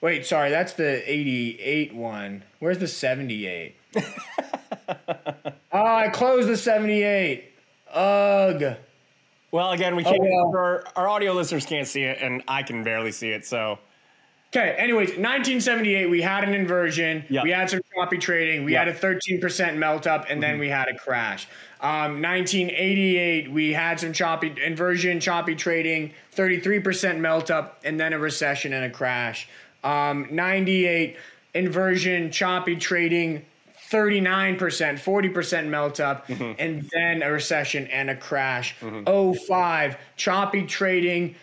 Wait, 0.00 0.26
sorry, 0.26 0.50
that's 0.50 0.72
the 0.72 1.10
88 1.10 1.94
one. 1.94 2.42
Where's 2.58 2.78
the 2.78 2.88
78? 2.88 3.76
Oh, 5.74 5.84
I 5.84 6.08
closed 6.08 6.48
the 6.48 6.56
78. 6.56 7.44
Ugh. 7.92 8.76
Well, 9.50 9.72
again, 9.72 9.96
we 9.96 10.04
can't. 10.04 10.20
well. 10.20 10.52
Our, 10.56 10.84
our 10.96 11.08
audio 11.08 11.32
listeners 11.32 11.66
can't 11.66 11.86
see 11.86 12.02
it, 12.04 12.18
and 12.22 12.42
I 12.48 12.62
can 12.62 12.82
barely 12.84 13.12
see 13.12 13.30
it. 13.30 13.44
So 13.44 13.78
Okay, 14.56 14.70
anyways, 14.78 15.08
1978, 15.18 16.08
we 16.08 16.22
had 16.22 16.44
an 16.44 16.54
inversion. 16.54 17.24
Yeah. 17.28 17.42
We 17.42 17.50
had 17.50 17.68
some 17.70 17.80
choppy 17.92 18.18
trading. 18.18 18.62
We 18.64 18.72
Yeah. 18.74 18.84
had 18.84 18.88
a 18.88 18.94
13% 18.94 19.78
melt 19.78 20.06
up, 20.06 20.26
and 20.30 20.40
then 20.40 20.60
we 20.60 20.68
had 20.68 20.86
a 20.86 20.94
crash. 20.96 21.48
Um, 21.80 22.22
1988, 22.22 23.50
we 23.50 23.72
had 23.72 23.98
some 23.98 24.12
choppy 24.12 24.54
inversion, 24.64 25.18
choppy 25.18 25.56
trading, 25.56 26.12
33% 26.36 27.18
melt 27.18 27.50
up, 27.50 27.80
and 27.82 27.98
then 27.98 28.12
a 28.12 28.18
recession 28.18 28.72
and 28.72 28.84
a 28.84 28.90
crash. 28.90 29.48
Um, 29.82 30.28
98, 30.30 31.16
inversion, 31.54 32.30
choppy 32.30 32.76
trading, 32.76 33.44
39%, 33.90 34.56
40% 34.58 35.68
melt 35.68 36.00
up, 36.00 36.26
mm-hmm. 36.26 36.52
and 36.58 36.88
then 36.92 37.22
a 37.22 37.30
recession 37.30 37.86
and 37.88 38.10
a 38.10 38.16
crash. 38.16 38.76
Mm-hmm. 38.80 39.46
05, 39.46 39.96
choppy 40.16 40.66
trading, 40.66 41.34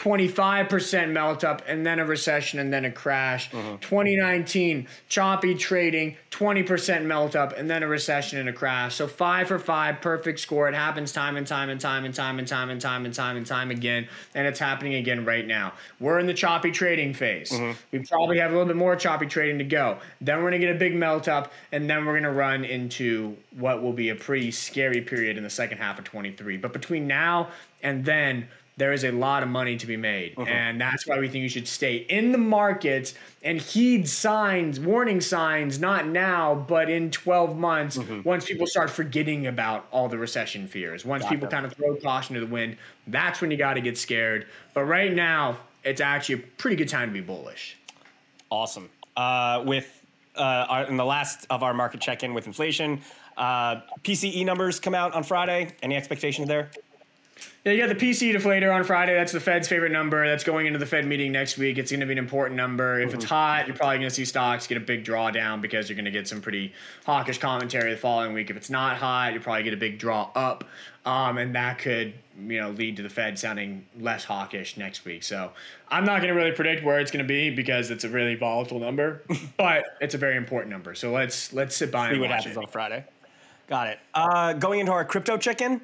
25% 0.00 1.10
melt 1.10 1.44
up 1.44 1.60
and 1.66 1.84
then 1.84 1.98
a 1.98 2.04
recession 2.06 2.58
and 2.58 2.72
then 2.72 2.86
a 2.86 2.90
crash. 2.90 3.50
Mm-hmm. 3.50 3.76
2019, 3.80 4.88
choppy 5.10 5.54
trading, 5.54 6.16
20% 6.30 7.04
melt 7.04 7.36
up 7.36 7.52
and 7.58 7.68
then 7.68 7.82
a 7.82 7.86
recession 7.86 8.38
and 8.38 8.48
a 8.48 8.52
crash. 8.52 8.94
So 8.94 9.06
five 9.06 9.48
for 9.48 9.58
five, 9.58 10.00
perfect 10.00 10.40
score. 10.40 10.70
It 10.70 10.74
happens 10.74 11.12
time 11.12 11.36
and 11.36 11.46
time 11.46 11.68
and 11.68 11.78
time 11.78 12.06
and 12.06 12.14
time 12.14 12.38
and 12.38 12.48
time 12.48 12.70
and 12.70 12.80
time 12.80 13.04
and 13.04 13.14
time 13.14 13.36
and 13.36 13.46
time 13.46 13.70
again. 13.70 14.08
And 14.34 14.46
it's 14.46 14.58
happening 14.58 14.94
again 14.94 15.26
right 15.26 15.46
now. 15.46 15.74
We're 15.98 16.18
in 16.18 16.26
the 16.26 16.34
choppy 16.34 16.70
trading 16.70 17.12
phase. 17.12 17.50
Mm-hmm. 17.50 17.78
We 17.92 17.98
probably 18.06 18.38
have 18.38 18.52
a 18.52 18.54
little 18.54 18.68
bit 18.68 18.76
more 18.76 18.96
choppy 18.96 19.26
trading 19.26 19.58
to 19.58 19.64
go. 19.64 19.98
Then 20.22 20.36
we're 20.36 20.50
going 20.50 20.62
to 20.62 20.66
get 20.66 20.74
a 20.74 20.78
big 20.78 20.94
melt 20.94 21.28
up 21.28 21.52
and 21.72 21.90
then 21.90 22.06
we're 22.06 22.18
going 22.18 22.22
to 22.22 22.32
run 22.32 22.64
into 22.64 23.36
what 23.58 23.82
will 23.82 23.92
be 23.92 24.08
a 24.08 24.14
pretty 24.14 24.50
scary 24.50 25.02
period 25.02 25.36
in 25.36 25.42
the 25.42 25.50
second 25.50 25.76
half 25.76 25.98
of 25.98 26.06
23. 26.06 26.56
But 26.56 26.72
between 26.72 27.06
now 27.06 27.50
and 27.82 28.04
then, 28.04 28.48
there 28.80 28.94
is 28.94 29.04
a 29.04 29.12
lot 29.12 29.42
of 29.42 29.48
money 29.50 29.76
to 29.76 29.86
be 29.86 29.98
made. 29.98 30.34
And 30.38 30.80
that's 30.80 31.06
why 31.06 31.18
we 31.18 31.28
think 31.28 31.42
you 31.42 31.50
should 31.50 31.68
stay 31.68 31.96
in 31.96 32.32
the 32.32 32.38
markets 32.38 33.12
and 33.42 33.60
heed 33.60 34.08
signs, 34.08 34.80
warning 34.80 35.20
signs, 35.20 35.78
not 35.78 36.08
now, 36.08 36.54
but 36.54 36.88
in 36.88 37.10
12 37.10 37.58
months, 37.58 37.98
once 38.24 38.46
people 38.46 38.66
start 38.66 38.88
forgetting 38.88 39.46
about 39.46 39.86
all 39.90 40.08
the 40.08 40.16
recession 40.16 40.66
fears. 40.66 41.04
Once 41.04 41.26
people 41.26 41.46
kind 41.46 41.66
of 41.66 41.74
throw 41.74 41.94
caution 41.96 42.34
to 42.34 42.40
the 42.40 42.46
wind, 42.46 42.78
that's 43.06 43.42
when 43.42 43.50
you 43.50 43.58
got 43.58 43.74
to 43.74 43.82
get 43.82 43.98
scared. 43.98 44.46
But 44.72 44.84
right 44.84 45.12
now, 45.12 45.58
it's 45.84 46.00
actually 46.00 46.36
a 46.36 46.44
pretty 46.58 46.76
good 46.76 46.88
time 46.88 47.08
to 47.08 47.12
be 47.12 47.20
bullish. 47.20 47.76
awesome. 48.50 48.88
Uh, 49.14 49.62
with 49.66 50.04
uh, 50.36 50.40
our, 50.40 50.84
in 50.84 50.96
the 50.96 51.04
last 51.04 51.46
of 51.50 51.62
our 51.62 51.74
market 51.74 52.00
check-in 52.00 52.32
with 52.32 52.46
inflation, 52.46 53.02
uh, 53.36 53.82
PCE 54.04 54.44
numbers 54.46 54.80
come 54.80 54.94
out 54.94 55.12
on 55.12 55.22
Friday. 55.22 55.74
Any 55.82 55.96
expectations 55.96 56.48
there? 56.48 56.70
Yeah, 57.64 57.72
you 57.72 57.86
got 57.86 57.88
the 57.88 58.06
PC 58.06 58.34
deflator 58.34 58.74
on 58.74 58.84
Friday. 58.84 59.14
That's 59.14 59.32
the 59.32 59.40
Fed's 59.40 59.68
favorite 59.68 59.92
number. 59.92 60.26
That's 60.26 60.44
going 60.44 60.66
into 60.66 60.78
the 60.78 60.86
Fed 60.86 61.06
meeting 61.06 61.30
next 61.30 61.58
week. 61.58 61.76
It's 61.76 61.90
going 61.90 62.00
to 62.00 62.06
be 62.06 62.12
an 62.12 62.18
important 62.18 62.56
number. 62.56 63.00
If 63.00 63.12
it's 63.12 63.26
hot, 63.26 63.66
you're 63.66 63.76
probably 63.76 63.98
going 63.98 64.08
to 64.08 64.14
see 64.14 64.24
stocks 64.24 64.66
get 64.66 64.78
a 64.78 64.80
big 64.80 65.04
drawdown 65.04 65.60
because 65.60 65.86
you're 65.86 65.96
going 65.96 66.06
to 66.06 66.10
get 66.10 66.26
some 66.26 66.40
pretty 66.40 66.72
hawkish 67.04 67.36
commentary 67.36 67.90
the 67.92 67.98
following 67.98 68.32
week. 68.32 68.48
If 68.48 68.56
it's 68.56 68.70
not 68.70 68.96
hot, 68.96 69.34
you 69.34 69.40
probably 69.40 69.64
get 69.64 69.74
a 69.74 69.76
big 69.76 69.98
draw 69.98 70.30
up, 70.34 70.64
um, 71.04 71.36
and 71.36 71.54
that 71.54 71.78
could 71.78 72.14
you 72.38 72.58
know 72.58 72.70
lead 72.70 72.96
to 72.96 73.02
the 73.02 73.10
Fed 73.10 73.38
sounding 73.38 73.84
less 73.98 74.24
hawkish 74.24 74.78
next 74.78 75.04
week. 75.04 75.22
So 75.22 75.52
I'm 75.90 76.06
not 76.06 76.22
going 76.22 76.32
to 76.32 76.40
really 76.40 76.52
predict 76.52 76.82
where 76.82 76.98
it's 76.98 77.10
going 77.10 77.24
to 77.24 77.28
be 77.28 77.50
because 77.50 77.90
it's 77.90 78.04
a 78.04 78.08
really 78.08 78.36
volatile 78.36 78.78
number, 78.78 79.20
but 79.58 79.84
it's 80.00 80.14
a 80.14 80.18
very 80.18 80.36
important 80.36 80.70
number. 80.70 80.94
So 80.94 81.12
let's 81.12 81.52
let's 81.52 81.76
sit 81.76 81.92
by 81.92 82.06
See 82.06 82.14
and 82.14 82.16
see 82.16 82.20
what 82.22 82.30
watch 82.30 82.36
happens 82.38 82.56
it. 82.56 82.62
on 82.62 82.68
Friday. 82.68 83.04
Got 83.68 83.88
it. 83.88 83.98
Uh, 84.14 84.54
going 84.54 84.80
into 84.80 84.92
our 84.92 85.04
crypto 85.04 85.36
check-in, 85.36 85.80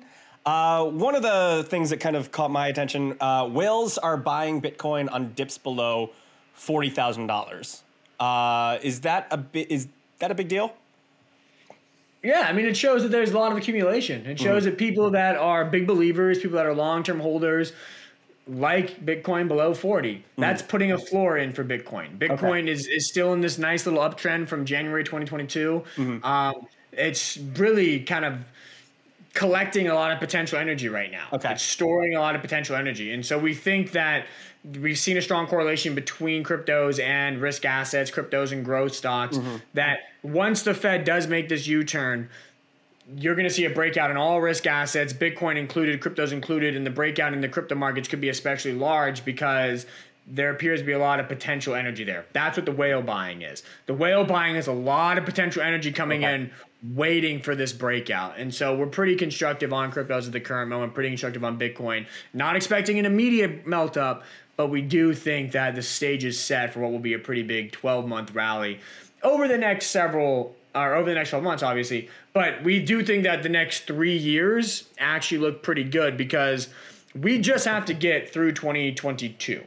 uh, 0.46 0.84
one 0.84 1.14
of 1.14 1.22
the 1.22 1.66
things 1.68 1.90
that 1.90 1.98
kind 1.98 2.16
of 2.16 2.30
caught 2.30 2.50
my 2.50 2.68
attention: 2.68 3.16
uh, 3.20 3.46
whales 3.46 3.98
are 3.98 4.16
buying 4.16 4.62
Bitcoin 4.62 5.12
on 5.12 5.32
dips 5.32 5.58
below 5.58 6.10
forty 6.54 6.88
thousand 6.88 7.26
dollars. 7.26 7.82
Uh, 8.18 8.78
is 8.82 9.00
that 9.02 9.26
a 9.30 9.36
bit? 9.36 9.70
Is 9.70 9.88
that 10.20 10.30
a 10.30 10.34
big 10.34 10.48
deal? 10.48 10.72
Yeah, 12.22 12.46
I 12.48 12.52
mean, 12.52 12.66
it 12.66 12.76
shows 12.76 13.02
that 13.02 13.10
there's 13.10 13.30
a 13.30 13.38
lot 13.38 13.52
of 13.52 13.58
accumulation. 13.58 14.26
It 14.26 14.40
shows 14.40 14.64
that 14.64 14.78
people 14.78 15.10
that 15.10 15.36
are 15.36 15.64
big 15.64 15.86
believers, 15.86 16.38
people 16.38 16.56
that 16.56 16.66
are 16.66 16.74
long 16.74 17.02
term 17.02 17.20
holders, 17.20 17.72
like 18.48 19.04
Bitcoin 19.04 19.48
below 19.48 19.74
40. 19.74 20.24
That's 20.36 20.62
putting 20.62 20.92
a 20.92 20.98
floor 20.98 21.36
in 21.38 21.52
for 21.52 21.64
Bitcoin. 21.64 22.18
Bitcoin 22.18 22.66
is, 22.68 22.86
is 22.86 23.08
still 23.08 23.32
in 23.32 23.42
this 23.42 23.58
nice 23.58 23.86
little 23.86 24.00
uptrend 24.00 24.48
from 24.48 24.64
January 24.64 25.04
2022. 25.04 25.84
Um, 26.24 26.66
it's 26.92 27.36
really 27.36 28.00
kind 28.00 28.24
of 28.24 28.44
collecting 29.36 29.86
a 29.88 29.94
lot 29.94 30.10
of 30.10 30.18
potential 30.18 30.58
energy 30.58 30.88
right 30.88 31.12
now. 31.12 31.28
Okay. 31.32 31.52
It's 31.52 31.62
storing 31.62 32.16
a 32.16 32.20
lot 32.20 32.34
of 32.34 32.40
potential 32.40 32.74
energy. 32.74 33.12
And 33.12 33.24
so 33.24 33.38
we 33.38 33.54
think 33.54 33.92
that 33.92 34.26
we've 34.80 34.98
seen 34.98 35.16
a 35.16 35.22
strong 35.22 35.46
correlation 35.46 35.94
between 35.94 36.42
cryptos 36.42 36.98
and 36.98 37.40
risk 37.40 37.64
assets, 37.64 38.10
cryptos 38.10 38.50
and 38.50 38.64
growth 38.64 38.94
stocks, 38.94 39.36
mm-hmm. 39.36 39.56
that 39.74 39.98
once 40.22 40.62
the 40.62 40.74
Fed 40.74 41.04
does 41.04 41.26
make 41.28 41.48
this 41.50 41.66
U 41.66 41.84
turn, 41.84 42.30
you're 43.14 43.34
going 43.34 43.46
to 43.46 43.54
see 43.54 43.66
a 43.66 43.70
breakout 43.70 44.10
in 44.10 44.16
all 44.16 44.40
risk 44.40 44.66
assets, 44.66 45.12
Bitcoin 45.12 45.56
included, 45.56 46.00
cryptos 46.00 46.32
included, 46.32 46.74
and 46.74 46.84
the 46.84 46.90
breakout 46.90 47.32
in 47.32 47.40
the 47.40 47.48
crypto 47.48 47.74
markets 47.76 48.08
could 48.08 48.20
be 48.20 48.30
especially 48.30 48.72
large 48.72 49.24
because 49.24 49.86
there 50.26 50.50
appears 50.50 50.80
to 50.80 50.86
be 50.86 50.92
a 50.92 50.98
lot 50.98 51.20
of 51.20 51.28
potential 51.28 51.74
energy 51.74 52.02
there. 52.02 52.24
That's 52.32 52.56
what 52.56 52.66
the 52.66 52.72
whale 52.72 53.02
buying 53.02 53.42
is. 53.42 53.62
The 53.84 53.94
whale 53.94 54.24
buying 54.24 54.56
is 54.56 54.66
a 54.66 54.72
lot 54.72 55.18
of 55.18 55.24
potential 55.24 55.62
energy 55.62 55.92
coming 55.92 56.24
Okay. 56.24 56.34
in, 56.34 56.50
waiting 56.94 57.40
for 57.40 57.54
this 57.54 57.72
breakout. 57.72 58.38
And 58.38 58.54
so 58.54 58.76
we're 58.76 58.86
pretty 58.86 59.16
constructive 59.16 59.72
on 59.72 59.92
cryptos 59.92 60.26
at 60.26 60.32
the 60.32 60.40
current 60.40 60.68
moment, 60.68 60.94
pretty 60.94 61.10
constructive 61.10 61.44
on 61.44 61.58
Bitcoin. 61.58 62.06
Not 62.32 62.56
expecting 62.56 62.98
an 62.98 63.06
immediate 63.06 63.66
melt 63.66 63.96
up, 63.96 64.24
but 64.56 64.68
we 64.68 64.82
do 64.82 65.14
think 65.14 65.52
that 65.52 65.74
the 65.74 65.82
stage 65.82 66.24
is 66.24 66.38
set 66.38 66.72
for 66.72 66.80
what 66.80 66.92
will 66.92 66.98
be 66.98 67.14
a 67.14 67.18
pretty 67.18 67.42
big 67.42 67.72
12 67.72 68.06
month 68.06 68.34
rally 68.34 68.80
over 69.22 69.48
the 69.48 69.58
next 69.58 69.86
several 69.86 70.54
or 70.74 70.94
over 70.94 71.08
the 71.08 71.14
next 71.14 71.30
12 71.30 71.42
months, 71.42 71.62
obviously. 71.62 72.08
But 72.32 72.62
we 72.62 72.80
do 72.80 73.02
think 73.02 73.24
that 73.24 73.42
the 73.42 73.48
next 73.48 73.86
three 73.86 74.16
years 74.16 74.84
actually 74.98 75.38
look 75.38 75.62
pretty 75.62 75.84
good 75.84 76.16
because 76.16 76.68
we 77.14 77.40
just 77.40 77.64
have 77.64 77.86
to 77.86 77.94
get 77.94 78.32
through 78.32 78.52
2022. 78.52 79.62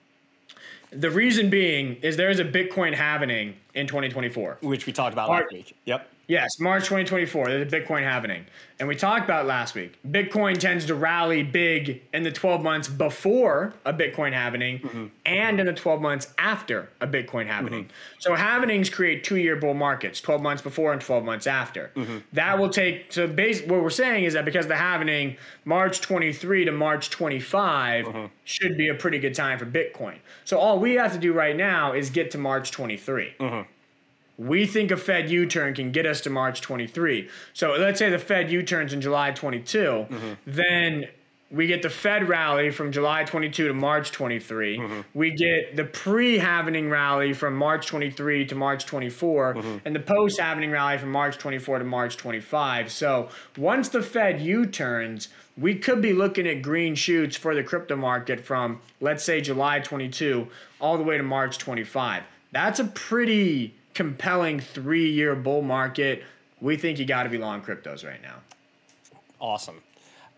the 0.90 1.10
reason 1.10 1.50
being 1.50 1.96
is 2.02 2.16
there's 2.16 2.40
a 2.40 2.44
Bitcoin 2.44 2.94
halvening 2.94 3.54
in 3.74 3.86
2024. 3.86 4.58
Which 4.60 4.86
we 4.86 4.92
talked 4.92 5.12
about 5.12 5.28
Mark- 5.28 5.44
last 5.44 5.52
week. 5.52 5.76
Yep. 5.84 6.08
Yes, 6.28 6.60
March 6.60 6.82
2024, 6.82 7.46
there's 7.46 7.72
a 7.72 7.76
Bitcoin 7.80 8.02
halvening. 8.02 8.44
And 8.78 8.86
we 8.86 8.94
talked 8.94 9.24
about 9.24 9.46
last 9.46 9.74
week. 9.74 9.98
Bitcoin 10.06 10.58
tends 10.58 10.84
to 10.84 10.94
rally 10.94 11.42
big 11.42 12.02
in 12.12 12.22
the 12.22 12.30
12 12.30 12.62
months 12.62 12.86
before 12.86 13.72
a 13.86 13.94
Bitcoin 13.94 14.34
halvening 14.34 14.82
mm-hmm. 14.82 15.06
and 15.24 15.58
in 15.58 15.64
the 15.64 15.72
12 15.72 16.02
months 16.02 16.34
after 16.36 16.90
a 17.00 17.06
Bitcoin 17.06 17.48
halvening. 17.48 17.86
Mm-hmm. 17.86 18.18
So 18.18 18.36
halvenings 18.36 18.92
create 18.92 19.24
two 19.24 19.36
year 19.36 19.56
bull 19.56 19.72
markets, 19.72 20.20
12 20.20 20.42
months 20.42 20.62
before 20.62 20.92
and 20.92 21.00
12 21.00 21.24
months 21.24 21.46
after. 21.46 21.92
Mm-hmm. 21.96 22.18
That 22.34 22.58
will 22.58 22.68
take, 22.68 23.10
so 23.10 23.26
base, 23.26 23.62
what 23.62 23.82
we're 23.82 23.88
saying 23.88 24.24
is 24.24 24.34
that 24.34 24.44
because 24.44 24.66
the 24.66 24.74
halvening 24.74 25.38
March 25.64 26.02
23 26.02 26.66
to 26.66 26.72
March 26.72 27.08
25 27.08 28.06
uh-huh. 28.06 28.28
should 28.44 28.76
be 28.76 28.88
a 28.88 28.94
pretty 28.94 29.18
good 29.18 29.34
time 29.34 29.58
for 29.58 29.66
Bitcoin. 29.66 30.18
So 30.44 30.58
all 30.58 30.78
we 30.78 30.94
have 30.96 31.14
to 31.14 31.18
do 31.18 31.32
right 31.32 31.56
now 31.56 31.94
is 31.94 32.10
get 32.10 32.30
to 32.32 32.38
March 32.38 32.70
23 32.70 33.32
uh-huh. 33.40 33.64
We 34.38 34.66
think 34.66 34.90
a 34.90 34.96
Fed 34.96 35.28
U 35.28 35.46
turn 35.46 35.74
can 35.74 35.90
get 35.90 36.06
us 36.06 36.20
to 36.22 36.30
March 36.30 36.60
23. 36.60 37.28
So 37.52 37.72
let's 37.72 37.98
say 37.98 38.08
the 38.08 38.18
Fed 38.18 38.50
U 38.50 38.62
turns 38.62 38.92
in 38.92 39.00
July 39.00 39.32
22, 39.32 40.06
then 40.46 41.08
we 41.50 41.66
get 41.66 41.82
the 41.82 41.90
Fed 41.90 42.28
rally 42.28 42.70
from 42.70 42.92
July 42.92 43.24
22 43.24 43.68
to 43.68 43.74
March 43.74 44.12
23. 44.12 44.78
Mm-hmm. 44.78 45.00
We 45.14 45.30
get 45.30 45.76
the 45.76 45.84
pre-halvening 45.84 46.90
rally 46.90 47.32
from 47.32 47.56
March 47.56 47.86
23 47.86 48.46
to 48.46 48.54
March 48.54 48.84
24, 48.84 49.54
mm-hmm. 49.54 49.76
and 49.84 49.96
the 49.96 50.00
post-halvening 50.00 50.70
rally 50.70 50.98
from 50.98 51.10
March 51.10 51.38
24 51.38 51.78
to 51.78 51.84
March 51.84 52.16
25. 52.18 52.92
So 52.92 53.30
once 53.56 53.88
the 53.88 54.02
Fed 54.02 54.42
U-turns, 54.42 55.28
we 55.56 55.74
could 55.74 56.02
be 56.02 56.12
looking 56.12 56.46
at 56.46 56.60
green 56.60 56.94
shoots 56.94 57.36
for 57.36 57.54
the 57.54 57.62
crypto 57.62 57.96
market 57.96 58.44
from 58.44 58.80
let's 59.00 59.24
say 59.24 59.40
July 59.40 59.80
22 59.80 60.46
all 60.80 60.98
the 60.98 61.02
way 61.02 61.16
to 61.16 61.22
March 61.22 61.58
25. 61.58 62.22
That's 62.52 62.78
a 62.78 62.84
pretty 62.84 63.74
compelling 63.98 64.60
three-year 64.60 65.34
bull 65.34 65.60
market. 65.60 66.22
We 66.60 66.76
think 66.76 67.00
you 67.00 67.04
got 67.04 67.24
to 67.24 67.28
be 67.28 67.36
long 67.36 67.60
cryptos 67.60 68.06
right 68.06 68.22
now. 68.22 68.36
Awesome. 69.40 69.82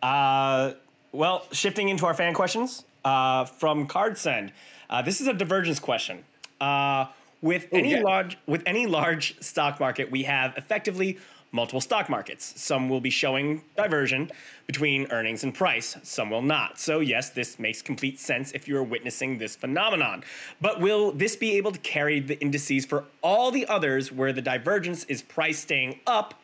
Uh, 0.02 0.72
well, 1.12 1.46
shifting 1.52 1.90
into 1.90 2.06
our 2.06 2.14
fan 2.14 2.32
questions 2.32 2.86
uh, 3.04 3.44
from 3.44 3.86
CardSend. 3.86 4.52
Uh, 4.88 5.02
this 5.02 5.20
is 5.20 5.26
a 5.26 5.34
divergence 5.34 5.78
question. 5.78 6.24
Uh, 6.58 7.08
with 7.42 7.64
Ooh, 7.64 7.76
any 7.76 7.90
yeah. 7.90 8.00
large 8.00 8.38
with 8.46 8.62
any 8.64 8.86
large 8.86 9.38
stock 9.42 9.78
market, 9.78 10.10
we 10.10 10.22
have 10.22 10.54
effectively 10.56 11.18
multiple 11.52 11.80
stock 11.80 12.08
markets. 12.08 12.60
Some 12.60 12.88
will 12.88 13.00
be 13.00 13.10
showing 13.10 13.62
diversion 13.76 14.30
between 14.66 15.06
earnings 15.10 15.42
and 15.42 15.54
price, 15.54 15.96
some 16.02 16.30
will 16.30 16.42
not. 16.42 16.78
So, 16.78 17.00
yes, 17.00 17.30
this 17.30 17.58
makes 17.58 17.82
complete 17.82 18.20
sense 18.20 18.52
if 18.52 18.68
you 18.68 18.76
are 18.76 18.82
witnessing 18.82 19.38
this 19.38 19.56
phenomenon. 19.56 20.22
But 20.60 20.80
will 20.80 21.12
this 21.12 21.36
be 21.36 21.56
able 21.56 21.72
to 21.72 21.78
carry 21.80 22.20
the 22.20 22.40
indices 22.40 22.86
for 22.86 23.04
all 23.22 23.50
the 23.50 23.66
others 23.66 24.12
where 24.12 24.32
the 24.32 24.42
divergence 24.42 25.04
is 25.04 25.22
price 25.22 25.58
staying 25.58 26.00
up 26.06 26.34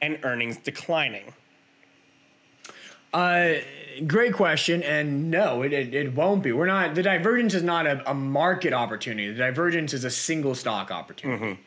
and 0.00 0.18
earnings 0.22 0.56
declining? 0.58 1.32
Uh, 3.12 3.54
great 4.06 4.32
question, 4.32 4.82
and 4.82 5.30
no, 5.30 5.62
it, 5.62 5.72
it, 5.72 5.92
it, 5.92 6.14
won't 6.14 6.42
be. 6.42 6.52
We're 6.52 6.66
not. 6.66 6.94
The 6.94 7.02
divergence 7.02 7.52
is 7.52 7.62
not 7.62 7.86
a, 7.86 8.10
a 8.10 8.14
market 8.14 8.72
opportunity. 8.72 9.30
The 9.30 9.38
divergence 9.38 9.92
is 9.92 10.04
a 10.04 10.10
single 10.10 10.54
stock 10.54 10.90
opportunity. 10.90 11.44
Mm-hmm. 11.44 11.62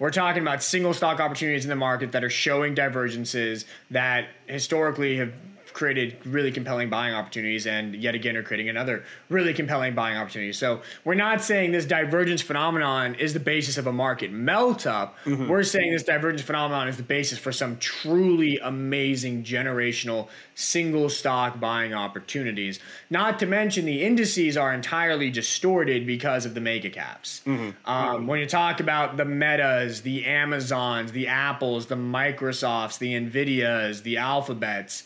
We're 0.00 0.10
talking 0.10 0.40
about 0.40 0.62
single 0.62 0.94
stock 0.94 1.20
opportunities 1.20 1.66
in 1.66 1.68
the 1.68 1.76
market 1.76 2.12
that 2.12 2.24
are 2.24 2.30
showing 2.30 2.74
divergences 2.74 3.66
that 3.90 4.28
historically 4.46 5.18
have 5.18 5.34
created 5.72 6.16
really 6.24 6.52
compelling 6.52 6.90
buying 6.90 7.14
opportunities 7.14 7.66
and 7.66 7.94
yet 7.94 8.14
again 8.14 8.36
are 8.36 8.42
creating 8.42 8.68
another 8.68 9.04
really 9.28 9.54
compelling 9.54 9.94
buying 9.94 10.16
opportunity. 10.16 10.52
So 10.52 10.82
we're 11.04 11.14
not 11.14 11.42
saying 11.42 11.72
this 11.72 11.86
divergence 11.86 12.42
phenomenon 12.42 13.14
is 13.16 13.32
the 13.32 13.40
basis 13.40 13.78
of 13.78 13.86
a 13.86 13.92
market 13.92 14.32
melt 14.32 14.86
up. 14.86 15.16
Mm-hmm. 15.24 15.48
We're 15.48 15.62
saying 15.62 15.92
this 15.92 16.02
divergence 16.02 16.42
phenomenon 16.42 16.88
is 16.88 16.96
the 16.96 17.02
basis 17.02 17.38
for 17.38 17.52
some 17.52 17.76
truly 17.78 18.58
amazing 18.58 19.44
generational 19.44 20.28
single 20.54 21.08
stock 21.08 21.58
buying 21.58 21.94
opportunities. 21.94 22.80
Not 23.08 23.38
to 23.38 23.46
mention 23.46 23.84
the 23.84 24.04
indices 24.04 24.56
are 24.56 24.72
entirely 24.72 25.30
distorted 25.30 26.06
because 26.06 26.44
of 26.44 26.54
the 26.54 26.60
mega 26.60 26.90
caps. 26.90 27.42
Mm-hmm. 27.46 27.88
Um, 27.90 28.26
when 28.26 28.40
you 28.40 28.46
talk 28.46 28.80
about 28.80 29.16
the 29.16 29.24
metas, 29.24 30.02
the 30.02 30.26
Amazons, 30.26 31.12
the 31.12 31.28
Apples, 31.28 31.86
the 31.86 31.94
Microsofts, 31.94 32.98
the 32.98 33.14
Nvidias, 33.14 34.02
the 34.02 34.18
Alphabets, 34.18 35.04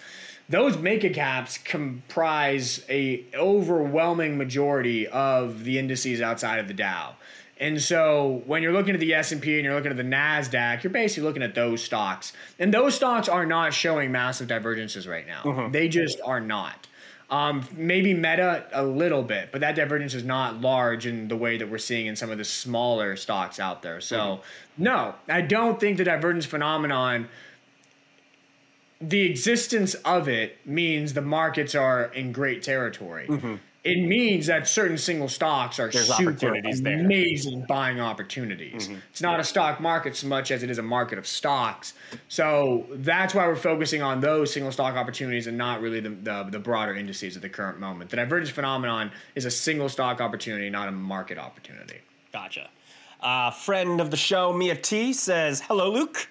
those 0.48 0.76
mega 0.76 1.10
caps 1.10 1.58
comprise 1.58 2.84
a 2.88 3.24
overwhelming 3.34 4.36
majority 4.36 5.06
of 5.06 5.64
the 5.64 5.78
indices 5.78 6.20
outside 6.20 6.58
of 6.58 6.68
the 6.68 6.74
Dow. 6.74 7.14
And 7.58 7.80
so 7.80 8.42
when 8.46 8.62
you're 8.62 8.72
looking 8.72 8.94
at 8.94 9.00
the 9.00 9.14
S&P 9.14 9.56
and 9.56 9.64
you're 9.64 9.74
looking 9.74 9.92
at 9.92 9.96
the 9.96 10.02
Nasdaq, 10.02 10.82
you're 10.82 10.92
basically 10.92 11.22
looking 11.22 11.42
at 11.42 11.54
those 11.54 11.82
stocks. 11.82 12.32
And 12.58 12.74
those 12.74 12.94
stocks 12.94 13.28
are 13.28 13.46
not 13.46 13.72
showing 13.72 14.10
massive 14.10 14.48
divergences 14.48 15.06
right 15.06 15.26
now. 15.26 15.42
Uh-huh. 15.44 15.68
They 15.70 15.88
just 15.88 16.20
are 16.24 16.40
not. 16.40 16.88
Um, 17.30 17.66
maybe 17.74 18.12
Meta 18.12 18.66
a 18.72 18.84
little 18.84 19.22
bit, 19.22 19.48
but 19.50 19.60
that 19.62 19.76
divergence 19.76 20.14
is 20.14 20.24
not 20.24 20.60
large 20.60 21.06
in 21.06 21.28
the 21.28 21.36
way 21.36 21.56
that 21.56 21.70
we're 21.70 21.78
seeing 21.78 22.06
in 22.06 22.16
some 22.16 22.30
of 22.30 22.38
the 22.38 22.44
smaller 22.44 23.16
stocks 23.16 23.58
out 23.58 23.82
there. 23.82 24.00
So, 24.00 24.18
uh-huh. 24.18 24.42
no, 24.76 25.14
I 25.28 25.40
don't 25.40 25.80
think 25.80 25.96
the 25.96 26.04
divergence 26.04 26.44
phenomenon 26.44 27.28
the 29.00 29.22
existence 29.22 29.94
of 29.94 30.28
it 30.28 30.58
means 30.66 31.14
the 31.14 31.22
markets 31.22 31.74
are 31.74 32.04
in 32.04 32.32
great 32.32 32.62
territory. 32.62 33.26
Mm-hmm. 33.28 33.54
It 33.84 34.08
means 34.08 34.46
that 34.46 34.66
certain 34.66 34.96
single 34.96 35.28
stocks 35.28 35.78
are 35.78 35.90
There's 35.90 36.06
super 36.16 36.54
amazing 36.54 37.58
there. 37.58 37.66
buying 37.66 38.00
opportunities. 38.00 38.88
Mm-hmm. 38.88 38.98
It's 39.10 39.20
not 39.20 39.40
a 39.40 39.44
stock 39.44 39.78
market 39.78 40.16
so 40.16 40.26
much 40.26 40.50
as 40.50 40.62
it 40.62 40.70
is 40.70 40.78
a 40.78 40.82
market 40.82 41.18
of 41.18 41.26
stocks. 41.26 41.92
So 42.28 42.86
that's 42.92 43.34
why 43.34 43.46
we're 43.46 43.56
focusing 43.56 44.00
on 44.00 44.20
those 44.20 44.54
single 44.54 44.72
stock 44.72 44.94
opportunities 44.94 45.48
and 45.48 45.58
not 45.58 45.82
really 45.82 46.00
the, 46.00 46.08
the, 46.08 46.48
the 46.50 46.58
broader 46.58 46.94
indices 46.94 47.36
at 47.36 47.42
the 47.42 47.50
current 47.50 47.78
moment. 47.78 48.08
The 48.08 48.16
divergence 48.16 48.48
phenomenon 48.48 49.10
is 49.34 49.44
a 49.44 49.50
single 49.50 49.90
stock 49.90 50.18
opportunity, 50.18 50.70
not 50.70 50.88
a 50.88 50.92
market 50.92 51.36
opportunity. 51.36 51.98
Gotcha. 52.32 52.70
Uh, 53.20 53.50
friend 53.50 54.00
of 54.00 54.10
the 54.10 54.16
show, 54.16 54.54
Mia 54.54 54.76
T 54.76 55.12
says, 55.12 55.60
"Hello, 55.60 55.90
Luke." 55.90 56.26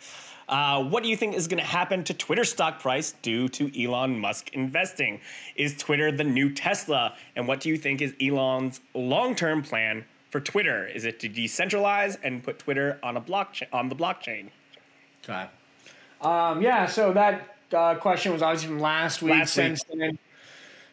Uh, 0.47 0.83
what 0.83 1.03
do 1.03 1.09
you 1.09 1.15
think 1.15 1.35
is 1.35 1.47
going 1.47 1.61
to 1.61 1.67
happen 1.67 2.03
to 2.03 2.13
Twitter 2.13 2.43
stock 2.43 2.79
price 2.79 3.13
due 3.21 3.47
to 3.49 3.71
Elon 3.81 4.19
Musk 4.19 4.49
investing? 4.53 5.19
Is 5.55 5.75
Twitter 5.77 6.11
the 6.11 6.23
new 6.23 6.51
Tesla? 6.51 7.15
And 7.35 7.47
what 7.47 7.59
do 7.59 7.69
you 7.69 7.77
think 7.77 8.01
is 8.01 8.13
Elon's 8.21 8.81
long 8.93 9.35
term 9.35 9.61
plan 9.61 10.05
for 10.29 10.39
Twitter? 10.39 10.87
Is 10.87 11.05
it 11.05 11.19
to 11.21 11.29
decentralize 11.29 12.17
and 12.23 12.43
put 12.43 12.59
Twitter 12.59 12.99
on 13.03 13.17
a 13.17 13.21
blockchain 13.21 13.67
on 13.71 13.89
the 13.89 13.95
blockchain? 13.95 14.49
Okay. 15.23 15.47
Um, 16.21 16.61
yeah. 16.61 16.85
So 16.85 17.13
that 17.13 17.55
uh, 17.73 17.95
question 17.95 18.33
was 18.33 18.41
obviously 18.41 18.69
from 18.69 18.79
last 18.79 19.21
week. 19.21 19.33
Last 19.33 19.53
since 19.53 19.83
week. 19.89 19.99
then, 19.99 20.19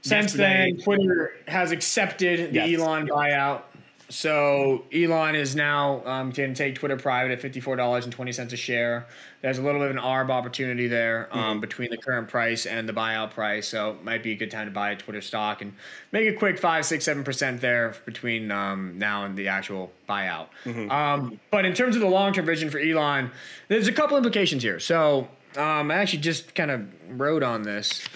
since 0.02 0.32
then, 0.32 0.78
Twitter 0.78 1.34
has 1.46 1.72
accepted 1.72 2.52
the 2.52 2.66
yes. 2.66 2.80
Elon 2.80 3.08
buyout. 3.08 3.62
So 4.10 4.84
Elon 4.92 5.36
is 5.36 5.54
now 5.54 6.04
um, 6.04 6.32
can 6.32 6.52
take 6.52 6.74
Twitter 6.74 6.96
private 6.96 7.32
at 7.32 7.40
fifty 7.40 7.60
four 7.60 7.76
dollars 7.76 8.04
and 8.04 8.12
twenty 8.12 8.32
cents 8.32 8.52
a 8.52 8.56
share. 8.56 9.06
There's 9.40 9.58
a 9.58 9.62
little 9.62 9.80
bit 9.80 9.90
of 9.90 9.96
an 9.96 10.02
arb 10.02 10.30
opportunity 10.30 10.88
there 10.88 11.28
um, 11.30 11.40
mm-hmm. 11.40 11.60
between 11.60 11.90
the 11.90 11.96
current 11.96 12.28
price 12.28 12.66
and 12.66 12.88
the 12.88 12.92
buyout 12.92 13.30
price, 13.30 13.68
so 13.68 13.92
it 13.92 14.04
might 14.04 14.22
be 14.22 14.32
a 14.32 14.34
good 14.34 14.50
time 14.50 14.66
to 14.66 14.72
buy 14.72 14.90
a 14.90 14.96
Twitter 14.96 15.20
stock 15.20 15.62
and 15.62 15.74
make 16.12 16.28
a 16.28 16.36
quick 16.36 16.58
five, 16.58 16.84
six, 16.84 17.04
seven 17.04 17.22
percent 17.22 17.60
there 17.60 17.94
between 18.04 18.50
um, 18.50 18.98
now 18.98 19.24
and 19.24 19.36
the 19.36 19.48
actual 19.48 19.92
buyout. 20.08 20.48
Mm-hmm. 20.64 20.90
Um, 20.90 21.40
but 21.50 21.64
in 21.64 21.72
terms 21.72 21.94
of 21.94 22.02
the 22.02 22.08
long 22.08 22.32
term 22.32 22.46
vision 22.46 22.68
for 22.68 22.80
Elon, 22.80 23.30
there's 23.68 23.86
a 23.86 23.92
couple 23.92 24.16
implications 24.16 24.62
here. 24.62 24.80
So 24.80 25.28
um, 25.56 25.90
I 25.90 25.94
actually 25.94 26.20
just 26.20 26.54
kind 26.54 26.70
of 26.70 26.86
wrote 27.08 27.44
on 27.44 27.62
this. 27.62 28.06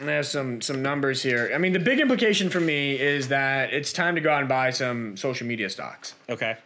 There's 0.00 0.28
some 0.28 0.60
some 0.60 0.82
numbers 0.82 1.22
here. 1.22 1.50
I 1.54 1.58
mean, 1.58 1.72
the 1.72 1.78
big 1.78 2.00
implication 2.00 2.48
for 2.48 2.60
me 2.60 2.98
is 2.98 3.28
that 3.28 3.72
it's 3.72 3.92
time 3.92 4.14
to 4.14 4.20
go 4.20 4.30
out 4.30 4.40
and 4.40 4.48
buy 4.48 4.70
some 4.70 5.16
social 5.16 5.46
media 5.46 5.68
stocks. 5.68 6.14
Okay. 6.28 6.56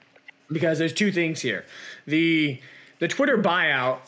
Because 0.52 0.78
there's 0.78 0.92
two 0.92 1.10
things 1.10 1.40
here. 1.40 1.64
The 2.06 2.60
the 3.00 3.08
Twitter 3.08 3.36
buyout 3.36 3.98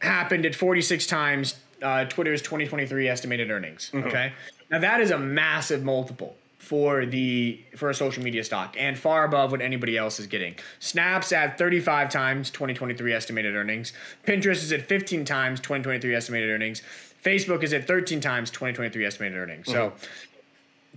happened 0.00 0.44
at 0.44 0.54
46 0.54 1.06
times 1.06 1.56
uh, 1.82 2.04
Twitter's 2.06 2.42
2023 2.42 3.08
estimated 3.08 3.50
earnings. 3.50 3.90
Mm-hmm. 3.92 4.08
Okay. 4.08 4.32
Now 4.70 4.80
that 4.80 5.00
is 5.00 5.10
a 5.10 5.18
massive 5.18 5.84
multiple 5.84 6.36
for 6.58 7.04
the 7.04 7.60
for 7.76 7.90
a 7.90 7.94
social 7.94 8.22
media 8.22 8.42
stock 8.42 8.76
and 8.78 8.98
far 8.98 9.24
above 9.24 9.50
what 9.50 9.60
anybody 9.60 9.96
else 9.96 10.18
is 10.18 10.26
getting. 10.26 10.54
Snap's 10.78 11.32
at 11.32 11.58
35 11.58 12.08
times 12.10 12.50
2023 12.50 13.12
estimated 13.12 13.54
earnings. 13.54 13.92
Pinterest 14.26 14.62
is 14.62 14.72
at 14.72 14.82
15 14.82 15.24
times 15.24 15.60
2023 15.60 16.14
estimated 16.14 16.50
earnings. 16.50 16.82
Facebook 17.24 17.62
is 17.62 17.72
at 17.72 17.86
13 17.86 18.20
times 18.20 18.50
2023 18.50 19.04
estimated 19.04 19.38
earnings. 19.38 19.66
Mm-hmm. 19.66 19.72
So 19.72 20.08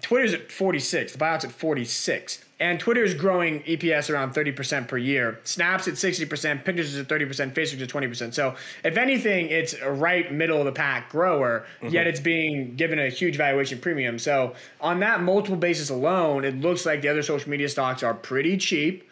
Twitter's 0.02 0.34
at 0.34 0.52
46. 0.52 1.14
The 1.14 1.18
buyout's 1.18 1.46
at 1.46 1.52
46. 1.52 2.44
And 2.60 2.80
Twitter 2.80 3.04
is 3.04 3.14
growing 3.14 3.62
EPS 3.64 4.10
around 4.10 4.34
30% 4.34 4.88
per 4.88 4.98
year. 4.98 5.40
Snap's 5.44 5.90
at 5.90 5.96
60%, 5.96 6.64
Pinterest 6.64 6.80
is 6.80 6.98
at 6.98 7.08
30%, 7.08 7.54
Facebook's 7.54 7.82
at 7.82 7.90
20%. 7.90 8.34
So 8.34 8.56
if 8.84 8.96
anything, 8.96 9.50
it's 9.50 9.74
a 9.74 9.92
right 9.92 10.32
middle 10.32 10.60
of 10.60 10.66
the 10.66 10.72
pack 10.72 11.10
grower, 11.10 11.66
mm-hmm. 11.82 11.94
yet 11.94 12.08
it's 12.08 12.22
being 12.22 12.76
given 12.76 12.98
a 12.98 13.10
huge 13.10 13.36
valuation 13.36 13.80
premium. 13.80 14.18
So 14.20 14.56
on 14.80 15.02
that 15.02 15.22
multiple 15.22 15.58
basis 15.58 15.90
alone, 15.90 16.46
it 16.46 16.62
looks 16.62 16.86
like 16.86 17.02
the 17.02 17.10
other 17.10 17.24
social 17.24 17.50
media 17.50 17.68
stocks 17.68 18.04
are 18.04 18.14
pretty 18.14 18.58
cheap 18.58 19.04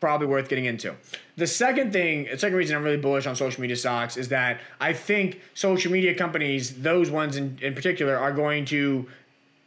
probably 0.00 0.26
worth 0.26 0.48
getting 0.48 0.64
into. 0.64 0.94
The 1.40 1.46
second 1.46 1.90
thing, 1.90 2.28
the 2.30 2.38
second 2.38 2.58
reason 2.58 2.76
I'm 2.76 2.82
really 2.82 2.98
bullish 2.98 3.26
on 3.26 3.34
social 3.34 3.62
media 3.62 3.74
stocks 3.74 4.18
is 4.18 4.28
that 4.28 4.60
I 4.78 4.92
think 4.92 5.40
social 5.54 5.90
media 5.90 6.14
companies, 6.14 6.82
those 6.82 7.10
ones 7.10 7.36
in, 7.36 7.58
in 7.62 7.74
particular, 7.74 8.18
are 8.18 8.30
going 8.30 8.66
to 8.66 9.08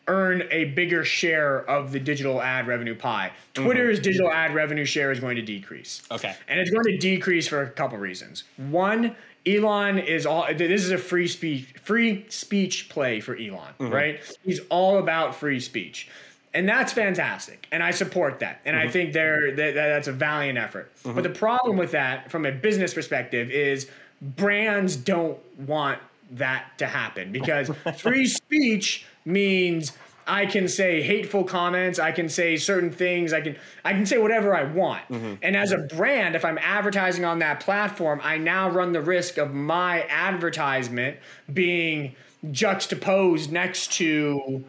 earn 0.08 0.44
a 0.52 0.66
bigger 0.66 1.04
share 1.04 1.68
of 1.68 1.92
the 1.92 2.00
digital 2.00 2.40
ad 2.44 2.68
revenue 2.68 2.94
pie. 2.94 3.32
Twitter's 3.56 3.98
mm-hmm. 3.98 4.04
digital 4.04 4.32
ad 4.32 4.54
revenue 4.54 4.86
share 4.86 5.12
is 5.12 5.20
going 5.20 5.36
to 5.36 5.42
decrease. 5.42 6.04
Okay. 6.12 6.36
And 6.48 6.60
it's 6.60 6.70
going 6.70 6.86
to 6.86 6.98
decrease 6.98 7.48
for 7.48 7.64
a 7.64 7.70
couple 7.72 7.98
reasons. 7.98 8.44
One, 8.58 9.16
Elon 9.48 9.98
is 9.98 10.28
all 10.28 10.46
this 10.54 10.84
is 10.84 10.92
a 10.92 10.98
free 11.00 11.28
speech 11.28 11.74
free 11.82 12.24
speech 12.30 12.88
play 12.88 13.20
for 13.20 13.36
Elon, 13.36 13.74
mm-hmm. 13.80 13.90
right? 13.90 14.38
He's 14.46 14.60
all 14.70 15.00
about 15.00 15.34
free 15.34 15.60
speech 15.60 16.08
and 16.54 16.68
that's 16.68 16.94
fantastic 16.94 17.68
and 17.72 17.82
i 17.84 17.92
support 17.92 18.40
that 18.40 18.62
and 18.66 18.76
mm-hmm. 18.76 18.88
i 18.88 18.92
think 18.92 19.14
they're 19.14 19.56
that, 19.56 19.74
that's 19.74 20.08
a 20.08 20.12
valiant 20.12 20.58
effort 20.58 20.92
mm-hmm. 21.04 21.14
but 21.14 21.24
the 21.24 21.30
problem 21.30 21.78
with 21.78 21.92
that 21.92 22.30
from 22.32 22.46
a 22.46 22.52
business 22.52 22.94
perspective 22.94 23.50
is 23.50 23.90
brands 24.22 24.96
don't 24.96 25.38
want 25.60 26.00
that 26.32 26.78
to 26.78 26.88
happen 26.88 27.32
because 27.32 27.70
free 27.98 28.26
speech 28.26 29.06
means 29.26 29.94
I 30.26 30.46
can 30.46 30.68
say 30.68 31.02
hateful 31.02 31.44
comments, 31.44 32.00
I 32.00 32.12
can 32.12 32.30
say 32.30 32.58
certain 32.58 32.92
things, 32.92 33.34
I 33.34 33.42
can 33.42 33.58
I 33.84 33.94
can 33.94 34.06
say 34.06 34.18
whatever 34.18 34.56
I 34.56 34.64
want. 34.64 35.08
Mm-hmm. 35.10 35.36
And 35.42 35.56
as 35.56 35.72
a 35.72 35.80
brand, 35.80 36.36
if 36.36 36.46
I'm 36.46 36.58
advertising 36.60 37.26
on 37.26 37.40
that 37.40 37.60
platform, 37.60 38.22
I 38.24 38.38
now 38.38 38.70
run 38.70 38.94
the 38.94 39.02
risk 39.02 39.38
of 39.38 39.54
my 39.54 40.04
advertisement 40.10 41.18
being 41.52 42.16
juxtaposed 42.52 43.52
next 43.52 43.92
to 43.94 44.64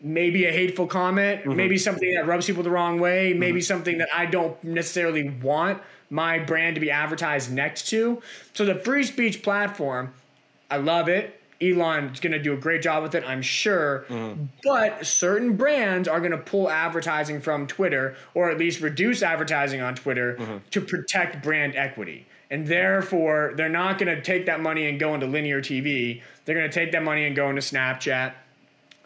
maybe 0.00 0.46
a 0.46 0.52
hateful 0.52 0.86
comment, 0.86 1.40
mm-hmm. 1.40 1.56
maybe 1.56 1.78
something 1.78 2.14
that 2.14 2.26
rubs 2.26 2.46
people 2.46 2.62
the 2.62 2.70
wrong 2.70 2.98
way, 3.00 3.34
maybe 3.34 3.60
mm-hmm. 3.60 3.64
something 3.64 3.98
that 3.98 4.08
I 4.14 4.26
don't 4.26 4.62
necessarily 4.64 5.28
want 5.28 5.82
my 6.08 6.38
brand 6.38 6.74
to 6.74 6.80
be 6.80 6.90
advertised 6.90 7.52
next 7.52 7.88
to. 7.90 8.20
So 8.54 8.64
the 8.64 8.74
free 8.74 9.04
speech 9.04 9.42
platform, 9.42 10.12
I 10.70 10.78
love 10.78 11.08
it. 11.08 11.36
Elon's 11.62 12.20
going 12.20 12.32
to 12.32 12.42
do 12.42 12.54
a 12.54 12.56
great 12.56 12.80
job 12.80 13.02
with 13.02 13.14
it, 13.14 13.22
I'm 13.26 13.42
sure. 13.42 14.06
Mm. 14.08 14.48
But 14.64 15.06
certain 15.06 15.56
brands 15.56 16.08
are 16.08 16.18
going 16.18 16.30
to 16.30 16.38
pull 16.38 16.70
advertising 16.70 17.40
from 17.40 17.66
Twitter 17.66 18.16
or 18.32 18.50
at 18.50 18.56
least 18.56 18.80
reduce 18.80 19.22
advertising 19.22 19.82
on 19.82 19.94
Twitter 19.94 20.36
mm-hmm. 20.36 20.56
to 20.70 20.80
protect 20.80 21.42
brand 21.42 21.76
equity. 21.76 22.26
And 22.50 22.66
therefore, 22.66 23.52
they're 23.56 23.68
not 23.68 23.98
going 23.98 24.14
to 24.14 24.22
take 24.22 24.46
that 24.46 24.60
money 24.60 24.88
and 24.88 24.98
go 24.98 25.14
into 25.14 25.26
linear 25.26 25.60
TV. 25.60 26.22
They're 26.44 26.56
going 26.56 26.68
to 26.68 26.74
take 26.74 26.92
that 26.92 27.02
money 27.02 27.26
and 27.26 27.36
go 27.36 27.48
into 27.50 27.60
Snapchat, 27.60 28.32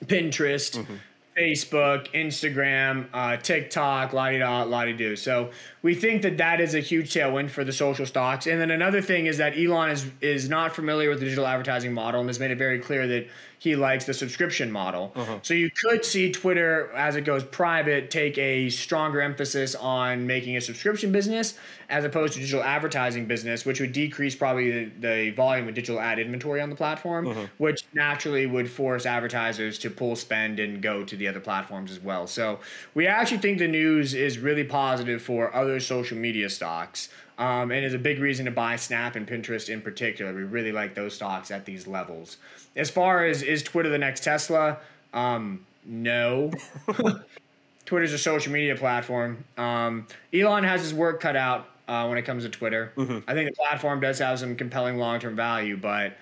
Pinterest, 0.06 0.78
mm-hmm. 0.78 0.94
Facebook, 1.36 2.12
Instagram, 2.12 3.06
uh, 3.12 3.36
TikTok, 3.36 4.12
la 4.12 4.30
di 4.30 4.38
da, 4.38 4.62
la 4.62 4.84
di 4.84 4.92
do. 4.92 5.16
So 5.16 5.50
we 5.82 5.94
think 5.94 6.22
that 6.22 6.36
that 6.38 6.60
is 6.60 6.74
a 6.74 6.80
huge 6.80 7.12
tailwind 7.12 7.50
for 7.50 7.64
the 7.64 7.72
social 7.72 8.06
stocks. 8.06 8.46
And 8.46 8.60
then 8.60 8.70
another 8.70 9.02
thing 9.02 9.26
is 9.26 9.38
that 9.38 9.58
Elon 9.58 9.90
is 9.90 10.06
is 10.20 10.48
not 10.48 10.74
familiar 10.74 11.10
with 11.10 11.18
the 11.18 11.24
digital 11.24 11.46
advertising 11.46 11.92
model 11.92 12.20
and 12.20 12.28
has 12.28 12.38
made 12.38 12.50
it 12.50 12.58
very 12.58 12.78
clear 12.78 13.06
that 13.06 13.28
he 13.58 13.76
likes 13.76 14.04
the 14.04 14.14
subscription 14.14 14.70
model. 14.70 15.12
Uh-huh. 15.14 15.38
So 15.42 15.54
you 15.54 15.70
could 15.70 16.04
see 16.04 16.30
Twitter, 16.32 16.90
as 16.92 17.16
it 17.16 17.22
goes 17.22 17.44
private, 17.44 18.10
take 18.10 18.36
a 18.38 18.68
stronger 18.70 19.20
emphasis 19.20 19.74
on 19.74 20.26
making 20.26 20.56
a 20.56 20.60
subscription 20.60 21.12
business 21.12 21.58
as 21.88 22.04
opposed 22.04 22.34
to 22.34 22.40
digital 22.40 22.62
advertising 22.62 23.26
business, 23.26 23.64
which 23.64 23.80
would 23.80 23.92
decrease 23.92 24.34
probably 24.34 24.70
the, 24.70 24.90
the 25.00 25.30
volume 25.30 25.68
of 25.68 25.74
digital 25.74 26.00
ad 26.00 26.18
inventory 26.18 26.60
on 26.60 26.70
the 26.70 26.76
platform, 26.76 27.28
uh-huh. 27.28 27.46
which 27.58 27.84
naturally 27.92 28.46
would 28.46 28.70
force 28.70 29.06
advertisers 29.06 29.78
to 29.78 29.90
pull 29.90 30.16
spend 30.16 30.58
and 30.60 30.82
go 30.82 31.04
to 31.04 31.16
the 31.16 31.28
other 31.28 31.40
platforms 31.40 31.90
as 31.90 32.00
well. 32.00 32.26
So 32.26 32.60
we 32.94 33.06
actually 33.06 33.38
think 33.38 33.58
the 33.58 33.68
news 33.68 34.14
is 34.14 34.38
really 34.38 34.64
positive 34.64 35.22
for 35.22 35.54
other 35.54 35.80
social 35.80 36.16
media 36.16 36.50
stocks. 36.50 37.08
Um, 37.36 37.72
and 37.72 37.84
is 37.84 37.94
a 37.94 37.98
big 37.98 38.20
reason 38.20 38.44
to 38.44 38.52
buy 38.52 38.76
Snap 38.76 39.16
and 39.16 39.26
Pinterest 39.26 39.68
in 39.68 39.80
particular. 39.80 40.32
We 40.32 40.44
really 40.44 40.70
like 40.70 40.94
those 40.94 41.14
stocks 41.14 41.50
at 41.50 41.64
these 41.64 41.84
levels. 41.88 42.36
As 42.76 42.90
far 42.90 43.24
as 43.24 43.42
is 43.42 43.62
Twitter 43.62 43.88
the 43.88 43.98
next 43.98 44.24
Tesla? 44.24 44.78
Um, 45.12 45.64
no. 45.84 46.50
Twitter's 47.86 48.12
a 48.12 48.18
social 48.18 48.52
media 48.52 48.76
platform. 48.76 49.44
Um, 49.56 50.06
Elon 50.32 50.64
has 50.64 50.80
his 50.80 50.94
work 50.94 51.20
cut 51.20 51.36
out 51.36 51.68
uh, 51.86 52.06
when 52.06 52.18
it 52.18 52.22
comes 52.22 52.44
to 52.44 52.50
Twitter. 52.50 52.92
Mm-hmm. 52.96 53.18
I 53.28 53.34
think 53.34 53.50
the 53.50 53.56
platform 53.56 54.00
does 54.00 54.18
have 54.18 54.38
some 54.38 54.56
compelling 54.56 54.98
long 54.98 55.20
term 55.20 55.36
value, 55.36 55.76
but 55.76 56.16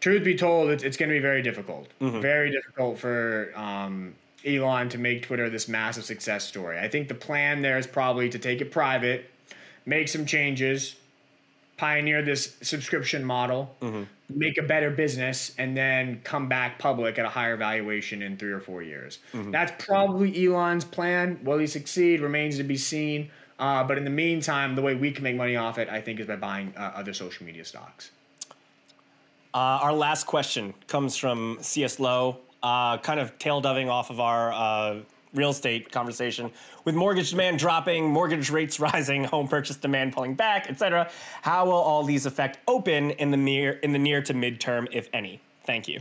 truth 0.00 0.24
be 0.24 0.34
told, 0.34 0.70
it's, 0.70 0.82
it's 0.82 0.96
going 0.96 1.08
to 1.08 1.14
be 1.14 1.20
very 1.20 1.42
difficult. 1.42 1.88
Mm-hmm. 2.00 2.20
Very 2.20 2.50
difficult 2.50 2.98
for 2.98 3.52
um, 3.54 4.14
Elon 4.46 4.88
to 4.90 4.98
make 4.98 5.22
Twitter 5.22 5.50
this 5.50 5.68
massive 5.68 6.04
success 6.04 6.44
story. 6.44 6.78
I 6.78 6.88
think 6.88 7.08
the 7.08 7.14
plan 7.14 7.62
there 7.62 7.78
is 7.78 7.86
probably 7.86 8.28
to 8.30 8.38
take 8.38 8.60
it 8.60 8.72
private, 8.72 9.30
make 9.86 10.08
some 10.08 10.24
changes, 10.24 10.96
pioneer 11.76 12.22
this 12.22 12.56
subscription 12.62 13.24
model, 13.24 13.74
mm-hmm. 13.80 14.04
make 14.28 14.58
a 14.58 14.62
better 14.62 14.90
business, 14.90 15.54
and 15.58 15.76
then 15.76 16.20
come 16.24 16.48
back 16.48 16.78
public 16.78 17.18
at 17.18 17.24
a 17.24 17.28
higher 17.28 17.56
valuation 17.56 18.22
in 18.22 18.36
three 18.36 18.52
or 18.52 18.60
four 18.60 18.82
years. 18.82 19.18
Mm-hmm. 19.32 19.50
That's 19.50 19.84
probably 19.84 20.46
Elon's 20.46 20.84
plan. 20.84 21.40
Will 21.42 21.58
he 21.58 21.66
succeed? 21.66 22.20
Remains 22.20 22.56
to 22.58 22.64
be 22.64 22.76
seen. 22.76 23.30
Uh, 23.58 23.84
but 23.84 23.98
in 23.98 24.04
the 24.04 24.10
meantime, 24.10 24.74
the 24.74 24.82
way 24.82 24.94
we 24.94 25.12
can 25.12 25.22
make 25.22 25.36
money 25.36 25.56
off 25.56 25.78
it, 25.78 25.88
I 25.88 26.00
think, 26.00 26.20
is 26.20 26.26
by 26.26 26.36
buying 26.36 26.74
uh, 26.76 26.92
other 26.94 27.12
social 27.12 27.46
media 27.46 27.64
stocks. 27.64 28.10
Uh, 29.52 29.78
our 29.82 29.92
last 29.92 30.26
question 30.26 30.74
comes 30.88 31.16
from 31.16 31.58
CS 31.60 32.00
Low, 32.00 32.38
uh, 32.62 32.98
kind 32.98 33.20
of 33.20 33.38
tail 33.38 33.60
doving 33.60 33.88
off 33.88 34.10
of 34.10 34.18
our 34.18 34.52
uh, 34.52 35.00
real 35.34 35.50
estate 35.50 35.90
conversation 35.90 36.50
with 36.84 36.94
mortgage 36.94 37.30
demand 37.30 37.58
dropping, 37.58 38.06
mortgage 38.06 38.50
rates 38.50 38.80
rising, 38.80 39.24
home 39.24 39.48
purchase 39.48 39.76
demand 39.76 40.12
pulling 40.12 40.34
back, 40.34 40.68
etc. 40.70 41.10
How 41.42 41.66
will 41.66 41.72
all 41.72 42.04
these 42.04 42.26
affect 42.26 42.58
open 42.68 43.10
in 43.12 43.30
the 43.30 43.36
near 43.36 43.72
in 43.72 43.92
the 43.92 43.98
near 43.98 44.22
to 44.22 44.34
midterm, 44.34 44.88
if 44.92 45.08
any? 45.12 45.40
Thank 45.64 45.88
you. 45.88 46.00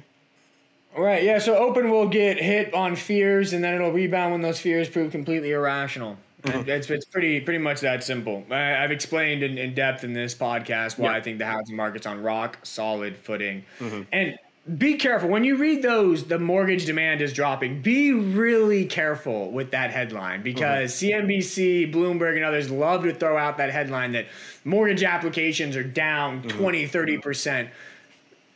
All 0.96 1.04
right, 1.04 1.24
yeah. 1.24 1.40
So 1.40 1.56
open 1.58 1.90
will 1.90 2.08
get 2.08 2.40
hit 2.40 2.74
on 2.74 2.96
fears, 2.96 3.54
and 3.54 3.64
then 3.64 3.74
it'll 3.74 3.92
rebound 3.92 4.32
when 4.32 4.42
those 4.42 4.60
fears 4.60 4.88
prove 4.88 5.12
completely 5.12 5.52
irrational. 5.52 6.18
Mm-hmm. 6.44 6.70
It's, 6.70 6.90
it's 6.90 7.06
pretty 7.06 7.40
pretty 7.40 7.60
much 7.60 7.80
that 7.82 8.04
simple. 8.04 8.44
I, 8.52 8.58
have 8.58 8.92
explained 8.92 9.44
in, 9.44 9.58
in 9.58 9.74
depth 9.74 10.04
in 10.04 10.14
this 10.14 10.36
podcast 10.36 11.00
why 11.00 11.16
I 11.16 11.22
think 11.22 11.40
the 11.40 11.46
housing 11.46 11.76
market's 11.76 12.06
on 12.06 12.22
rock 12.22 12.60
solid 12.64 13.18
footing, 13.18 13.64
mm-hmm. 13.80 14.02
and 14.12 14.38
be 14.78 14.94
careful 14.94 15.28
when 15.28 15.44
you 15.44 15.58
read 15.58 15.82
those 15.82 16.24
the 16.24 16.40
mortgage 16.40 16.86
demand 16.86 17.22
is 17.22 17.34
dropping 17.34 17.82
be 17.82 18.14
really 18.14 18.86
careful 18.86 19.52
with 19.52 19.72
that 19.72 19.92
headline 19.92 20.42
because 20.42 20.96
mm-hmm. 20.96 21.28
cnbc 21.28 21.94
bloomberg 21.94 22.38
and 22.38 22.46
others 22.46 22.72
love 22.72 23.04
to 23.04 23.14
throw 23.14 23.38
out 23.38 23.58
that 23.58 23.72
headline 23.72 24.14
that 24.14 24.26
mortgage 24.64 25.04
applications 25.04 25.76
are 25.76 25.84
down 25.84 26.42
mm-hmm. 26.42 26.58
20 26.58 26.88
30% 26.88 27.70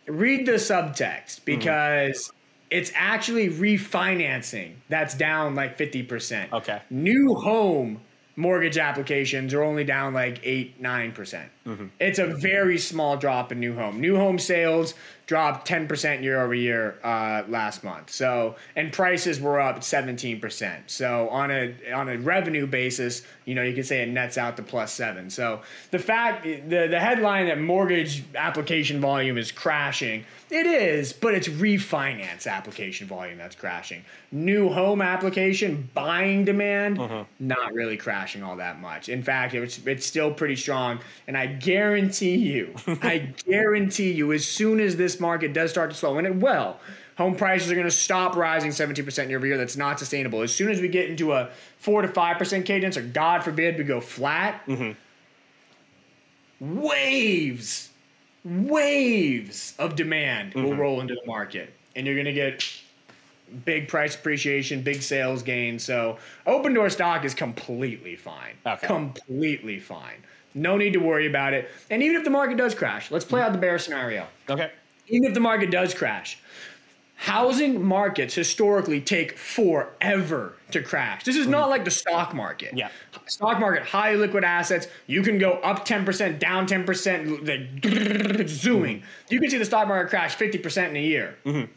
read 0.08 0.46
the 0.46 0.54
subtext 0.54 1.44
because 1.44 2.30
mm-hmm. 2.30 2.38
it's 2.72 2.92
actually 2.96 3.50
refinancing 3.50 4.76
that's 4.88 5.14
down 5.14 5.56
like 5.56 5.78
50% 5.78 6.54
okay 6.54 6.82
new 6.90 7.36
home 7.36 8.00
mortgage 8.38 8.78
applications 8.78 9.54
are 9.54 9.64
only 9.64 9.84
down 9.84 10.14
like 10.14 10.40
8 10.42 10.82
9% 10.82 11.46
mm-hmm. 11.66 11.88
it's 12.00 12.20
a 12.20 12.28
very 12.28 12.78
small 12.78 13.18
drop 13.18 13.52
in 13.52 13.60
new 13.60 13.76
home 13.76 14.00
new 14.00 14.16
home 14.16 14.40
sales 14.40 14.94
dropped 15.28 15.68
10% 15.68 16.24
year 16.24 16.42
over 16.42 16.56
year 16.56 16.98
uh, 17.04 17.44
last 17.50 17.84
month. 17.84 18.10
So, 18.10 18.56
and 18.78 18.92
prices 18.92 19.42
were 19.42 19.60
up 19.60 19.82
17%. 19.82 20.84
So, 20.88 21.28
on 21.30 21.52
a 21.52 21.76
on 21.92 22.10
a 22.10 22.18
revenue 22.18 22.66
basis, 22.66 23.24
you 23.44 23.54
know, 23.54 23.62
you 23.62 23.76
can 23.76 23.84
say 23.84 24.02
it 24.02 24.10
nets 24.10 24.38
out 24.38 24.56
to 24.56 24.64
plus 24.64 24.94
7. 24.94 25.30
So, 25.30 25.62
the 25.92 26.00
fact 26.00 26.44
the 26.44 26.88
the 26.88 27.00
headline 27.00 27.48
that 27.48 27.60
mortgage 27.60 28.24
application 28.36 29.02
volume 29.02 29.38
is 29.38 29.52
crashing, 29.52 30.26
it 30.50 30.66
is, 30.66 31.12
but 31.12 31.34
it's 31.34 31.48
refinance 31.48 32.48
application 32.48 33.08
volume 33.08 33.38
that's 33.38 33.56
crashing. 33.56 34.04
New 34.32 34.70
home 34.70 35.02
application 35.02 35.90
buying 35.94 36.46
demand 36.46 37.00
uh-huh. 37.00 37.26
not 37.40 37.74
really 37.74 37.98
crashing 37.98 38.44
all 38.44 38.56
that 38.56 38.80
much. 38.80 39.10
In 39.10 39.24
fact, 39.24 39.54
it's 39.54 39.86
it's 39.86 40.06
still 40.06 40.32
pretty 40.32 40.56
strong, 40.56 41.00
and 41.28 41.38
I 41.38 41.48
guarantee 41.48 42.36
you, 42.36 42.74
I 43.02 43.34
guarantee 43.46 44.12
you 44.12 44.32
as 44.32 44.48
soon 44.48 44.80
as 44.80 44.96
this 44.96 45.20
market 45.20 45.52
does 45.52 45.70
start 45.70 45.92
to 45.92 45.98
slow, 45.98 46.18
and 46.18 46.26
it 46.26 46.36
will, 46.36 46.78
home 47.18 47.36
prices 47.36 47.70
are 47.72 47.76
going 47.76 47.88
to 47.88 47.92
stop 47.92 48.36
rising 48.36 48.72
17% 48.72 49.28
year 49.28 49.38
over 49.38 49.48
year. 49.48 49.58
That's 49.58 49.76
not 49.76 50.00
sustainable. 50.00 50.42
As 50.44 50.54
soon 50.56 50.70
as 50.70 50.80
we 50.80 50.88
get 50.88 51.10
into 51.10 51.34
a 51.34 51.50
4 51.80 52.04
to 52.04 52.08
5% 52.08 52.66
cadence, 52.66 52.96
or 52.96 53.02
God 53.02 53.44
forbid 53.44 53.78
we 53.78 53.84
go 53.84 54.00
flat, 54.00 54.66
mm-hmm. 54.66 54.92
waves, 56.80 57.90
waves 58.48 59.74
of 59.78 59.96
demand 59.96 60.54
mm-hmm. 60.54 60.64
will 60.64 60.76
roll 60.76 61.02
into 61.02 61.16
the 61.16 61.26
market. 61.26 61.74
And 61.96 62.06
you're 62.06 62.16
going 62.16 62.26
to 62.26 62.34
get 62.34 62.64
big 63.66 63.88
price 63.88 64.16
appreciation, 64.16 64.82
big 64.82 65.02
sales 65.02 65.42
gain. 65.42 65.80
So 65.80 66.18
Opendoor 66.46 66.92
stock 66.92 67.26
is 67.26 67.34
completely 67.34 68.16
fine. 68.16 68.54
Okay. 68.66 68.88
Completely 68.88 69.80
fine. 69.80 70.24
No 70.54 70.78
need 70.78 70.94
to 70.94 71.00
worry 71.00 71.28
about 71.28 71.54
it. 71.54 71.70
And 71.90 72.02
even 72.02 72.16
if 72.16 72.24
the 72.24 72.30
market 72.30 72.58
does 72.58 72.74
crash, 72.74 73.12
let's 73.12 73.26
play 73.26 73.42
out 73.42 73.52
the 73.52 73.58
bear 73.58 73.80
scenario. 73.80 74.28
Okay 74.50 74.72
even 75.10 75.28
if 75.28 75.34
the 75.34 75.40
market 75.40 75.72
does 75.72 75.94
crash, 75.94 76.40
housing 77.18 77.84
markets 77.84 78.34
historically 78.36 79.02
take 79.02 79.38
forever 79.38 80.54
to 80.72 80.82
crash. 80.82 81.24
This 81.24 81.36
is 81.36 81.48
not 81.48 81.64
mm-hmm. 81.64 81.72
like 81.72 81.86
the 81.86 81.92
stock 81.92 82.34
market. 82.34 82.78
Yeah. 82.78 82.90
Stock 83.26 83.60
market, 83.60 83.84
high 83.84 84.14
liquid 84.14 84.44
assets, 84.44 84.88
you 85.08 85.24
can 85.24 85.38
go 85.38 85.54
up 85.54 85.86
10%, 85.86 86.40
down 86.40 86.68
10%, 86.68 87.48
like 87.48 88.48
zooming. 88.48 89.00
Mm-hmm. 89.00 89.34
You 89.34 89.40
can 89.40 89.50
see 89.50 89.58
the 89.58 89.66
stock 89.66 89.88
market 89.88 90.10
crash 90.10 90.38
50% 90.38 90.90
in 90.90 90.96
a 90.96 91.02
year. 91.02 91.36
Mm-hmm 91.46 91.72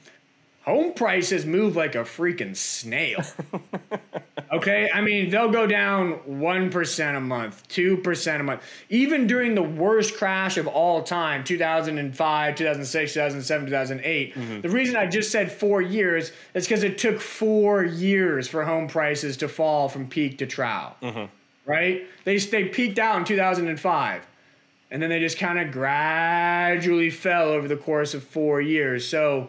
home 0.62 0.92
prices 0.92 1.46
move 1.46 1.74
like 1.74 1.94
a 1.94 2.04
freaking 2.04 2.56
snail. 2.56 3.22
okay? 4.52 4.90
I 4.92 5.00
mean, 5.00 5.30
they'll 5.30 5.50
go 5.50 5.66
down 5.66 6.18
1% 6.28 7.16
a 7.16 7.20
month, 7.20 7.68
2% 7.68 8.40
a 8.40 8.42
month. 8.42 8.62
Even 8.88 9.26
during 9.26 9.54
the 9.54 9.62
worst 9.62 10.16
crash 10.16 10.56
of 10.56 10.66
all 10.66 11.02
time, 11.02 11.44
2005, 11.44 12.54
2006, 12.54 13.12
2007, 13.12 13.66
2008, 13.66 14.34
mm-hmm. 14.34 14.60
the 14.60 14.68
reason 14.68 14.96
I 14.96 15.06
just 15.06 15.30
said 15.30 15.50
four 15.52 15.80
years 15.80 16.32
is 16.54 16.66
because 16.66 16.82
it 16.82 16.98
took 16.98 17.20
four 17.20 17.84
years 17.84 18.48
for 18.48 18.64
home 18.64 18.88
prices 18.88 19.36
to 19.38 19.48
fall 19.48 19.88
from 19.88 20.08
peak 20.08 20.38
to 20.38 20.46
trough. 20.46 21.00
Mm-hmm. 21.00 21.26
Right? 21.66 22.06
They, 22.24 22.38
they 22.38 22.64
peaked 22.64 22.98
out 22.98 23.18
in 23.18 23.24
2005. 23.24 24.26
and 24.90 25.00
then 25.00 25.08
they 25.08 25.20
just 25.20 25.38
kind 25.38 25.58
of 25.58 25.70
gradually 25.70 27.10
fell 27.10 27.50
over 27.50 27.68
the 27.68 27.76
course 27.76 28.12
of 28.14 28.24
four 28.24 28.60
years. 28.60 29.06
So 29.06 29.48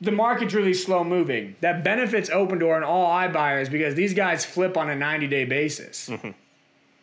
the 0.00 0.12
market's 0.12 0.54
really 0.54 0.74
slow 0.74 1.04
moving. 1.04 1.56
That 1.60 1.82
benefits 1.82 2.28
Opendoor 2.28 2.76
and 2.76 2.84
all 2.84 3.10
iBuyers 3.10 3.70
because 3.70 3.94
these 3.94 4.14
guys 4.14 4.44
flip 4.44 4.76
on 4.76 4.90
a 4.90 4.96
90 4.96 5.26
day 5.26 5.44
basis. 5.44 6.08
Mm-hmm. 6.08 6.30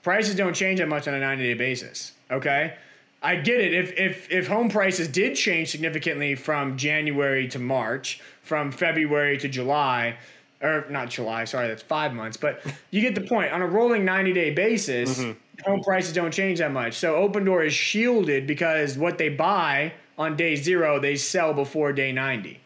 Prices 0.04 0.36
don't 0.36 0.54
change 0.54 0.80
that 0.80 0.88
much 0.88 1.08
on 1.08 1.14
a 1.14 1.20
90 1.20 1.44
day 1.44 1.54
basis. 1.54 2.14
Okay. 2.30 2.76
I 3.22 3.38
get 3.38 3.62
it. 3.62 3.74
If, 3.74 3.98
if, 3.98 4.32
if 4.32 4.48
home 4.48 4.70
prices 4.70 5.08
did 5.08 5.36
change 5.36 5.72
significantly 5.72 6.36
from 6.36 6.78
January 6.78 7.48
to 7.50 7.60
March, 7.60 8.20
from 8.42 8.70
February 8.72 9.38
to 9.38 9.48
July, 9.48 10.18
or 10.62 10.86
not 10.90 11.10
July, 11.10 11.46
sorry, 11.46 11.70
that's 11.70 11.82
five 11.82 12.14
months, 12.14 12.36
but 12.36 12.62
you 12.92 13.02
get 13.02 13.16
the 13.16 13.22
point. 13.22 13.54
On 13.54 13.62
a 13.62 13.68
rolling 13.68 14.04
90 14.04 14.34
day 14.34 14.52
basis, 14.52 15.20
mm-hmm. 15.20 15.32
home 15.64 15.82
prices 15.82 16.14
don't 16.14 16.34
change 16.34 16.60
that 16.60 16.72
much. 16.72 16.96
So 16.96 17.16
Opendoor 17.16 17.66
is 17.66 17.74
shielded 17.74 18.46
because 18.46 18.98
what 18.98 19.18
they 19.18 19.30
buy 19.30 19.94
on 20.18 20.36
day 20.36 20.56
zero, 20.56 21.00
they 21.00 21.16
sell 21.16 21.54
before 21.54 21.92
day 21.94 22.12
90 22.12 22.60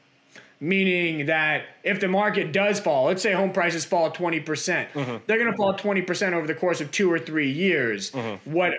meaning 0.60 1.28
that 1.28 1.64
if 1.84 2.00
the 2.00 2.08
market 2.08 2.52
does 2.52 2.80
fall, 2.80 3.06
let's 3.06 3.22
say 3.22 3.34
home 3.34 3.52
prices 3.52 3.86
fall 3.86 4.12
20%, 4.12 4.46
percent 4.46 4.90
mm 4.94 5.06
hmm 5.06 5.18
they're 5.26 5.38
going 5.38 5.52
to 5.52 5.58
fall 5.58 5.74
20% 5.74 6.34
over 6.34 6.48
the 6.48 6.54
course 6.54 6.80
of 6.80 6.92
two 6.92 7.12
or 7.12 7.20
three 7.20 7.52
years. 7.52 8.12
Mm-hmm. 8.12 8.52
What 8.52 8.74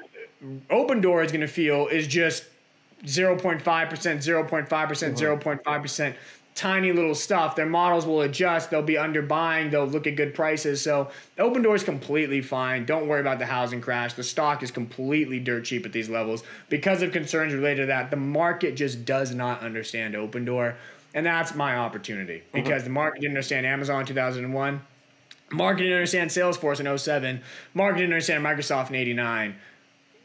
Opendoor 0.70 1.24
is 1.24 1.32
going 1.32 1.42
to 1.42 1.48
feel 1.48 1.88
is 1.88 2.06
just 2.06 2.44
0.5%, 3.04 3.62
0.5%, 3.62 4.68
mm-hmm. 4.68 5.50
0.5%. 5.50 6.14
Tiny 6.54 6.90
little 6.90 7.14
stuff. 7.14 7.54
Their 7.54 7.66
models 7.66 8.04
will 8.04 8.22
adjust. 8.22 8.70
They'll 8.70 8.82
be 8.82 8.94
underbuying. 8.94 9.70
They'll 9.70 9.86
look 9.86 10.06
at 10.08 10.16
good 10.16 10.34
prices. 10.34 10.82
So 10.82 11.10
Opendoor 11.38 11.76
is 11.76 11.84
completely 11.84 12.40
fine. 12.40 12.84
Don't 12.84 13.06
worry 13.06 13.20
about 13.20 13.38
the 13.38 13.46
housing 13.46 13.80
crash. 13.80 14.14
The 14.14 14.24
stock 14.24 14.62
is 14.62 14.70
completely 14.70 15.38
dirt 15.38 15.64
cheap 15.64 15.86
at 15.86 15.92
these 15.92 16.08
levels 16.08 16.42
because 16.68 17.02
of 17.02 17.12
concerns 17.12 17.54
related 17.54 17.82
to 17.82 17.86
that. 17.86 18.10
The 18.10 18.16
market 18.16 18.74
just 18.74 19.04
does 19.04 19.34
not 19.34 19.60
understand 19.60 20.14
Opendoor. 20.14 20.74
And 21.14 21.24
that's 21.24 21.54
my 21.54 21.76
opportunity 21.76 22.38
mm-hmm. 22.38 22.62
because 22.62 22.84
the 22.84 22.90
market 22.90 23.20
didn't 23.20 23.32
understand 23.32 23.66
Amazon 23.66 24.00
in 24.00 24.06
2001. 24.06 24.80
Market 25.50 25.82
didn't 25.82 25.94
understand 25.94 26.30
Salesforce 26.30 26.80
in 26.80 26.98
07. 26.98 27.42
Market 27.72 27.98
didn't 28.00 28.12
understand 28.12 28.44
Microsoft 28.44 28.90
in 28.90 28.96
89. 28.96 29.56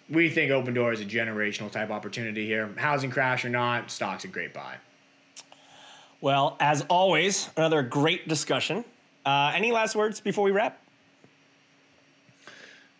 We 0.10 0.30
think 0.30 0.52
Opendoor 0.52 0.94
is 0.94 1.00
a 1.00 1.06
generational 1.06 1.72
type 1.72 1.90
opportunity 1.90 2.46
here. 2.46 2.70
Housing 2.78 3.10
crash 3.10 3.46
or 3.46 3.50
not, 3.50 3.90
stock's 3.90 4.26
a 4.26 4.28
great 4.28 4.54
buy. 4.54 4.76
Well, 6.20 6.58
as 6.60 6.82
always, 6.90 7.50
another 7.56 7.82
great 7.84 8.28
discussion. 8.28 8.84
Uh, 9.26 9.54
any 9.56 9.72
last 9.72 9.96
words 9.96 10.20
before 10.20 10.44
we 10.44 10.52
wrap? 10.52 10.83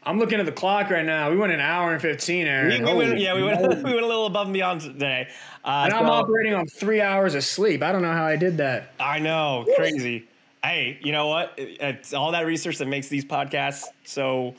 I'm 0.06 0.20
looking 0.20 0.40
at 0.40 0.46
the 0.46 0.52
clock 0.52 0.90
right 0.90 1.06
now. 1.06 1.32
We 1.32 1.38
went 1.38 1.54
an 1.54 1.60
hour 1.60 1.94
and 1.94 2.02
15, 2.02 2.48
Aaron. 2.48 2.84
We, 2.84 2.92
we 2.92 2.98
went, 2.98 3.20
yeah, 3.20 3.36
we 3.36 3.44
went, 3.44 3.62
we 3.84 3.92
went 3.92 4.04
a 4.04 4.08
little 4.08 4.26
above 4.26 4.48
and 4.48 4.54
beyond 4.54 4.82
today. 4.82 5.28
Uh, 5.64 5.84
and 5.86 5.94
I'm 5.94 6.10
operating 6.10 6.54
on 6.54 6.68
three 6.68 7.02
hours 7.02 7.36
of 7.36 7.44
sleep. 7.44 7.82
I 7.82 7.92
don't 7.92 8.02
know 8.02 8.12
how 8.12 8.26
I 8.26 8.36
did 8.36 8.58
that. 8.58 8.94
I 9.00 9.20
know. 9.20 9.66
Crazy. 9.76 10.28
hey, 10.64 11.00
you 11.02 11.12
know 11.12 11.28
what? 11.28 11.54
It's 11.58 12.14
all 12.14 12.32
that 12.32 12.46
research 12.46 12.78
that 12.80 12.88
makes 12.88 13.08
these 13.08 13.26
podcasts 13.26 13.86
so 14.04 14.56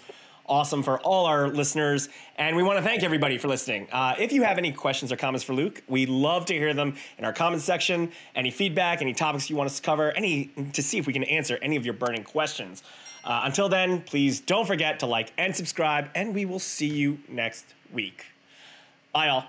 awesome 0.47 0.83
for 0.83 1.01
all 1.01 1.27
our 1.27 1.49
listeners. 1.49 2.09
And 2.37 2.57
we 2.57 2.63
want 2.63 2.79
to 2.79 2.83
thank 2.83 3.03
everybody 3.03 3.39
for 3.39 3.49
listening. 3.49 3.89
Uh, 3.91 4.15
if 4.19 4.33
you 4.33 4.43
have 4.43 4.59
any 4.59 4.73
questions 4.73 5.13
or 5.13 5.17
comments 5.17 5.45
for 5.45 5.55
Luke, 5.55 5.83
we 5.89 6.07
love 6.07 6.47
to 6.47 6.55
hear 6.55 6.75
them 6.75 6.97
in 7.19 7.25
our 7.25 7.33
comments 7.33 7.65
section. 7.65 8.13
Any 8.35 8.51
feedback, 8.51 9.01
any 9.01 9.15
topics 9.15 9.49
you 9.49 9.57
want 9.57 9.69
us 9.69 9.77
to 9.77 9.83
cover, 9.83 10.13
any 10.13 10.47
to 10.73 10.83
see 10.83 10.99
if 10.99 11.07
we 11.07 11.13
can 11.13 11.25
answer 11.25 11.59
any 11.63 11.77
of 11.77 11.85
your 11.85 11.95
burning 11.95 12.25
questions. 12.25 12.83
Uh, 13.25 13.43
until 13.45 13.69
then, 13.69 14.03
please 14.03 14.41
don't 14.41 14.67
forget 14.67 15.01
to 15.01 15.07
like 15.07 15.33
and 15.39 15.57
subscribe, 15.57 16.11
and 16.15 16.35
we 16.35 16.45
will 16.45 16.59
see 16.59 16.89
you 16.89 17.19
next 17.29 17.65
week. 17.93 18.27
Bye, 19.13 19.29
all. 19.29 19.47